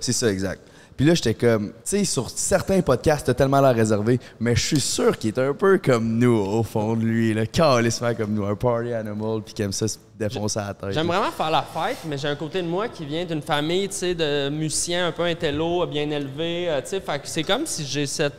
c'est 0.00 0.12
ça, 0.12 0.32
exact. 0.32 0.60
Puis 0.96 1.04
là, 1.04 1.14
j'étais 1.14 1.34
comme, 1.34 1.68
tu 1.68 1.74
sais, 1.84 2.04
sur 2.06 2.30
certains 2.30 2.80
podcasts, 2.80 3.26
t'as 3.26 3.34
tellement 3.34 3.60
l'air 3.60 3.74
réservé, 3.74 4.18
mais 4.40 4.56
je 4.56 4.66
suis 4.66 4.80
sûr 4.80 5.18
qu'il 5.18 5.28
est 5.28 5.38
un 5.38 5.52
peu 5.52 5.76
comme 5.76 6.18
nous, 6.18 6.34
au 6.34 6.62
fond 6.62 6.94
de 6.96 7.02
lui, 7.02 7.34
là, 7.34 7.44
calissement 7.46 8.14
comme 8.14 8.32
nous, 8.32 8.46
un 8.46 8.54
party 8.54 8.94
animal, 8.94 9.42
puis 9.42 9.54
aime 9.62 9.72
ça 9.72 9.86
se 9.88 9.98
défoncer 10.18 10.58
à 10.58 10.68
la 10.68 10.74
tête. 10.74 10.92
J'aime 10.92 11.06
vraiment 11.06 11.30
faire 11.30 11.50
la 11.50 11.62
fête, 11.62 11.98
mais 12.06 12.16
j'ai 12.16 12.28
un 12.28 12.36
côté 12.36 12.62
de 12.62 12.66
moi 12.66 12.88
qui 12.88 13.04
vient 13.04 13.26
d'une 13.26 13.42
famille, 13.42 13.88
tu 13.88 13.96
sais, 13.96 14.14
de 14.14 14.48
musiciens 14.48 15.08
un 15.08 15.12
peu 15.12 15.24
intello, 15.24 15.86
bien 15.86 16.08
élevés, 16.08 16.70
euh, 16.70 16.80
tu 16.80 16.88
sais. 16.88 17.00
Fait 17.00 17.18
que 17.18 17.28
c'est 17.28 17.42
comme 17.42 17.66
si 17.66 17.84
j'ai 17.84 18.06
cette... 18.06 18.32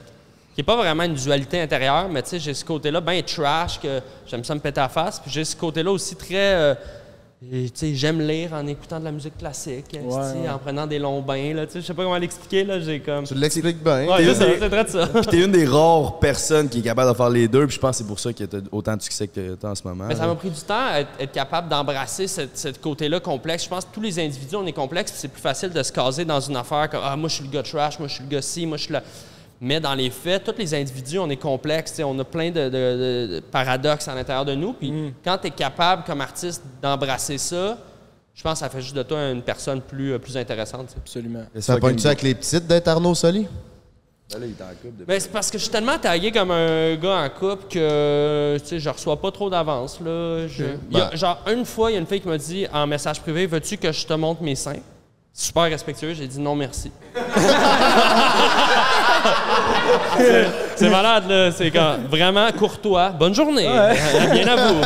qui 0.55 0.61
est 0.61 0.63
pas 0.63 0.77
vraiment 0.77 1.03
une 1.03 1.13
dualité 1.13 1.61
intérieure, 1.61 2.09
mais 2.09 2.23
tu 2.23 2.29
sais, 2.29 2.39
j'ai 2.39 2.55
ce 2.55 2.65
côté-là 2.65 3.01
bien 3.01 3.21
trash, 3.21 3.79
que 3.79 4.01
j'aime 4.25 4.43
ça 4.43 4.55
me 4.55 4.59
péter 4.59 4.81
à 4.81 4.89
face. 4.89 5.19
Puis 5.19 5.29
j'ai 5.29 5.45
ce 5.45 5.55
côté-là 5.55 5.91
aussi 5.91 6.15
très... 6.15 6.55
euh, 6.55 6.75
j'aime 7.93 8.19
lire 8.21 8.53
en 8.53 8.65
écoutant 8.65 8.99
de 8.99 9.05
la 9.05 9.11
musique 9.11 9.37
classique, 9.37 9.85
ouais. 9.93 10.49
en 10.49 10.57
prenant 10.57 10.87
des 10.87 10.97
longs 10.97 11.21
bains, 11.21 11.53
tu. 11.71 11.79
Je 11.79 11.85
sais 11.85 11.93
pas 11.93 12.01
comment 12.03 12.17
l'expliquer, 12.17 12.63
là, 12.63 12.79
j'ai 12.79 12.99
comme... 12.99 13.25
Tu 13.25 13.35
l'expliques 13.35 13.83
bien. 13.83 14.07
Ouais, 14.07 14.33
c'est 14.33 14.59
des- 14.59 14.67
très 14.69 14.83
de 14.83 14.89
ça. 14.89 15.07
Puis 15.07 15.21
t'es 15.27 15.43
une 15.43 15.51
des 15.51 15.65
rares 15.65 16.17
personnes 16.17 16.67
qui 16.67 16.79
est 16.79 16.81
capable 16.81 17.11
de 17.11 17.15
faire 17.15 17.29
les 17.29 17.47
deux, 17.47 17.67
puis 17.67 17.75
je 17.75 17.79
pense 17.79 17.91
que 17.91 17.97
c'est 17.97 18.07
pour 18.07 18.19
ça 18.19 18.33
que 18.33 18.43
t'as 18.43 18.57
autant 18.71 18.95
de 18.97 19.01
succès 19.03 19.27
que 19.27 19.53
t'as 19.53 19.69
en 19.69 19.75
ce 19.75 19.87
moment. 19.87 20.05
Mais 20.07 20.15
ça 20.15 20.25
m'a 20.25 20.33
pris 20.33 20.49
du 20.49 20.61
temps 20.61 20.87
à 20.89 21.01
être, 21.01 21.09
être 21.19 21.31
capable 21.31 21.69
d'embrasser 21.69 22.25
cette, 22.27 22.57
cette 22.57 22.81
côté-là 22.81 23.19
complexe. 23.19 23.65
Je 23.65 23.69
pense 23.69 23.85
que 23.85 23.93
tous 23.93 24.01
les 24.01 24.17
individus, 24.19 24.55
on 24.55 24.65
est 24.65 24.73
complexes, 24.73 25.11
puis 25.11 25.19
c'est 25.21 25.27
plus 25.27 25.41
facile 25.41 25.69
de 25.69 25.83
se 25.83 25.91
caser 25.91 26.25
dans 26.25 26.39
une 26.39 26.55
affaire 26.55 26.89
comme 26.89 27.01
Ah, 27.03 27.15
moi, 27.15 27.29
je 27.29 27.35
suis 27.35 27.43
le 27.43 27.51
gars 27.51 27.61
trash, 27.63 27.99
moi, 27.99 28.07
je 28.07 28.15
suis 28.15 28.23
le 28.23 28.29
gars 28.29 28.41
ci, 28.41 28.65
moi, 28.65 28.77
je 28.77 28.83
suis 28.83 28.93
le. 28.93 28.99
Mais 29.59 29.79
dans 29.79 29.95
les 29.95 30.09
faits, 30.11 30.43
tous 30.43 30.53
les 30.57 30.73
individus, 30.75 31.17
on 31.19 31.29
est 31.29 31.35
sais, 31.95 32.03
On 32.03 32.17
a 32.19 32.23
plein 32.23 32.49
de, 32.51 32.65
de- 32.65 32.69
de- 32.69 33.33
de 33.35 33.39
paradoxes 33.51 34.07
à 34.07 34.13
l'intérieur 34.15 34.45
de 34.45 34.53
nous. 34.55 34.73
Puis 34.73 34.93
quand 35.23 35.37
tu 35.39 35.47
es 35.47 35.51
capable, 35.51 36.03
comme 36.03 36.21
artiste, 36.21 36.63
d'embrasser 36.81 37.37
ça, 37.39 37.77
je 38.35 38.43
pense 38.43 38.53
que 38.53 38.59
ça 38.59 38.69
fait 38.69 38.81
juste 38.81 38.95
de 38.95 39.01
toi 39.03 39.31
une 39.31 39.41
personne 39.41 39.81
plus, 39.81 40.13
euh, 40.13 40.19
plus 40.19 40.37
intéressante. 40.37 40.87
tu 40.87 40.93
sais. 40.93 40.97
Absolument. 40.99 41.43
Ça 41.59 41.77
pogne-tu 41.77 42.05
avec 42.05 42.21
les 42.21 42.35
petites 42.35 42.67
d'être 42.67 42.87
Arnaud 42.87 43.15
Soli? 43.15 43.47
Ben 44.31 44.39
là, 44.41 44.45
il 44.45 44.51
est 44.51 44.61
en 44.61 44.67
couple 44.67 44.93
depuis- 44.99 45.05
Ben, 45.05 45.19
c'est 45.21 45.31
parce 45.31 45.49
que 45.49 45.57
je 45.57 45.63
suis 45.63 45.71
tellement 45.71 45.97
tagué 45.97 46.31
comme 46.31 46.51
un 46.51 46.95
gars 46.97 47.17
en 47.23 47.29
couple 47.29 47.63
que 47.69 48.57
tu 48.59 48.65
sais, 48.67 48.79
je 48.79 48.89
reçois 48.89 49.19
pas 49.19 49.31
trop 49.31 49.49
d'avance. 49.49 49.99
là. 50.01 50.45
Je- 50.47 50.65
il 50.91 50.97
y 50.97 51.01
a- 51.01 51.09
Ben. 51.09 51.15
genre, 51.17 51.41
une 51.51 51.63
fois, 51.65 51.89
il 51.89 51.93
y 51.93 51.97
a 51.97 51.99
une 52.01 52.05
fille 52.05 52.19
qui 52.21 52.27
m'a 52.27 52.37
dit 52.37 52.67
en 52.71 52.85
message 52.85 53.21
privé 53.21 53.47
Veux-tu 53.47 53.77
que 53.77 53.91
je 53.91 54.05
te 54.05 54.13
montre 54.13 54.43
mes 54.43 54.55
seins 54.55 54.81
Super 55.39 55.63
respectueux, 55.65 56.15
j'ai 56.15 56.25
dit 56.25 56.39
non 56.39 56.55
merci. 56.55 56.91
C'est- 60.75 60.89
malade, 60.89 61.25
là. 61.29 61.51
C'est 61.51 61.69
quand 61.69 61.97
vraiment 62.09 62.51
courtois. 62.57 63.09
Bonne 63.09 63.35
journée. 63.35 63.67
Bien 64.31 64.47
à 64.47 64.55
vous. 64.67 64.81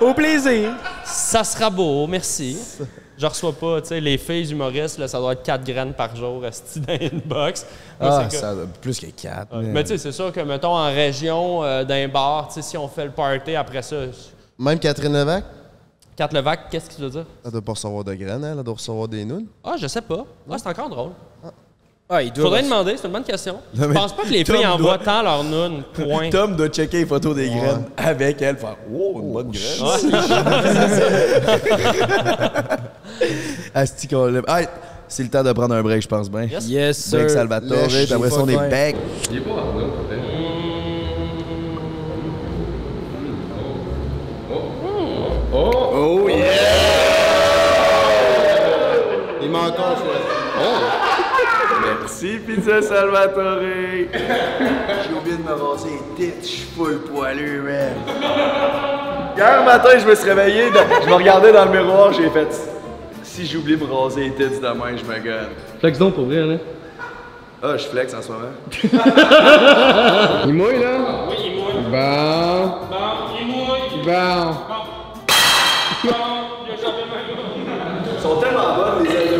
Au 0.06 0.14
plaisir! 0.14 0.70
Ça 1.04 1.42
sera 1.42 1.70
beau, 1.70 2.06
merci. 2.06 2.56
Je 3.18 3.26
reçois 3.26 3.52
pas, 3.52 3.80
tu 3.80 3.88
sais, 3.88 4.00
les 4.00 4.16
filles 4.16 4.52
humoristes, 4.52 4.96
là, 4.98 5.08
ça 5.08 5.18
doit 5.18 5.32
être 5.32 5.42
4 5.42 5.64
graines 5.64 5.92
par 5.92 6.14
jour, 6.14 6.40
dans 6.40 6.94
une 7.00 7.20
box. 7.24 7.66
Moi, 8.00 8.10
Ah, 8.12 8.22
c'est 8.30 8.36
que- 8.36 8.40
ça, 8.40 8.54
plus 8.80 9.00
que 9.00 9.06
quatre. 9.06 9.56
Ouais. 9.56 9.64
Mais 9.64 9.82
tu 9.82 9.88
sais, 9.88 9.98
c'est 9.98 10.12
sûr 10.12 10.30
que, 10.32 10.38
mettons, 10.40 10.76
en 10.76 10.86
région, 10.86 11.64
euh, 11.64 11.82
d'un 11.82 12.06
bar, 12.06 12.46
tu 12.46 12.54
sais, 12.54 12.62
si 12.62 12.76
on 12.76 12.86
fait 12.86 13.06
le 13.06 13.10
party 13.10 13.56
après 13.56 13.82
ça, 13.82 13.96
Même 14.56 14.78
Catherine 14.78 15.12
Levac? 15.12 15.42
Carte 16.18 16.32
Levac, 16.32 16.68
qu'est-ce 16.68 16.90
que 16.90 16.94
tu 16.96 17.02
veux 17.02 17.10
dire? 17.10 17.24
Elle 17.44 17.52
doit 17.52 17.60
pas 17.62 17.72
recevoir 17.74 18.02
de 18.02 18.12
graines, 18.12 18.42
hein? 18.42 18.54
elle 18.58 18.64
doit 18.64 18.74
recevoir 18.74 19.06
des 19.06 19.24
nounes. 19.24 19.46
Ah, 19.62 19.76
je 19.80 19.86
sais 19.86 20.00
pas. 20.00 20.26
Ah, 20.50 20.56
c'est 20.58 20.66
encore 20.68 20.88
drôle. 20.90 21.10
Ah, 22.10 22.20
il 22.24 22.32
doit... 22.32 22.42
Faudrait 22.46 22.64
demander, 22.64 22.96
c'est 22.96 23.06
une 23.06 23.12
bonne 23.12 23.22
question. 23.22 23.60
Je 23.74 23.84
mais 23.84 23.94
pense 23.94 24.16
pas 24.16 24.24
que 24.24 24.30
les 24.30 24.42
Tom 24.42 24.56
filles 24.56 24.66
envoient 24.66 24.96
doit- 24.96 25.04
tant 25.04 25.22
leur 25.22 25.44
noun, 25.44 25.84
point. 25.94 26.28
Tom 26.30 26.56
doit 26.56 26.70
checker 26.70 26.96
les 27.00 27.06
photos 27.06 27.36
des 27.36 27.48
graines 27.50 27.84
avec 27.96 28.42
elle, 28.42 28.56
faire 28.56 28.74
Wow, 28.90 29.20
une 29.20 29.32
bonne 29.32 29.52
graine. 29.52 30.12
Asti 33.74 34.08
qu'on 34.08 34.26
l'aime. 34.26 34.44
Hey, 34.48 34.66
c'est 35.06 35.22
le 35.22 35.28
temps 35.28 35.44
de 35.44 35.52
prendre 35.52 35.74
un 35.76 35.82
break, 35.82 36.02
je 36.02 36.08
pense 36.08 36.28
bien. 36.28 36.44
Yes. 36.46 36.66
Yes, 36.68 37.10
Break 37.12 37.28
sir. 37.30 37.38
Salvatore, 37.38 37.86
puis 37.86 38.12
après 38.12 38.30
ça, 38.30 38.40
on 38.42 38.48
est 38.48 38.56
pas 38.56 38.68
back. 38.68 38.96
Il 39.30 39.36
est 39.36 39.40
pas 39.40 39.50
Arnaud. 39.52 39.92
Encore 49.68 49.96
choisi. 49.96 50.24
Merci, 52.00 52.38
Pizza 52.46 52.82
Salvatore. 52.82 53.60
J'ai 54.12 55.14
oublié 55.14 55.36
de 55.36 55.42
me 55.42 55.52
raser 55.52 55.90
les 56.18 56.26
têtes, 56.26 56.42
je 56.42 56.46
suis 56.48 56.66
full 56.76 56.98
poilu, 57.00 57.62
man. 57.62 57.94
Hier 59.36 59.62
matin, 59.64 59.90
je 59.98 60.06
me 60.06 60.14
suis 60.14 60.28
réveillé, 60.28 60.70
dans- 60.70 60.86
je 61.02 61.08
me 61.08 61.14
regardais 61.14 61.52
dans 61.52 61.64
le 61.66 61.70
miroir, 61.70 62.12
j'ai 62.12 62.28
fait 62.30 62.48
si 63.22 63.46
j'oublie 63.46 63.76
de 63.76 63.84
me 63.84 63.92
raser 63.92 64.22
les 64.24 64.32
têtes 64.32 64.60
demain, 64.60 64.96
je 64.96 65.04
me 65.04 65.18
gagne. 65.18 65.48
Flex 65.80 65.98
donc 65.98 66.14
pour 66.14 66.24
vrai, 66.26 66.40
là. 66.44 66.56
Ah, 67.62 67.76
je 67.76 67.84
flex 67.86 68.14
en 68.14 68.22
ce 68.22 68.28
moment. 68.30 68.52
Il 70.46 70.54
mouille 70.54 70.78
là? 70.80 70.96
Oui, 71.28 71.36
il 71.44 71.52
mouille. 71.56 71.82
Bon. 71.90 72.68
Bon, 72.88 72.96
il 73.40 73.46
mouille. 73.46 74.02
Bon. 74.04 74.54
Ils 76.04 76.10
sont 78.22 78.36
tellement 78.36 78.74
bonnes, 78.76 79.04
les 79.04 79.37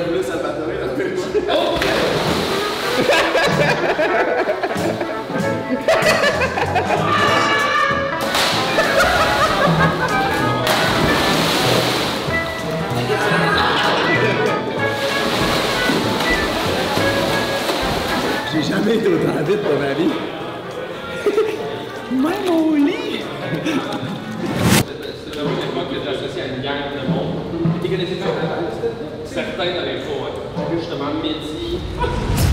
J'ai 18.53 18.63
jamais 18.63 18.95
été 18.97 19.07
autant 19.09 19.43
vite 19.47 19.59
de 19.63 19.77
ma 19.79 19.93
vie. 19.95 20.11
Même 22.11 22.49
au 22.51 22.75
lit. 22.75 23.21
C'est 25.25 25.35
vraiment 25.35 25.57
l'époque 25.61 25.91
que 25.91 25.99
j'associe 26.05 26.45
à 26.45 26.57
une 26.57 26.63
gang 26.63 26.83
de 26.95 27.13
monde. 27.13 27.35
Tu 27.83 27.89
connaissais 27.91 28.15
pas 28.17 28.27
Certains 29.25 29.75
dans 29.75 29.85
les 29.85 29.99
faux, 30.01 30.25
ouais. 30.25 30.79
Justement, 30.79 31.13
Mehdi. 31.23 32.48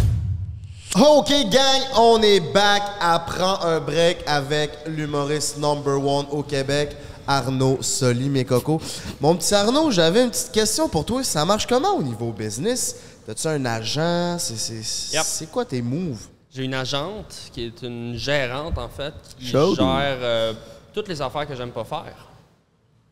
OK, 0.95 1.29
gang, 1.49 1.81
on 1.97 2.21
est 2.21 2.39
back 2.39 2.81
à 3.01 3.19
prendre 3.19 3.65
un 3.65 3.81
break 3.81 4.23
avec 4.25 4.71
l'humoriste 4.87 5.57
number 5.57 5.97
one 6.01 6.25
au 6.31 6.41
Québec, 6.41 6.95
Arnaud 7.27 7.79
Soli, 7.81 8.29
mes 8.29 8.45
cocos. 8.45 8.79
Mon 9.19 9.35
petit 9.35 9.53
Arnaud, 9.53 9.91
j'avais 9.91 10.23
une 10.23 10.29
petite 10.29 10.53
question 10.53 10.87
pour 10.87 11.03
toi. 11.03 11.21
Ça 11.21 11.43
marche 11.43 11.67
comment 11.67 11.97
au 11.97 12.01
niveau 12.01 12.31
business? 12.31 12.95
T'as-tu 13.25 13.47
un 13.47 13.65
agent? 13.65 14.37
C'est, 14.39 15.11
Yep. 15.41 15.51
quoi 15.51 15.65
tes 15.65 15.81
moves? 15.81 16.27
J'ai 16.53 16.63
une 16.63 16.73
agente 16.73 17.35
qui 17.51 17.65
est 17.65 17.81
une 17.81 18.15
gérante, 18.15 18.77
en 18.77 18.87
fait, 18.87 19.13
qui 19.37 19.47
gère 19.47 19.75
euh, 19.77 20.53
toutes 20.93 21.09
les 21.09 21.21
affaires 21.21 21.45
que 21.45 21.55
j'aime 21.55 21.71
pas 21.71 21.83
faire. 21.83 22.15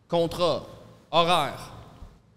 Contrat, 0.07 0.63
horaire, 1.11 1.73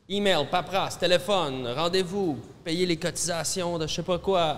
email, 0.08 0.44
paperasse, 0.50 0.98
téléphone, 0.98 1.68
rendez-vous, 1.76 2.36
payer 2.64 2.84
les 2.84 2.96
cotisations 2.96 3.78
de 3.78 3.86
je 3.86 3.94
sais 3.94 4.02
pas 4.02 4.18
quoi, 4.18 4.56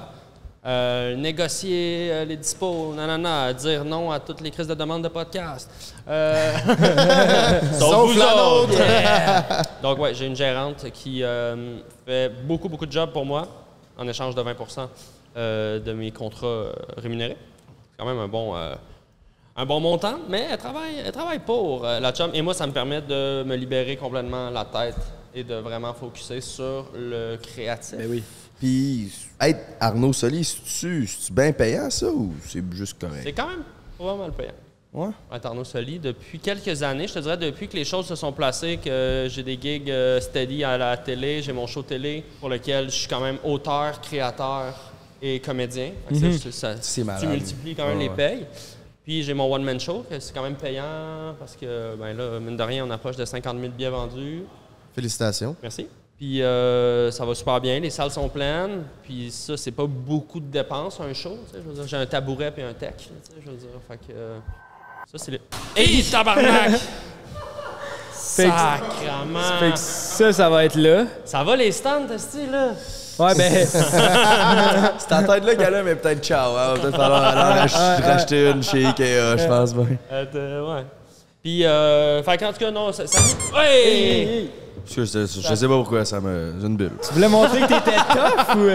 euh, 0.66 1.14
négocier 1.16 2.08
euh, 2.10 2.24
les 2.24 2.36
dispos, 2.36 2.92
nanana, 2.94 3.52
dire 3.52 3.84
non 3.84 4.10
à 4.10 4.18
toutes 4.20 4.40
les 4.40 4.50
crises 4.50 4.66
de 4.66 4.74
demande 4.74 5.02
de 5.04 5.08
podcast. 5.08 5.70
Euh, 6.08 6.52
Sauf 7.78 8.12
vous 8.12 8.18
la 8.18 8.36
autres. 8.36 8.68
nôtre. 8.70 8.78
Yeah. 8.88 9.62
Donc, 9.82 9.98
ouais, 9.98 10.14
j'ai 10.14 10.26
une 10.26 10.36
gérante 10.36 10.90
qui 10.92 11.22
euh, 11.22 11.78
fait 12.04 12.28
beaucoup, 12.44 12.68
beaucoup 12.68 12.86
de 12.86 12.92
jobs 12.92 13.12
pour 13.12 13.24
moi 13.24 13.46
en 13.96 14.06
échange 14.08 14.34
de 14.34 14.42
20 14.42 14.56
euh, 15.36 15.78
de 15.78 15.92
mes 15.92 16.10
contrats 16.10 16.46
euh, 16.46 16.72
rémunérés. 16.96 17.36
C'est 17.92 17.98
quand 17.98 18.06
même 18.06 18.18
un 18.18 18.28
bon, 18.28 18.56
euh, 18.56 18.74
un 19.56 19.64
bon 19.66 19.80
montant, 19.80 20.18
mais 20.28 20.46
elle 20.50 20.58
travaille, 20.58 20.96
elle 21.04 21.12
travaille 21.12 21.38
pour 21.40 21.84
euh, 21.84 22.00
la 22.00 22.12
chum. 22.12 22.30
Et 22.34 22.42
moi, 22.42 22.54
ça 22.54 22.66
me 22.66 22.72
permet 22.72 23.00
de 23.00 23.44
me 23.44 23.54
libérer 23.54 23.96
complètement 23.96 24.50
la 24.50 24.64
tête 24.64 24.96
et 25.34 25.44
de 25.44 25.54
vraiment 25.56 25.94
focuser 25.94 26.40
sur 26.40 26.86
le 26.94 27.36
créatif. 27.36 27.96
Ben 27.98 28.08
oui. 28.10 28.22
Puis, 28.58 29.10
être 29.40 29.60
Arnaud 29.80 30.12
Soli, 30.12 30.42
c'est-tu 30.44 31.06
bien 31.32 31.52
payant, 31.52 31.88
ça, 31.90 32.08
ou 32.10 32.32
c'est 32.46 32.62
juste 32.72 32.98
correct? 33.00 33.22
C'est 33.24 33.32
quand 33.32 33.48
même 33.48 33.62
pas 33.98 34.16
mal 34.16 34.32
payant. 34.32 34.52
Ouais. 34.92 35.10
être 35.34 35.44
Arnaud 35.46 35.64
Soli 35.64 35.98
depuis 35.98 36.38
quelques 36.38 36.82
années. 36.82 37.06
Je 37.06 37.14
te 37.14 37.18
dirais 37.18 37.36
depuis 37.36 37.68
que 37.68 37.76
les 37.76 37.84
choses 37.84 38.06
se 38.06 38.14
sont 38.16 38.32
placées, 38.32 38.78
que 38.82 39.26
j'ai 39.30 39.42
des 39.42 39.58
gigs 39.60 39.90
euh, 39.90 40.18
steady 40.20 40.64
à 40.64 40.78
la 40.78 40.96
télé, 40.96 41.42
j'ai 41.42 41.52
mon 41.52 41.66
show 41.66 41.82
télé 41.82 42.24
pour 42.40 42.48
lequel 42.48 42.86
je 42.86 42.96
suis 42.96 43.08
quand 43.08 43.20
même 43.20 43.36
auteur, 43.44 44.00
créateur 44.00 44.74
et 45.20 45.40
comédien. 45.40 45.92
Ça, 46.10 46.50
ça- 46.50 46.76
C'est 46.80 47.04
malade. 47.04 47.20
Tu 47.22 47.28
multiplies 47.28 47.74
quand 47.74 47.86
même 47.86 47.98
Ouais, 47.98 48.04
les 48.04 48.10
payes. 48.10 48.46
Puis 49.04 49.22
j'ai 49.22 49.34
mon 49.34 49.52
one-man 49.54 49.78
show, 49.78 50.04
que 50.10 50.18
c'est 50.20 50.32
quand 50.34 50.42
même 50.42 50.56
payant 50.56 51.34
parce 51.38 51.54
que, 51.54 51.94
ben 51.96 52.16
là, 52.16 52.40
mine 52.40 52.56
de 52.56 52.62
rien, 52.62 52.84
on 52.86 52.90
approche 52.90 53.16
de 53.16 53.24
50 53.26 53.58
000 53.60 53.72
billets 53.72 53.90
vendus. 53.90 54.42
Félicitations. 54.94 55.54
Merci. 55.62 55.86
Puis 56.18 56.42
euh, 56.42 57.12
ça 57.12 57.24
va 57.24 57.32
super 57.34 57.60
bien, 57.60 57.78
les 57.78 57.90
salles 57.90 58.10
sont 58.10 58.28
pleines. 58.28 58.82
Puis 59.04 59.30
ça, 59.30 59.56
c'est 59.56 59.70
pas 59.70 59.86
beaucoup 59.86 60.40
de 60.40 60.46
dépenses, 60.50 60.98
un 61.00 61.14
show. 61.14 61.38
tu 61.46 61.52
sais, 61.56 61.62
je 61.64 61.68
veux 61.68 61.74
dire, 61.74 61.86
J'ai 61.86 61.96
un 61.96 62.06
tabouret 62.06 62.50
puis 62.50 62.62
un 62.64 62.72
tech. 62.72 62.94
tu 62.96 63.04
sais, 63.04 63.40
Je 63.44 63.48
veux 63.50 63.56
dire, 63.56 63.68
fait 63.88 63.96
que, 63.98 64.12
euh, 64.16 64.38
ça, 65.10 65.16
c'est 65.18 65.30
le. 65.30 65.38
Hey, 65.76 66.02
tabarnak! 66.04 66.72
Fait 68.36 68.44
que- 68.44 68.50
Sacrement! 68.50 69.60
Que 69.60 69.76
ça, 69.76 70.32
ça 70.32 70.48
va 70.50 70.64
être 70.64 70.74
là. 70.76 71.04
Ça 71.24 71.42
va 71.44 71.56
les 71.56 71.72
stands, 71.72 72.06
t'es 72.06 72.46
là? 72.50 72.68
Ouais, 73.18 73.34
ben. 73.36 73.66
C'est 74.98 75.08
ta 75.08 75.22
tête-là 75.24 75.54
qu'elle 75.56 75.74
a, 75.74 75.82
mais 75.82 75.96
peut-être 75.96 76.22
ciao. 76.24 76.56
Hein, 76.56 76.74
va 76.74 76.80
peut-être 76.80 76.96
falloir 76.96 77.24
aller 77.36 77.60
rach- 77.68 78.02
racheter 78.02 78.50
une 78.50 78.62
chez 78.62 78.84
Ikea, 78.86 79.36
je 79.38 79.46
pense 79.48 79.74
bien. 79.74 79.96
Euh, 80.12 80.24
t'es- 80.26 80.72
ouais. 80.72 80.84
Puis, 81.42 81.64
euh, 81.64 82.22
fait 82.22 82.38
qu'en 82.38 82.52
tout 82.52 82.58
cas, 82.58 82.70
non, 82.70 82.92
ça. 82.92 83.06
ça... 83.06 83.18
Hey! 83.60 84.50
Parce 84.96 85.10
que 85.12 85.26
je, 85.26 85.40
je 85.48 85.54
sais 85.54 85.68
pas 85.68 85.74
pourquoi, 85.76 86.04
ça 86.04 86.20
me. 86.20 86.54
J'ai 86.60 86.66
une 86.66 86.76
bulle. 86.76 86.92
Tu 87.06 87.14
voulais 87.14 87.28
montrer 87.28 87.60
que 87.60 87.66
t'étais 87.66 87.96
tough 87.96 88.56
ou? 88.56 88.68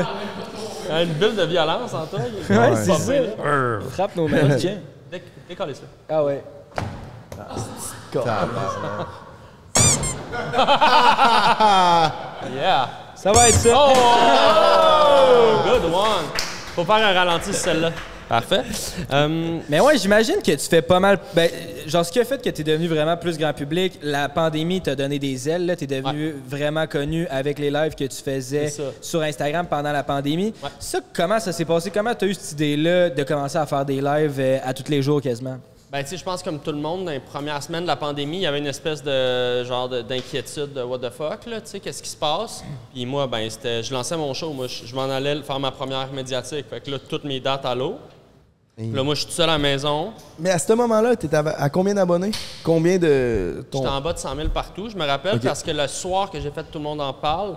Euh, 0.91 1.03
Une 1.03 1.13
bulle 1.13 1.35
de 1.35 1.43
violence 1.43 1.93
en 1.93 2.05
toi. 2.05 2.19
il- 2.49 2.57
Ouais, 2.57 2.75
c'est 2.75 2.93
ça. 2.93 3.13
Frappe 3.91 4.15
nos. 4.15 4.27
Dé- 5.11 5.23
Décollez 5.47 5.73
ça. 5.75 5.83
Ah 6.09 6.23
ouais. 6.23 6.43
Yeah! 12.55 12.89
Ça 13.15 13.31
va 13.31 13.49
être 13.49 13.55
ça. 13.55 13.69
Oh! 13.73 13.93
Good 15.65 15.85
one! 15.93 16.25
Faut 16.75 16.83
faire 16.83 16.95
un 17.07 17.13
ralenti 17.13 17.53
sur 17.53 17.61
celle-là. 17.63 17.91
Parfait. 18.29 18.61
Euh, 19.11 19.59
Mais 19.69 19.79
ouais, 19.79 19.97
j'imagine 19.97 20.37
que 20.37 20.51
tu 20.51 20.67
fais 20.69 20.81
pas 20.81 20.99
mal. 20.99 21.19
Ben, 21.33 21.49
genre, 21.87 22.05
ce 22.05 22.11
qui 22.11 22.19
a 22.19 22.25
fait 22.25 22.41
que 22.41 22.49
tu 22.49 22.61
es 22.61 22.63
devenu 22.63 22.87
vraiment 22.87 23.17
plus 23.17 23.37
grand 23.37 23.53
public, 23.53 23.99
la 24.01 24.29
pandémie 24.29 24.81
t'a 24.81 24.95
donné 24.95 25.19
des 25.19 25.49
ailes. 25.49 25.75
Tu 25.77 25.83
es 25.83 25.87
devenu 25.87 26.33
vraiment 26.47 26.87
connu 26.87 27.27
avec 27.27 27.59
les 27.59 27.69
lives 27.69 27.95
que 27.95 28.05
tu 28.05 28.17
faisais 28.23 28.73
sur 29.01 29.21
Instagram 29.21 29.67
pendant 29.69 29.91
la 29.91 30.03
pandémie. 30.03 30.53
Ouais. 30.63 30.69
Ça, 30.79 30.99
comment 31.13 31.39
ça 31.39 31.51
s'est 31.51 31.65
passé? 31.65 31.91
Comment 31.91 32.15
tu 32.15 32.25
as 32.25 32.27
eu 32.29 32.33
cette 32.33 32.53
idée-là 32.53 33.09
de 33.09 33.23
commencer 33.23 33.57
à 33.57 33.65
faire 33.65 33.85
des 33.85 34.01
lives 34.01 34.39
euh, 34.39 34.57
à 34.63 34.73
tous 34.73 34.89
les 34.89 35.01
jours 35.01 35.21
quasiment? 35.21 35.57
Ben, 35.93 36.03
tu 36.03 36.17
je 36.17 36.23
pense 36.23 36.41
comme 36.41 36.57
tout 36.59 36.71
le 36.71 36.79
monde, 36.79 37.05
dans 37.05 37.11
les 37.11 37.19
premières 37.19 37.61
semaines 37.61 37.83
de 37.83 37.87
la 37.87 37.95
pandémie, 37.95 38.37
il 38.37 38.41
y 38.41 38.45
avait 38.47 38.57
une 38.57 38.65
espèce 38.65 39.03
de 39.03 39.63
genre 39.63 39.87
de- 39.87 40.01
d'inquiétude 40.01 40.73
de 40.73 40.81
what 40.81 40.97
the 40.97 41.11
fuck, 41.11 41.45
là, 41.45 41.61
tu 41.61 41.67
sais, 41.67 41.79
qu'est-ce 41.79 42.01
qui 42.01 42.09
se 42.09 42.17
passe? 42.17 42.63
Puis 42.91 43.05
moi, 43.05 43.27
ben, 43.27 43.47
c'était, 43.47 43.83
je 43.83 43.93
lançais 43.93 44.17
mon 44.17 44.33
show, 44.33 44.51
moi, 44.53 44.65
je, 44.65 44.87
je 44.87 44.95
m'en 44.95 45.03
allais 45.03 45.43
faire 45.43 45.59
ma 45.59 45.69
première 45.69 46.11
médiatique. 46.11 46.65
Fait 46.67 46.81
que 46.81 46.89
là, 46.89 46.97
toutes 46.97 47.25
mes 47.25 47.39
dates 47.39 47.63
à 47.67 47.75
l'eau. 47.75 47.99
Là, 48.75 49.03
moi, 49.03 49.13
je 49.13 49.19
suis 49.19 49.27
tout 49.29 49.33
seul 49.35 49.47
à 49.47 49.53
la 49.53 49.59
maison. 49.59 50.13
Mais 50.39 50.49
à 50.49 50.57
ce 50.57 50.73
moment-là, 50.73 51.15
t'étais 51.15 51.35
à, 51.37 51.41
à 51.47 51.69
combien 51.69 51.93
d'abonnés? 51.93 52.31
Combien 52.63 52.97
de. 52.97 53.63
Ton... 53.69 53.77
J'étais 53.83 53.89
en 53.91 54.01
bas 54.01 54.13
de 54.13 54.17
100 54.17 54.35
000 54.35 54.49
partout. 54.49 54.89
Je 54.89 54.97
me 54.97 55.05
rappelle 55.05 55.39
parce 55.39 55.61
que 55.61 55.69
le 55.69 55.87
soir 55.87 56.31
que 56.31 56.39
j'ai 56.41 56.49
fait 56.49 56.63
Tout 56.63 56.79
le 56.79 56.85
monde 56.85 57.01
en 57.01 57.13
parle, 57.13 57.55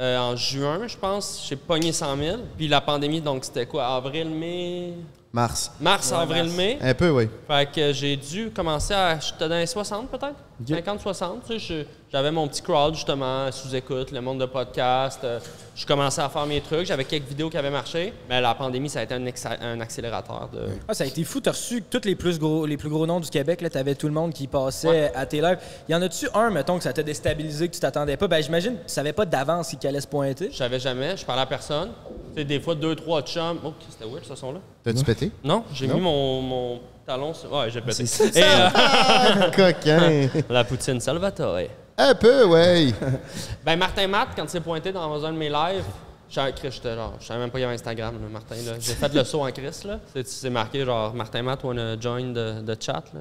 euh, 0.00 0.18
en 0.18 0.34
juin, 0.34 0.86
je 0.86 0.96
pense, 0.96 1.44
j'ai 1.46 1.56
pogné 1.56 1.92
100 1.92 2.16
000. 2.16 2.36
Puis 2.56 2.68
la 2.68 2.80
pandémie, 2.80 3.20
donc 3.20 3.44
c'était 3.44 3.66
quoi, 3.66 3.86
avril, 3.86 4.30
mai? 4.30 4.94
Mars. 5.32 5.70
Mars, 5.80 6.12
avril, 6.12 6.50
mai. 6.50 6.78
Un 6.80 6.94
peu, 6.94 7.10
oui. 7.10 7.28
Fait 7.46 7.70
que 7.70 7.92
j'ai 7.92 8.16
dû 8.16 8.50
commencer 8.50 8.94
à. 8.94 9.18
J'étais 9.18 9.48
dans 9.48 9.58
les 9.58 9.66
60 9.66 10.08
peut-être? 10.10 10.34
50-60. 10.64 11.40
Tu 11.46 11.58
sais, 11.58 11.58
je- 11.58 11.84
j'avais 12.12 12.30
mon 12.30 12.48
petit 12.48 12.62
crowd 12.62 12.94
justement, 12.94 13.50
sous-écoute, 13.52 14.10
le 14.12 14.20
monde 14.20 14.40
de 14.40 14.46
podcast. 14.46 15.20
euh, 15.24 15.38
je 15.74 15.84
commençais 15.84 16.22
à 16.22 16.28
faire 16.28 16.46
mes 16.46 16.60
trucs. 16.62 16.86
J'avais 16.86 17.04
quelques 17.04 17.28
vidéos 17.28 17.50
qui 17.50 17.58
avaient 17.58 17.70
marché. 17.70 18.12
Mais 18.28 18.40
la 18.40 18.54
pandémie, 18.54 18.88
ça 18.88 19.00
a 19.00 19.02
été 19.02 19.14
un, 19.14 19.22
un 19.60 19.80
accélérateur 19.80 20.48
de. 20.52 20.60
Ah, 20.88 20.94
ça 20.94 21.04
a 21.04 21.06
été 21.06 21.22
fou. 21.24 21.40
Tu 21.40 21.48
as 21.48 21.52
reçu 21.52 21.82
tous 21.82 22.00
les 22.04 22.14
plus 22.14 22.38
gros, 22.38 22.64
les 22.64 22.76
plus 22.76 22.88
gros 22.88 23.06
noms 23.06 23.20
du 23.20 23.28
Québec. 23.28 23.62
Tu 23.70 23.76
avais 23.78 23.94
tout 23.94 24.06
le 24.06 24.14
monde 24.14 24.32
qui 24.32 24.46
passait 24.46 25.12
à 25.14 25.26
tes 25.26 25.40
lives. 25.40 25.58
Y 25.88 25.94
en 25.94 26.00
a-tu 26.02 26.28
un, 26.34 26.50
mettons, 26.50 26.78
que 26.78 26.84
ça 26.84 26.92
t'a 26.92 27.02
déstabilisé, 27.02 27.68
que 27.68 27.74
tu 27.74 27.80
t'attendais 27.80 28.16
pas? 28.16 28.26
Ben, 28.28 28.42
j'imagine 28.42 28.76
que 28.76 28.82
tu 28.86 28.88
savais 28.94 29.12
pas 29.12 29.26
d'avance 29.26 29.74
qui 29.78 29.86
allait 29.86 30.00
se 30.00 30.06
pointer. 30.06 30.48
Je 30.50 30.56
savais 30.56 30.80
jamais, 30.80 31.16
je 31.16 31.24
parlais 31.26 31.42
à 31.42 31.46
personne. 31.46 31.90
Tu 32.34 32.40
sais, 32.40 32.44
des 32.44 32.60
fois, 32.60 32.74
deux, 32.74 32.94
trois 32.94 33.20
chums. 33.22 33.58
Oh, 33.64 33.72
c'était 33.90 34.10
weird 34.10 34.24
ce 34.24 34.34
son-là. 34.34 34.60
T'as-tu 34.84 35.04
pété? 35.04 35.30
Non, 35.44 35.64
j'ai 35.74 35.86
mis 35.86 36.00
mon, 36.00 36.40
mon 36.40 36.80
talon 37.06 37.32
sur. 37.32 37.52
Ouais, 37.52 37.70
j'ai 37.70 37.80
pété. 37.80 38.02
Et 38.04 38.42
euh, 38.42 39.50
Coquin. 39.54 40.28
la 40.50 40.64
poutine 40.64 41.00
Salvatore. 41.00 41.60
Un 41.98 42.14
peu, 42.14 42.44
ouais. 42.46 42.92
Ben, 43.64 43.76
Martin 43.78 44.06
Matt, 44.08 44.28
quand 44.36 44.42
il 44.44 44.48
s'est 44.50 44.60
pointé 44.60 44.92
dans 44.92 45.24
un 45.24 45.32
de 45.32 45.38
mes 45.38 45.48
lives, 45.48 45.84
j'ai- 46.28 46.52
Chris, 46.54 46.70
j'étais 46.72 46.94
genre, 46.94 47.14
je 47.20 47.26
savais 47.26 47.40
même 47.40 47.50
pas 47.50 47.54
qu'il 47.58 47.62
y 47.62 47.64
avait 47.64 47.74
Instagram, 47.74 48.14
là, 48.20 48.28
Martin. 48.30 48.56
là. 48.56 48.72
J'ai 48.78 48.94
fait 48.94 49.14
le 49.14 49.24
saut 49.24 49.46
en 49.46 49.50
Chris, 49.52 49.82
là. 49.86 50.00
C'est- 50.12 50.26
C'est 50.28 50.50
marqué 50.50 50.84
genre 50.84 51.14
Martin 51.14 51.42
Matt 51.42 51.62
wanna 51.64 51.98
join 51.98 52.32
the, 52.34 52.64
the 52.66 52.82
chat, 52.82 53.04
là. 53.14 53.20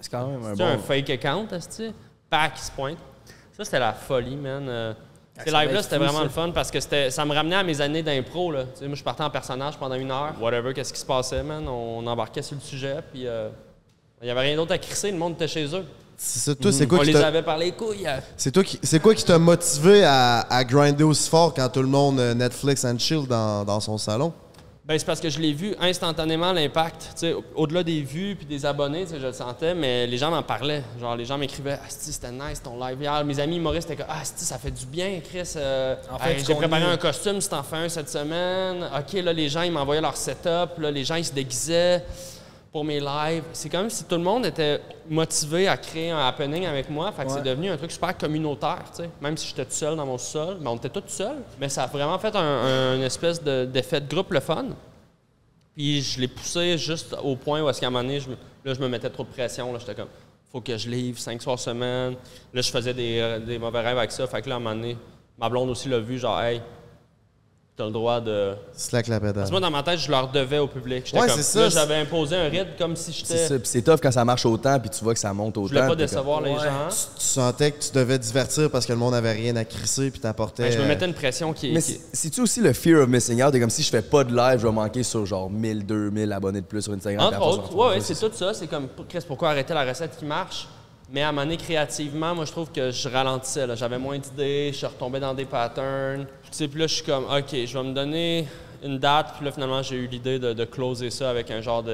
C'est 0.00 0.10
quand 0.10 0.26
même 0.26 0.44
un 0.44 0.54
C'est 0.56 0.62
un 0.62 0.78
fake 0.78 1.10
account, 1.10 1.46
est-ce 1.52 1.78
que 1.78 1.92
Pac, 2.30 2.52
il 2.56 2.60
se 2.62 2.70
pointe. 2.70 2.98
Ça, 3.56 3.64
c'était 3.64 3.78
la 3.80 3.92
folie, 3.92 4.36
man. 4.36 4.94
Euh, 5.38 5.42
Ces 5.44 5.50
lives-là, 5.50 5.82
c'était 5.82 5.98
vraiment 5.98 6.18
ça. 6.18 6.24
le 6.24 6.30
fun 6.30 6.50
parce 6.50 6.70
que 6.70 6.80
ça 6.80 7.24
me 7.24 7.32
ramenait 7.34 7.56
à 7.56 7.62
mes 7.62 7.80
années 7.80 8.02
d'impro. 8.02 8.50
moi, 8.52 8.64
je 8.92 9.02
partais 9.02 9.22
en 9.22 9.30
personnage 9.30 9.76
pendant 9.78 9.94
une 9.94 10.10
heure. 10.10 10.34
Whatever, 10.40 10.72
qu'est-ce 10.74 10.92
qui 10.92 11.00
se 11.00 11.06
passait, 11.06 11.42
man? 11.42 11.66
On 11.68 12.06
embarquait 12.06 12.42
sur 12.42 12.56
le 12.56 12.60
sujet, 12.60 12.96
puis 13.12 13.26
euh, 13.26 13.48
il 14.20 14.24
n'y 14.24 14.30
avait 14.30 14.40
rien 14.40 14.56
d'autre 14.56 14.72
à 14.72 14.78
crisser. 14.78 15.10
Le 15.12 15.18
monde 15.18 15.34
était 15.34 15.48
chez 15.48 15.64
eux. 15.74 15.84
C'est 16.16 16.58
toi, 16.58 16.72
c'est 16.72 16.88
quoi 16.88 16.98
On 16.98 17.02
qui 17.02 17.12
les 17.12 17.16
avait 17.16 17.42
par 17.44 17.56
les 17.58 17.70
couilles. 17.70 18.04
euh. 18.08 18.18
C'est 18.36 18.50
toi 18.50 18.64
qui, 18.64 18.80
c'est 18.82 18.98
quoi 19.00 19.14
qui 19.14 19.24
t'a 19.24 19.38
motivé 19.38 20.02
à, 20.04 20.40
à 20.50 20.64
grinder 20.64 21.04
aussi 21.04 21.30
fort 21.30 21.54
quand 21.54 21.68
tout 21.68 21.82
le 21.82 21.86
monde 21.88 22.18
euh, 22.18 22.34
Netflix 22.34 22.84
and 22.84 22.98
chill 22.98 23.24
dans, 23.28 23.64
dans 23.64 23.78
son 23.78 23.96
salon? 23.98 24.32
Ben, 24.88 24.98
c'est 24.98 25.04
parce 25.04 25.20
que 25.20 25.28
je 25.28 25.38
l'ai 25.38 25.52
vu 25.52 25.74
instantanément, 25.78 26.50
l'impact. 26.50 27.22
Au-delà 27.54 27.82
des 27.82 28.00
vues 28.00 28.34
puis 28.36 28.46
des 28.46 28.64
abonnés, 28.64 29.04
je 29.06 29.18
le 29.26 29.34
sentais, 29.34 29.74
mais 29.74 30.06
les 30.06 30.16
gens 30.16 30.30
m'en 30.30 30.42
parlaient. 30.42 30.82
Genre, 30.98 31.14
les 31.14 31.26
gens 31.26 31.36
m'écrivaient 31.36 31.78
«Asti, 31.86 32.10
c'était 32.10 32.32
nice 32.32 32.62
ton 32.62 32.82
live 32.82 32.98
hier.» 32.98 33.22
Mes 33.26 33.38
amis 33.38 33.56
humoristes 33.56 33.90
étaient 33.90 34.02
comme 34.02 34.16
«Asti, 34.18 34.46
ça 34.46 34.56
fait 34.56 34.70
du 34.70 34.86
bien, 34.86 35.20
Chris. 35.22 35.52
Euh, 35.56 35.94
En 36.10 36.18
fait, 36.18 36.38
hey, 36.38 36.42
J'ai 36.42 36.54
préparé 36.54 36.84
un 36.84 36.96
costume, 36.96 37.38
si 37.42 37.50
t'en 37.50 37.62
fais 37.62 37.76
un 37.76 37.88
cette 37.90 38.08
semaine. 38.08 38.82
OK, 38.98 39.12
là, 39.22 39.30
les 39.34 39.50
gens, 39.50 39.60
ils 39.60 39.72
m'envoyaient 39.72 40.00
leur 40.00 40.16
setup. 40.16 40.78
Là, 40.78 40.90
les 40.90 41.04
gens, 41.04 41.16
ils 41.16 41.24
se 41.26 41.34
déguisaient 41.34 42.02
pour 42.78 42.84
mes 42.84 43.00
lives. 43.00 43.42
C'est 43.54 43.68
comme 43.68 43.90
si 43.90 44.04
tout 44.04 44.14
le 44.14 44.22
monde 44.22 44.46
était 44.46 44.80
motivé 45.10 45.66
à 45.66 45.76
créer 45.76 46.10
un 46.12 46.28
happening 46.28 46.64
avec 46.64 46.88
moi. 46.88 47.10
Fait 47.10 47.24
que 47.24 47.32
c'est 47.32 47.42
devenu 47.42 47.70
un 47.70 47.76
truc 47.76 47.90
super 47.90 48.16
communautaire, 48.16 48.84
tu 48.94 49.02
sais. 49.02 49.10
Même 49.20 49.36
si 49.36 49.48
j'étais 49.48 49.64
tout 49.64 49.72
seul 49.72 49.96
dans 49.96 50.06
mon 50.06 50.16
sol, 50.16 50.58
mais 50.60 50.68
on 50.68 50.76
était 50.76 50.88
tous 50.88 51.02
seuls. 51.08 51.38
Mais 51.58 51.68
ça 51.68 51.82
a 51.82 51.86
vraiment 51.88 52.16
fait 52.20 52.36
un, 52.36 53.00
espèce 53.00 53.42
de- 53.42 53.64
d'effet 53.64 54.00
de 54.00 54.08
groupe 54.08 54.30
le 54.32 54.38
fun. 54.38 54.66
Puis 55.74 56.02
je 56.02 56.20
l'ai 56.20 56.28
poussé 56.28 56.78
juste 56.78 57.16
au 57.20 57.34
point 57.34 57.60
où, 57.62 57.66
à 57.66 57.72
un 57.72 57.90
moment 57.90 58.04
donné, 58.04 58.20
je 58.20 58.28
me, 58.30 58.36
là, 58.64 58.74
je 58.74 58.80
me 58.80 58.86
mettais 58.86 59.10
trop 59.10 59.24
de 59.24 59.28
pression. 59.30 59.76
J'étais 59.76 59.96
comme, 59.96 60.08
faut 60.52 60.60
que 60.60 60.76
je 60.76 60.88
livre 60.88 61.18
cinq 61.18 61.42
soirs 61.42 61.58
semaine. 61.58 62.14
Là, 62.54 62.62
je 62.62 62.70
faisais 62.70 62.94
des, 62.94 63.18
euh, 63.18 63.40
des 63.40 63.58
mauvais 63.58 63.80
rêves 63.80 63.98
avec 63.98 64.12
ça. 64.12 64.24
Fait 64.28 64.40
que 64.40 64.48
là, 64.48 64.54
à 64.54 64.58
un 64.58 64.60
moment 64.60 64.76
donné, 64.76 64.96
ma 65.36 65.48
blonde 65.48 65.70
aussi 65.70 65.88
l'a 65.88 65.98
vu, 65.98 66.16
genre, 66.16 66.40
hey, 66.40 66.62
t'as 67.78 67.84
le 67.86 67.92
droit 67.92 68.20
de. 68.20 68.54
Slack 68.76 69.06
la 69.06 69.20
pédale. 69.20 69.34
Parce 69.36 69.46
que 69.48 69.52
moi, 69.52 69.60
dans 69.60 69.70
ma 69.70 69.82
tête, 69.82 69.98
je 70.00 70.10
leur 70.10 70.28
devais 70.30 70.58
au 70.58 70.66
public. 70.66 71.04
J'étais 71.06 71.18
Ouais, 71.18 71.26
comme- 71.28 71.36
c'est 71.36 71.42
ça, 71.42 71.60
Là, 71.60 71.70
c'est- 71.70 71.76
j'avais 71.78 71.94
imposé 71.94 72.36
un 72.36 72.48
rythme 72.48 72.70
comme 72.76 72.96
si 72.96 73.12
C'est 73.12 73.18
j'étais. 73.36 73.46
ça. 73.48 73.54
Puis 73.58 73.68
c'est 73.68 73.82
tough 73.82 74.00
quand 74.02 74.10
ça 74.10 74.24
marche 74.24 74.44
autant, 74.44 74.78
puis 74.80 74.90
tu 74.90 75.02
vois 75.04 75.14
que 75.14 75.20
ça 75.20 75.32
monte 75.32 75.56
autant. 75.56 75.68
Je 75.68 75.72
voulais 75.74 75.80
pas 75.82 75.86
puis 75.94 75.96
t'es 75.96 76.02
décevoir 76.02 76.40
les 76.40 76.54
gens. 76.54 76.88
Tu 76.90 77.24
sentais 77.24 77.70
que 77.70 77.80
tu 77.82 77.92
devais 77.92 78.18
divertir 78.18 78.70
parce 78.70 78.84
que 78.84 78.92
le 78.92 78.98
monde 78.98 79.14
avait 79.14 79.32
rien 79.32 79.54
à 79.56 79.64
crisser 79.64 80.10
puis 80.10 80.20
t'apportais. 80.20 80.64
Ben, 80.64 80.72
je 80.72 80.78
me 80.78 80.84
euh, 80.84 80.88
mettais 80.88 81.06
une 81.06 81.14
pression 81.14 81.52
qui. 81.52 81.72
Mais 81.72 81.80
qui- 81.80 81.92
c'est- 81.92 82.00
c'est-tu 82.12 82.40
aussi 82.40 82.60
le 82.60 82.72
fear 82.72 83.00
of 83.02 83.08
missing 83.08 83.42
out? 83.42 83.54
Et 83.54 83.60
comme 83.60 83.70
si 83.70 83.82
je 83.82 83.90
fais 83.90 84.02
pas 84.02 84.24
de 84.24 84.34
live, 84.36 84.58
je 84.60 84.66
vais 84.66 84.72
manquer 84.72 85.02
sur 85.04 85.24
genre 85.24 85.48
1000, 85.48 85.86
2000 85.86 86.32
abonnés 86.32 86.60
de 86.60 86.66
plus 86.66 86.82
sur 86.82 86.92
Instagram. 86.92 87.22
Entre 87.26 87.36
puis 87.36 87.36
après, 87.46 87.48
autres, 87.48 87.74
ouais, 87.94 88.00
c'est 88.00 88.18
tout 88.18 88.34
ça. 88.34 88.52
C'est 88.54 88.66
comme, 88.66 88.88
Chris, 89.08 89.20
pourquoi 89.26 89.50
arrêter 89.50 89.72
la 89.72 89.84
recette 89.84 90.16
qui 90.18 90.24
marche? 90.24 90.66
Mais 91.10 91.22
à 91.22 91.28
un 91.28 91.32
moment 91.32 91.44
donné, 91.44 91.56
créativement, 91.56 92.34
moi, 92.34 92.44
je 92.44 92.52
trouve 92.52 92.70
que 92.70 92.90
je 92.90 93.08
ralentissais. 93.08 93.66
là. 93.66 93.74
J'avais 93.74 93.98
moins 93.98 94.18
d'idées, 94.18 94.70
je 94.72 94.76
suis 94.78 94.86
retombé 94.86 95.18
dans 95.20 95.32
des 95.32 95.46
patterns. 95.46 96.26
Tu 96.42 96.48
sais, 96.50 96.68
puis 96.68 96.80
là, 96.80 96.86
je 96.86 96.94
suis 96.96 97.04
comme, 97.04 97.24
OK, 97.24 97.50
je 97.52 97.78
vais 97.78 97.84
me 97.84 97.94
donner 97.94 98.46
une 98.84 98.98
date. 98.98 99.32
Puis 99.36 99.44
là, 99.46 99.50
finalement, 99.50 99.82
j'ai 99.82 99.96
eu 99.96 100.06
l'idée 100.06 100.38
de, 100.38 100.52
de 100.52 100.64
closer 100.64 101.08
ça 101.10 101.30
avec 101.30 101.50
un 101.50 101.60
genre 101.62 101.82
de... 101.82 101.92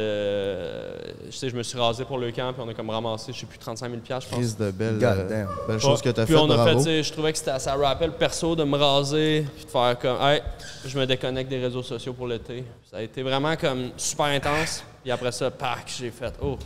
Je 1.26 1.30
sais, 1.30 1.48
je 1.48 1.56
me 1.56 1.62
suis 1.62 1.78
rasé 1.78 2.04
pour 2.04 2.18
le 2.18 2.30
camp, 2.32 2.52
puis 2.52 2.62
on 2.64 2.68
a 2.68 2.74
comme 2.74 2.90
ramassé, 2.90 3.32
je 3.32 3.38
sais 3.40 3.46
plus, 3.46 3.56
35 3.58 3.88
000 3.88 4.00
piastres, 4.02 4.28
je 4.30 4.34
pense. 4.34 4.38
Crise 4.44 4.56
de 4.56 4.70
belles, 4.72 4.98
God 4.98 5.04
euh, 5.18 5.28
damn. 5.28 5.48
belles 5.68 5.80
choses 5.80 6.02
que 6.02 6.10
t'as 6.10 6.24
Puis 6.26 6.34
faites, 6.34 6.42
on 6.42 6.50
a 6.50 6.64
fait, 6.64 6.72
bravo. 6.74 6.84
tu 6.84 7.02
je 7.04 7.12
trouvais 7.12 7.32
que 7.32 7.38
c'était- 7.38 7.58
ça 7.58 7.74
rappelle 7.76 8.12
perso 8.12 8.54
de 8.56 8.64
me 8.64 8.76
raser, 8.76 9.46
puis 9.56 9.64
de 9.64 9.70
faire 9.70 9.96
comme, 9.98 10.16
hey, 10.20 10.42
je 10.84 10.98
me 10.98 11.06
déconnecte 11.06 11.48
des 11.48 11.60
réseaux 11.60 11.82
sociaux 11.82 12.12
pour 12.12 12.26
l'été. 12.26 12.64
Ça 12.90 12.96
a 12.98 13.02
été 13.02 13.22
vraiment 13.22 13.54
comme 13.56 13.90
super 13.96 14.26
intense. 14.26 14.84
Puis 15.02 15.10
après 15.12 15.32
ça, 15.32 15.50
pack, 15.50 15.84
j'ai 15.98 16.10
fait, 16.10 16.34
oh. 16.42 16.58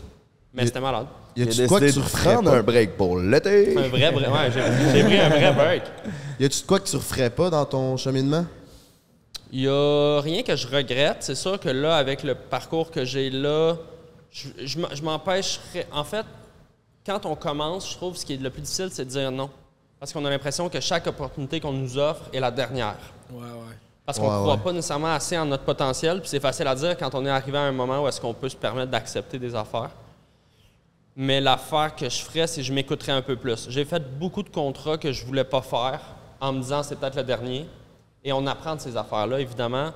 Mais 0.54 0.66
c'était 0.66 0.80
malade. 0.80 1.06
Y 1.36 1.42
a-tu 1.42 1.62
de 1.62 1.66
quoi 1.68 1.78
que 1.80 1.86
tu 1.86 1.92
de 1.98 2.00
referais 2.00 2.32
prendre 2.34 2.50
un 2.52 2.62
break 2.62 2.96
pour 2.96 3.18
l'été. 3.18 3.76
Un 3.76 3.88
vrai, 3.88 4.12
ouais, 4.14 4.50
j'ai 4.92 5.04
pris 5.04 5.18
un 5.20 5.28
vrai 5.28 5.52
break. 5.54 5.82
Y 6.40 6.44
a-tu 6.46 6.62
de 6.62 6.66
quoi 6.66 6.80
que 6.80 6.88
tu 6.88 6.96
referais 6.96 7.30
pas 7.30 7.50
dans 7.50 7.64
ton 7.64 7.96
cheminement? 7.96 8.44
Il 9.52 9.60
y 9.60 9.68
a 9.68 10.20
rien 10.20 10.42
que 10.42 10.56
je 10.56 10.66
regrette. 10.66 11.18
C'est 11.20 11.34
sûr 11.34 11.58
que 11.60 11.68
là, 11.68 11.96
avec 11.96 12.22
le 12.22 12.34
parcours 12.34 12.90
que 12.90 13.04
j'ai 13.04 13.30
là, 13.30 13.76
je, 14.30 14.48
je 14.64 15.02
m'empêcherais. 15.02 15.86
En 15.92 16.04
fait, 16.04 16.26
quand 17.06 17.24
on 17.24 17.34
commence, 17.36 17.90
je 17.90 17.96
trouve 17.96 18.16
ce 18.16 18.26
qui 18.26 18.34
est 18.34 18.42
le 18.42 18.50
plus 18.50 18.62
difficile, 18.62 18.88
c'est 18.90 19.04
de 19.04 19.10
dire 19.10 19.30
non. 19.30 19.48
Parce 20.00 20.12
qu'on 20.12 20.24
a 20.24 20.30
l'impression 20.30 20.68
que 20.68 20.80
chaque 20.80 21.06
opportunité 21.06 21.60
qu'on 21.60 21.72
nous 21.72 21.96
offre 21.98 22.22
est 22.32 22.40
la 22.40 22.50
dernière. 22.50 22.96
Ouais, 23.30 23.40
ouais. 23.42 23.76
Parce 24.04 24.18
qu'on 24.18 24.26
ne 24.30 24.36
Ouais, 24.36 24.42
croit 24.42 24.54
ouais. 24.54 24.60
pas 24.64 24.72
nécessairement 24.72 25.12
assez 25.14 25.36
en 25.38 25.44
notre 25.46 25.64
potentiel. 25.64 26.20
Puis 26.20 26.30
c'est 26.30 26.40
facile 26.40 26.66
à 26.66 26.74
dire 26.74 26.96
quand 26.96 27.14
on 27.14 27.24
est 27.26 27.30
arrivé 27.30 27.58
à 27.58 27.62
un 27.62 27.72
moment 27.72 28.02
où 28.02 28.08
est-ce 28.08 28.20
qu'on 28.20 28.34
peut 28.34 28.48
se 28.48 28.56
permettre 28.56 28.90
d'accepter 28.90 29.38
des 29.38 29.54
affaires. 29.54 29.90
Mais 31.20 31.40
l'affaire 31.40 31.96
que 31.96 32.08
je 32.08 32.20
ferais, 32.22 32.46
c'est 32.46 32.60
que 32.60 32.66
je 32.68 32.72
m'écouterais 32.72 33.10
un 33.10 33.22
peu 33.22 33.34
plus. 33.34 33.68
J'ai 33.68 33.84
fait 33.84 33.98
beaucoup 34.20 34.44
de 34.44 34.50
contrats 34.50 34.96
que 34.96 35.10
je 35.10 35.26
voulais 35.26 35.42
pas 35.42 35.62
faire 35.62 36.00
en 36.40 36.52
me 36.52 36.60
disant 36.60 36.84
c'est 36.84 36.94
peut-être 36.94 37.16
le 37.16 37.24
dernier. 37.24 37.66
Et 38.22 38.32
on 38.32 38.46
apprend 38.46 38.76
de 38.76 38.80
ces 38.80 38.96
affaires-là, 38.96 39.40
évidemment. 39.40 39.90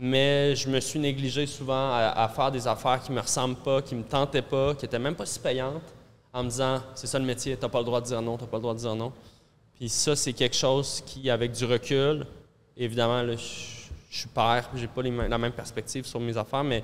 Mais 0.00 0.56
je 0.56 0.68
me 0.68 0.80
suis 0.80 0.98
négligé 0.98 1.46
souvent 1.46 1.92
à, 1.92 2.28
faire 2.34 2.50
des 2.50 2.66
affaires 2.66 3.00
qui 3.00 3.12
me 3.12 3.20
ressemblent 3.20 3.54
pas, 3.54 3.82
qui 3.82 3.94
me 3.94 4.02
tentaient 4.02 4.42
pas, 4.42 4.74
qui 4.74 4.84
étaient 4.84 4.98
même 4.98 5.14
pas 5.14 5.26
si 5.26 5.38
payantes, 5.38 5.94
en 6.32 6.42
me 6.42 6.48
disant 6.48 6.80
c'est 6.96 7.06
ça 7.06 7.20
le 7.20 7.24
métier, 7.24 7.56
t'as 7.56 7.68
pas 7.68 7.78
le 7.78 7.84
droit 7.84 8.00
de 8.00 8.06
dire 8.06 8.20
non, 8.20 8.36
t'as 8.36 8.46
pas 8.46 8.56
le 8.56 8.62
droit 8.62 8.74
de 8.74 8.80
dire 8.80 8.96
non. 8.96 9.12
Puis 9.76 9.88
ça, 9.88 10.16
c'est 10.16 10.32
quelque 10.32 10.56
chose 10.56 11.04
qui, 11.06 11.30
avec 11.30 11.52
du 11.52 11.66
recul, 11.66 12.26
évidemment, 12.76 13.24
je 13.24 13.36
suis 14.10 14.28
père, 14.28 14.68
j'ai 14.74 14.88
pas 14.88 15.02
la 15.02 15.38
même 15.38 15.52
perspective 15.52 16.04
sur 16.04 16.18
mes 16.18 16.36
affaires, 16.36 16.64
mais 16.64 16.82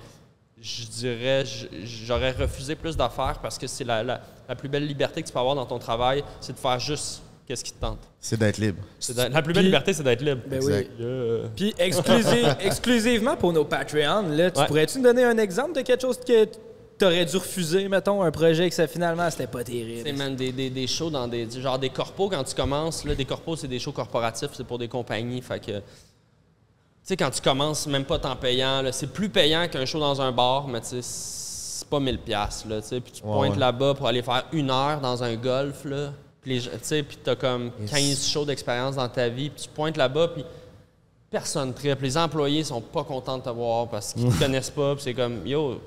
je 0.63 0.85
dirais, 0.87 1.45
j'aurais 1.85 2.33
refusé 2.33 2.75
plus 2.75 2.97
d'affaires 2.97 3.39
parce 3.43 3.57
que 3.59 3.67
c'est 3.67 3.85
la, 3.85 4.03
la- 4.03 4.21
la 4.49 4.55
plus 4.55 4.69
belle 4.69 4.87
liberté 4.87 5.23
que 5.23 5.27
tu 5.27 5.33
peux 5.33 5.39
avoir 5.39 5.55
dans 5.55 5.67
ton 5.67 5.79
travail, 5.79 6.23
c'est 6.41 6.53
de 6.53 6.59
faire 6.59 6.79
juste 6.79 7.23
qu'est-ce 7.47 7.65
qui 7.65 7.73
te 7.73 7.81
tente. 7.81 7.99
C'est 8.21 8.39
d'être 8.39 8.59
libre. 8.59 8.83
C'est 8.99 9.17
la 9.29 9.43
plus 9.43 9.53
belle 9.55 9.65
liberté, 9.65 9.93
c'est 9.93 10.03
d'être 10.03 10.21
libre. 10.23 10.43
Ben 10.47 10.61
oui. 10.63 10.73
Yeah. 10.99 11.49
Puis 11.57 11.75
exclusi- 11.79 12.57
exclusivement 12.61 13.37
pour 13.37 13.53
nos 13.53 13.65
Patreons, 13.65 14.29
là, 14.29 14.51
tu 14.51 14.61
Ouais. 14.61 14.67
pourrais-tu 14.67 14.99
nous 14.99 15.05
donner 15.05 15.25
un 15.25 15.39
exemple 15.39 15.75
de 15.75 15.81
quelque 15.83 16.03
chose 16.03 16.19
que 16.21 16.47
t'aurais 16.99 17.25
dû 17.25 17.37
refuser, 17.39 17.89
mettons, 17.89 18.23
un 18.23 18.31
projet 18.31 18.69
que 18.69 18.75
ça 18.75 18.87
finalement 18.87 19.31
c'était 19.31 19.47
pas 19.47 19.61
C'est 19.61 19.73
terrible? 19.73 20.13
man, 20.19 20.37
des, 20.37 20.53
des, 20.53 20.69
des 20.69 20.87
shows 20.87 21.09
dans 21.11 21.27
des. 21.27 21.49
Genre 21.51 21.79
des 21.79 21.89
corpos 21.91 22.29
quand 22.29 22.45
tu 22.45 22.55
commences. 22.55 23.05
Là, 23.07 23.15
des 23.15 23.25
corpos, 23.25 23.57
c'est 23.57 23.69
des 23.69 23.79
shows 23.79 23.93
corporatifs, 23.93 24.51
c'est 24.53 24.67
pour 24.67 24.79
des 24.79 24.89
compagnies. 24.89 25.41
Fait 25.41 25.59
que. 25.65 25.81
Tu 27.03 27.09
sais, 27.09 27.17
quand 27.17 27.31
tu 27.31 27.41
commences, 27.41 27.87
même 27.87 28.05
pas 28.05 28.25
en 28.27 28.37
payant, 28.37 28.83
c'est 28.93 29.13
plus 29.13 29.29
payant 29.29 29.67
qu'un 29.69 29.85
show 29.87 29.99
dans 29.99 30.21
un 30.21 30.31
bar, 30.33 30.69
mais 30.69 30.81
tu 30.81 30.89
sais, 30.89 30.99
c'est 31.03 31.89
pas 31.89 31.99
1000$. 31.99 32.19
piastres, 32.19 32.69
Là, 32.69 32.81
tu 32.83 32.89
sais, 32.89 33.01
puis 33.01 33.13
tu 33.13 33.23
Ouais, 33.25 33.33
pointes 33.33 33.53
ouais. 33.55 33.59
là-bas 33.59 33.95
pour 33.95 34.07
aller 34.07 34.23
faire 34.23 34.45
une 34.53 34.71
heure 34.71 35.01
dans 35.01 35.23
un 35.25 35.35
golf. 35.35 35.85
Là, 35.85 36.11
puis 36.43 36.61
tu 36.61 36.69
sais, 36.83 37.03
puis 37.03 37.17
t'as 37.23 37.37
comme 37.37 37.71
15 37.91 38.27
shows 38.29 38.45
d'expérience 38.45 38.97
dans 38.97 39.09
ta 39.09 39.29
vie, 39.29 39.51
puis 39.51 39.63
tu 39.65 39.69
pointes 39.71 39.97
là-bas, 39.97 40.29
puis 40.29 40.45
personne 41.31 41.73
triple. 41.75 42.03
Les 42.03 42.17
employés 42.19 42.65
sont 42.65 42.81
pas 42.81 43.03
contents 43.05 43.39
de 43.39 43.43
te 43.45 43.51
voir 43.51 43.89
parce 43.89 44.13
qu'ils 44.13 44.29
te 44.33 44.39
connaissent 44.39 44.71
pas, 44.71 44.95
puis 44.95 45.03
c'est 45.05 45.15
comme, 45.15 45.45
yo, 45.47 45.81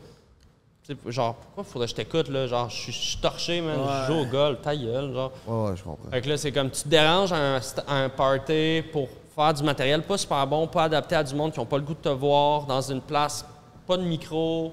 tu 0.85 0.93
sais, 0.95 1.11
genre, 1.11 1.35
pourquoi 1.35 1.63
faudrait 1.63 1.85
que 1.87 1.91
je 1.91 1.95
t'écoute, 1.95 2.27
là? 2.29 2.47
Genre, 2.47 2.69
je 2.69 2.91
suis- 2.91 3.17
torché, 3.21 3.61
man, 3.61 3.77
je 4.07 4.11
joue 4.13 4.19
au 4.19 4.25
golf, 4.25 4.61
ta 4.61 4.75
gueule, 4.75 5.13
genre. 5.13 5.31
Ouais, 5.47 5.69
ouais, 5.69 5.77
je 5.77 5.83
comprends. 5.83 6.09
Fait 6.09 6.21
que 6.21 6.27
là, 6.29 6.37
c'est 6.37 6.51
comme, 6.51 6.69
tu 6.71 6.81
te 6.83 6.89
déranges 6.89 7.31
à 7.31 7.37
un, 7.55 7.61
à 7.87 7.95
un 8.03 8.09
party 8.09 8.83
pour 8.91 9.07
faire 9.35 9.53
du 9.53 9.63
matériel 9.63 10.01
pas 10.03 10.17
super 10.17 10.45
bon, 10.47 10.67
pas 10.67 10.83
adapté 10.83 11.15
à 11.15 11.23
du 11.23 11.33
monde 11.35 11.51
qui 11.51 11.59
ont 11.59 11.65
pas 11.65 11.77
le 11.77 11.83
goût 11.83 11.93
de 11.93 11.99
te 11.99 12.09
voir, 12.09 12.65
dans 12.65 12.81
une 12.81 13.01
place, 13.01 13.45
pas 13.87 13.97
de 13.97 14.03
micro. 14.03 14.71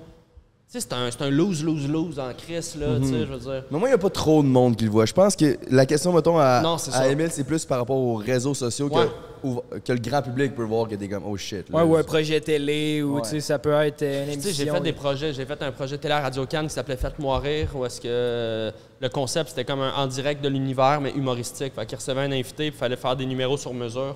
Tu 0.73 0.79
sais, 0.79 0.87
c'est 0.89 0.93
un, 0.95 1.11
c'est 1.11 1.23
un 1.23 1.31
lose-lose-lose 1.31 2.21
en 2.21 2.33
crise, 2.33 2.77
là, 2.77 2.87
tu 3.01 3.09
sais, 3.09 3.21
je 3.21 3.25
veux 3.25 3.39
dire. 3.41 3.65
Mais 3.73 3.79
moi, 3.81 3.89
il 3.89 3.91
n'y 3.91 3.95
a 3.97 3.99
pas 3.99 4.09
trop 4.11 4.41
de 4.41 4.47
monde 4.47 4.77
qui 4.77 4.85
le 4.85 4.91
voit. 4.91 5.05
Je 5.05 5.13
pense 5.13 5.35
que 5.35 5.59
la 5.69 5.85
question, 5.85 6.13
mettons, 6.13 6.39
à, 6.39 6.61
Non, 6.63 6.79
c'est 6.79 6.95
à. 6.95 7.09
Emile, 7.09 7.31
c'est 7.33 7.43
plus 7.43 7.65
par 7.65 7.79
rapport 7.81 7.97
aux 7.97 8.15
réseaux 8.15 8.55
sociaux 8.55 8.89
Ouais. 8.89 9.09
que, 9.43 9.79
que 9.81 9.93
le 9.93 9.99
grand 9.99 10.23
public 10.23 10.55
peut 10.55 10.63
voir 10.63 10.87
que 10.87 10.95
t'es 10.95 11.09
comme, 11.09 11.25
oh 11.27 11.37
shit. 11.37 11.69
là. 11.71 11.77
Ouais, 11.79 11.83
ou 11.83 11.97
un 11.97 12.05
projet 12.05 12.41
télé, 12.41 13.03
ou 13.03 13.17
Ouais. 13.17 13.23
tu 13.23 13.31
sais, 13.31 13.41
ça 13.41 13.59
peut 13.59 13.73
être 13.73 14.03
euh, 14.03 14.33
Tu 14.35 14.43
sais, 14.43 14.53
j'ai 14.53 14.67
fait 14.71 14.81
des 14.81 14.93
projets. 14.93 15.33
J'ai 15.33 15.45
fait 15.45 15.61
un 15.61 15.73
projet 15.73 15.99
télé 15.99 16.15
à 16.15 16.21
Radio 16.21 16.47
Cannes 16.47 16.69
qui 16.69 16.75
s'appelait 16.75 16.97
Faites-moi 16.97 17.41
rire, 17.41 17.71
où 17.75 17.85
est-ce 17.85 18.01
que 18.01 18.07
euh, 18.09 18.71
le 19.01 19.09
concept, 19.09 19.49
c'était 19.51 19.65
comme 19.65 19.81
un 19.81 19.93
en 19.95 20.07
direct 20.07 20.41
de 20.41 20.49
l'univers, 20.49 21.01
mais 21.01 21.11
humoristique. 21.11 21.75
Fait 21.75 21.85
qu'il 21.85 21.99
recevait 21.99 22.21
un 22.21 22.31
invité, 22.31 22.67
il 22.67 22.73
fallait 22.73 22.95
faire 22.95 23.17
des 23.17 23.27
numéros 23.27 23.57
sur 23.57 23.75
mesure. 23.75 24.15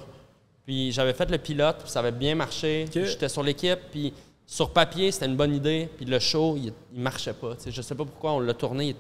Puis 0.65 0.93
j'avais 0.93 1.13
fait 1.13 1.31
le 1.31 1.39
pilote, 1.39 1.79
puis 1.81 1.91
ça 1.91 2.01
avait 2.01 2.13
bien 2.13 2.35
marché. 2.35 2.87
J'étais 2.93 3.29
sur 3.29 3.43
l'équipe, 3.43 3.79
puis 3.91 4.13
sur 4.47 4.71
papier, 4.71 5.11
c'était 5.13 5.27
une 5.27 5.37
bonne 5.37 5.55
idée. 5.55 5.89
Puis 5.97 6.07
le 6.07 6.19
show, 6.19 6.57
il, 6.57 6.73
il 6.93 7.01
marchait 7.01 7.35
pas. 7.35 7.55
Je 7.67 7.83
sais 7.83 7.95
pas 7.95 8.05
pourquoi 8.05 8.33
on 8.33 8.41
l'a 8.41 8.55
tourné. 8.55 8.97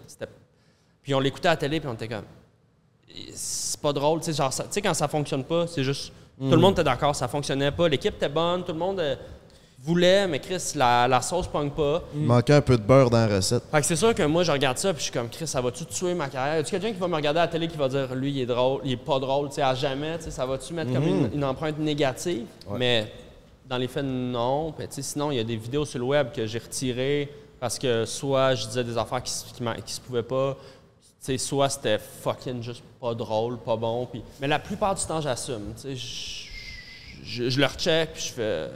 Puis 1.03 1.15
on 1.15 1.21
l'écoutait 1.21 1.49
à 1.49 1.53
la 1.53 1.57
télé, 1.57 1.81
puis 1.81 1.89
on 1.89 1.95
était 1.95 2.09
comme... 2.09 2.25
C'est 3.33 3.81
pas 3.81 3.93
drôle, 3.93 4.21
tu 4.21 4.33
sais, 4.33 4.83
quand 4.83 4.95
ça 4.95 5.09
fonctionne 5.09 5.45
pas, 5.45 5.67
c'est 5.67 5.85
juste... 5.85 6.13
Tout 6.37 6.51
le 6.51 6.57
monde 6.57 6.73
était 6.73 6.83
d'accord, 6.85 7.15
ça 7.15 7.29
fonctionnait 7.29 7.71
pas. 7.71 7.89
L'équipe 7.89 8.15
était 8.17 8.29
bonne, 8.29 8.65
tout 8.65 8.73
le 8.73 8.79
monde 8.79 8.99
euh, 8.99 9.15
voulait, 9.85 10.27
mais 10.27 10.39
Chris, 10.41 10.73
la, 10.77 11.07
la 11.07 11.21
sauce 11.21 11.47
pogne 11.47 11.71
pas. 11.71 12.03
Il 12.15 12.23
manquait 12.23 12.55
un 12.55 12.61
peu 12.61 12.77
de 12.77 12.83
beurre 12.83 13.11
dans 13.11 13.19
la 13.27 13.37
recette. 13.37 13.63
Fait 13.71 13.81
que 13.81 13.87
c'est 13.87 13.97
sûr 13.97 14.15
que 14.15 14.23
moi, 14.23 14.43
je 14.43 14.51
regarde 14.53 14.79
ça, 14.79 14.93
puis 14.93 15.01
je 15.01 15.05
suis 15.05 15.13
comme, 15.13 15.29
Chris, 15.29 15.47
ça 15.47 15.61
va-tu 15.61 15.85
tuer 15.87 16.15
ma 16.15 16.29
carrière? 16.29 16.57
Y 16.57 16.61
a 16.61 16.63
quelqu'un 16.65 16.93
qui 16.93 16.99
va 16.99 17.09
me 17.09 17.15
regarder 17.17 17.41
à 17.41 17.43
la 17.43 17.49
télé 17.49 17.69
qui 17.69 17.77
va 17.77 17.89
dire, 17.89 18.15
lui, 18.15 18.31
il 18.33 18.41
est 18.41 18.47
drôle, 18.47 18.81
il 18.85 18.93
est 18.93 18.97
pas 18.97 19.19
drôle, 19.19 19.49
tu 19.51 19.57
sais, 19.57 19.63
à 19.63 19.75
jamais, 19.75 20.17
tu 20.19 20.25
sais, 20.25 20.31
ça 20.31 20.47
va-tu 20.47 20.73
mettre 20.73 20.93
comme 20.93 21.07
une, 21.07 21.31
une 21.35 21.45
empreinte 21.45 21.79
négative? 21.79 22.47
Mais 22.79 23.13
dans 23.69 23.77
les 23.77 23.89
faits, 23.89 24.05
non. 24.05 24.73
Puis, 24.73 24.87
tu 24.89 24.95
sais, 24.95 25.03
sinon, 25.03 25.31
il 25.31 25.37
y 25.37 25.41
a 25.41 25.45
des 25.45 25.57
vidéos 25.57 25.85
sur 25.85 25.99
le 25.99 26.05
web 26.07 26.33
que 26.33 26.47
j'ai 26.47 26.59
retirées 26.59 27.33
parce 27.61 27.79
que 27.79 28.05
soit 28.05 28.55
je 28.55 28.67
disais 28.67 28.85
des 28.85 28.97
affaires 28.99 29.23
qui, 29.23 29.33
se- 29.33 29.45
qui, 29.55 29.63
m'a- 29.63 29.77
qui 29.77 29.93
se 29.93 30.01
pouvaient 30.01 30.23
pas, 30.23 30.57
tu 31.25 31.33
sais, 31.33 31.39
soit 31.39 31.69
c'était 31.71 31.99
fucking 31.99 32.63
juste 32.63 32.83
pas 33.01 33.15
drôle, 33.15 33.57
pas 33.59 33.77
bon. 33.77 34.07
Puis... 34.07 34.23
Mais 34.41 34.49
la 34.49 34.59
plupart 34.59 34.95
du 34.95 35.05
temps, 35.05 35.21
j'assume. 35.21 35.73
tu 35.77 35.83
sais, 35.83 35.97
Je, 35.97 37.45
je, 37.45 37.49
je 37.51 37.61
le 37.61 37.67
recheck, 37.67 38.13
puis 38.13 38.23
je 38.29 38.33
fais. 38.33 38.67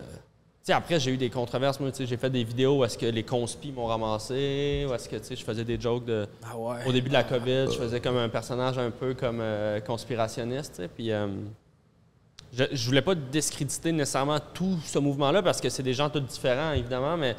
Après, 0.72 0.98
j'ai 1.00 1.12
eu 1.12 1.16
des 1.16 1.30
controverses. 1.30 1.78
Moi, 1.80 1.90
tu 1.90 1.98
sais, 1.98 2.06
j'ai 2.06 2.16
fait 2.16 2.30
des 2.30 2.44
vidéos 2.44 2.78
où 2.78 2.84
est-ce 2.84 2.96
que 2.98 3.06
les 3.06 3.22
conspis 3.24 3.72
m'ont 3.72 3.86
ramassé, 3.86 4.86
où 4.88 4.94
est-ce 4.94 5.08
que, 5.08 5.16
tu 5.16 5.24
sais, 5.24 5.36
je 5.36 5.44
faisais 5.44 5.64
des 5.64 5.80
jokes 5.80 6.04
de... 6.04 6.26
Ah 6.44 6.56
ouais. 6.56 6.76
Au 6.86 6.92
début 6.92 7.08
de 7.08 7.14
la 7.14 7.24
COVID, 7.24 7.66
je 7.72 7.78
faisais 7.78 8.00
comme 8.00 8.16
un 8.16 8.28
personnage 8.28 8.78
un 8.78 8.90
peu 8.90 9.14
comme 9.14 9.38
euh, 9.40 9.80
conspirationniste, 9.80 10.74
tu 10.76 10.82
sais, 10.82 10.88
puis... 10.88 11.12
euh, 11.12 11.26
je, 12.52 12.64
je 12.72 12.86
voulais 12.86 13.02
pas 13.02 13.14
discréditer 13.14 13.92
nécessairement 13.92 14.38
tout 14.54 14.78
ce 14.84 14.98
mouvement-là 14.98 15.42
parce 15.42 15.60
que 15.60 15.68
c'est 15.68 15.82
des 15.82 15.92
gens 15.92 16.08
tous 16.08 16.20
différents, 16.20 16.72
évidemment, 16.72 17.16
mais 17.16 17.36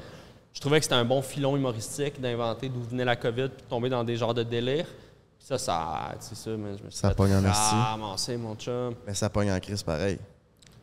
je 0.53 0.61
trouvais 0.61 0.77
que 0.79 0.83
c'était 0.83 0.95
un 0.95 1.05
bon 1.05 1.21
filon 1.23 1.57
humoristique 1.57 2.21
d'inventer 2.21 2.69
d'où 2.69 2.81
venait 2.83 3.05
la 3.05 3.15
COVID 3.15 3.49
puis 3.49 3.65
tomber 3.67 3.89
dans 3.89 4.03
des 4.03 4.15
genres 4.17 4.35
de 4.35 4.43
délire. 4.43 4.85
Puis 4.85 5.47
ça, 5.47 5.57
ça, 5.57 6.15
c'est 6.19 6.35
ça, 6.35 6.51
mais 6.51 6.77
je 6.77 6.83
me 6.83 6.89
suis 6.91 6.99
Ça 6.99 7.09
fait 7.09 7.15
pogne 7.15 7.33
en 7.33 7.43
esti. 7.43 7.73
ramasser, 7.75 8.37
mon 8.37 8.55
chum. 8.55 8.93
Mais 9.07 9.15
ça 9.15 9.29
pogne 9.31 9.51
en 9.51 9.59
crise 9.59 9.81
pareil. 9.81 10.19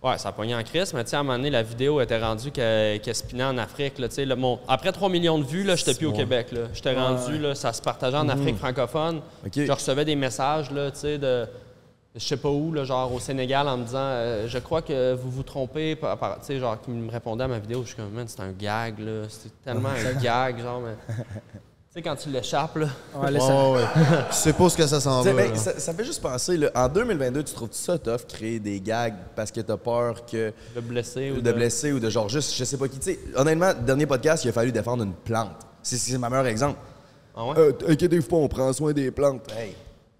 Ouais, 0.02 0.18
ça 0.18 0.28
a 0.28 0.32
pogné 0.32 0.54
en 0.54 0.62
crise, 0.62 0.92
mais 0.94 1.02
tu 1.04 1.10
sais, 1.10 1.16
à 1.16 1.20
un 1.20 1.22
moment 1.22 1.36
donné, 1.38 1.50
la 1.50 1.62
vidéo 1.62 2.00
était 2.00 2.18
rendue 2.18 2.50
qu'elle 2.52 3.00
qu'elle 3.00 3.14
spinait 3.14 3.44
en 3.44 3.58
Afrique. 3.58 3.98
Là, 3.98 4.36
mon- 4.36 4.58
après 4.68 4.92
3 4.92 5.08
millions 5.08 5.38
de 5.38 5.44
vues, 5.44 5.64
là, 5.64 5.74
j'étais 5.74 5.94
plus 5.94 6.06
au 6.06 6.10
Québec. 6.16 6.48
J'étais 6.74 6.94
rendu, 6.94 7.38
là, 7.38 7.54
ça 7.54 7.72
se 7.72 7.82
partageait 7.82 8.16
en 8.18 8.28
Afrique 8.28 8.56
francophone. 8.58 9.20
Je 9.66 9.72
recevais 9.72 10.04
des 10.04 10.14
messages, 10.16 10.70
là, 10.70 10.90
tu 10.90 10.98
sais, 10.98 11.18
de... 11.18 11.46
je 12.14 12.20
sais 12.24 12.36
pas 12.36 12.50
où, 12.50 12.72
là, 12.72 12.84
genre 12.84 13.12
au 13.12 13.18
Sénégal, 13.18 13.66
en 13.68 13.78
me 13.78 13.84
disant 13.84 13.98
euh, 14.00 14.46
Je 14.46 14.58
crois 14.58 14.82
que 14.82 15.14
vous 15.14 15.30
vous 15.30 15.42
trompez. 15.42 15.96
Tu 16.00 16.06
sais, 16.42 16.58
genre, 16.60 16.80
qui 16.80 16.90
me 16.90 17.10
répondait 17.10 17.44
à 17.44 17.48
ma 17.48 17.58
vidéo, 17.58 17.80
je 17.82 17.88
suis 17.88 17.96
comme, 17.96 18.10
man, 18.10 18.26
c'est 18.28 18.40
un 18.40 18.52
gag, 18.52 18.98
là. 19.00 19.22
C'est 19.28 19.50
tellement 19.64 19.88
un 19.88 20.20
gag, 20.22 20.60
genre, 20.60 20.80
mais. 20.82 21.14
Tu 21.96 22.02
sais, 22.02 22.08
quand 22.10 22.16
tu 22.16 22.28
l'échappes, 22.28 22.76
là. 22.76 22.88
Ouais, 23.14 23.30
là, 23.30 23.40
ça- 23.40 23.46
Oh, 23.50 23.74
ouais. 23.74 23.84
tu 24.30 24.36
sais 24.36 24.52
pas 24.52 24.68
ce 24.68 24.76
que 24.76 24.86
ça 24.86 25.00
s'en 25.00 25.22
va. 25.22 25.32
ben, 25.32 25.56
ça, 25.56 25.80
ça 25.80 25.92
me 25.94 25.96
fait 25.96 26.04
juste 26.04 26.20
penser, 26.20 26.58
là, 26.58 26.70
en 26.74 26.88
2022, 26.90 27.42
tu 27.42 27.54
trouves 27.54 27.70
ça 27.72 27.96
tough 27.96 28.26
créer 28.28 28.58
des 28.60 28.82
gags 28.82 29.14
parce 29.34 29.50
que 29.50 29.62
t'as 29.62 29.78
peur 29.78 30.26
que 30.26 30.52
De 30.74 30.80
blesser 30.82 31.30
ou 31.30 31.40
de 31.40 31.52
blesser 31.52 31.92
ou 31.92 31.98
de 31.98 32.10
genre 32.10 32.28
juste, 32.28 32.54
je 32.54 32.64
sais 32.64 32.76
pas 32.76 32.86
qui. 32.88 32.98
Tu 32.98 33.12
sais, 33.14 33.18
honnêtement, 33.34 33.72
dernier 33.72 34.04
podcast, 34.04 34.44
il 34.44 34.50
a 34.50 34.52
fallu 34.52 34.72
défendre 34.72 35.04
une 35.04 35.14
plante. 35.14 35.52
C'est 35.82 35.96
c'est 35.96 36.18
ma 36.18 36.28
meilleur 36.28 36.46
exemple. 36.48 36.78
Ah 37.34 37.46
ouais? 37.46 37.54
Euh, 37.56 37.72
Inquiétez-vous 37.88 38.28
pas, 38.28 38.36
on 38.36 38.48
prend 38.48 38.70
soin 38.74 38.92
des 38.92 39.10
plantes. 39.10 39.50
Hey, 39.58 39.74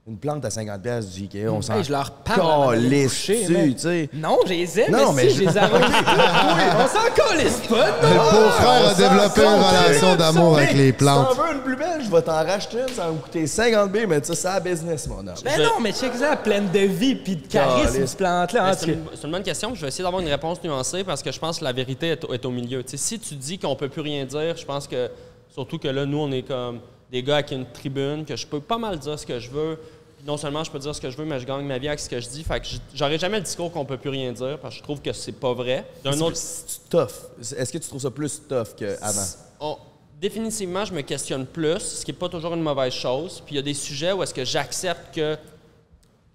une 0.09 0.19
plante 0.19 0.45
à 0.45 0.51
50$ 0.51 0.81
piastres 0.83 1.13
du 1.15 1.23
Ikea, 1.25 1.49
on 1.49 1.61
s'en 1.61 1.75
Hey, 1.79 1.83
je 1.83 1.91
leur 1.91 2.13
parle 2.13 2.77
calisse 2.77 3.23
tu 3.25 3.77
sais? 3.77 4.09
Non, 4.13 4.39
je 4.45 4.51
les 4.51 4.79
aime, 4.81 4.93
Non, 4.93 5.13
mais 5.13 5.25
mais 5.25 5.31
si, 5.31 5.37
je- 5.39 5.43
je 5.43 5.49
les 5.49 5.59
arrose. 5.59 5.81
Oui, 5.81 6.63
on 6.79 6.87
s'en 6.87 7.13
calisse 7.13 7.61
pas, 7.69 7.87
non? 7.89 8.09
Le 8.09 8.31
beau 8.45 8.51
frère 8.51 8.89
a 8.89 8.95
développé 8.95 9.41
une 9.41 9.63
relation 9.63 10.15
d'amour 10.15 10.59
avec 10.59 10.75
les 10.75 10.87
Si 10.87 10.93
plantes. 10.93 11.37
t'en 11.37 11.43
veux 11.43 11.55
une 11.55 11.61
plus 11.63 11.75
belle, 11.77 12.05
je 12.05 12.09
vais 12.11 12.23
t'en 12.23 12.35
racheter 12.37 12.79
une, 12.87 12.95
ça 12.95 13.07
va 13.07 13.11
me 13.11 13.19
coûter 13.19 13.49
50 13.49 13.91
b 13.91 13.97
mais 14.09 14.23
ça, 14.23 14.35
c'est 14.37 14.47
la 14.47 14.61
business, 14.61 15.09
mon 15.09 15.19
homme. 15.27 15.35
Ben 15.45 15.61
non, 15.61 15.81
mais 15.83 15.93
check 15.93 16.15
ça, 16.15 16.37
pleine 16.37 16.71
de 16.71 16.79
vie 16.79 17.17
puis 17.17 17.35
de 17.35 17.47
charisme, 17.49 18.07
cette 18.07 18.17
plante-là. 18.19 18.63
Mais 18.63 18.71
en 18.71 18.75
C'est 18.79 18.87
une, 18.87 19.03
c'est 19.13 19.25
une 19.27 19.33
bonne 19.33 19.43
question. 19.43 19.75
Je 19.75 19.81
vais 19.83 19.89
essayer 19.89 20.05
d'avoir 20.05 20.23
une 20.23 20.29
réponse 20.29 20.63
nuancée 20.63 21.03
parce 21.03 21.21
que 21.21 21.33
je 21.33 21.39
pense 21.41 21.59
que 21.59 21.65
la 21.65 21.73
vérité 21.73 22.11
est, 22.11 22.25
au- 22.25 22.33
est 22.33 22.45
au 22.45 22.51
milieu. 22.53 22.85
Tu 22.85 22.97
si 22.97 23.19
tu 23.19 23.35
dis 23.35 23.59
qu'on 23.59 23.75
peut 23.75 23.89
plus 23.89 24.03
rien 24.03 24.25
dire, 24.25 24.57
je 24.57 24.65
pense 24.65 24.87
que, 24.87 25.11
surtout 25.53 25.79
que 25.81 25.89
là, 25.89 26.07
nous, 26.07 26.19
on 26.19 26.31
est 26.31 26.43
comme 26.43 26.79
des 27.11 27.23
gars 27.25 27.35
avec 27.35 27.51
une 27.53 27.67
tribune, 27.67 28.25
que 28.25 28.35
je 28.37 28.47
peux 28.47 28.61
pas 28.61 28.79
mal 28.79 28.99
dire 29.01 29.19
ce 29.19 29.27
que 29.27 29.39
je 29.41 29.51
veux. 29.51 29.79
Non 30.27 30.37
seulement 30.37 30.65
je 30.65 30.71
peux 30.71 30.79
dire 30.79 30.95
ce 30.95 31.01
que 31.01 31.09
je 31.09 31.17
veux, 31.17 31.25
mais 31.25 31.39
je 31.39 31.47
gagne 31.47 31.65
ma 31.65 31.79
vie 31.79 31.87
avec 31.89 32.01
ce 32.01 32.09
que 32.11 32.21
je 32.21 32.29
dis. 32.29 32.43
Fait 32.43 32.61
que 32.61 32.67
j'aurais 32.95 33.19
jamais 33.19 33.39
le 33.39 33.45
discours 33.45 33.71
qu'on 33.71 33.85
peut 33.85 33.97
plus 33.97 34.11
rien 34.11 34.33
dire 34.33 34.59
parce 34.61 34.75
que 34.75 34.79
je 34.79 34.83
trouve 34.83 35.01
que 35.01 35.13
c'est 35.13 35.33
pas 35.33 35.53
vrai. 35.53 35.87
D'un 36.03 36.21
autre, 36.21 36.37
C'est 36.37 36.89
tough. 36.89 37.11
Est-ce 37.57 37.73
que 37.73 37.79
tu 37.79 37.89
trouves 37.89 38.01
ça 38.03 38.11
plus 38.11 38.43
tough 38.49 38.75
qu'avant? 38.77 39.77
définitivement, 40.21 40.83
je 40.87 40.95
me 40.95 41.03
questionne 41.03 41.45
plus, 41.45 41.79
ce 41.79 42.05
qui 42.05 42.11
n'est 42.11 42.17
pas 42.17 42.29
toujours 42.31 42.55
une 42.55 42.63
mauvaise 42.63 42.93
chose. 42.95 43.43
Puis 43.45 43.55
il 43.55 43.57
y 43.57 43.59
a 43.59 43.63
des 43.63 43.75
sujets 43.75 44.13
où 44.13 44.23
est-ce 44.23 44.33
que 44.33 44.45
j'accepte 44.47 45.15
que 45.15 45.37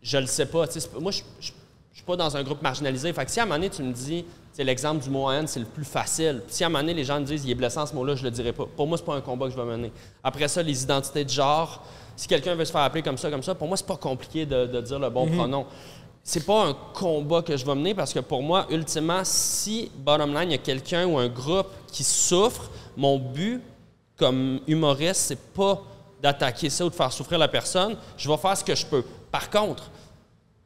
je 0.03 0.17
le 0.19 0.27
sais 0.27 0.45
pas. 0.45 0.65
Moi, 0.99 1.11
je 1.11 1.21
je- 1.39 1.51
je 1.91 1.95
suis 1.97 2.05
pas 2.05 2.15
dans 2.15 2.37
un 2.37 2.43
groupe 2.43 2.61
marginalisé. 2.61 3.11
Fait 3.11 3.25
que 3.25 3.31
si 3.31 3.39
à 3.39 3.43
un 3.43 3.45
moment 3.47 3.55
donné, 3.57 3.69
tu 3.71 3.81
me 3.83 3.91
dis, 3.91 4.23
c'est 4.53 4.63
l'exemple 4.63 5.03
du 5.03 5.09
mot 5.09 5.29
haine, 5.31 5.47
c'est 5.47 5.59
le 5.59 5.65
plus 5.65 5.83
facile. 5.83 6.41
Puis 6.45 6.55
si 6.55 6.63
à 6.63 6.67
un 6.67 6.69
moment 6.69 6.79
donné, 6.83 6.93
les 6.93 7.03
gens 7.03 7.19
me 7.19 7.25
disent, 7.25 7.43
il 7.43 7.51
est 7.51 7.55
blessant 7.55 7.85
ce 7.87 7.93
mot-là, 7.95 8.15
je 8.15 8.23
le 8.23 8.31
dirai 8.31 8.53
pas. 8.53 8.65
Pour 8.65 8.87
moi, 8.87 8.97
c'est 8.97 9.03
pas 9.05 9.15
un 9.15 9.21
combat 9.21 9.47
que 9.47 9.51
je 9.51 9.57
vais 9.57 9.65
mener. 9.65 9.91
Après 10.23 10.47
ça, 10.47 10.61
les 10.63 10.83
identités 10.83 11.25
de 11.25 11.29
genre, 11.29 11.83
si 12.21 12.27
quelqu'un 12.27 12.53
veut 12.53 12.65
se 12.65 12.71
faire 12.71 12.81
appeler 12.81 13.01
comme 13.01 13.17
ça, 13.17 13.31
comme 13.31 13.41
ça, 13.41 13.55
pour 13.55 13.67
moi, 13.67 13.75
c'est 13.75 13.87
pas 13.87 13.97
compliqué 13.97 14.45
de, 14.45 14.67
de 14.67 14.79
dire 14.79 14.99
le 14.99 15.09
bon 15.09 15.25
pronom. 15.25 15.65
C'est 16.23 16.45
pas 16.45 16.65
un 16.65 16.75
combat 16.93 17.41
que 17.41 17.57
je 17.57 17.65
vais 17.65 17.73
mener 17.73 17.95
parce 17.95 18.13
que 18.13 18.19
pour 18.19 18.43
moi, 18.43 18.67
ultimement, 18.69 19.21
si, 19.23 19.89
bottom 19.95 20.31
line, 20.31 20.49
il 20.49 20.51
y 20.51 20.53
a 20.53 20.59
quelqu'un 20.59 21.07
ou 21.07 21.17
un 21.17 21.27
groupe 21.27 21.65
qui 21.91 22.03
souffre, 22.03 22.69
mon 22.95 23.17
but 23.17 23.59
comme 24.17 24.59
humoriste, 24.67 25.21
c'est 25.29 25.39
pas 25.51 25.81
d'attaquer 26.21 26.69
ça 26.69 26.85
ou 26.85 26.91
de 26.91 26.93
faire 26.93 27.11
souffrir 27.11 27.39
la 27.39 27.47
personne. 27.47 27.97
Je 28.17 28.29
vais 28.29 28.37
faire 28.37 28.55
ce 28.55 28.63
que 28.63 28.75
je 28.75 28.85
peux. 28.85 29.03
Par 29.31 29.49
contre, 29.49 29.89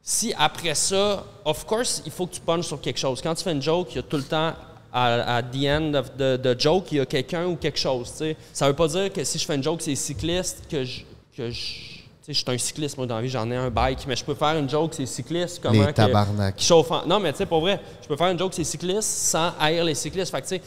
si 0.02 0.34
après 0.36 0.74
ça, 0.74 1.24
of 1.42 1.64
course, 1.64 2.02
il 2.04 2.12
faut 2.12 2.26
que 2.26 2.34
tu 2.34 2.40
punches 2.42 2.66
sur 2.66 2.82
quelque 2.82 2.98
chose. 2.98 3.22
Quand 3.22 3.34
tu 3.34 3.42
fais 3.42 3.52
une 3.52 3.62
joke, 3.62 3.88
il 3.92 3.96
y 3.96 3.98
a 4.00 4.02
tout 4.02 4.18
le 4.18 4.24
temps, 4.24 4.52
à, 4.92 5.36
à 5.36 5.42
the 5.42 5.64
end 5.66 5.94
of 5.94 6.10
the, 6.18 6.36
the 6.36 6.60
joke, 6.60 6.92
il 6.92 6.98
y 6.98 7.00
a 7.00 7.06
quelqu'un 7.06 7.46
ou 7.46 7.56
quelque 7.56 7.78
chose. 7.78 8.10
tu 8.10 8.18
sais. 8.18 8.36
Ça 8.52 8.68
veut 8.68 8.76
pas 8.76 8.88
dire 8.88 9.10
que 9.10 9.24
si 9.24 9.38
je 9.38 9.46
fais 9.46 9.54
une 9.54 9.62
joke, 9.62 9.80
c'est 9.80 9.94
cycliste, 9.94 10.64
que 10.68 10.84
je. 10.84 11.00
Que 11.36 11.50
je 11.50 11.96
je 12.28 12.32
suis 12.32 12.44
un 12.48 12.58
cycliste, 12.58 12.96
moi, 12.96 13.06
dans 13.06 13.14
la 13.16 13.22
vie, 13.22 13.28
j'en 13.28 13.48
ai 13.52 13.54
un 13.56 13.70
bike, 13.70 14.04
mais 14.08 14.16
je 14.16 14.24
peux 14.24 14.34
faire 14.34 14.56
une 14.58 14.68
joke, 14.68 14.94
c'est 14.94 15.06
cycliste, 15.06 15.60
comment 15.62 15.80
Les 15.80 15.86
que- 15.86 15.92
tabarnak. 15.92 16.56
qui 16.56 16.64
chauffe 16.66 16.90
en- 16.90 17.06
Non, 17.06 17.20
mais 17.20 17.30
tu 17.30 17.38
sais, 17.38 17.46
pour 17.46 17.60
vrai, 17.60 17.80
je 18.02 18.08
peux 18.08 18.16
faire 18.16 18.26
une 18.32 18.38
joke, 18.38 18.52
c'est 18.52 18.64
cycliste, 18.64 19.02
sans 19.08 19.52
haïr 19.60 19.84
les 19.84 19.94
cyclistes. 19.94 20.32
Fait 20.32 20.42
que, 20.42 20.48
tu 20.48 20.56
sais, 20.56 20.62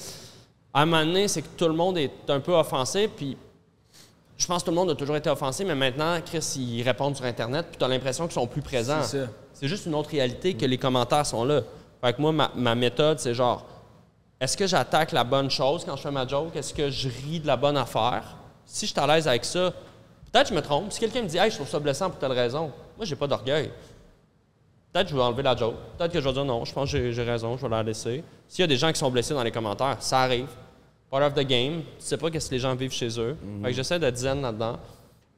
à 0.74 0.84
un 0.84 0.86
moment 0.86 1.04
donné, 1.06 1.28
c'est 1.28 1.42
que 1.42 1.50
tout 1.58 1.68
le 1.68 1.74
monde 1.74 1.98
est 1.98 2.12
un 2.30 2.40
peu 2.40 2.54
offensé, 2.54 3.10
puis 3.10 3.36
je 4.38 4.48
pense 4.48 4.62
que 4.62 4.66
tout 4.68 4.72
le 4.72 4.78
monde 4.78 4.92
a 4.92 4.96
toujours 4.96 5.18
été 5.18 5.30
offensé, 5.30 5.66
mais 5.66 5.76
maintenant, 5.76 6.18
Chris, 6.26 6.56
ils 6.58 6.82
répondent 6.82 7.18
sur 7.18 7.26
Internet, 7.26 7.66
puis 7.72 7.78
tu 7.78 7.84
as 7.84 7.88
l'impression 7.90 8.24
qu'ils 8.26 8.36
sont 8.36 8.48
plus 8.48 8.62
présents. 8.62 9.04
C'est 9.04 9.26
ça. 9.26 9.32
C'est 9.54 9.68
juste 9.68 9.86
une 9.86 9.96
autre 9.96 10.12
réalité 10.12 10.54
que 10.54 10.66
les 10.66 10.78
commentaires 10.78 11.26
sont 11.26 11.44
là. 11.44 11.60
Fait 12.02 12.14
que 12.14 12.22
moi, 12.22 12.32
ma, 12.32 12.52
ma 12.56 12.74
méthode, 12.76 13.20
c'est 13.20 13.34
genre, 13.34 13.66
est-ce 14.40 14.56
que 14.56 14.66
j'attaque 14.66 15.12
la 15.12 15.26
bonne 15.26 15.50
chose 15.50 15.84
quand 15.84 15.98
je 15.98 16.04
fais 16.04 16.12
ma 16.12 16.26
joke? 16.26 16.56
Est-ce 16.56 16.74
que 16.74 16.90
je 16.90 17.10
ris 17.10 17.42
de 17.42 17.48
la 17.48 17.58
bonne 17.58 17.76
affaire? 17.76 18.24
Si 18.66 18.86
je 18.86 18.92
suis 18.94 19.00
à 19.02 19.06
l'aise 19.08 19.28
avec 19.28 19.44
ça, 19.44 19.74
peut-être 20.32 20.50
que 20.50 20.56
je 20.56 20.60
me 20.60 20.62
trompe. 20.62 20.92
Si 20.92 21.00
quelqu'un 21.00 21.22
me 21.24 21.28
dit, 21.28 21.38
hey, 21.38 21.50
je 21.50 21.56
trouve 21.56 21.68
ça 21.70 21.80
blessant 21.80 22.10
pour 22.10 22.20
telle 22.20 22.32
raison, 22.32 22.72
moi, 22.98 23.06
j'ai 23.06 23.16
pas 23.16 23.28
d'orgueil. 23.28 23.72
Peut-être 24.92 25.06
que 25.06 25.12
je 25.12 25.16
vais 25.16 25.22
enlever 25.22 25.44
la 25.44 25.56
joke. 25.56 25.76
Peut-être 25.98 26.12
que 26.12 26.20
je 26.20 26.26
vais 26.28 26.34
dire 26.34 26.46
non, 26.46 26.66
je 26.66 26.74
pense 26.74 26.92
que 26.92 27.12
j'ai- 27.12 27.24
raison, 27.24 27.56
je 27.58 27.62
vais 27.62 27.70
la 27.70 27.84
laisser. 27.84 28.24
S'il 28.48 28.64
y 28.64 28.64
a 28.64 28.68
des 28.68 28.78
gens 28.78 28.92
qui 28.92 28.98
sont 29.00 29.12
blessés 29.12 29.34
dans 29.36 29.44
les 29.44 29.52
commentaires, 29.52 29.98
ça 30.00 30.22
arrive. 30.22 30.48
Part 31.12 31.22
of 31.24 31.34
the 31.34 31.46
game. 31.46 31.82
Tu 32.00 32.06
sais 32.06 32.18
pas 32.18 32.30
qu'est-ce 32.32 32.50
que 32.50 32.56
les 32.56 32.60
gens 32.60 32.74
vivent 32.76 32.92
chez 32.92 33.20
eux. 33.20 33.36
Fait 33.64 33.70
que 33.70 33.76
j'essaie 33.76 34.00
d'être 34.00 34.18
zen 34.18 34.42
là-dedans. 34.42 34.78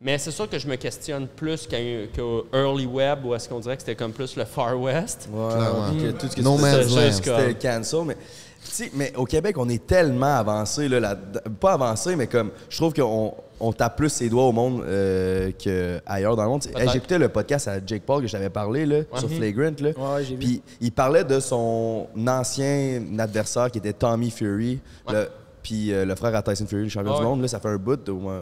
Mais 0.03 0.17
c'est 0.17 0.31
sûr 0.31 0.49
que 0.49 0.57
je 0.57 0.67
me 0.67 0.75
questionne 0.77 1.27
plus 1.27 1.67
qu'à- 1.67 1.77
qu'au 2.15 2.47
early 2.53 2.85
web 2.87 3.23
où 3.25 3.35
est-ce 3.35 3.47
qu'on 3.47 3.59
dirait 3.59 3.75
que 3.75 3.81
c'était 3.83 3.95
comme 3.95 4.13
plus 4.13 4.35
le 4.35 4.45
Far 4.45 4.79
West. 4.79 5.29
Ouais, 5.31 5.53
Clairement. 5.53 5.91
que 5.93 6.11
tout 6.11 6.27
ce 6.27 6.35
que 6.35 6.41
No 6.41 6.55
tu 6.55 6.61
man's 6.63 6.87
disais, 6.87 7.05
land. 7.07 7.11
C'était 7.13 7.47
le 7.49 7.53
cancel, 7.53 7.99
mais... 8.05 8.17
tu 8.63 8.71
sais, 8.71 8.91
mais 8.93 9.11
au 9.17 9.25
Québec, 9.25 9.57
on 9.57 9.67
est 9.69 9.85
tellement 9.85 10.35
avancé, 10.37 10.87
là, 10.87 10.99
là- 10.99 11.15
pas 11.59 11.73
avancé, 11.73 12.15
mais 12.15 12.27
comme, 12.27 12.51
je 12.69 12.77
trouve 12.77 12.93
qu'on 12.93 13.33
on 13.59 13.73
tape 13.73 13.97
plus 13.97 14.09
ses 14.09 14.29
doigts 14.29 14.45
au 14.45 14.51
monde 14.51 14.81
euh, 14.87 15.51
qu'ailleurs 15.57 16.35
dans 16.35 16.43
le 16.43 16.49
monde. 16.49 16.63
Hey. 16.75 16.89
J'écoutais 16.89 17.19
le 17.19 17.29
podcast 17.29 17.67
à 17.67 17.79
Jake 17.85 18.03
Paul 18.05 18.21
que 18.21 18.27
je 18.27 18.31
t'avais 18.31 18.49
parlé, 18.49 18.85
là, 18.85 19.01
sur 19.15 19.29
Flagrant, 19.29 19.71
là. 19.81 19.89
Ouais, 19.89 20.23
j'ai 20.23 20.35
vu. 20.35 20.39
Puis 20.39 20.61
il 20.79 20.91
parlait 20.91 21.23
de 21.23 21.39
son 21.39 22.07
ancien 22.27 23.01
adversaire 23.19 23.69
qui 23.71 23.77
était 23.79 23.93
Tommy 23.93 24.29
Fury, 24.31 24.79
le- 25.11 25.27
puis 25.63 25.93
euh, 25.93 26.05
le 26.05 26.15
frère 26.15 26.33
à 26.35 26.41
Tyson 26.41 26.65
Fury, 26.65 26.83
le 26.83 26.89
champion 26.89 27.11
Ouais. 27.13 27.19
du 27.19 27.23
monde. 27.25 27.41
Là, 27.41 27.47
ça 27.47 27.59
fait 27.59 27.69
un 27.69 27.77
bout, 27.77 28.07
au 28.09 28.15
moins, 28.15 28.41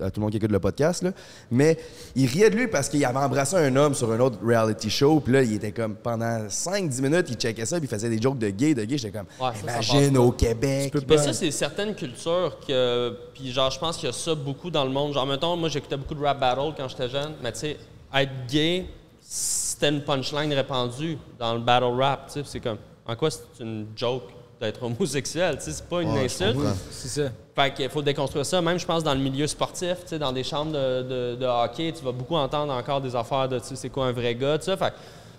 à 0.00 0.10
tout 0.10 0.20
le 0.20 0.22
monde 0.22 0.30
qui 0.30 0.38
écoute 0.38 0.50
le 0.50 0.60
podcast. 0.60 1.02
Là. 1.02 1.12
Mais 1.50 1.78
il 2.14 2.26
riait 2.26 2.50
de 2.50 2.56
lui 2.56 2.68
parce 2.68 2.88
qu'il 2.88 3.04
avait 3.04 3.18
embrassé 3.18 3.56
un 3.56 3.74
homme 3.76 3.94
sur 3.94 4.10
un 4.12 4.20
autre 4.20 4.38
reality 4.44 4.90
show. 4.90 5.20
Puis 5.20 5.32
là, 5.32 5.42
il 5.42 5.54
était 5.54 5.72
comme 5.72 5.94
pendant 5.96 6.46
5-10 6.46 7.02
minutes, 7.02 7.26
il 7.30 7.36
checkait 7.36 7.66
ça, 7.66 7.78
puis 7.78 7.86
il 7.86 7.90
faisait 7.90 8.08
des 8.08 8.20
jokes 8.20 8.38
de 8.38 8.50
gay, 8.50 8.74
de 8.74 8.84
gay. 8.84 8.98
J'étais 8.98 9.18
comme, 9.18 9.26
Ouais, 9.40 9.54
ça, 9.54 9.80
ça 9.80 9.94
imagine 9.94 10.18
au 10.18 10.32
Québec. 10.32 10.94
Mais 11.08 11.18
ça, 11.18 11.32
c'est 11.32 11.50
certaines 11.50 11.94
cultures 11.94 12.58
que. 12.66 13.16
Puis, 13.34 13.52
genre, 13.52 13.70
je 13.70 13.78
pense 13.78 13.96
qu'il 13.96 14.06
y 14.06 14.10
a 14.10 14.12
ça 14.12 14.34
beaucoup 14.34 14.70
dans 14.70 14.84
le 14.84 14.90
monde. 14.90 15.12
Genre, 15.14 15.26
mettons, 15.26 15.56
moi, 15.56 15.68
j'écoutais 15.68 15.96
beaucoup 15.96 16.14
de 16.14 16.22
rap 16.22 16.38
battle 16.38 16.74
quand 16.76 16.88
j'étais 16.88 17.08
jeune, 17.08 17.34
mais 17.42 17.52
tu 17.52 17.60
sais, 17.60 17.76
être 18.14 18.32
gay, 18.48 18.86
c'était 19.20 19.88
une 19.88 20.02
punchline 20.02 20.52
répandue 20.52 21.18
dans 21.38 21.54
le 21.54 21.60
battle 21.60 21.98
rap. 21.98 22.26
Tu 22.26 22.34
sais, 22.34 22.42
c'est 22.44 22.60
comme. 22.60 22.78
En 23.06 23.16
quoi 23.16 23.30
c'est 23.30 23.62
une 23.62 23.86
joke? 23.96 24.24
D'être 24.60 24.82
homosexuel? 24.82 25.56
Tu 25.56 25.64
sais, 25.64 25.72
c'est 25.72 25.88
pas 25.88 26.02
une 26.02 26.10
Ouais, 26.12 26.20
je 26.28 26.44
insulte. 26.44 26.58
C'est 26.90 27.08
ça. 27.08 27.30
Fait 27.54 27.72
qu'il 27.74 27.88
faut 27.88 28.02
déconstruire 28.02 28.44
ça. 28.44 28.60
Même, 28.60 28.78
je 28.78 28.86
pense, 28.86 29.02
dans 29.02 29.14
le 29.14 29.20
milieu 29.20 29.46
sportif, 29.46 29.96
tu 30.02 30.08
sais, 30.08 30.18
dans 30.18 30.32
des 30.32 30.44
chambres 30.44 30.72
de, 30.72 31.02
de- 31.02 31.36
de 31.40 31.46
hockey, 31.46 31.92
tu 31.96 32.04
vas 32.04 32.12
beaucoup 32.12 32.36
entendre 32.36 32.72
encore 32.72 33.00
des 33.00 33.16
affaires 33.16 33.48
de, 33.48 33.58
tu 33.58 33.66
sais, 33.68 33.76
c'est 33.76 33.88
quoi 33.90 34.06
un 34.06 34.12
vrai 34.12 34.34
gars, 34.34 34.58
tout 34.58 34.64
ça. 34.66 34.76
Fait 34.76 34.90
que 34.90 34.94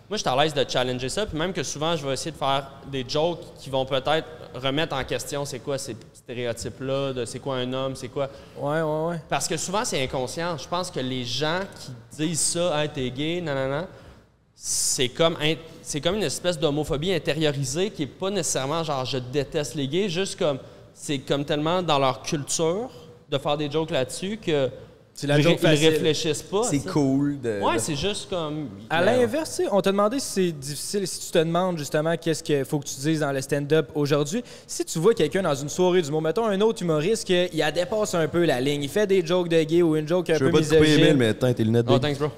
moi, 0.10 0.18
je 0.18 0.22
suis 0.24 0.30
à 0.30 0.36
l'aise 0.44 0.54
de 0.54 0.66
challenger 0.68 1.08
ça. 1.10 1.26
Puis 1.26 1.38
même 1.38 1.54
que 1.54 1.64
souvent, 1.64 1.96
je 1.96 2.06
vais 2.06 2.14
essayer 2.14 2.32
de 2.32 2.38
faire 2.38 2.68
des 2.92 3.06
jokes 3.08 3.40
qui 3.60 3.70
vont 3.70 3.86
peut-être 3.86 4.28
remettre 4.56 4.94
en 4.96 5.04
question 5.06 5.46
c'est 5.46 5.60
quoi 5.60 5.78
ces 5.78 5.96
stéréotypes-là, 6.14 7.14
de 7.14 7.26
c'est 7.26 7.40
quoi 7.40 7.56
un 7.58 7.72
homme, 7.74 7.96
c'est 7.96 8.10
quoi... 8.10 8.28
Ouais, 8.60 8.82
ouais, 8.82 9.06
ouais. 9.10 9.22
Parce 9.30 9.48
que 9.48 9.56
souvent, 9.56 9.86
c'est 9.86 10.02
inconscient. 10.04 10.58
Je 10.58 10.68
pense 10.68 10.90
que 10.92 11.00
les 11.00 11.24
gens 11.24 11.60
qui 11.80 11.92
disent 12.28 12.40
ça, 12.42 12.84
hey, 12.84 12.90
t'es 12.90 13.10
gay, 13.12 13.40
nanana, 13.42 13.88
c'est 14.64 15.10
comme, 15.10 15.36
c'est 15.82 16.02
comme 16.02 16.16
une 16.18 16.24
espèce 16.24 16.60
d'homophobie 16.60 17.12
intériorisée 17.12 17.90
qui 17.90 18.04
est 18.04 18.06
pas 18.08 18.30
nécessairement 18.30 18.84
genre 18.84 19.04
je 19.06 19.18
déteste 19.18 19.74
les 19.74 19.88
gays, 19.88 20.08
juste 20.08 20.38
comme 20.38 20.60
c'est 20.94 21.18
comme 21.18 21.46
tellement 21.46 21.82
dans 21.82 21.98
leur 21.98 22.22
culture 22.22 22.92
de 23.32 23.38
faire 23.40 23.58
des 23.58 23.72
jokes 23.72 23.90
là-dessus 23.90 24.38
que 24.38 24.70
C'est 25.16 25.26
la 25.26 25.40
ils, 25.40 25.44
joke 25.44 25.58
ils 25.64 25.68
réfléchissent 25.68 26.44
pas. 26.44 26.62
C'est 26.64 26.86
cool. 26.86 27.42
De, 27.42 27.60
Ouais, 27.60 27.76
de- 27.76 27.80
c'est 27.80 27.96
juste 27.96 28.30
comme. 28.30 28.70
À 28.88 29.00
Mais- 29.04 29.18
l'inverse, 29.18 29.64
on 29.72 29.82
t'a 29.82 29.92
demandé 29.92 30.20
si 30.20 30.28
c'est 30.30 30.52
difficile, 30.52 31.08
si 31.08 31.20
tu 31.26 31.32
te 31.32 31.40
demandes 31.40 31.80
justement 31.80 32.16
qu'est-ce 32.16 32.44
qu'il 32.44 32.64
faut 32.64 32.78
que 32.80 32.86
tu 32.88 32.96
dises 33.00 33.22
dans 33.22 33.32
le 33.32 33.42
stand-up 33.42 33.90
aujourd'hui. 33.96 34.44
Si 34.68 34.86
tu 34.86 35.00
vois 35.00 35.16
quelqu'un 35.16 35.42
dans 35.42 35.56
une 35.56 35.70
soirée 35.70 36.04
du 36.04 36.12
mot, 36.12 36.22
mettons 36.22 36.46
un 36.46 36.62
autre 36.62 36.84
humoriste 36.84 37.26
qui 37.26 37.48
il 37.52 37.62
a 37.64 37.72
dépasse 37.72 38.14
un 38.14 38.28
peu 38.28 38.46
la 38.46 38.62
ligne, 38.62 38.84
il 38.84 38.90
fait 38.90 39.08
des 39.08 39.26
jokes 39.26 39.50
de 39.50 39.64
gay 39.64 39.82
ou 39.82 39.96
une 39.96 40.08
joke 40.08 40.30
un 40.30 40.34
Je 40.36 40.40
peu 40.40 40.46
veux 40.46 40.52
pas 40.52 40.60
te 40.60 40.66
couper, 40.66 40.82
misogyne, 40.82 41.18
mais 41.18 41.28
attends, 41.30 41.52
tes 41.52 41.64
lunettes 41.64 41.86
Oh, 41.90 41.94
de 41.94 41.98
thanks, 41.98 42.20
bro. 42.20 42.30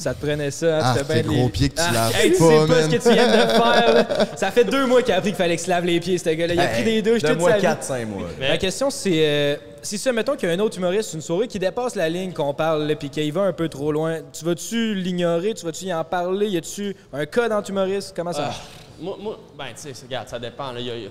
Ça 0.00 0.14
te 0.14 0.24
prenait 0.24 0.50
ça. 0.50 0.78
hein, 0.78 0.80
Ah, 0.82 0.94
tes 0.98 1.22
bien 1.22 1.22
gros 1.22 1.44
les- 1.44 1.48
pieds 1.50 1.68
que 1.68 1.74
tu 1.76 1.82
Ah, 1.86 1.92
laves 1.92 2.16
hey, 2.20 2.32
tu 2.32 2.38
pas, 2.38 2.48
sais 2.48 2.56
pas 2.58 2.66
man. 2.66 2.90
ce 2.90 2.96
que 2.96 3.02
tu 3.02 3.12
viens 3.12 3.26
de 3.28 3.48
faire. 3.50 3.94
là. 3.94 4.06
Ça 4.36 4.50
fait 4.50 4.64
deux 4.64 4.86
mois 4.86 5.02
qu'il 5.02 5.12
a 5.14 5.16
appris 5.18 5.30
qu'il 5.30 5.36
fallait 5.36 5.56
qu'il 5.56 5.64
se 5.64 5.70
lave 5.70 5.84
les 5.84 6.00
pieds, 6.00 6.18
ce 6.18 6.30
gars-là. 6.30 6.54
Il 6.54 6.60
a 6.60 6.66
pris 6.68 6.84
des 6.84 7.02
douches 7.02 7.20
toute 7.20 7.28
Donne-moi 7.30 7.50
sa 7.50 7.56
vie. 7.58 7.62
4-5 7.66 8.06
mois. 8.06 8.28
La 8.40 8.58
question, 8.58 8.90
c'est 8.90 9.10
euh, 9.26 9.56
si 9.82 9.98
ça, 9.98 10.12
mettons 10.12 10.36
qu'il 10.36 10.48
y 10.48 10.52
a 10.52 10.54
un 10.54 10.58
autre 10.60 10.76
humoriste, 10.78 11.14
une 11.14 11.20
soirée 11.20 11.46
qui 11.48 11.58
dépasse 11.58 11.94
la 11.94 12.08
ligne 12.08 12.32
qu'on 12.32 12.54
parle, 12.54 12.94
puis 12.98 13.10
qu'il 13.10 13.32
va 13.32 13.42
un 13.42 13.52
peu 13.52 13.68
trop 13.68 13.92
loin, 13.92 14.18
tu 14.32 14.44
vas-tu 14.44 14.94
l'ignorer, 14.94 15.54
tu 15.54 15.64
vas-tu 15.64 15.84
y 15.86 15.94
en 15.94 16.04
parler, 16.04 16.48
y 16.48 16.56
a-tu 16.56 16.94
un 17.12 17.26
cas 17.26 17.48
dans 17.48 17.62
humoriste, 17.62 18.12
comment 18.16 18.32
ça 18.32 18.40
Ah, 18.42 18.46
marche? 18.46 18.60
moi, 19.00 19.16
moi, 19.20 19.38
ben, 19.56 19.64
tu 19.74 19.92
sais, 19.94 20.04
regarde, 20.06 20.28
ça 20.28 20.38
dépend. 20.38 20.72
là. 20.72 20.80
Y 20.80 20.90
a- 20.90 20.96
y 20.96 21.06
a- 21.06 21.10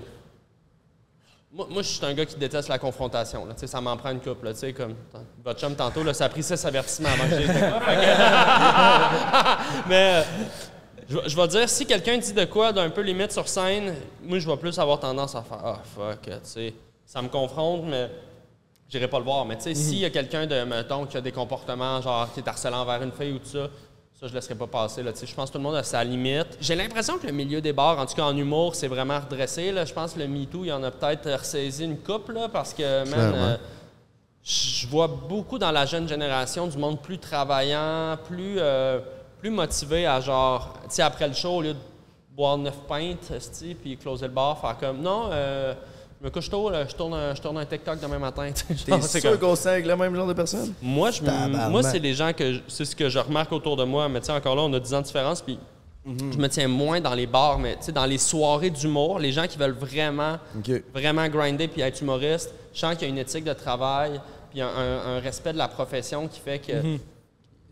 Moi, 1.52 1.66
moi, 1.68 1.82
je 1.82 1.88
suis 1.88 2.06
un 2.06 2.14
gars 2.14 2.24
qui 2.24 2.36
déteste 2.36 2.68
la 2.68 2.78
confrontation. 2.78 3.44
Là. 3.44 3.54
Ça 3.56 3.80
m'en 3.80 3.96
prend 3.96 4.12
une 4.12 4.20
couple. 4.20 4.44
Là. 4.46 4.52
Comme 4.72 4.94
votre 5.44 5.58
chum 5.58 5.74
tantôt, 5.74 6.04
là, 6.04 6.14
ça 6.14 6.26
a 6.26 6.28
pris 6.28 6.44
six 6.44 6.64
avertissements 6.64 7.08
avant 7.08 7.24
que 7.28 7.40
j'ai 7.40 7.46
Mais 9.88 10.14
euh, 10.14 10.22
je, 11.26 11.36
vais- 11.36 11.48
dire, 11.48 11.68
si 11.68 11.86
quelqu'un 11.86 12.18
dit 12.18 12.32
de 12.32 12.44
quoi 12.44 12.72
d'un 12.72 12.88
peu 12.90 13.00
limite 13.00 13.32
sur 13.32 13.48
scène, 13.48 13.96
moi, 14.22 14.38
je 14.38 14.48
vais 14.48 14.56
plus 14.58 14.78
avoir 14.78 15.00
tendance 15.00 15.34
à 15.34 15.42
faire 15.42 15.58
Ah, 15.64 15.80
fuck, 15.84 16.20
tu 16.22 16.30
sais. 16.44 16.72
Ça 17.04 17.20
me 17.20 17.26
confronte, 17.28 17.82
mais 17.86 18.08
j'irai 18.88 19.08
pas 19.08 19.18
le 19.18 19.24
voir. 19.24 19.44
Mais 19.44 19.56
tu 19.56 19.62
sais, 19.64 19.74
s'il 19.74 19.98
y 19.98 20.04
a 20.04 20.10
quelqu'un 20.10 20.46
de, 20.46 20.62
mettons, 20.62 21.04
qui 21.06 21.16
a 21.16 21.20
des 21.20 21.32
comportements, 21.32 22.00
genre, 22.00 22.32
qui 22.32 22.38
est 22.38 22.48
harcelant 22.48 22.82
envers 22.82 23.02
une 23.02 23.10
fille 23.10 23.32
ou 23.32 23.40
tout 23.40 23.46
ça, 23.46 23.66
ça, 24.20 24.26
je 24.26 24.34
laisserai 24.34 24.54
pas 24.54 24.66
passer. 24.66 25.02
Là, 25.02 25.12
je 25.14 25.34
pense 25.34 25.48
que 25.48 25.52
tout 25.54 25.58
le 25.58 25.64
monde 25.64 25.76
a 25.76 25.82
sa 25.82 26.04
limite. 26.04 26.58
J'ai 26.60 26.74
l'impression 26.74 27.16
que 27.16 27.26
le 27.26 27.32
milieu 27.32 27.62
des 27.62 27.72
bars, 27.72 27.98
en 27.98 28.04
tout 28.04 28.14
cas 28.14 28.24
en 28.24 28.36
humour, 28.36 28.74
c'est 28.74 28.88
vraiment 28.88 29.18
redressé. 29.18 29.72
Là. 29.72 29.86
Je 29.86 29.94
pense 29.94 30.12
que 30.12 30.18
le 30.18 30.28
MeToo, 30.28 30.64
il 30.64 30.68
y 30.68 30.72
en 30.72 30.82
a 30.82 30.90
peut-être 30.90 31.30
ressaisi 31.30 31.84
une 31.84 31.96
coupe, 31.96 32.28
là, 32.28 32.48
parce 32.52 32.74
que, 32.74 33.08
man, 33.08 33.32
euh, 33.34 33.56
je 34.44 34.86
vois 34.88 35.06
beaucoup 35.06 35.58
dans 35.58 35.70
la 35.70 35.86
jeune 35.86 36.06
génération 36.06 36.66
du 36.66 36.76
monde 36.76 37.00
plus 37.00 37.18
travaillant, 37.18 38.18
plus, 38.26 38.56
euh, 38.58 39.00
plus 39.38 39.48
motivé 39.48 40.06
à 40.06 40.20
genre, 40.20 40.74
tu 40.82 40.96
sais, 40.96 41.02
après 41.02 41.26
le 41.26 41.34
show, 41.34 41.56
au 41.56 41.62
lieu 41.62 41.72
de 41.72 41.78
boire 42.36 42.58
neuf 42.58 42.76
pintes, 42.86 43.32
puis 43.80 43.96
closer 43.96 44.26
le 44.26 44.34
bar, 44.34 44.60
faire 44.60 44.76
comme, 44.78 45.00
non, 45.00 45.30
euh, 45.32 45.72
je 46.20 46.24
me 46.26 46.30
couche 46.30 46.50
tôt, 46.50 46.68
là, 46.68 46.86
je, 46.86 46.94
tourne 46.94 47.14
un, 47.14 47.34
je 47.34 47.40
tourne 47.40 47.56
un 47.58 47.64
TikTok 47.64 47.98
demain 48.00 48.18
matin. 48.18 48.50
T'es 48.86 49.00
c'est 49.00 49.20
sûr 49.20 49.38
qu'on 49.40 49.56
sent 49.56 49.68
avec 49.70 49.86
le 49.86 49.96
même 49.96 50.14
genre 50.14 50.26
de 50.26 50.34
personne? 50.34 50.72
moi, 50.82 51.10
je, 51.10 51.22
moi 51.70 51.82
c'est 51.82 51.98
les 51.98 52.12
gens 52.14 52.32
que 52.32 52.60
c'est 52.68 52.84
ce 52.84 52.94
que 52.94 53.08
je 53.08 53.18
remarque 53.18 53.50
autour 53.52 53.76
de 53.76 53.84
moi. 53.84 54.08
Mais 54.08 54.20
tu 54.20 54.26
sais, 54.26 54.32
encore 54.32 54.54
là, 54.54 54.62
on 54.62 54.72
a 54.74 54.80
10 54.80 54.94
ans 54.94 55.00
de 55.00 55.06
différence, 55.06 55.40
puis 55.42 55.58
Mhm. 56.02 56.32
je 56.32 56.38
me 56.38 56.48
tiens 56.48 56.66
moins 56.66 56.98
dans 56.98 57.12
les 57.14 57.26
bars, 57.26 57.58
mais 57.58 57.76
tu 57.76 57.82
sais, 57.84 57.92
dans 57.92 58.06
les 58.06 58.16
soirées 58.16 58.70
d'humour, 58.70 59.18
les 59.18 59.32
gens 59.32 59.46
qui 59.46 59.58
veulent 59.58 59.72
vraiment, 59.78 60.38
vraiment 60.94 61.28
grinder 61.28 61.68
puis 61.68 61.82
être 61.82 62.00
humoriste, 62.00 62.54
je 62.72 62.80
sens 62.80 62.94
qu'il 62.94 63.02
y 63.02 63.04
a 63.04 63.08
une 63.10 63.18
éthique 63.18 63.44
de 63.44 63.52
travail, 63.52 64.18
puis 64.50 64.62
un, 64.62 64.66
un- 64.68 65.16
un 65.16 65.20
respect 65.20 65.52
de 65.52 65.58
la 65.58 65.68
profession 65.68 66.26
qui 66.26 66.40
fait 66.40 66.58
que 66.58 66.72
Mhm. 66.82 66.98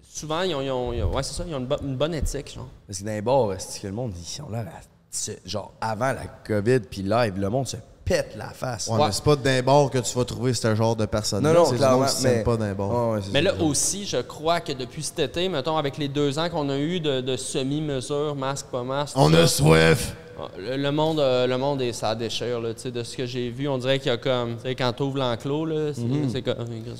souvent, 0.06 0.42
ils 0.42 0.54
ont, 0.54 0.60
ils 0.60 0.70
ont- 0.70 0.92
ils 0.92 1.02
ont- 1.02 1.10
ouais, 1.14 1.22
c'est 1.22 1.32
ça, 1.34 1.44
ils 1.48 1.54
ont 1.54 1.58
une, 1.58 1.66
bo- 1.66 1.80
une 1.82 1.96
bonne 1.96 2.12
éthique, 2.14 2.52
genre. 2.54 2.68
Parce 2.86 2.98
que 3.00 3.04
dans 3.04 3.12
les 3.12 3.22
bars, 3.22 3.48
c'est 3.58 3.80
que 3.80 3.86
le 3.86 3.92
monde, 3.94 4.12
ils 4.14 4.42
ont 4.42 4.50
l'air 4.50 4.66
à. 4.68 4.80
se- 5.10 5.32
Genre, 5.46 5.72
avant 5.80 6.12
la 6.12 6.26
COVID 6.46 6.80
puis 6.80 7.02
live, 7.02 7.38
le 7.38 7.48
monde 7.48 7.66
se 7.66 7.76
pète 8.08 8.34
la 8.36 8.48
face. 8.50 8.88
Ouais, 8.88 8.98
mais 9.06 9.12
c'est 9.12 9.22
pas 9.24 9.36
d'un 9.36 9.62
bord 9.62 9.90
que 9.90 9.98
tu 9.98 10.16
vas 10.16 10.24
trouver 10.24 10.54
ce 10.54 10.74
genre 10.74 10.96
de 10.96 11.06
personne 11.06 11.42
Non, 11.44 11.52
non, 11.52 11.64
c'est 11.66 11.76
clairement. 11.76 12.06
mais... 12.22 12.42
pas 12.42 12.56
d'un 12.56 12.72
bord. 12.74 13.12
Ouais, 13.12 13.20
Mais 13.32 13.42
ça. 13.44 13.52
là 13.52 13.62
aussi, 13.62 14.06
je 14.06 14.18
crois 14.18 14.60
que 14.60 14.72
depuis 14.72 15.02
cet 15.02 15.18
été, 15.18 15.48
mettons, 15.48 15.76
avec 15.76 15.98
les 15.98 16.08
deux 16.08 16.38
ans 16.38 16.48
qu'on 16.48 16.68
a 16.70 16.78
eu 16.78 17.00
de, 17.00 17.20
de 17.20 17.36
semi-mesure, 17.36 18.34
masque, 18.34 18.66
pas 18.66 18.82
masque, 18.82 19.16
On 19.16 19.32
a 19.34 19.46
ça, 19.46 19.48
soif! 19.48 20.14
Le, 20.56 20.76
le 20.76 20.92
monde, 20.92 21.18
euh, 21.18 21.48
le 21.48 21.58
monde 21.58 21.82
est, 21.82 21.92
ça 21.92 22.14
déchire. 22.14 22.60
Là, 22.60 22.72
tu 22.72 22.82
sais, 22.82 22.90
de 22.92 23.02
ce 23.02 23.16
que 23.16 23.26
j'ai 23.26 23.50
vu, 23.50 23.66
on 23.68 23.76
dirait 23.76 23.98
qu'il 23.98 24.06
y 24.06 24.14
a 24.14 24.16
comme. 24.18 24.54
tu 24.54 24.62
sais, 24.62 24.76
Quand 24.76 24.92
tu 24.92 25.02
ouvres 25.02 25.18
l'enclos, 25.18 25.64
là, 25.66 25.90
c'est 26.32 26.42
comme. 26.42 26.54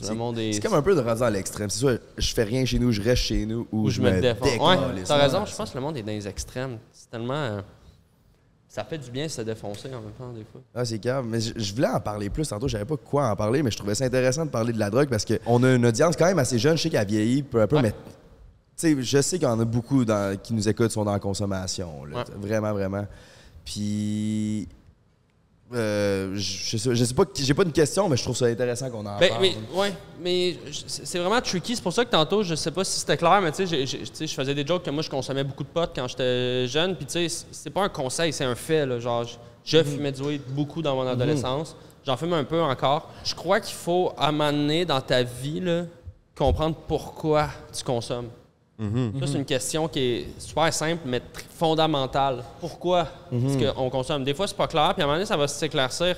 Le 0.08 0.14
monde 0.16 0.38
est. 0.40 0.46
Mhm. 0.48 0.52
C'est 0.54 0.60
comme 0.60 0.74
un 0.74 0.82
peu 0.82 0.96
de 0.96 1.00
rendu 1.00 1.22
à 1.22 1.30
l'extrême. 1.30 1.70
C'est 1.70 1.78
soit 1.78 2.00
je 2.16 2.34
fais 2.34 2.42
rien 2.42 2.64
chez 2.64 2.80
nous, 2.80 2.90
je 2.90 3.00
reste 3.00 3.22
chez 3.22 3.46
nous, 3.46 3.68
ou, 3.70 3.82
où 3.84 3.90
je 3.90 4.00
me 4.00 4.20
défends. 4.20 4.44
Ouais, 4.44 4.76
t'as 5.02 5.04
ça. 5.04 5.16
raison. 5.18 5.44
Je 5.46 5.54
pense 5.54 5.70
que 5.70 5.76
le 5.78 5.82
monde 5.84 5.96
est 5.96 6.02
dans 6.02 6.10
les 6.10 6.26
extrêmes. 6.26 6.78
C'est 6.92 7.10
tellement. 7.10 7.58
Ça 8.68 8.84
fait 8.84 8.98
du 8.98 9.10
bien 9.10 9.24
de 9.26 9.30
se 9.30 9.40
défoncer 9.42 9.88
en 9.88 10.00
même 10.02 10.12
temps, 10.18 10.30
des 10.32 10.44
fois. 10.44 10.60
Ah, 10.74 10.84
c'est 10.84 10.98
grave. 10.98 11.24
Mais 11.26 11.40
je, 11.40 11.52
je 11.56 11.74
voulais 11.74 11.88
en 11.88 12.00
parler 12.00 12.28
plus 12.30 12.46
tantôt. 12.48 12.68
Je 12.68 12.72
savais 12.72 12.84
pas 12.84 12.96
quoi 12.98 13.28
en 13.30 13.34
parler, 13.36 13.62
mais 13.62 13.70
je 13.70 13.76
trouvais 13.78 13.94
ça 13.94 14.04
intéressant 14.04 14.44
de 14.44 14.50
parler 14.50 14.72
de 14.72 14.78
la 14.78 14.90
drogue 14.90 15.08
parce 15.08 15.24
qu'on 15.24 15.62
a 15.64 15.74
une 15.74 15.86
audience 15.86 16.16
quand 16.16 16.26
même 16.26 16.38
assez 16.38 16.58
jeune. 16.58 16.76
Je 16.76 16.82
sais 16.82 16.90
qu'elle 16.90 17.06
vieillit 17.06 17.42
peu 17.42 17.62
à 17.62 17.66
peu, 17.66 17.76
Ouais. 17.76 17.82
mais 17.82 17.90
tu 17.92 17.96
sais, 18.76 18.96
je 19.02 19.20
sais 19.22 19.38
qu'il 19.38 19.48
y 19.48 19.50
en 19.50 19.58
a 19.58 19.64
beaucoup 19.64 20.04
dans- 20.04 20.38
qui 20.38 20.52
nous 20.54 20.68
écoutent, 20.68 20.90
sont 20.92 21.04
dans 21.04 21.12
la 21.12 21.18
consommation. 21.18 22.04
là. 22.04 22.18
Ouais. 22.18 22.24
Vraiment, 22.40 22.72
vraiment. 22.72 23.06
Puis. 23.64 24.68
Euh, 25.74 26.32
je, 26.34 26.76
sais, 26.78 26.94
je 26.94 27.04
sais 27.04 27.14
pas, 27.14 27.24
j'ai 27.34 27.52
pas 27.54 27.62
une 27.62 27.72
question, 27.72 28.08
mais 28.08 28.16
je 28.16 28.22
trouve 28.22 28.36
ça 28.36 28.46
intéressant 28.46 28.88
qu'on 28.90 29.04
en 29.04 29.18
Ben, 29.18 29.28
parle. 29.28 29.42
mais, 29.42 29.54
ouais, 29.74 29.92
mais 30.20 30.56
c'est 30.86 31.18
vraiment 31.18 31.40
tricky. 31.40 31.76
C'est 31.76 31.82
pour 31.82 31.92
ça 31.92 32.04
que 32.04 32.10
tantôt, 32.10 32.42
je 32.42 32.54
sais 32.54 32.70
pas 32.70 32.84
si 32.84 32.98
c'était 33.00 33.16
clair, 33.18 33.40
mais 33.42 33.52
tu 33.52 33.66
sais, 33.66 34.26
je 34.26 34.34
faisais 34.34 34.54
des 34.54 34.66
jokes 34.66 34.82
que 34.84 34.90
moi, 34.90 35.02
je 35.02 35.10
consommais 35.10 35.44
beaucoup 35.44 35.64
de 35.64 35.68
potes 35.68 35.92
quand 35.94 36.08
j'étais 36.08 36.66
jeune. 36.66 36.96
Puis 36.96 37.04
tu 37.06 37.28
sais, 37.28 37.44
c'est 37.52 37.70
pas 37.70 37.82
un 37.82 37.88
conseil, 37.90 38.32
c'est 38.32 38.44
un 38.44 38.54
fait. 38.54 38.86
Là, 38.86 38.98
genre, 38.98 39.24
je, 39.24 39.34
je 39.64 39.78
Mhm. 39.78 39.84
fumais 39.84 40.12
du 40.12 40.22
weed 40.22 40.42
beaucoup 40.48 40.80
dans 40.80 40.94
mon 40.96 41.06
adolescence. 41.06 41.76
J'en 42.06 42.16
fume 42.16 42.32
un 42.32 42.44
peu 42.44 42.62
encore. 42.62 43.10
Je 43.24 43.34
crois 43.34 43.60
qu'il 43.60 43.74
faut, 43.76 44.12
à 44.16 44.28
un 44.28 44.32
moment 44.32 44.50
donné, 44.52 44.86
dans 44.86 45.00
ta 45.02 45.22
vie, 45.22 45.60
là, 45.60 45.82
comprendre 46.34 46.76
pourquoi 46.86 47.48
tu 47.76 47.84
consommes. 47.84 48.28
Ça, 49.20 49.26
c'est 49.26 49.38
une 49.38 49.44
question 49.44 49.88
qui 49.88 49.98
est 50.00 50.26
super 50.40 50.72
simple, 50.72 51.02
mais 51.04 51.20
fondamentale. 51.56 52.44
Pourquoi? 52.60 53.06
Est-ce 53.32 53.72
qu'on 53.72 53.90
consomme? 53.90 54.22
Des 54.24 54.34
fois, 54.34 54.46
c'est 54.46 54.56
pas 54.56 54.68
clair, 54.68 54.92
puis 54.94 55.02
à 55.02 55.04
un 55.04 55.08
moment 55.08 55.16
donné, 55.16 55.26
ça 55.26 55.36
va 55.36 55.48
s'éclaircir. 55.48 56.14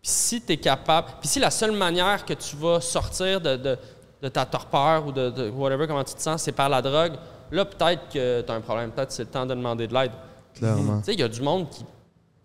Puis 0.00 0.10
si 0.10 0.40
tu 0.40 0.52
es 0.52 0.56
capable, 0.56 1.08
puis 1.20 1.28
si 1.28 1.38
la 1.38 1.50
seule 1.50 1.72
manière 1.72 2.24
que 2.24 2.32
tu 2.34 2.56
vas 2.56 2.80
sortir 2.80 3.40
de, 3.40 3.56
de- 3.56 3.78
de 4.22 4.28
ta 4.28 4.44
torpeur 4.46 5.06
ou 5.06 5.12
de, 5.12 5.30
de 5.30 5.50
whatever, 5.50 5.86
comment 5.86 6.02
tu 6.02 6.14
te 6.14 6.20
sens, 6.22 6.42
c'est 6.42 6.52
par 6.52 6.68
la 6.68 6.80
drogue, 6.82 7.12
là, 7.52 7.64
peut-être 7.64 8.08
que 8.12 8.40
tu 8.40 8.50
as 8.50 8.54
un 8.54 8.60
problème. 8.60 8.90
Peut-être 8.90 9.08
que 9.08 9.14
c'est 9.14 9.24
le 9.24 9.28
temps 9.30 9.46
de 9.46 9.54
demander 9.54 9.86
de 9.86 9.94
l'aide. 9.94 10.10
Clairement. 10.54 10.98
Tu 11.00 11.04
sais, 11.04 11.12
il 11.14 11.20
y 11.20 11.22
a 11.22 11.28
du 11.28 11.40
monde 11.42 11.68
qui, 11.70 11.84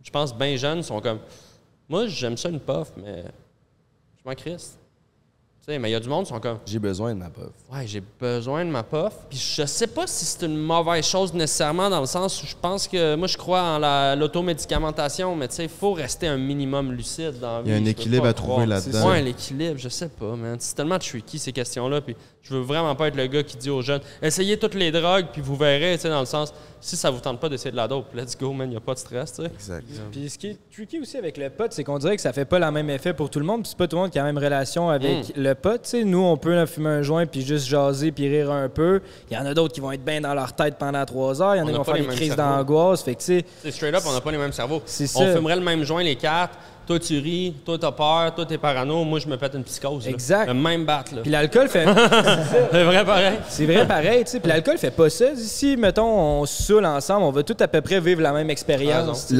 je 0.04 0.12
pense, 0.12 0.36
bien 0.36 0.56
jeunes, 0.56 0.84
sont 0.84 1.00
comme 1.02 1.20
Moi, 1.90 2.08
j'aime 2.08 2.38
ça 2.38 2.50
une 2.50 2.60
puff, 2.60 2.92
mais 2.98 3.24
je 4.24 4.30
m'en 4.30 4.36
crisse. 4.36 4.78
Tu 5.66 5.72
sais, 5.72 5.80
mais 5.80 5.90
il 5.90 5.92
y 5.94 5.96
a 5.96 6.00
du 6.02 6.10
monde 6.10 6.26
qui 6.26 6.30
sont 6.34 6.42
comme 6.42 6.58
J'ai 6.66 6.78
besoin 6.78 7.14
de 7.16 7.20
ma 7.20 7.30
puff. 7.30 7.46
Ouais, 7.72 7.88
j'ai 7.88 8.04
besoin 8.20 8.66
de 8.66 8.70
ma 8.70 8.84
puff. 8.84 9.14
Puis 9.30 9.40
je 9.40 9.66
sais 9.66 9.88
pas 9.88 10.06
si 10.08 10.26
c'est 10.26 10.46
une 10.46 10.58
mauvaise 10.58 11.06
chose 11.06 11.34
nécessairement 11.34 11.90
dans 11.90 12.02
le 12.02 12.06
sens 12.06 12.44
où 12.44 12.46
je 12.46 12.56
pense 12.62 12.86
que 12.86 13.16
moi 13.16 13.28
je 13.28 13.38
crois 13.38 13.62
en 13.62 13.80
la- 13.80 14.14
l'automédicamentation, 14.18 15.34
mais 15.38 15.48
tu 15.48 15.56
sais, 15.56 15.64
il 15.64 15.70
faut 15.70 15.94
rester 15.94 16.28
un 16.28 16.36
minimum 16.38 16.92
lucide 16.92 17.40
dans 17.40 17.60
la 17.60 17.64
Il 17.66 17.70
y 17.72 17.74
a 17.74 17.78
vie, 17.78 17.84
un 17.84 17.86
équilibre 17.86 18.26
à 18.26 18.34
trouver 18.34 18.66
là-dedans. 18.66 19.10
Ouais, 19.10 19.22
l'équilibre, 19.22 19.76
je 19.78 19.88
sais 19.88 20.10
pas, 20.10 20.36
man. 20.36 20.58
C'est 20.60 20.76
tellement 20.76 21.00
tricky 21.00 21.40
ces 21.40 21.54
questions-là. 21.54 22.02
Puis 22.02 22.18
je 22.42 22.54
veux 22.56 22.62
vraiment 22.62 22.94
pas 22.96 23.08
être 23.08 23.16
le 23.16 23.28
gars 23.28 23.44
qui 23.44 23.56
dit 23.56 23.70
aux 23.70 23.82
jeunes 23.82 24.02
essayez 24.22 24.60
toutes 24.60 24.76
les 24.76 24.92
drogues, 24.92 25.28
puis 25.32 25.42
vous 25.42 25.56
verrez, 25.56 25.96
tu 25.96 26.02
sais, 26.02 26.10
dans 26.10 26.20
le 26.20 26.26
sens 26.26 26.54
si 26.82 26.98
ça 26.98 27.10
vous 27.10 27.22
tente 27.22 27.40
pas 27.40 27.48
d'essayer 27.48 27.72
de 27.72 27.78
la 27.78 27.88
dope, 27.88 28.14
let's 28.14 28.38
go, 28.38 28.52
man, 28.52 28.70
y 28.70 28.76
a 28.76 28.82
pas 28.82 28.94
de 28.94 29.00
stress, 29.00 29.32
tu 29.34 29.44
sais. 29.44 29.50
Exact. 29.54 29.86
Puis 30.12 30.30
ce 30.30 30.38
qui 30.38 30.48
est 30.48 30.58
tricky 30.70 31.00
aussi 31.00 31.16
avec 31.16 31.38
le 31.38 31.50
pot, 31.50 31.68
c'est 31.72 31.86
qu'on 31.86 31.98
dirait 31.98 32.18
que 32.18 32.22
ça 32.22 32.34
fait 32.34 32.44
pas 32.44 32.60
le 32.60 32.70
même 32.72 32.90
effet 32.90 33.14
pour 33.14 33.30
tout 33.30 33.40
le 33.40 33.46
monde. 33.46 33.62
Puis 33.62 33.70
c'est 33.70 33.78
pas 33.78 33.88
tout 33.88 33.96
le 33.96 34.02
monde 34.02 34.12
qui 34.12 34.20
a 34.20 34.24
la 34.26 34.34
même 34.34 34.44
relation 34.44 34.90
avec 34.90 35.32
le 35.38 35.53
pot. 35.56 35.82
Tu 35.84 35.90
sais, 35.90 36.04
nous, 36.04 36.22
on 36.22 36.38
peut 36.38 36.54
là, 36.54 36.66
fumer 36.66 36.90
un 36.90 37.02
joint 37.02 37.26
puis 37.26 37.42
juste 37.42 37.68
jaser 37.68 38.12
puis 38.12 38.28
rire 38.28 38.52
un 38.52 38.70
peu. 38.70 39.02
Il 39.30 39.36
y 39.36 39.40
en 39.40 39.46
a 39.46 39.54
d'autres 39.54 39.74
qui 39.74 39.80
vont 39.82 39.92
être 39.92 40.04
bien 40.04 40.22
dans 40.22 40.34
leur 40.34 40.54
tête 40.54 40.76
pendant 40.78 41.04
trois 41.06 41.42
heures. 41.42 41.56
Il 41.56 41.60
y 41.60 41.62
en 41.62 41.68
a 41.68 41.72
qui 41.72 41.78
vont 41.78 41.84
pas 41.84 41.96
faire 41.96 42.08
des 42.08 42.16
crises 42.16 42.36
d'angoisse. 42.36 43.04
Fait 43.04 43.16
que 43.16 43.20
tu 43.20 43.26
sais, 43.26 43.46
C'est 43.64 43.72
straight 43.72 43.96
up, 43.96 44.04
on 44.08 44.14
n'a 44.14 44.22
pas 44.22 44.32
les 44.32 44.38
mêmes 44.38 44.52
cerveaux. 44.54 44.82
On 44.86 45.08
ça. 45.08 45.34
fumerait 45.36 45.56
le 45.56 45.62
même 45.62 45.84
joint, 45.84 46.04
les 46.04 46.16
quatre. 46.16 46.58
Toi, 46.86 47.00
tu 47.00 47.18
ris, 47.18 47.56
toi, 47.66 47.78
t'as 47.80 47.94
peur, 47.94 48.36
toi, 48.36 48.46
t'es 48.46 48.58
parano, 48.58 49.06
moi, 49.06 49.18
je 49.18 49.28
me 49.30 49.38
pète 49.38 49.54
une 49.54 49.64
psychose. 49.64 50.04
là. 50.04 50.12
Exact. 50.12 50.48
Le 50.48 50.54
même 50.54 50.84
bat, 50.84 51.06
là. 51.16 51.22
puis 51.22 51.32
l'alcool 51.32 51.70
fait. 51.70 51.86
C'est 52.72 52.84
vrai, 52.84 53.06
pareil. 53.06 53.38
C'est 53.48 53.66
vrai 53.66 53.88
pareil, 53.88 54.26
tu 54.26 54.32
sais. 54.32 54.40
Puis 54.42 54.50
l'alcool 54.50 54.78
fait 54.78 54.92
pas 54.92 55.10
ça. 55.10 55.28
Si, 55.36 55.78
mettons, 55.78 56.42
on 56.42 56.46
se 56.46 56.64
saoule 56.64 56.86
ensemble, 56.86 57.24
on 57.24 57.32
va 57.32 57.44
tout 57.44 57.56
à 57.58 57.70
peu 57.70 57.80
près 57.80 58.02
vivre 58.02 58.22
la 58.22 58.34
même 58.34 58.50
expérience. 58.50 59.32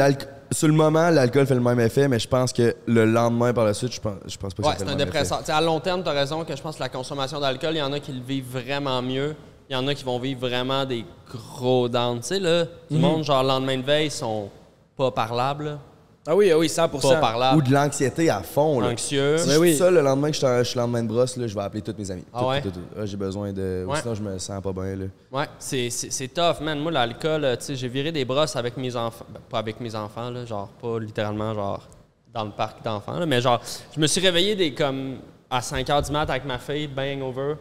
Sur 0.54 0.68
le 0.68 0.74
moment, 0.74 1.10
l'alcool 1.10 1.46
fait 1.48 1.56
le 1.56 1.60
même 1.62 1.80
effet, 1.80 2.08
mais 2.08 2.20
je 2.20 2.28
pense 2.28 2.54
que 2.54 2.76
le 2.86 3.06
lendemain, 3.06 3.54
par 3.54 3.66
la 3.66 3.74
suite, 3.74 3.94
je 3.94 4.00
pense, 4.00 4.16
je 4.26 4.38
pense 4.38 4.54
pas 4.54 4.64
que 4.64 4.68
Ouais, 4.68 4.74
ça 4.74 4.80
fait 4.80 4.86
c'est 4.86 4.90
un 4.92 4.98
le 4.98 5.04
dépresseur. 5.06 5.42
À 5.50 5.62
long 5.62 5.80
terme, 5.80 6.04
tu 6.04 6.10
as 6.10 6.14
raison 6.14 6.44
que 6.46 6.56
je 6.56 6.62
pense 6.62 6.76
que 6.76 6.82
la 6.82 6.90
consommation 6.90 7.40
d'alcool, 7.40 7.72
il 7.74 7.78
y 7.80 7.82
en 7.82 7.92
a 7.92 8.00
qui 8.00 8.12
le 8.12 8.22
vivent 8.22 8.52
vraiment 8.52 9.02
mieux. 9.02 9.36
Il 9.70 9.74
y 9.74 9.76
en 9.76 9.88
a 9.88 9.94
qui 9.96 10.04
vont 10.04 10.20
vivre 10.20 10.42
vraiment 10.42 10.86
des 10.86 11.06
gros 11.32 11.90
downs. 11.90 12.20
Tu 12.20 12.28
sais, 12.28 12.40
là, 12.40 12.66
du 12.90 12.96
Mhm. 12.98 13.02
monde, 13.02 13.24
genre, 13.24 13.42
le 13.42 13.48
lendemain 13.50 13.78
de 13.78 13.84
veille, 13.84 14.12
sont 14.12 14.50
pas 14.96 15.10
parlables. 15.12 15.66
là. 15.66 15.78
Ah 16.26 16.36
oui, 16.36 16.50
ah 16.52 16.58
oui, 16.58 16.70
100 16.70 16.88
Pas 16.88 16.98
effet. 17.00 17.08
Ou 17.08 17.20
parlables. 17.20 17.64
de 17.68 17.74
l'anxiété 17.74 18.30
à 18.30 18.42
fond. 18.42 18.80
Là. 18.80 18.88
Anxieux. 18.90 19.38
Si 19.38 19.48
Ouais, 19.50 19.54
je 19.56 19.60
oui. 19.60 19.76
seul 19.76 19.94
le 19.96 20.02
lendemain 20.02 20.30
que 20.32 20.38
je 20.38 20.46
suis 20.64 20.66
suis 20.70 20.80
lendemain 20.80 21.04
de 21.04 21.08
brosse, 21.10 21.36
là, 21.36 21.48
je 21.48 21.54
vais 21.54 21.62
appeler 21.62 21.82
tous 21.82 21.96
mes 21.98 22.10
amis. 22.12 22.24
Ah 22.34 22.40
Tout, 22.40 22.46
ouais? 22.48 22.62
tout, 22.62 22.72
tout, 22.72 22.80
tout. 22.80 22.86
Ah, 22.98 23.06
J'ai 23.06 23.18
besoin 23.18 23.52
de. 23.52 23.84
ou 23.86 23.92
Ouais. 23.92 24.00
Sinon, 24.02 24.16
je 24.16 24.22
me 24.24 24.38
sens 24.40 24.62
pas 24.64 24.72
bien. 24.72 24.96
Là. 24.96 25.06
Ouais, 25.32 25.46
c'est, 25.60 25.90
c'est, 25.90 26.12
c'est 26.12 26.30
tough, 26.30 26.62
man. 26.62 26.80
Moi, 26.80 26.92
l'alcool, 26.94 27.44
euh, 27.44 27.56
tu 27.58 27.66
sais, 27.66 27.76
j'ai 27.76 27.90
viré 27.90 28.12
des 28.14 28.24
brosses 28.24 28.56
avec 28.56 28.78
mes 28.78 28.96
enfants. 28.96 29.26
Ben, 29.34 29.42
pas 29.50 29.60
avec 29.60 29.82
mes 29.82 29.94
enfants, 29.96 30.30
là, 30.30 30.46
genre, 30.46 30.70
pas 30.82 30.98
littéralement, 31.00 31.54
genre, 31.54 31.88
dans 32.34 32.46
le 32.46 32.52
parc 32.52 32.82
d'enfants, 32.84 33.20
là, 33.20 33.26
mais 33.26 33.42
genre, 33.42 33.62
je 33.94 34.00
me 34.00 34.08
suis 34.08 34.22
réveillé 34.22 34.56
des, 34.56 34.74
comme, 34.74 35.18
à 35.50 35.62
5 35.62 35.86
h 35.88 36.06
du 36.06 36.12
mat 36.14 36.30
avec 36.30 36.46
ma 36.46 36.58
fille, 36.58 36.88
bang 36.88 37.22
over. 37.22 37.56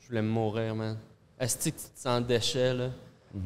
Je 0.00 0.08
voulais 0.08 0.22
mourir, 0.22 0.74
man. 0.74 0.96
Est-ce 1.38 1.56
que 1.56 1.62
tu 1.64 1.72
te 1.72 1.80
sens 1.94 2.20
déchet, 2.22 2.74
là? 2.74 2.86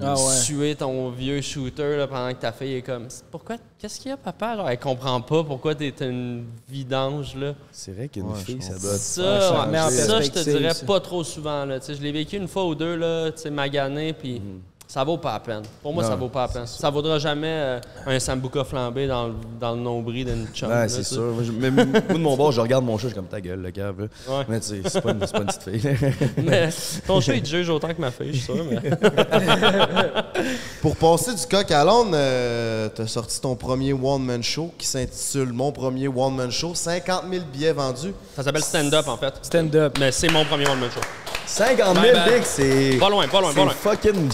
Ah 0.03 0.15
ouais. 0.15 0.35
Suer 0.35 0.75
ton 0.75 1.11
vieux 1.11 1.41
shooter 1.41 1.97
là, 1.97 2.07
pendant 2.09 2.33
que 2.35 2.41
ta 2.41 2.51
fille 2.51 2.75
est 2.75 2.83
comme 2.83 3.07
pourquoi 3.31 3.57
qu'est-ce 3.79 4.01
qu'il 4.01 4.09
y 4.09 4.13
a 4.13 4.17
papa 4.17 4.57
genre 4.57 4.69
elle 4.69 4.81
comprend 4.81 5.21
pas 5.21 5.45
pourquoi 5.45 5.77
t'es 5.77 5.95
une 6.01 6.47
vidange 6.69 7.37
là 7.37 7.55
C'est 7.71 7.93
vrai 7.93 8.09
qu'une 8.09 8.25
Ouais, 8.31 8.35
fille, 8.45 8.61
ça 8.61 8.79
doit. 8.79 8.97
ça, 8.99 9.67
Ouais, 9.69 9.77
ça 9.79 9.91
ça, 9.91 10.21
je 10.23 10.31
te 10.31 10.41
dirais 10.43 10.73
pas 10.87 10.99
trop 10.99 11.23
souvent. 11.23 11.65
Là. 11.65 11.79
Tu 11.79 11.87
sais, 11.87 11.95
Je 11.95 12.03
l'ai 12.03 12.11
vécu 12.11 12.37
une 12.37 12.49
fois 12.49 12.65
ou 12.67 12.75
deux, 12.75 12.97
là, 12.97 13.31
tu 13.31 13.43
sais, 13.43 13.51
magané, 13.51 14.13
puis 14.13 14.43
Ça 14.89 15.03
vaut 15.03 15.19
pas 15.19 15.33
la 15.33 15.41
peine. 15.41 15.63
Pour 15.83 15.93
moi, 15.93 16.05
Non, 16.05 16.09
ça 16.09 16.15
vaut 16.15 16.29
pas 16.29 16.47
la 16.47 16.53
peine. 16.53 16.67
Ça 16.67 16.89
vaudra 16.91 17.19
jamais 17.19 17.49
euh, 17.51 17.81
un 18.07 18.21
sambuca 18.21 18.63
flambé 18.63 19.09
dans, 19.09 19.27
le- 19.27 19.35
dans 19.61 19.73
le 19.75 19.81
nombril 19.81 20.27
d'une 20.27 20.47
chum. 20.55 20.71
Ouais, 20.71 20.89
c'est 20.89 21.03
sûr. 21.03 21.23
Moi, 21.23 21.43
je- 21.43 21.51
mais 21.51 21.71
moi, 21.73 21.85
de 21.85 22.19
mon 22.19 22.37
bord, 22.37 22.53
je 22.53 22.61
regarde 22.61 22.85
mon 22.85 22.97
chat, 22.97 23.03
je 23.05 23.09
suis 23.09 23.17
comme 23.17 23.27
ta 23.27 23.41
gueule, 23.41 23.63
le 23.63 23.73
là. 23.83 23.91
Ouais. 23.99 24.45
Mais 24.49 24.61
tu 24.61 24.69
sais, 24.69 24.83
c'est 24.89 25.01
pas, 25.01 25.11
une- 25.11 25.21
c'est 25.27 25.33
pas 25.33 25.41
une 25.41 25.47
petite 25.47 25.63
fille. 25.65 25.97
Mais 26.45 26.69
ton 27.07 27.21
chat, 27.21 27.35
il 27.35 27.43
te 27.43 27.49
juge 27.49 27.69
autant 27.69 27.89
que 27.93 28.01
ma 28.01 28.13
fille, 28.13 28.29
je 28.33 28.39
suis 28.39 28.45
sûr. 28.45 28.65
Mais... 28.71 28.81
Pour 30.83 30.95
passer 30.97 31.35
du 31.35 31.47
coq 31.47 31.69
à 31.71 31.85
l'âne, 31.85 32.13
euh, 32.15 32.89
t'as 32.95 33.07
sorti 33.09 33.41
ton 33.41 33.57
premier 33.57 33.93
one-man 33.93 34.43
show 34.43 34.73
qui 34.79 34.87
s'intitule 34.87 35.53
Mon 35.53 35.73
premier 35.73 36.07
one-man 36.09 36.51
show. 36.53 36.75
50 36.75 37.25
000 37.31 37.45
billets 37.53 37.73
vendus. 37.73 38.13
Ça 38.37 38.43
s'appelle 38.45 38.63
stand-up, 38.63 39.09
en 39.09 39.17
fait. 39.17 39.35
Stand-up. 39.43 39.97
Mais 39.99 40.13
c'est 40.13 40.31
mon 40.31 40.45
premier 40.45 40.69
one-man 40.69 40.91
show. 40.95 41.01
50 41.47 41.95
000, 41.95 42.03
Ben, 42.03 42.13
ben, 42.27 42.43
c'est. 42.45 42.97
Pas 42.99 43.09
loin, 43.09 43.27
pas 43.29 43.41
loin, 43.41 43.51
pas 43.53 43.55
C'est 43.55 43.65
loin. 43.65 43.73
fucking 43.75 44.29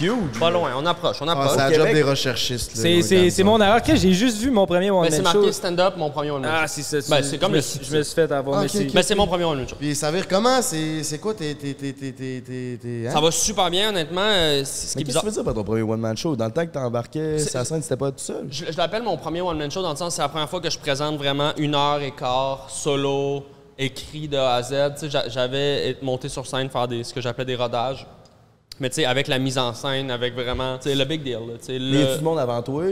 huge. 0.00 0.38
Pas 0.40 0.50
loin, 0.50 0.70
on 0.78 0.86
approche, 0.86 1.16
on 1.20 1.28
Ah, 1.28 1.32
approche. 1.32 1.50
c'est 1.52 1.70
la 1.70 1.72
job 1.74 1.92
des 1.92 2.02
recherchistes. 2.02 2.70
C'est- 2.74 3.02
C'est 3.02 3.30
c'est 3.30 3.42
mon 3.44 3.60
erreur. 3.60 3.80
J'ai 3.84 4.12
juste 4.12 4.38
vu 4.38 4.50
mon 4.50 4.66
premier 4.66 4.90
one-man 4.90 5.10
c'est 5.10 5.18
show. 5.18 5.22
marqué 5.40 5.52
stand-up, 5.52 5.94
mon 5.98 6.10
premier 6.10 6.30
one-man 6.30 6.50
Ah, 6.52 6.66
show. 6.66 6.72
c'est 6.82 7.02
ça. 7.02 7.14
Ben, 7.16 7.22
c'est 7.22 7.36
comme 7.38 7.48
je 7.50 7.52
me 7.52 7.56
le 7.56 7.62
suis- 7.62 7.78
site. 7.80 7.84
Je 7.90 7.96
me 7.98 8.02
suis 8.02 8.14
fait 8.14 8.32
avoir. 8.32 8.58
Ah, 8.58 8.60
mais 8.62 8.66
ok, 8.66 8.72
c'est- 8.72 8.84
ok. 8.86 8.90
Mais 8.94 9.02
c'est 9.02 9.14
mon 9.14 9.26
premier 9.26 9.44
one-man 9.44 9.68
show. 9.68 9.76
Puis 9.78 9.94
ça 9.94 10.10
vire 10.10 10.26
comment? 10.26 10.62
C'est 10.62 11.02
c'est 11.02 11.18
quoi 11.18 11.34
tes... 11.34 11.54
tes, 11.54 11.74
tes, 11.74 11.92
tes, 11.92 12.12
tes, 12.12 12.40
tes, 12.40 12.78
tes- 12.80 13.08
hein? 13.08 13.12
Ça 13.12 13.20
va 13.20 13.30
super 13.30 13.70
bien, 13.70 13.90
honnêtement. 13.90 14.22
euh, 14.22 14.62
c'est- 14.64 14.88
Ce 14.88 14.96
qui 14.96 15.04
qu'est-ce 15.04 15.04
que 15.04 15.04
bizarre. 15.06 15.22
tu 15.22 15.26
veux 15.28 15.32
dire 15.34 15.44
par 15.44 15.54
ton 15.54 15.64
premier 15.64 15.82
one-man 15.82 16.16
show? 16.16 16.34
Dans 16.34 16.46
le 16.46 16.50
temps 16.52 16.64
que 16.66 16.72
t'embarquais 16.72 17.38
C'est- 17.38 17.50
sur 17.50 17.58
la 17.58 17.64
scène, 17.66 17.82
c'était 17.82 17.96
pas 17.96 18.10
tout 18.10 18.18
seul? 18.18 18.46
Je, 18.50 18.64
je 18.72 18.76
l'appelle 18.78 19.02
mon 19.02 19.16
premier 19.18 19.42
one-man 19.42 19.70
show 19.70 19.82
dans 19.82 19.90
le 19.90 19.96
sens 19.96 20.08
que 20.08 20.14
c'est 20.16 20.22
la 20.22 20.28
première 20.28 20.48
fois 20.48 20.60
que 20.60 20.70
je 20.70 20.78
présente 20.78 21.16
vraiment 21.18 21.52
une 21.58 21.74
heure 21.74 22.00
et 22.00 22.10
quart, 22.12 22.66
solo, 22.70 23.42
écrit 23.78 24.28
de 24.28 24.36
A 24.36 24.54
à 24.54 24.62
Z. 24.62 24.74
Tu 24.94 25.00
sais, 25.00 25.10
j'a- 25.10 25.28
J'avais 25.28 25.90
été 25.90 26.04
monté 26.04 26.28
sur 26.28 26.46
scène 26.46 26.68
faire 26.70 26.86
des, 26.88 27.04
ce 27.04 27.12
que 27.14 27.20
j'appelais 27.20 27.44
des 27.44 27.56
rodages. 27.56 28.06
Mais 28.80 28.88
tu 28.88 28.96
sais, 28.96 29.04
avec 29.04 29.28
la 29.28 29.38
mise 29.38 29.56
en 29.58 29.72
scène, 29.72 30.10
avec 30.10 30.34
vraiment, 30.34 30.76
tu 30.78 30.84
sais, 30.88 30.94
le 30.94 31.04
big 31.04 31.22
deal. 31.22 31.34
là, 31.34 31.54
tu 31.58 31.66
sais, 31.66 31.72
Mais 31.74 31.78
y 31.78 31.92
le- 31.92 32.02
a 32.02 32.06
tout 32.12 32.18
le 32.18 32.24
monde 32.24 32.38
avant 32.38 32.60
toi? 32.62 32.84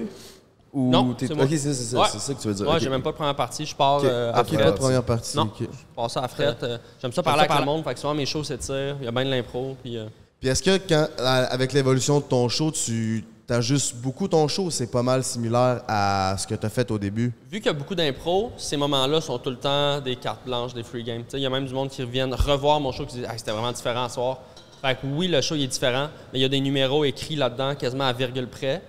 Ou 0.73 0.91
Non, 0.91 1.15
c'est 1.19 1.35
moi. 1.35 1.45
Ok, 1.45 1.51
c'est 1.51 1.59
c'est 1.59 1.75
ça, 1.75 2.01
Ouais. 2.01 2.07
c'est 2.11 2.19
ça 2.19 2.33
que 2.33 2.41
tu 2.41 2.49
veux 2.49 2.55
dire. 2.55 2.67
Ouais, 2.67 2.77
ok. 2.77 2.81
j'ai 2.81 2.89
même 2.89 3.03
pas 3.03 3.11
de 3.11 3.17
première 3.17 3.35
partie. 3.35 3.67
Je 3.67 3.77
pars 3.77 3.99
Ok. 3.99 4.05
euh, 4.05 4.33
à 4.33 4.41
Ok, 4.41 4.57
Pas 4.57 4.71
de 4.71 4.77
première 4.77 5.03
partie. 5.03 5.37
Non, 5.37 5.51
je 5.61 5.67
pars 5.95 6.11
ça 6.11 6.21
à 6.23 6.29
Fret. 6.29 6.57
euh, 6.63 6.79
J'aime 7.01 7.13
ça 7.13 7.23
parler 7.23 7.43
avec 7.45 7.59
le 7.59 7.65
monde. 7.67 7.85
Fait 7.85 7.93
que 7.93 8.01
souvent, 8.01 8.15
mes 8.15 8.25
shows 8.25 8.43
s'étirent. 8.45 8.97
Il 9.01 9.05
y 9.05 9.09
a 9.09 9.11
bien 9.11 9.25
de 9.27 9.31
l'impro. 9.31 9.77
Puis, 9.83 9.99
euh, 9.99 10.07
Puis 10.41 10.49
est-ce 10.49 10.63
que 10.63 10.79
quand, 10.89 11.09
à- 11.19 11.45
avec 11.53 11.75
l'évolution 11.75 12.21
de 12.21 12.25
ton 12.25 12.49
show, 12.49 12.71
tu 12.71 13.23
ajustes 13.51 13.97
beaucoup 13.97 14.29
ton 14.29 14.47
show? 14.49 14.71
C'est 14.71 14.91
pas 14.91 15.03
mal 15.03 15.23
similaire 15.25 15.83
à 15.89 16.37
ce 16.39 16.47
que 16.47 16.55
tu 16.55 16.67
as 16.67 16.71
fait 16.71 16.91
au 16.91 16.99
début? 16.99 17.33
vu 17.51 17.59
qu'il 17.59 17.67
y 17.67 17.71
a 17.71 17.73
beaucoup 17.73 17.95
d'impro, 17.95 18.53
ces 18.57 18.77
moments-là 18.77 19.21
sont 19.21 19.39
tout 19.39 19.51
le 19.51 19.57
temps 19.57 20.01
des 20.01 20.17
cartes 20.17 20.45
blanches, 20.45 20.75
des 20.75 20.83
free 20.83 21.03
games. 21.03 21.23
Tu 21.29 21.37
Il 21.37 21.43
y 21.43 21.47
a 21.47 21.51
même 21.51 21.67
du 21.67 21.75
monde 21.75 21.89
qui 21.91 22.03
reviennent 22.03 22.35
revoir 22.35 22.81
mon 22.81 22.93
show 22.93 23.05
qui 23.07 23.17
dit 23.19 23.25
Ah, 23.29 23.33
c'était 23.37 23.51
vraiment 23.53 23.73
différent 23.73 24.09
ce 24.09 24.15
soir. 24.15 24.39
Fait 24.81 24.95
que 24.95 25.07
oui, 25.07 25.29
le 25.29 25.41
show 25.41 25.55
il 25.55 25.63
est 25.65 25.67
différent, 25.69 26.09
mais 26.33 26.39
il 26.39 26.43
y 26.43 26.45
a 26.45 26.49
des 26.49 26.61
numéros 26.61 27.05
écrits 27.05 27.37
là-dedans, 27.37 27.75
quasiment 27.75 28.05
à 28.05 28.13
virgule 28.13 28.49
près, 28.49 28.83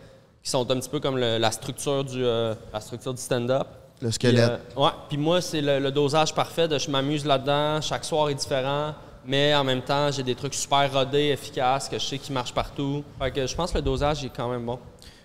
qui 0.44 0.50
sont 0.50 0.70
un 0.72 0.80
petit 0.80 0.90
peu 0.90 1.00
comme 1.00 1.18
le- 1.18 1.38
la 1.38 1.52
structure 1.52 2.04
du, 2.04 2.24
euh, 2.26 2.56
la 2.74 2.80
structure 2.82 3.14
du 3.14 3.22
stand-up. 3.22 3.68
Le 4.02 4.08
Puis, 4.08 4.14
squelette. 4.16 4.60
euh, 4.78 4.82
ouais. 4.84 4.90
Puis 5.08 5.18
moi, 5.18 5.40
c'est 5.40 5.62
le, 5.62 5.80
le 5.80 5.92
dosage 5.92 6.34
parfait 6.34 6.68
de 6.68 6.78
je 6.80 6.90
m'amuse 6.90 7.26
là-dedans, 7.26 7.80
chaque 7.80 8.04
soir 8.04 8.30
est 8.30 8.34
différent, 8.36 8.94
mais 9.26 9.54
en 9.56 9.64
même 9.64 9.82
temps, 9.82 10.12
j'ai 10.12 10.24
des 10.24 10.36
trucs 10.36 10.54
super 10.54 10.92
rodés, 10.92 11.30
efficaces, 11.30 11.88
que 11.88 11.98
je 11.98 12.06
sais 12.06 12.18
qui 12.18 12.32
marchent 12.32 12.54
partout. 12.54 13.04
Fait 13.20 13.32
que 13.32 13.48
je 13.48 13.56
pense 13.56 13.72
que 13.72 13.78
le 13.78 13.84
dosage 13.84 14.24
est 14.26 14.32
quand 14.36 14.50
même 14.50 14.66
bon. 14.66 14.80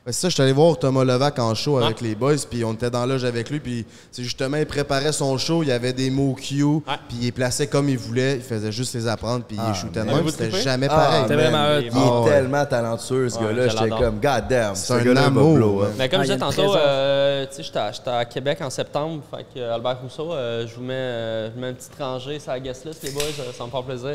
Ben, 0.09 0.13
c'est 0.13 0.23
ça, 0.23 0.29
je 0.31 0.35
suis 0.37 0.43
allé 0.43 0.53
voir 0.55 0.79
Thomas 0.79 1.05
Levac 1.05 1.39
en 1.39 1.55
show 1.55 1.77
avec 1.77 2.01
Ouais. 2.01 2.09
les 2.09 2.15
boys, 2.15 2.33
puis 2.51 2.65
on 2.65 2.73
était 2.73 2.89
dans 2.89 3.01
la 3.01 3.07
loge 3.13 3.27
avec 3.27 3.51
lui, 3.51 3.61
puis 3.61 3.85
c'est 4.11 4.23
justement, 4.23 4.57
il 4.57 4.65
préparait 4.65 5.13
son 5.13 5.37
show, 5.37 5.63
il 5.63 5.69
y 5.69 5.73
avait 5.73 5.93
des 5.93 6.09
mots 6.09 6.33
Q, 6.35 6.81
puis 7.09 7.19
il 7.19 7.25
les 7.27 7.31
plaçait 7.31 7.67
comme 7.67 7.91
il 7.91 7.99
voulait, 7.99 8.37
il 8.37 8.41
faisait 8.41 8.73
juste 8.73 8.95
les 8.95 9.07
apprendre, 9.07 9.45
puis 9.47 9.59
il 9.63 9.69
les 9.71 9.79
shootait 9.79 10.01
de 10.01 10.07
même, 10.07 10.27
c'était 10.31 10.51
jamais 10.63 10.87
Ah, 10.91 10.97
pareil. 10.97 11.25
Vraiment. 11.27 11.79
Il 11.79 11.87
est 11.89 11.91
Ah, 11.95 12.21
ouais. 12.23 12.31
tellement 12.31 12.65
talentueux, 12.65 13.29
ce 13.29 13.37
Ouais, 13.39 13.45
gars-là. 13.55 13.69
J'étais 13.69 13.89
comme, 13.91 14.19
God 14.19 14.45
damn, 14.49 14.75
C'est 14.75 14.87
ce 15.03 15.09
un 15.11 15.17
amour, 15.19 15.85
hein. 15.85 15.89
Mais 15.99 16.09
comme 16.09 16.21
Ah, 16.21 16.25
je 16.25 16.33
disais 16.33 16.39
tantôt, 16.39 16.75
euh, 16.75 17.45
tu 17.51 17.63
sais, 17.63 17.65
j'étais 17.65 18.09
à- 18.11 18.25
Québec 18.25 18.61
en 18.63 18.71
septembre, 18.71 19.21
fait 19.31 19.45
que 19.55 19.61
euh, 19.61 19.75
Albert 19.75 19.99
Rousseau, 20.03 20.33
euh, 20.33 20.67
je 20.67 20.75
vous 20.75 20.81
mets, 20.85 20.95
euh, 20.95 21.51
je 21.55 21.61
mets 21.61 21.69
une 21.69 21.77
petite 21.77 21.93
rangée 21.99 22.39
sur 22.39 22.53
la 22.53 22.61
guest 22.61 22.87
list, 22.87 23.03
les 23.03 23.11
boys, 23.11 23.25
ça 23.37 23.65
me 23.67 23.71
fait 23.71 23.87
plaisir. 23.87 24.09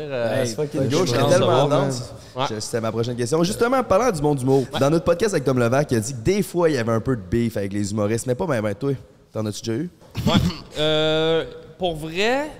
C'était 2.58 2.80
ma 2.80 2.90
prochaine 2.90 3.14
question. 3.14 3.44
Justement, 3.44 3.80
parlant 3.84 4.10
du 4.10 4.20
monde 4.20 4.38
d'humour, 4.38 4.64
dans 4.80 4.90
notre 4.90 5.04
podcast 5.04 5.34
avec 5.34 5.44
Tom 5.44 5.60
Levac, 5.60 5.83
il 5.90 5.96
a 5.96 6.00
dit 6.00 6.12
que 6.14 6.18
des 6.20 6.42
fois, 6.42 6.68
il 6.70 6.74
y 6.76 6.78
avait 6.78 6.92
un 6.92 7.00
peu 7.00 7.16
de 7.16 7.22
beef 7.22 7.56
avec 7.56 7.72
les 7.72 7.90
humoristes, 7.92 8.26
mais 8.26 8.34
pas 8.34 8.46
même 8.46 8.64
avec 8.64 8.78
toi. 8.78 8.92
T'en 9.32 9.44
as-tu 9.46 9.60
déjà 9.62 9.78
eu? 9.82 9.90
ouais. 10.26 10.32
Euh, 10.78 11.44
pour 11.78 11.96
vrai, 11.96 12.50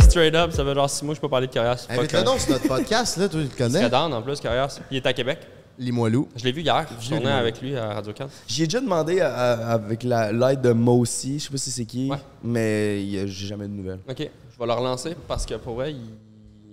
straight 0.00 0.34
up, 0.34 0.52
ça 0.52 0.64
fait 0.64 0.74
genre 0.74 0.90
six 0.90 1.04
mois 1.04 1.14
je 1.14 1.20
peux 1.20 1.28
parler 1.28 1.46
de 1.46 1.52
Corias. 1.52 1.86
Invite-le 1.88 2.22
donc 2.22 2.40
sur 2.40 2.52
notre 2.52 2.68
podcast, 2.68 3.16
là, 3.16 3.28
toi, 3.28 3.40
tu 3.40 3.48
le 3.48 3.56
connais. 3.56 3.80
C'est 3.80 3.90
down 3.90 4.12
en 4.12 4.22
plus, 4.22 4.40
Corias. 4.40 4.80
Il 4.90 4.96
est 4.98 5.06
à 5.06 5.12
Québec. 5.12 5.38
Limoilou. 5.78 6.28
Je 6.36 6.44
l'ai 6.44 6.52
vu 6.52 6.60
hier. 6.60 6.86
Je 7.00 7.08
tournais 7.08 7.30
avec 7.30 7.60
lui 7.60 7.74
à 7.76 7.94
Radio 7.94 8.12
4. 8.12 8.30
J'y 8.46 8.62
ai 8.62 8.66
déjà 8.66 8.80
demandé 8.80 9.20
à- 9.20 9.34
à- 9.34 9.72
avec 9.72 10.02
la- 10.02 10.30
l'aide 10.30 10.60
de 10.60 10.72
Mossy, 10.72 11.38
je 11.38 11.44
sais 11.44 11.50
pas 11.50 11.56
si 11.56 11.70
c'est 11.70 11.86
qui, 11.86 12.10
Ouais. 12.10 12.18
mais 12.44 13.26
j'ai 13.26 13.46
jamais 13.46 13.66
de 13.66 13.72
nouvelles. 13.72 14.00
OK, 14.08 14.18
je 14.18 14.58
vais 14.58 14.66
le 14.66 14.72
relancer 14.72 15.16
parce 15.26 15.46
que 15.46 15.54
pour 15.54 15.74
vrai, 15.76 15.92
il... 15.92 16.00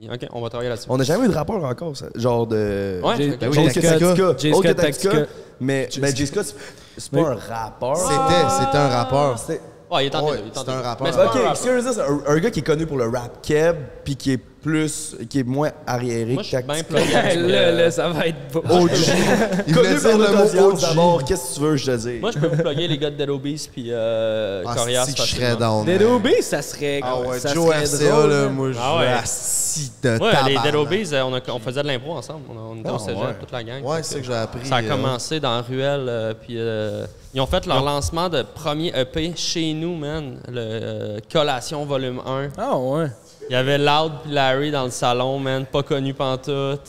OK, 0.07 0.27
on 0.31 0.41
va 0.41 0.49
travailler 0.49 0.69
là-dessus. 0.69 0.88
On 0.89 0.97
n'a 0.97 1.03
jamais 1.03 1.26
eu 1.26 1.30
de 1.30 1.34
rapport 1.34 1.63
encore, 1.63 1.97
ça. 1.97 2.07
genre 2.15 2.47
de. 2.47 3.01
Ouais, 3.03 3.13
J'ai- 3.17 3.31
ok. 3.34 3.39
Ben 3.39 3.49
oui. 3.49 3.55
Tactica. 3.65 4.38
J. 4.38 4.53
Scott 4.53 4.76
Tactica. 4.76 5.26
Mais 5.59 5.89
ben, 5.99 6.15
J. 6.15 6.27
Scott, 6.27 6.55
c'est- 6.97 7.11
pas 7.11 7.30
un 7.30 7.35
rappeur. 7.35 7.97
C'était, 7.97 8.49
c'était 8.49 8.77
un 8.77 8.89
rappeur. 8.89 9.39
C'était- 9.39 9.61
Ouais, 9.91 10.03
il 10.03 10.07
est 10.07 10.09
train 10.11 10.21
un 10.67 10.81
rappeur. 10.81 11.07
Mais 11.07 11.13
Ok, 11.26 11.57
un, 11.99 12.21
un 12.27 12.39
gars 12.39 12.51
qui 12.51 12.59
est 12.59 12.63
connu 12.63 12.85
pour 12.85 12.97
le 12.97 13.07
rap 13.09 13.41
keb, 13.41 13.76
puis 14.03 14.15
qui 14.15 14.34
est 14.34 14.39
plus, 14.61 15.15
qui 15.30 15.40
est 15.40 15.44
moins 15.44 15.72
arriéré 15.88 16.34
Moi, 16.34 16.44
que 16.44 16.84
plugué 16.84 17.15
avec, 17.15 17.36
Là, 17.36 17.41
euh, 17.57 17.72
là, 17.86 17.91
ça 17.91 18.10
va 18.10 18.27
être 18.27 18.38
beau. 18.53 18.61
Il 19.68 19.73
voulait 19.73 19.90
Connu 19.90 19.99
dire 19.99 20.02
par 20.03 20.18
le 20.18 20.61
mot 20.61 20.72
OG. 20.72 20.80
d'abord, 20.81 21.23
qu'est-ce 21.23 21.49
que 21.49 21.56
tu 21.56 21.61
veux 21.61 21.76
je 21.77 21.86
te 21.86 21.95
dise? 21.95 22.22
Moi, 22.22 22.31
je 22.31 22.40
peux 22.40 22.48
vous 22.48 22.61
plugger 22.61 22.88
les 22.88 22.98
gars 22.98 23.10
de 23.10 23.15
Dead 23.15 23.30
Obese 23.30 23.68
puis 23.68 23.88
euh, 23.90 24.64
Ah, 24.68 24.76
Corias. 24.76 25.06
que 25.06 25.11
je 25.18 25.36
serais 25.36 25.56
down. 25.56 25.86
Dead 25.86 26.02
man. 26.02 26.11
OB, 26.14 26.27
ça 26.41 26.61
serait. 26.61 26.99
Ah 27.03 27.19
ouais, 27.19 27.40
ça 27.40 27.53
Joe 27.53 27.65
serait 27.68 27.84
RCA, 27.86 28.10
drôle, 28.18 28.30
là, 28.30 28.44
hein. 28.44 28.49
moi, 28.49 28.72
je 28.72 28.77
Ah 28.81 28.98
ouais. 28.98 29.07
assis 29.07 29.91
de 30.03 30.10
Ouais, 30.18 30.31
les. 30.48 30.57
Dead 30.60 30.76
Obese, 30.76 31.14
on, 31.14 31.34
a- 31.34 31.41
on 31.52 31.60
faisait 31.60 31.81
de 31.84 31.88
l'impro 31.88 32.14
ensemble. 32.14 32.41
On, 32.49 32.72
on 32.73 32.80
était 32.80 32.90
au 32.90 32.95
Ah, 32.95 32.99
cégep, 32.99 33.18
ouais. 33.18 33.36
toute 33.40 33.52
la 33.52 33.64
gang. 33.64 33.84
Ouais, 33.84 34.03
c'est 34.03 34.14
ça 34.15 34.19
que 34.19 34.26
j'ai 34.26 34.34
appris. 34.34 34.65
Ça 34.68 34.76
a 34.77 34.81
euh, 34.84 34.90
commencé 34.90 35.40
dans 35.40 35.61
Ruelle, 35.61 36.06
euh, 36.07 36.34
puis 36.40 36.56
euh, 36.57 37.06
ils 37.34 37.41
ont 37.41 37.45
fait 37.48 37.65
leur 37.65 37.84
lancement 37.84 38.30
de 38.30 38.41
premier 38.41 38.91
EP 38.95 39.34
chez 39.36 39.73
nous, 39.73 39.95
man. 39.95 40.40
Le 40.48 40.56
euh, 40.60 41.18
Collation 41.31 41.86
Volume 41.86 42.19
1. 42.26 42.49
Ah 42.57 42.77
ouais. 42.77 43.07
Il 43.49 43.53
y 43.53 43.55
avait 43.55 43.80
Loud 43.80 44.11
puis 44.23 44.31
Larry 44.31 44.69
dans 44.69 44.85
le 44.85 44.91
salon, 44.91 45.39
man, 45.39 45.65
pas 45.65 45.81
connu 45.81 46.13
pantoute. 46.13 46.81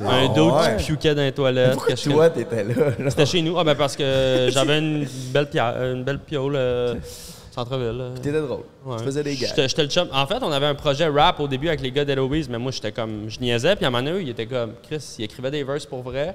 Un 0.00 0.26
ouais. 0.26 0.76
qui 0.78 0.84
piouquait 0.84 1.14
dans 1.14 1.22
les 1.22 1.30
toilettes. 1.30 1.74
Pourquoi 1.74 1.94
que 1.94 2.10
toi, 2.10 2.30
t'étais 2.30 2.64
là? 2.64 2.74
C'était 3.08 3.24
chez 3.26 3.40
nous. 3.40 3.56
Ah, 3.56 3.62
ben 3.62 3.76
parce 3.76 3.94
que 3.94 4.48
j'avais 4.52 4.80
une 4.80 5.06
belle, 5.30 5.48
une 5.54 6.02
belle 6.02 6.18
piole 6.18 6.56
euh, 6.56 6.94
centre-ville. 7.52 7.96
là. 7.96 8.10
T'étais 8.16 8.40
drôle. 8.40 8.64
Ouais. 8.84 8.96
Tu 8.98 9.04
faisais 9.04 9.22
des 9.22 9.36
gars. 9.36 9.46
J'étais 9.56 9.84
le 9.84 9.88
chum. 9.88 10.08
En 10.12 10.26
fait, 10.26 10.42
on 10.42 10.50
avait 10.50 10.66
un 10.66 10.74
projet 10.74 11.06
rap 11.06 11.38
au 11.38 11.46
début 11.46 11.68
avec 11.68 11.80
les 11.80 11.92
gars 11.92 12.04
d'Eloise, 12.04 12.48
mais 12.48 12.58
moi, 12.58 12.72
j'étais 12.72 12.90
comme. 12.90 13.26
Je 13.28 13.38
niaisais, 13.38 13.76
puis 13.76 13.84
à 13.84 13.88
un 13.88 13.90
moment 13.92 14.02
donné, 14.02 14.18
eux, 14.18 14.22
ils 14.22 14.30
étaient 14.30 14.46
comme. 14.46 14.72
Chris, 14.82 15.14
ils 15.20 15.26
écrivaient 15.26 15.52
des 15.52 15.62
verses 15.62 15.86
pour 15.86 16.02
vrai, 16.02 16.34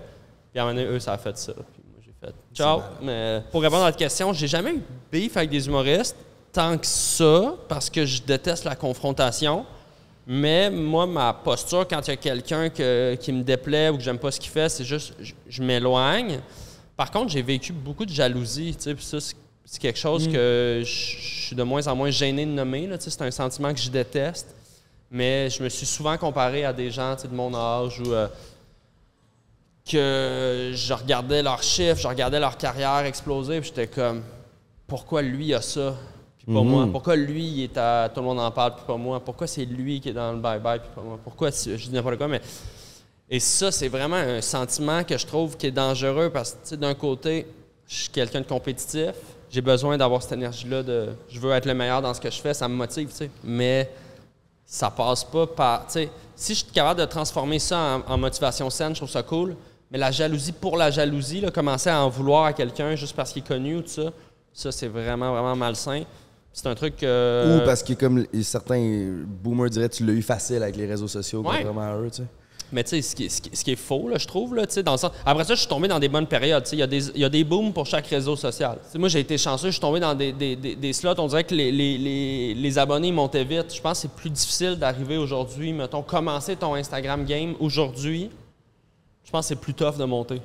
puis 0.51 0.61
à 0.61 0.63
un 0.63 0.67
moment 0.67 0.79
donné, 0.79 0.95
eux, 0.95 0.99
ça 0.99 1.11
a 1.11 1.17
fait 1.17 1.37
ça. 1.37 1.51
Puis 1.51 1.83
moi, 1.91 1.99
j'ai 2.05 2.13
fait. 2.25 2.33
Ciao. 2.53 2.79
Mais 3.01 3.41
pour 3.51 3.61
répondre 3.61 3.83
à 3.83 3.87
votre 3.87 3.97
question, 3.97 4.31
j'ai 4.31 4.47
jamais 4.47 4.71
eu 4.75 4.81
beef 5.11 5.35
avec 5.35 5.49
des 5.49 5.67
humoristes 5.67 6.15
tant 6.53 6.77
que 6.77 6.85
ça, 6.87 7.55
parce 7.67 7.89
que 7.89 8.05
je 8.05 8.21
déteste 8.21 8.65
la 8.65 8.75
confrontation. 8.75 9.65
Mais 10.27 10.69
moi, 10.69 11.07
ma 11.07 11.33
posture, 11.33 11.87
quand 11.87 12.05
il 12.07 12.11
y 12.11 12.13
a 12.13 12.17
quelqu'un 12.17 12.69
que- 12.69 13.15
qui 13.19 13.31
me 13.33 13.41
déplaît 13.43 13.89
ou 13.89 13.97
que 13.97 14.03
j'aime 14.03 14.19
pas 14.19 14.31
ce 14.31 14.39
qu'il 14.39 14.51
fait, 14.51 14.69
c'est 14.69 14.83
juste, 14.83 15.13
je, 15.19 15.33
je 15.49 15.63
m'éloigne. 15.63 16.39
Par 16.95 17.09
contre, 17.09 17.31
j'ai 17.31 17.41
vécu 17.41 17.73
beaucoup 17.73 18.05
de 18.05 18.11
jalousie, 18.13 18.75
ça, 18.77 18.91
c'est- 19.19 19.35
quelque 19.79 19.97
chose 19.99 20.27
que 20.27 20.81
je 20.83 20.89
suis 21.47 21.55
de 21.55 21.63
moins 21.63 21.87
en 21.87 21.95
moins 21.95 22.11
gêné 22.11 22.45
de 22.45 22.51
nommer, 22.51 22.89
c'est 22.99 23.21
un 23.21 23.31
sentiment 23.31 23.73
que 23.73 23.79
je 23.79 23.89
déteste. 23.89 24.53
Mais 25.09 25.49
je 25.49 25.63
me 25.63 25.69
suis 25.69 25.85
souvent 25.85 26.17
comparé 26.17 26.63
à 26.65 26.71
des 26.73 26.91
gens 26.91 27.15
de 27.15 27.33
mon 27.35 27.53
âge 27.55 27.99
ou 28.01 28.11
euh, 28.13 28.27
que 29.89 30.71
je 30.73 30.93
regardais 30.93 31.41
leurs 31.41 31.63
chiffres, 31.63 31.99
je 31.99 32.07
regardais 32.07 32.39
leur 32.39 32.57
carrière 32.57 32.99
exploser, 33.05 33.59
puis 33.61 33.69
j'étais 33.69 33.87
comme, 33.87 34.23
pourquoi 34.87 35.21
lui 35.21 35.53
a 35.53 35.61
ça, 35.61 35.95
puis 36.43 36.53
pas 36.53 36.61
moi? 36.61 36.87
Pourquoi 36.91 37.15
lui, 37.15 37.45
il 37.45 37.63
est 37.63 37.77
à 37.77 38.09
tout 38.13 38.21
le 38.21 38.27
monde 38.27 38.39
en 38.39 38.51
parle, 38.51 38.75
puis 38.75 38.85
pas 38.85 38.97
moi? 38.97 39.19
Pourquoi 39.19 39.47
c'est 39.47 39.65
lui 39.65 39.99
qui 39.99 40.09
est 40.09 40.13
dans 40.13 40.31
le 40.33 40.39
bye-bye, 40.39 40.79
puis 40.79 40.89
pas 40.95 41.01
moi? 41.01 41.19
Pourquoi, 41.23 41.49
je 41.51 41.75
dis 41.75 41.91
n'importe 41.91 42.17
quoi, 42.17 42.27
mais... 42.27 42.41
Et 43.33 43.39
ça, 43.39 43.71
c'est 43.71 43.87
vraiment 43.87 44.17
un 44.17 44.41
sentiment 44.41 45.05
que 45.05 45.17
je 45.17 45.25
trouve 45.25 45.55
qui 45.55 45.67
est 45.67 45.71
dangereux 45.71 46.29
parce 46.29 46.51
que, 46.51 46.57
tu 46.63 46.67
sais, 46.69 46.77
d'un 46.77 46.93
côté, 46.93 47.47
je 47.87 47.95
suis 47.95 48.09
quelqu'un 48.09 48.41
de 48.41 48.45
compétitif. 48.45 49.13
J'ai 49.49 49.61
besoin 49.61 49.97
d'avoir 49.97 50.21
cette 50.21 50.33
énergie-là 50.33 50.83
de 50.83 51.09
je 51.29 51.39
veux 51.39 51.51
être 51.51 51.65
le 51.65 51.73
meilleur 51.73 52.01
dans 52.01 52.13
ce 52.13 52.19
que 52.19 52.29
je 52.29 52.41
fais, 52.41 52.53
ça 52.53 52.67
me 52.67 52.73
motive, 52.73 53.07
tu 53.09 53.15
sais. 53.15 53.31
Mais 53.41 53.89
ça 54.65 54.89
passe 54.89 55.23
pas 55.23 55.47
par. 55.47 55.85
Tu 55.87 55.93
sais, 55.93 56.09
si 56.35 56.53
je 56.55 56.59
suis 56.59 56.71
capable 56.73 56.99
de 56.99 57.05
transformer 57.05 57.59
ça 57.59 58.01
en, 58.05 58.13
en 58.13 58.17
motivation 58.17 58.69
saine, 58.69 58.93
je 58.95 58.99
trouve 58.99 59.09
ça 59.09 59.23
cool. 59.23 59.55
Mais 59.89 59.97
la 59.97 60.11
jalousie 60.11 60.51
pour 60.53 60.75
la 60.75 60.91
jalousie, 60.91 61.39
là, 61.39 61.51
commencer 61.51 61.89
à 61.89 62.03
en 62.03 62.09
vouloir 62.09 62.45
à 62.45 62.53
quelqu'un 62.53 62.95
juste 62.95 63.15
parce 63.15 63.31
qu'il 63.31 63.43
est 63.43 63.47
connu 63.47 63.77
ou 63.77 63.81
tout 63.81 63.89
ça, 63.89 64.11
ça, 64.53 64.71
c'est 64.73 64.87
vraiment, 64.87 65.31
vraiment 65.31 65.55
malsain. 65.55 66.03
C'est 66.53 66.67
un 66.67 66.75
truc. 66.75 67.01
euh, 67.03 67.59
Ou 67.61 67.65
parce 67.65 67.81
que, 67.83 67.93
comme 67.93 68.25
certains 68.43 69.09
boomers 69.25 69.69
diraient, 69.69 69.89
tu 69.89 70.05
l'as 70.05 70.13
eu 70.13 70.21
facile 70.21 70.61
avec 70.63 70.75
les 70.75 70.85
réseaux 70.85 71.07
sociaux, 71.07 71.39
Ouais. 71.41 71.47
contrairement 71.57 71.81
à 71.81 71.95
eux, 71.97 72.09
tu 72.09 72.17
sais. 72.17 72.27
Mais 72.73 72.83
tu 72.85 72.91
sais, 72.91 73.01
ce 73.01 73.15
qui, 73.15 73.29
ce 73.29 73.41
qui- 73.41 73.49
ce 73.53 73.63
qui 73.65 73.71
est 73.71 73.75
faux, 73.75 74.07
là, 74.07 74.17
je 74.17 74.25
trouve, 74.25 74.55
là, 74.55 74.65
tu 74.65 74.73
sais, 74.75 74.83
dans 74.83 74.93
le 74.93 74.97
sens... 74.97 75.11
Après 75.25 75.43
ça, 75.43 75.55
je 75.55 75.59
suis 75.59 75.67
tombé 75.67 75.89
dans 75.89 75.99
des 75.99 76.07
bonnes 76.07 76.27
périodes. 76.27 76.63
tu 76.63 76.69
sais. 76.69 76.75
Il 76.77 76.79
y, 76.79 76.83
a 76.83 76.87
des- 76.87 77.19
y 77.19 77.25
a 77.25 77.29
des 77.29 77.43
booms 77.43 77.73
pour 77.73 77.85
chaque 77.85 78.07
réseau 78.07 78.37
social. 78.37 78.77
Moi, 78.95 79.09
j'ai 79.09 79.19
été 79.19 79.37
chanceux, 79.37 79.67
je 79.67 79.71
suis 79.73 79.81
tombé 79.81 79.99
dans 79.99 80.15
des, 80.15 80.31
des- 80.31 80.55
des- 80.55 80.75
des 80.77 80.93
slots. 80.93 81.13
On 81.19 81.27
dirait 81.27 81.43
que 81.43 81.53
les, 81.53 81.69
les- 81.71 81.97
les- 81.97 82.53
les 82.53 82.79
abonnés 82.79 83.11
montaient 83.11 83.43
vite. 83.43 83.73
Je 83.75 83.81
pense 83.81 83.97
que 83.97 84.01
c'est 84.03 84.11
plus 84.15 84.29
difficile 84.29 84.75
d'arriver 84.77 85.17
aujourd'hui. 85.17 85.73
Mettons, 85.73 86.01
commencer 86.01 86.55
ton 86.55 86.75
Instagram 86.75 87.25
game 87.25 87.55
aujourd'hui, 87.59 88.29
je 89.25 89.31
pense 89.31 89.45
que 89.45 89.49
c'est 89.49 89.59
plus 89.59 89.73
tough 89.73 89.97
de 89.97 90.05
monter. 90.05 90.41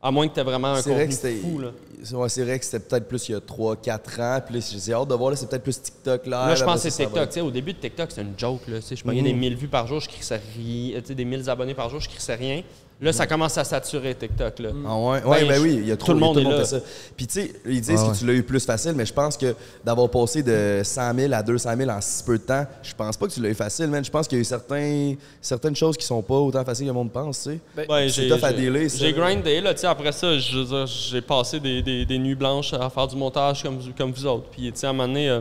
À 0.00 0.10
moins 0.12 0.28
que 0.28 0.34
tu 0.34 0.40
aies 0.40 0.44
vraiment 0.44 0.68
un 0.74 0.82
contenu 0.92 1.06
fou. 1.40 1.58
Là. 1.58 1.70
c'est- 2.04 2.14
ouais, 2.14 2.28
c'est 2.28 2.44
vrai 2.44 2.58
que 2.58 2.64
c'était 2.64 2.78
peut-être 2.78 3.08
plus 3.08 3.28
il 3.28 3.32
y 3.32 3.34
a 3.34 3.40
3-4 3.40 4.20
ans. 4.20 4.40
Puis 4.46 4.60
j'ai 4.84 4.92
hâte 4.92 5.08
de 5.08 5.14
voir, 5.14 5.30
là, 5.30 5.36
c'est 5.36 5.48
peut-être 5.48 5.64
plus 5.64 5.82
TikTok 5.82 6.26
là. 6.26 6.46
Là, 6.48 6.54
je 6.54 6.64
pense 6.64 6.82
que 6.84 6.90
c'est 6.90 7.04
TikTok. 7.06 7.28
Tu 7.28 7.34
sais, 7.34 7.40
au 7.40 7.50
début 7.50 7.72
de 7.72 7.78
TikTok, 7.78 8.10
c'était 8.10 8.22
une 8.22 8.38
joke. 8.38 8.60
Là, 8.68 8.78
je 8.80 9.02
payais 9.02 9.22
des 9.22 9.32
1000 9.32 9.56
vues 9.56 9.66
par 9.68 9.86
jour, 9.88 9.98
je 10.00 10.08
crissais 10.08 10.40
rien. 10.56 11.00
Tu 11.00 11.06
sais, 11.08 11.14
des 11.16 11.24
1000 11.24 11.50
abonnés 11.50 11.74
par 11.74 11.90
jour, 11.90 11.98
je 12.00 12.08
crissais 12.08 12.36
rien. 12.36 12.62
Là, 13.00 13.12
ça 13.12 13.28
commence 13.28 13.56
à 13.56 13.62
saturer 13.62 14.12
TikTok. 14.16 14.58
Là. 14.58 14.70
Ah 14.84 14.96
ouais, 14.98 15.20
Ben, 15.20 15.28
ouais 15.28 15.44
ben 15.46 15.54
je- 15.54 15.60
oui, 15.60 15.74
il 15.82 15.86
y 15.86 15.92
a 15.92 15.96
trop, 15.96 16.06
tout 16.08 16.14
le 16.14 16.18
monde 16.18 16.36
y 16.36 16.40
a 16.40 16.42
est 16.42 16.50
là. 16.50 16.58
fait 16.58 16.64
ça. 16.64 16.80
Puis 17.16 17.28
tu 17.28 17.32
sais, 17.42 17.52
ils 17.64 17.80
disent 17.80 18.02
Ah 18.04 18.10
que 18.12 18.18
tu 18.18 18.26
l'as 18.26 18.32
eu 18.32 18.42
plus 18.42 18.64
facile, 18.64 18.92
mais 18.96 19.06
je 19.06 19.12
pense 19.12 19.36
que 19.36 19.54
d'avoir 19.84 20.08
passé 20.10 20.42
de 20.42 20.80
100 20.82 21.14
000 21.14 21.32
à 21.32 21.42
200 21.44 21.76
000 21.76 21.88
en 21.90 22.00
si 22.00 22.24
peu 22.24 22.36
de 22.38 22.42
temps, 22.42 22.66
je 22.82 22.92
pense 22.94 23.16
pas 23.16 23.28
que 23.28 23.32
tu 23.32 23.40
l'as 23.40 23.50
eu 23.50 23.54
facile, 23.54 23.86
man. 23.86 24.04
Je 24.04 24.10
pense 24.10 24.26
qu'il 24.26 24.36
y 24.36 24.40
a 24.40 24.42
eu 24.42 24.44
certains, 24.44 25.14
certaines 25.40 25.76
choses 25.76 25.96
qui 25.96 26.04
sont 26.04 26.20
pas 26.22 26.34
autant 26.34 26.64
faciles 26.64 26.86
que 26.86 26.90
le 26.90 26.94
monde 26.94 27.12
pense, 27.12 27.44
tu 27.44 27.50
sais. 27.50 27.86
Ouais, 27.88 28.08
c'est 28.08 28.26
tough 28.28 28.42
à 28.42 28.50
ça. 28.50 28.98
J'ai 28.98 29.12
grindé, 29.12 29.60
là, 29.60 29.74
tu 29.74 29.80
sais, 29.82 29.86
après 29.86 30.10
ça, 30.10 30.36
j'ai 30.36 31.20
passé 31.22 31.60
des, 31.60 31.82
des- 31.82 32.04
des 32.04 32.18
nuits 32.18 32.34
blanches 32.34 32.72
à 32.72 32.90
faire 32.90 33.06
du 33.06 33.14
montage 33.14 33.62
comme, 33.62 33.78
comme 33.96 34.10
vous 34.10 34.26
autres. 34.26 34.46
Puis, 34.50 34.72
tu 34.72 34.78
sais, 34.80 34.86
à 34.86 34.90
un 34.90 34.92
moment 34.92 35.06
donné, 35.06 35.28
euh, 35.30 35.40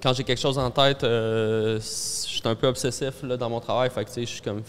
quand 0.00 0.12
j'ai 0.14 0.22
quelque 0.22 0.40
chose 0.40 0.58
en 0.58 0.70
tête, 0.70 1.02
euh, 1.02 1.80
je 1.80 1.84
suis 1.84 2.40
un 2.44 2.54
peu 2.54 2.68
obsessif 2.68 3.14
là, 3.24 3.36
dans 3.36 3.50
mon 3.50 3.58
travail. 3.58 3.90
Fait 3.90 4.04
que, 4.04 4.08
tu 4.10 4.14
sais, 4.14 4.20
je 4.22 4.30
suis 4.30 4.40
comme, 4.42 4.62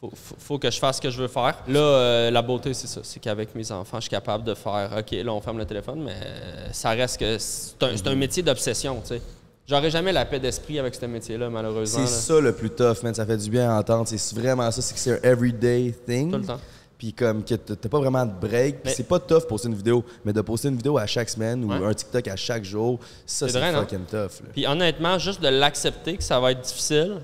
faut, 0.00 0.10
faut, 0.14 0.34
faut 0.38 0.58
que 0.58 0.70
je 0.70 0.78
fasse 0.78 0.96
ce 0.96 1.00
que 1.02 1.10
je 1.10 1.20
veux 1.22 1.28
faire. 1.28 1.56
Là, 1.68 1.78
euh, 1.80 2.30
la 2.30 2.42
beauté, 2.42 2.74
c'est 2.74 2.86
ça. 2.86 3.00
C'est 3.02 3.18
qu'avec 3.20 3.54
mes 3.54 3.70
enfants, 3.72 3.96
je 3.98 4.02
suis 4.02 4.10
capable 4.10 4.44
de 4.44 4.54
faire, 4.54 4.90
OK, 4.98 5.10
là, 5.12 5.32
on 5.32 5.40
ferme 5.40 5.58
le 5.58 5.64
téléphone, 5.66 6.02
mais 6.04 6.14
euh, 6.24 6.68
ça 6.72 6.90
reste 6.90 7.18
que 7.18 7.38
c'est 7.38 7.82
un, 7.82 7.94
un 8.12 8.14
métier 8.14 8.42
d'obsession, 8.42 9.00
tu 9.02 9.14
sais. 9.14 9.22
J'aurais 9.68 9.90
jamais 9.90 10.12
la 10.12 10.24
paix 10.24 10.38
d'esprit 10.38 10.78
avec 10.78 10.94
ce 10.94 11.06
métier-là, 11.06 11.50
malheureusement. 11.50 12.06
C'est 12.06 12.32
ça 12.32 12.40
le 12.40 12.52
plus 12.54 12.70
tough, 12.70 13.02
man. 13.02 13.12
Ça 13.14 13.26
fait 13.26 13.36
du 13.36 13.50
bien 13.50 13.68
à 13.68 13.80
entendre. 13.80 14.06
C'est 14.06 14.34
vraiment 14.38 14.70
ça, 14.70 14.80
c'est 14.80 14.94
que 14.94 15.00
c'est 15.00 15.12
un 15.18 15.28
everyday 15.28 15.92
thing. 16.06 16.30
Tout 16.30 16.38
le 16.38 16.44
temps. 16.44 16.60
Puis 16.96 17.12
comme 17.12 17.44
que 17.44 17.54
t'as 17.56 17.88
pas 17.88 17.98
vraiment 17.98 18.24
de 18.24 18.30
break. 18.32 18.76
C'est 18.84 19.08
pas 19.08 19.18
tough 19.18 19.46
poster 19.48 19.68
une 19.68 19.74
vidéo, 19.74 20.04
mais 20.24 20.32
de 20.32 20.40
poster 20.40 20.68
une 20.68 20.76
vidéo 20.76 20.96
à 20.98 21.06
chaque 21.06 21.28
semaine 21.28 21.64
ou 21.64 21.68
Ouais. 21.68 21.84
un 21.84 21.92
TikTok 21.92 22.28
à 22.28 22.36
chaque 22.36 22.64
jour, 22.64 23.00
ça 23.26 23.48
C'est 23.48 23.72
fucking 23.72 24.04
tough. 24.08 24.40
Puis 24.52 24.66
honnêtement, 24.68 25.18
juste 25.18 25.42
de 25.42 25.48
l'accepter 25.48 26.16
que 26.16 26.22
ça 26.22 26.38
va 26.38 26.52
être 26.52 26.60
difficile, 26.60 27.16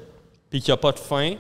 puis 0.50 0.60
qu'il 0.60 0.72
n'y 0.72 0.74
a 0.74 0.78
pas 0.78 0.90
de 0.92 0.98
fin, 0.98 1.34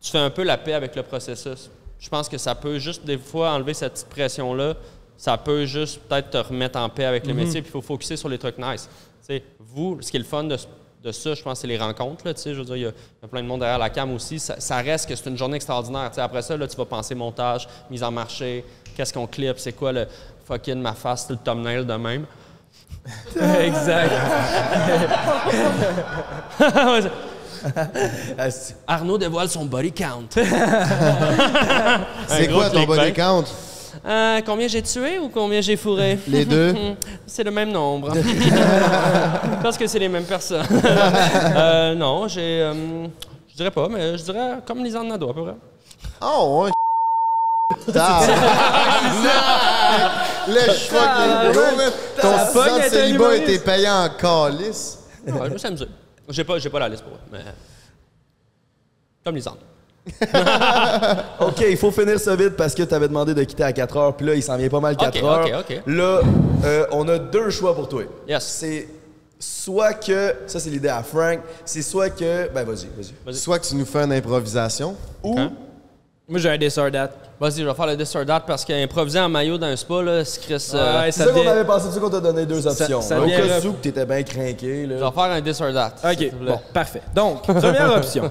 tu 0.00 0.10
fais 0.10 0.18
un 0.18 0.30
peu 0.30 0.42
la 0.42 0.56
paix 0.58 0.72
avec 0.74 0.94
le 0.96 1.02
processus. 1.02 1.70
Je 1.98 2.08
pense 2.08 2.28
que 2.28 2.38
ça 2.38 2.54
peut 2.54 2.78
juste 2.78 3.04
des 3.04 3.18
fois 3.18 3.50
enlever 3.52 3.74
cette 3.74 3.92
petite 3.92 4.08
pression-là. 4.08 4.74
Ça 5.16 5.36
peut 5.36 5.66
juste 5.66 6.00
peut-être 6.08 6.30
te 6.30 6.38
remettre 6.38 6.78
en 6.78 6.88
paix 6.88 7.04
avec 7.04 7.26
le 7.26 7.34
métier, 7.34 7.60
puis 7.60 7.68
il 7.68 7.72
faut 7.72 7.82
focuser 7.82 8.16
sur 8.16 8.28
les 8.30 8.38
trucs 8.38 8.56
nice. 8.56 8.88
Tu 9.20 9.34
sais, 9.34 9.42
vous, 9.58 9.98
ce 10.00 10.10
qui 10.10 10.16
est 10.16 10.20
le 10.20 10.24
fun 10.24 10.44
de, 10.44 10.56
de 11.04 11.12
ça, 11.12 11.34
je 11.34 11.42
pense, 11.42 11.60
c'est 11.60 11.66
les 11.66 11.76
rencontres. 11.76 12.26
Là, 12.26 12.32
je 12.42 12.50
veux 12.52 12.64
dire, 12.64 12.76
il 12.76 12.82
y, 12.82 12.86
a- 12.86 12.88
il 12.88 13.22
y 13.22 13.24
a 13.26 13.28
plein 13.28 13.42
de 13.42 13.46
monde 13.46 13.60
derrière 13.60 13.78
la 13.78 13.90
cam 13.90 14.10
aussi. 14.14 14.38
Ça, 14.38 14.58
ça 14.58 14.76
reste 14.78 15.06
que 15.06 15.14
c'est 15.14 15.28
une 15.28 15.36
journée 15.36 15.56
extraordinaire. 15.56 16.08
Tu 16.08 16.14
sais, 16.14 16.20
après 16.22 16.40
ça, 16.40 16.56
là, 16.56 16.66
tu 16.66 16.76
vas 16.76 16.86
penser 16.86 17.14
montage, 17.14 17.68
mise 17.90 18.02
en 18.02 18.10
marché, 18.10 18.64
qu'est-ce 18.96 19.12
qu'on 19.12 19.26
clip, 19.26 19.58
c'est 19.58 19.72
quoi 19.74 19.92
le 19.92 20.06
fucking 20.46 20.80
ma 20.80 20.94
face, 20.94 21.28
le 21.28 21.36
thumbnail 21.36 21.84
de 21.84 21.94
même. 21.94 22.24
exact. 23.60 24.12
Ah, 28.38 28.48
Arnaud 28.86 29.18
dévoile 29.18 29.48
son 29.48 29.64
body 29.64 29.92
count. 29.92 30.28
C'est 32.28 32.46
gros 32.46 32.60
quoi 32.60 32.70
ton 32.70 32.84
body 32.84 33.12
count? 33.12 33.44
Euh, 34.06 34.40
combien 34.46 34.66
j'ai 34.68 34.82
tué 34.82 35.18
ou 35.18 35.28
combien 35.28 35.60
j'ai 35.60 35.76
fourré? 35.76 36.18
Les 36.26 36.44
deux? 36.46 36.74
c'est 37.26 37.44
le 37.44 37.50
même 37.50 37.70
nombre. 37.70 38.14
Je 38.14 39.62
pense 39.62 39.76
que 39.76 39.86
c'est 39.86 39.98
les 39.98 40.08
mêmes 40.08 40.24
personnes. 40.24 40.64
Euh, 40.84 41.94
non, 41.94 42.26
j'ai. 42.28 42.62
euh, 42.62 42.72
je 43.50 43.56
dirais 43.56 43.70
pas, 43.70 43.88
mais 43.90 44.16
je 44.16 44.22
dirais 44.22 44.58
comme 44.66 44.82
Lisanne 44.82 45.08
Nadeau, 45.08 45.30
à 45.30 45.34
peu 45.34 45.42
près. 45.42 45.56
Oh, 46.22 46.64
ouais. 46.64 46.70
Le 50.48 51.76
man. 51.76 51.92
Ton 52.20 52.36
Ça 52.38 52.46
6 52.46 52.52
pogne 52.54 52.62
ans 52.70 52.76
de 52.76 52.80
être 52.80 52.86
un 52.86 52.88
célibat 52.90 53.36
était 53.36 53.58
payé 53.58 53.88
en 53.88 54.08
calice. 54.18 54.98
Ouais, 55.26 55.32
je 55.48 55.52
me 55.52 55.58
suis 55.58 55.68
amusé. 55.68 55.86
J'ai 56.30 56.44
pas, 56.44 56.58
j'ai 56.58 56.70
pas 56.70 56.78
la 56.78 56.88
liste 56.88 57.02
pour 57.04 57.14
eux, 57.14 57.20
mais. 57.32 57.40
Comme 59.24 59.34
Lisanne. 59.36 59.54
OK, 61.40 61.60
il 61.68 61.76
faut 61.76 61.90
finir 61.90 62.18
ça 62.18 62.34
vite 62.34 62.56
parce 62.56 62.74
que 62.74 62.82
tu 62.82 62.94
avais 62.94 63.08
demandé 63.08 63.34
de 63.34 63.44
quitter 63.44 63.64
à 63.64 63.72
4 63.72 63.96
heures, 63.96 64.16
puis 64.16 64.26
là, 64.26 64.34
il 64.34 64.42
s'en 64.42 64.56
vient 64.56 64.68
pas 64.68 64.80
mal 64.80 64.96
4 64.96 65.16
Ok, 65.18 65.22
heures. 65.24 65.58
ok, 65.60 65.66
ok. 65.70 65.82
Là, 65.86 66.20
euh, 66.64 66.86
on 66.92 67.06
a 67.08 67.18
deux 67.18 67.50
choix 67.50 67.74
pour 67.74 67.88
toi. 67.88 68.02
Yes. 68.26 68.44
C'est 68.44 68.88
soit 69.38 69.94
que, 69.94 70.34
ça 70.46 70.58
c'est 70.60 70.70
l'idée 70.70 70.88
à 70.88 71.02
Frank, 71.02 71.40
c'est 71.64 71.82
soit 71.82 72.10
que, 72.10 72.48
ben 72.52 72.64
vas-y, 72.64 72.88
vas-y. 73.24 73.34
Soit 73.34 73.58
que 73.58 73.66
tu 73.66 73.74
nous 73.76 73.86
fais 73.86 74.00
une 74.04 74.12
improvisation. 74.12 74.96
Ou, 75.22 75.38
Hein? 75.38 75.52
Moi, 76.28 76.38
j'ai 76.38 76.48
un 76.50 76.82
or 76.82 76.90
that. 76.92 77.10
Vas-y, 77.40 77.60
je 77.62 77.64
vais 77.64 77.72
faire 77.72 77.86
le 77.86 77.96
or 77.96 78.26
that 78.26 78.40
parce 78.40 78.66
qu'improviser 78.66 79.18
en 79.18 79.30
maillot 79.30 79.56
dans 79.56 79.66
un 79.68 79.74
spa, 79.76 80.02
là, 80.02 80.22
c'est 80.26 80.40
Chris. 80.42 80.70
euh, 80.74 81.00
Ouais, 81.00 81.10
c'est 81.10 81.20
ça 81.22 81.26
ça 81.28 81.32
qu'on 81.32 81.48
avait 81.48 81.64
pensé, 81.64 81.88
tu 81.88 81.94
sais 81.94 82.00
qu'on 82.00 82.10
t'a 82.10 82.20
donné 82.20 82.44
deux 82.44 82.66
options. 82.66 83.00
ça 83.00 83.18
Au 83.18 83.22
devient 83.22 83.36
cas 83.36 83.66
où 83.66 83.72
que 83.72 83.78
t'étais 83.82 84.04
bien 84.04 84.22
craqué, 84.22 84.86
Je 84.86 84.92
là. 84.94 84.96
vais 85.08 85.14
faire 85.14 85.32
un 85.32 85.40
that. 85.72 85.94
s'il 85.96 86.10
OK, 86.10 86.16
te 86.32 86.36
plaît. 86.36 86.50
bon, 86.52 86.60
parfait. 86.74 87.00
Donc, 87.14 87.42
première 87.42 87.96
option. 87.96 88.30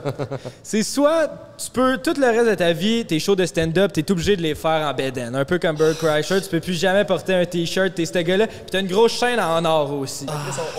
C'est 0.61 0.84
soit 0.84 1.27
tu 1.57 1.72
peux, 1.72 1.98
tout 1.98 2.14
le 2.18 2.26
reste 2.27 2.49
de 2.52 2.56
ta 2.56 2.72
vie, 2.72 3.03
tes 3.03 3.19
shows 3.19 3.36
de 3.36 3.45
stand-up, 3.45 3.91
t'es 3.91 4.10
obligé 4.11 4.38
de 4.38 4.41
les 4.41 4.56
faire 4.56 4.88
en 4.88 4.94
beden. 4.94 5.36
Un 5.36 5.44
peu 5.44 5.57
comme 5.60 5.76
Bird 5.76 5.98
Crusher, 5.98 6.40
tu 6.41 6.48
peux 6.48 6.60
plus 6.61 6.76
jamais 6.80 7.03
porter 7.03 7.34
un 7.34 7.44
T-shirt, 7.45 7.94
t'es 7.95 8.06
ce 8.06 8.19
gars-là. 8.19 8.48
Puis 8.48 8.57
t'as 8.72 8.80
une 8.80 8.88
grosse 8.88 9.11
chaîne 9.19 9.40
en 9.41 9.65
or 9.65 9.91
aussi. 9.94 10.26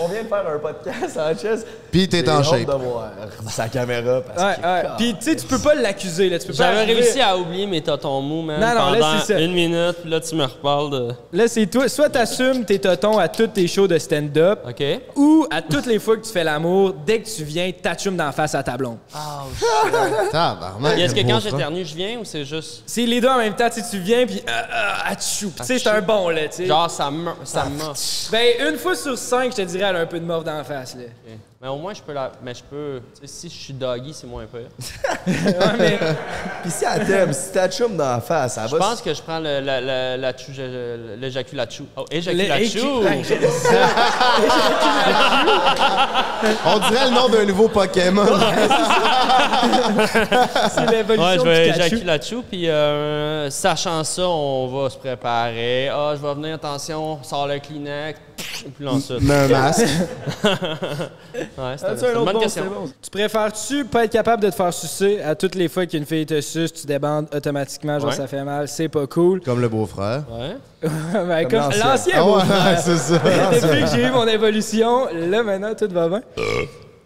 On 0.01 0.07
vient 0.07 0.23
de 0.23 0.27
faire 0.27 0.43
un 0.55 0.57
podcast 0.57 1.19
en 1.19 1.37
chess. 1.37 1.65
Puis 1.91 2.07
t'es 2.07 2.27
en 2.29 2.41
shape. 2.41 2.61
de 2.65 2.71
voir 2.71 3.09
sa 3.49 3.67
caméra 3.67 4.21
parce 4.21 4.41
Ouais, 4.41 4.65
ouais. 4.65 4.83
Puis 4.97 5.15
tu 5.19 5.25
sais, 5.25 5.35
tu 5.35 5.45
peux 5.45 5.59
pas 5.59 5.75
l'accuser, 5.75 6.29
là. 6.29 6.39
Tu 6.39 6.47
peux 6.47 6.53
pas 6.53 6.63
J'avais 6.73 6.85
réussi 6.93 7.19
à 7.21 7.37
oublier 7.37 7.67
mes 7.67 7.81
man, 8.21 8.59
Non, 8.59 8.67
non, 8.67 8.91
là, 8.91 8.99
pendant 8.99 9.19
c'est 9.19 9.33
ça. 9.33 9.39
une 9.39 9.53
minute, 9.53 9.97
puis 10.01 10.09
là, 10.09 10.19
tu 10.19 10.35
me 10.35 10.43
reparles 10.43 10.89
de... 10.91 11.13
Là, 11.33 11.47
c'est 11.47 11.65
toi. 11.67 11.87
Soit 11.89 12.09
t'assumes 12.09 12.65
tes 12.65 12.79
totons 12.79 13.17
à 13.17 13.27
tous 13.27 13.47
tes 13.47 13.67
shows 13.67 13.87
de 13.87 13.97
stand-up, 13.97 14.59
OK? 14.67 14.83
ou 15.15 15.45
à 15.49 15.61
toutes 15.61 15.85
les 15.85 15.99
fois 15.99 16.17
que 16.17 16.25
tu 16.25 16.31
fais 16.31 16.43
l'amour, 16.43 16.93
dès 17.05 17.21
que 17.21 17.29
tu 17.29 17.43
viens, 17.43 17.71
t'assumes 17.71 18.17
d'en 18.17 18.31
face 18.31 18.55
à 18.55 18.63
ta 18.63 18.77
blonde. 18.77 18.97
Tabarnak. 20.31 20.93
Puis 20.93 21.01
est-ce 21.01 21.15
que 21.15 21.21
quand 21.21 21.39
j'éternue, 21.39 21.85
je 21.85 21.95
viens 21.95 22.19
ou 22.19 22.25
c'est 22.25 22.45
juste... 22.45 22.83
C'est 22.85 23.05
les 23.05 23.21
deux 23.21 23.27
en 23.29 23.37
même 23.37 23.55
temps, 23.55 23.69
tu 23.69 23.81
sais, 23.81 23.87
tu 23.89 23.99
viens, 23.99 24.25
puis 24.25 24.41
euh, 24.47 24.51
euh, 24.51 25.11
atchou. 25.11 25.51
Tu 25.57 25.63
sais, 25.65 25.79
c'est 25.79 25.89
un 25.89 26.01
bon, 26.01 26.29
là, 26.29 26.47
tu 26.47 26.57
sais. 26.57 26.65
Genre, 26.65 26.89
ça 26.89 27.09
me... 27.11 27.31
Ça 27.43 27.65
me... 27.65 28.31
Ben, 28.31 28.71
une 28.71 28.77
fois 28.77 28.95
sur 28.95 29.17
cinq, 29.17 29.51
je 29.51 29.57
te 29.57 29.61
dirais, 29.63 29.85
elle 29.89 29.95
a 29.97 29.99
un 29.99 30.05
peu 30.05 30.19
de 30.19 30.25
morve 30.25 30.43
d'en 30.43 30.63
face, 30.63 30.95
là. 30.95 31.03
Mais 31.63 31.67
au 31.67 31.75
moins, 31.75 31.93
je 31.93 32.01
peux 32.01 32.11
la... 32.13 32.31
Mais 32.41 32.55
je 32.55 32.63
peux... 32.63 33.01
Tu 33.21 33.27
sais, 33.27 33.47
si 33.47 33.47
je 33.49 33.63
suis 33.65 33.73
doggy, 33.73 34.13
c'est 34.15 34.25
moins 34.25 34.45
pire. 34.45 34.61
Ouais, 35.27 35.77
mais 35.77 35.99
Puis 36.63 36.71
si 36.71 36.83
elle 36.85 37.05
t'aime, 37.05 37.31
si 37.33 37.51
t'as 37.51 37.69
chum 37.69 37.95
dans 37.95 38.13
la 38.13 38.19
face, 38.21 38.55
ça 38.55 38.65
Je 38.65 38.71
va... 38.75 38.79
pense 38.79 38.99
que 39.01 39.13
je 39.13 39.21
prends 39.21 39.37
le, 39.37 39.59
la, 39.59 39.79
la, 39.79 40.17
la 40.17 40.35
chou- 40.35 40.51
je- 40.51 41.15
l'éjaculachou. 41.19 41.85
Oh, 41.95 42.05
éjaculachou! 42.09 43.03
On 46.65 46.79
dirait 46.89 47.05
le 47.09 47.11
nom 47.15 47.29
d'un 47.29 47.45
nouveau 47.45 47.67
Pokémon. 47.67 48.25
C'est 50.71 50.89
l'évolution 50.89 51.23
Ouais, 51.27 51.37
je 51.37 51.43
vais 51.43 51.69
éjaculachou, 51.69 52.41
puis 52.49 52.67
euh, 52.67 53.49
sachant 53.51 54.03
ça, 54.03 54.27
on 54.27 54.67
va 54.67 54.89
se 54.89 54.97
préparer. 54.97 55.89
Ah, 55.89 56.13
je 56.15 56.25
vais 56.25 56.33
venir, 56.33 56.55
attention, 56.55 57.19
sors 57.23 57.45
le 57.47 57.59
Kleenex. 57.59 58.19
Puis. 58.75 58.85
Mets 59.21 59.33
un 59.33 59.47
masque. 59.47 59.87
Ouais, 61.57 61.75
c'est 61.77 61.85
Ah, 61.87 62.13
une, 62.17 62.25
bonne 62.25 62.39
question. 62.39 62.63
Tu 63.01 63.09
préfères-tu 63.09 63.85
pas 63.85 64.05
être 64.05 64.11
capable 64.11 64.43
de 64.43 64.49
te 64.49 64.55
faire 64.55 64.73
sucer 64.73 65.21
à 65.21 65.35
toutes 65.35 65.55
les 65.55 65.67
fois 65.69 65.85
qu'une 65.85 66.05
fille 66.05 66.25
te 66.25 66.39
suce, 66.41 66.73
tu 66.73 66.87
débandes 66.87 67.27
automatiquement, 67.33 67.99
genre 67.99 68.09
Ouais. 68.09 68.15
ça 68.15 68.27
fait 68.27 68.43
mal, 68.43 68.67
c'est 68.67 68.89
pas 68.89 69.07
cool. 69.07 69.41
Comme 69.41 69.61
le 69.61 69.69
beau-frère. 69.69 70.23
Ouais. 70.31 70.57
Ben, 71.13 71.47
comme 71.47 71.59
l'ancien. 71.59 71.85
l'ancien 71.87 72.13
Ah 72.17 72.23
beau 72.23 72.35
ouais, 72.37 72.43
frère. 72.45 72.79
c'est 72.83 72.97
ça. 72.97 73.17
Depuis 73.17 73.81
que 73.83 73.87
j'ai 73.95 74.07
eu 74.07 74.11
mon 74.11 74.27
évolution, 74.27 75.07
là 75.13 75.43
maintenant 75.43 75.73
tout 75.75 75.87
va 75.91 76.09
bien. 76.09 76.21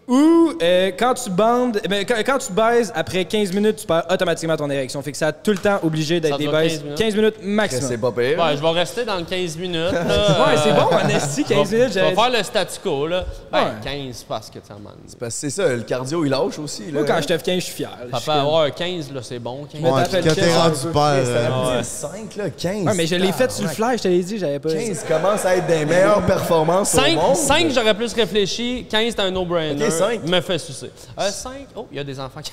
Ou 0.07 0.52
euh, 0.61 0.91
quand 0.98 1.15
tu 1.15 1.30
bandes, 1.32 1.80
ben, 1.90 2.06
quand, 2.06 2.15
quand 2.23 2.38
tu 2.38 2.52
baises, 2.52 2.91
après 2.95 3.26
15 3.26 3.52
minutes, 3.53 3.77
tu 3.77 3.88
perds 3.88 4.06
automatiquement 4.11 4.56
ton 4.56 4.69
érection. 4.69 5.02
Fait 5.02 5.11
que 5.11 5.18
ça 5.18 5.27
a 5.27 5.32
tout 5.32 5.52
le 5.52 5.57
temps 5.57 5.80
obligé 5.84 6.19
d'être 6.19 6.34
Ça 6.34 6.38
des 6.38 6.44
dure 6.44 6.52
baises 6.53 6.73
15 6.73 6.84
minutes? 6.84 6.98
15 6.99 7.15
minutes 7.15 7.34
C'est 7.40 7.45
maximum. 7.48 7.98
pas 7.99 8.11
pire. 8.11 8.40
Ouais, 8.40 8.56
je 8.56 8.61
vais 8.61 8.69
rester 8.69 9.03
dans 9.03 9.18
le 9.18 9.23
15 9.23 9.57
minutes. 9.57 9.76
Là, 9.91 10.02
Ouais, 10.48 10.57
c'est 10.64 10.73
bon, 10.73 10.95
en 10.95 11.10
esti, 11.10 11.44
15 11.44 11.72
minutes. 11.72 11.88
Je 11.90 11.94
vais 11.94 12.02
j'avais- 12.02 12.15
faire 12.15 12.30
le 12.30 12.44
statu 12.44 12.80
quo, 12.84 13.07
là. 13.07 13.26
Ouais. 13.52 13.60
Ben, 13.64 13.72
15 13.84 14.26
parce 14.30 14.49
que 14.52 14.60
tu 14.60 14.73
m'en 14.73 14.91
Parce 15.19 15.34
que 15.34 15.40
c'est 15.40 15.49
ça, 15.49 15.68
le 15.69 15.82
cardio, 15.82 16.23
il 16.23 16.30
lâche 16.30 16.60
aussi. 16.60 16.86
Là. 16.86 16.99
Moi, 16.99 17.03
quand 17.07 17.18
je 17.22 17.27
te 17.27 17.38
fais 17.38 17.44
15, 17.44 17.56
je 17.56 17.60
suis 17.65 17.73
fier. 17.73 17.90
Je 17.99 18.03
suis 18.18 18.26
Papa, 18.26 18.41
comme- 18.44 18.53
ouais, 18.61 18.72
15, 18.72 19.11
là, 19.11 19.19
c'est 19.23 19.40
bon. 19.40 19.65
15. 19.72 19.82
Mais 19.82 19.90
Ouais, 19.90 20.03
t'appelles 20.03 20.23
quand 20.27 20.36
t'es 20.36 20.56
rendu 20.56 20.76
père, 20.94 20.94
ça 20.94 21.02
euh, 21.02 21.49
aurait 21.49 21.64
pu 21.64 21.68
ouais. 21.69 21.76
dire 21.77 21.86
5, 21.86 22.36
là, 22.38 22.49
15. 22.52 22.86
Ouais, 22.86 22.94
mais 22.95 23.07
je 23.07 23.15
l'ai 23.15 23.32
fait 23.32 23.52
sur 23.52 23.64
le 23.64 23.69
fly, 23.69 23.98
je 23.98 24.03
te 24.03 24.07
l'ai 24.07 24.22
dit, 24.23 24.38
j'avais 24.38 24.60
pas. 24.60 24.69
15 24.72 25.03
commence 25.07 25.45
à 25.45 25.56
être 25.56 25.65
des 25.65 25.84
meilleures 25.86 26.23
performances 26.27 26.94
au 26.94 26.98
5, 26.99 27.15
monde. 27.15 27.36
5 27.36 27.72
j'aurais 27.73 27.95
plus 27.95 28.14
réfléchi. 28.14 28.86
15, 28.88 29.14
c'est 29.15 29.22
un 29.22 29.32
no-brainer. 29.32 29.84
Ok, 29.86 29.91
cinq. 29.97 30.23
Me 30.23 30.41
fait 30.41 30.59
sucer. 30.59 30.91
5, 31.17 31.67
oh, 31.76 31.88
il 31.91 31.97
y 31.97 31.99
a 31.99 32.03
des 32.03 32.19
enfants 32.19 32.41
qui. 32.41 32.51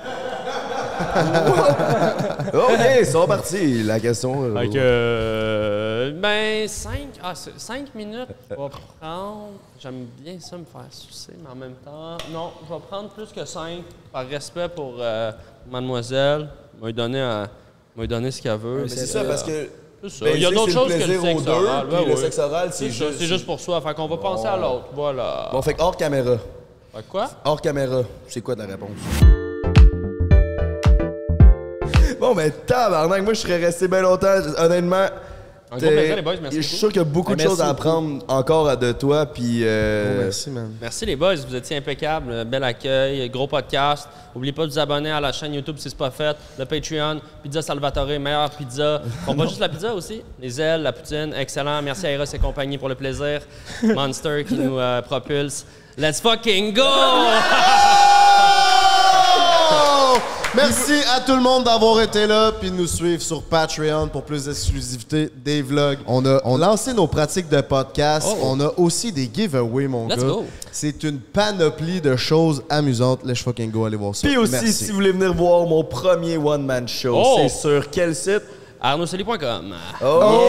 OK, 2.54 3.04
c'est 3.04 3.26
parti. 3.26 3.82
La 3.82 4.00
question... 4.00 4.42
euh, 4.44 4.58
Fait 4.60 4.68
que, 4.68 4.74
euh, 4.76 6.12
ben, 6.12 6.68
5, 6.68 6.92
ah, 7.22 7.34
5 7.34 7.94
minutes, 7.94 8.28
je 8.50 8.54
vais 8.54 8.68
prendre. 9.00 9.50
J'aime 9.78 10.06
bien 10.18 10.38
ça 10.40 10.56
me 10.56 10.64
faire 10.64 10.86
sucer, 10.90 11.32
mais 11.42 11.50
en 11.50 11.54
même 11.54 11.74
temps, 11.84 12.16
non, 12.30 12.52
je 12.68 12.74
vais 12.74 12.80
prendre 12.80 13.08
plus 13.10 13.32
que 13.32 13.44
5 13.44 13.82
par 14.12 14.26
respect 14.26 14.68
pour 14.68 14.96
euh, 14.98 15.32
mademoiselle. 15.70 16.48
Elle 16.82 16.94
m'a 16.96 17.48
lui 17.96 18.08
donné 18.08 18.30
ce 18.30 18.40
qu'elle 18.40 18.56
veut. 18.58 18.82
mais 18.82 18.88
c'est 18.88 19.06
ça, 19.06 19.24
parce 19.24 19.42
que... 19.42 19.68
Ça. 20.08 20.24
ben, 20.24 20.32
il 20.34 20.40
y 20.40 20.46
a 20.46 20.50
d'autres 20.50 20.72
choses 20.72 20.88
que 20.88 21.04
le 21.06 21.20
sexe 21.20 21.42
deux, 21.42 21.50
oral. 21.50 21.88
Ouais, 21.88 22.04
le 22.06 22.16
sexe 22.16 22.38
oral, 22.38 22.70
c'est 22.72 22.90
juste... 22.90 23.18
c'est 23.18 23.26
juste 23.26 23.44
pour 23.44 23.60
soi. 23.60 23.80
Fait 23.82 23.94
qu'on 23.94 24.06
va 24.06 24.16
penser 24.16 24.46
à 24.46 24.56
l'autre. 24.56 24.86
Voilà. 24.94 25.50
Bon, 25.52 25.60
fait 25.60 25.74
que 25.74 25.82
hors 25.82 25.96
caméra. 25.96 26.36
Fait 26.94 27.04
quoi? 27.08 27.28
Hors 27.44 27.60
caméra, 27.60 28.00
c'est 28.26 28.40
quoi 28.40 28.56
ta 28.56 28.64
réponse? 28.64 28.90
Bon, 32.18 32.34
ben, 32.34 32.50
tabarnak, 32.66 33.22
moi, 33.22 33.34
je 33.34 33.40
serais 33.40 33.58
resté 33.58 33.88
bien 33.88 34.00
longtemps. 34.02 34.40
Honnêtement, 34.58 35.06
Un 35.72 35.78
gros 35.78 35.88
plaisir, 35.88 36.16
les 36.16 36.22
boys. 36.22 36.34
Merci 36.42 36.56
Je 36.56 36.62
suis 36.62 36.76
sûr 36.76 36.88
qu'il 36.88 36.96
y 36.96 37.00
a 37.00 37.04
beaucoup 37.04 37.32
de 37.32 37.36
Merci 37.36 37.48
choses 37.50 37.60
à 37.62 37.68
apprendre 37.68 38.24
encore 38.26 38.76
de 38.76 38.90
toi, 38.92 39.24
puis... 39.26 39.60
euh, 39.62 40.24
Merci, 40.24 40.50
man. 40.50 40.72
Merci 40.80 41.06
les 41.06 41.14
boys, 41.14 41.36
vous 41.36 41.54
étiez 41.54 41.76
impeccables. 41.76 42.44
Bel 42.44 42.64
accueil, 42.64 43.28
gros 43.30 43.46
podcast. 43.46 44.08
N'oubliez 44.34 44.52
pas 44.52 44.66
de 44.66 44.72
vous 44.72 44.78
abonner 44.78 45.10
à 45.12 45.20
la 45.20 45.30
chaîne 45.32 45.54
YouTube 45.54 45.76
si 45.78 45.88
ce 45.88 45.94
n'est 45.94 45.98
pas 45.98 46.10
fait. 46.10 46.36
Le 46.58 46.64
Patreon, 46.64 47.20
Pizza 47.42 47.62
Salvatore, 47.62 48.18
meilleure 48.18 48.50
pizza. 48.50 49.00
On 49.28 49.34
pas 49.36 49.46
juste 49.46 49.60
la 49.60 49.68
pizza 49.68 49.94
aussi? 49.94 50.22
Les 50.40 50.60
ailes, 50.60 50.82
la 50.82 50.92
poutine, 50.92 51.32
excellent. 51.36 51.80
Merci 51.82 52.06
à 52.06 52.10
Eros 52.12 52.24
et 52.24 52.38
compagnie 52.38 52.76
pour 52.78 52.88
le 52.88 52.96
plaisir. 52.96 53.40
Monster 53.82 54.44
qui 54.46 54.54
nous 54.54 54.78
euh, 54.78 55.02
propulse. 55.02 55.64
Let's 55.96 56.20
fucking 56.20 56.74
go! 56.74 56.82
Oh! 59.72 60.16
Merci 60.56 60.94
à 61.14 61.20
tout 61.20 61.36
le 61.36 61.40
monde 61.42 61.62
d'avoir 61.64 62.00
été 62.00 62.26
là 62.26 62.50
puis 62.50 62.70
de 62.72 62.76
nous 62.76 62.88
suivre 62.88 63.22
sur 63.22 63.40
Patreon 63.42 64.08
pour 64.08 64.24
plus 64.24 64.46
d'exclusivité 64.46 65.30
des 65.44 65.62
vlogs. 65.62 65.98
On 66.08 66.26
a, 66.26 66.40
on 66.44 66.56
lancé 66.56 66.92
nos 66.92 67.06
pratiques 67.06 67.48
de 67.48 67.60
podcast. 67.60 68.26
Oh. 68.28 68.36
On 68.42 68.60
a 68.60 68.72
aussi 68.76 69.12
des 69.12 69.30
giveaways, 69.32 69.86
mon 69.86 70.08
Let's 70.08 70.18
gars. 70.18 70.24
go. 70.26 70.44
C'est 70.72 71.04
une 71.04 71.20
panoplie 71.20 72.00
de 72.00 72.16
choses 72.16 72.64
amusantes. 72.68 73.20
Let's 73.24 73.38
fucking 73.42 73.70
go, 73.70 73.84
allez 73.84 73.96
voir 73.96 74.16
ça. 74.16 74.26
Puis 74.26 74.36
aussi, 74.36 74.52
Merci. 74.52 74.72
si 74.72 74.88
vous 74.88 74.94
voulez 74.94 75.12
venir 75.12 75.32
voir 75.34 75.66
mon 75.66 75.84
premier 75.84 76.36
one-man 76.36 76.88
show, 76.88 77.14
Oh! 77.16 77.36
c'est 77.42 77.48
sur 77.48 77.88
quel 77.90 78.14
site? 78.16 78.42
ArnaudSoli.com. 78.82 79.74
Oh! 80.04 80.48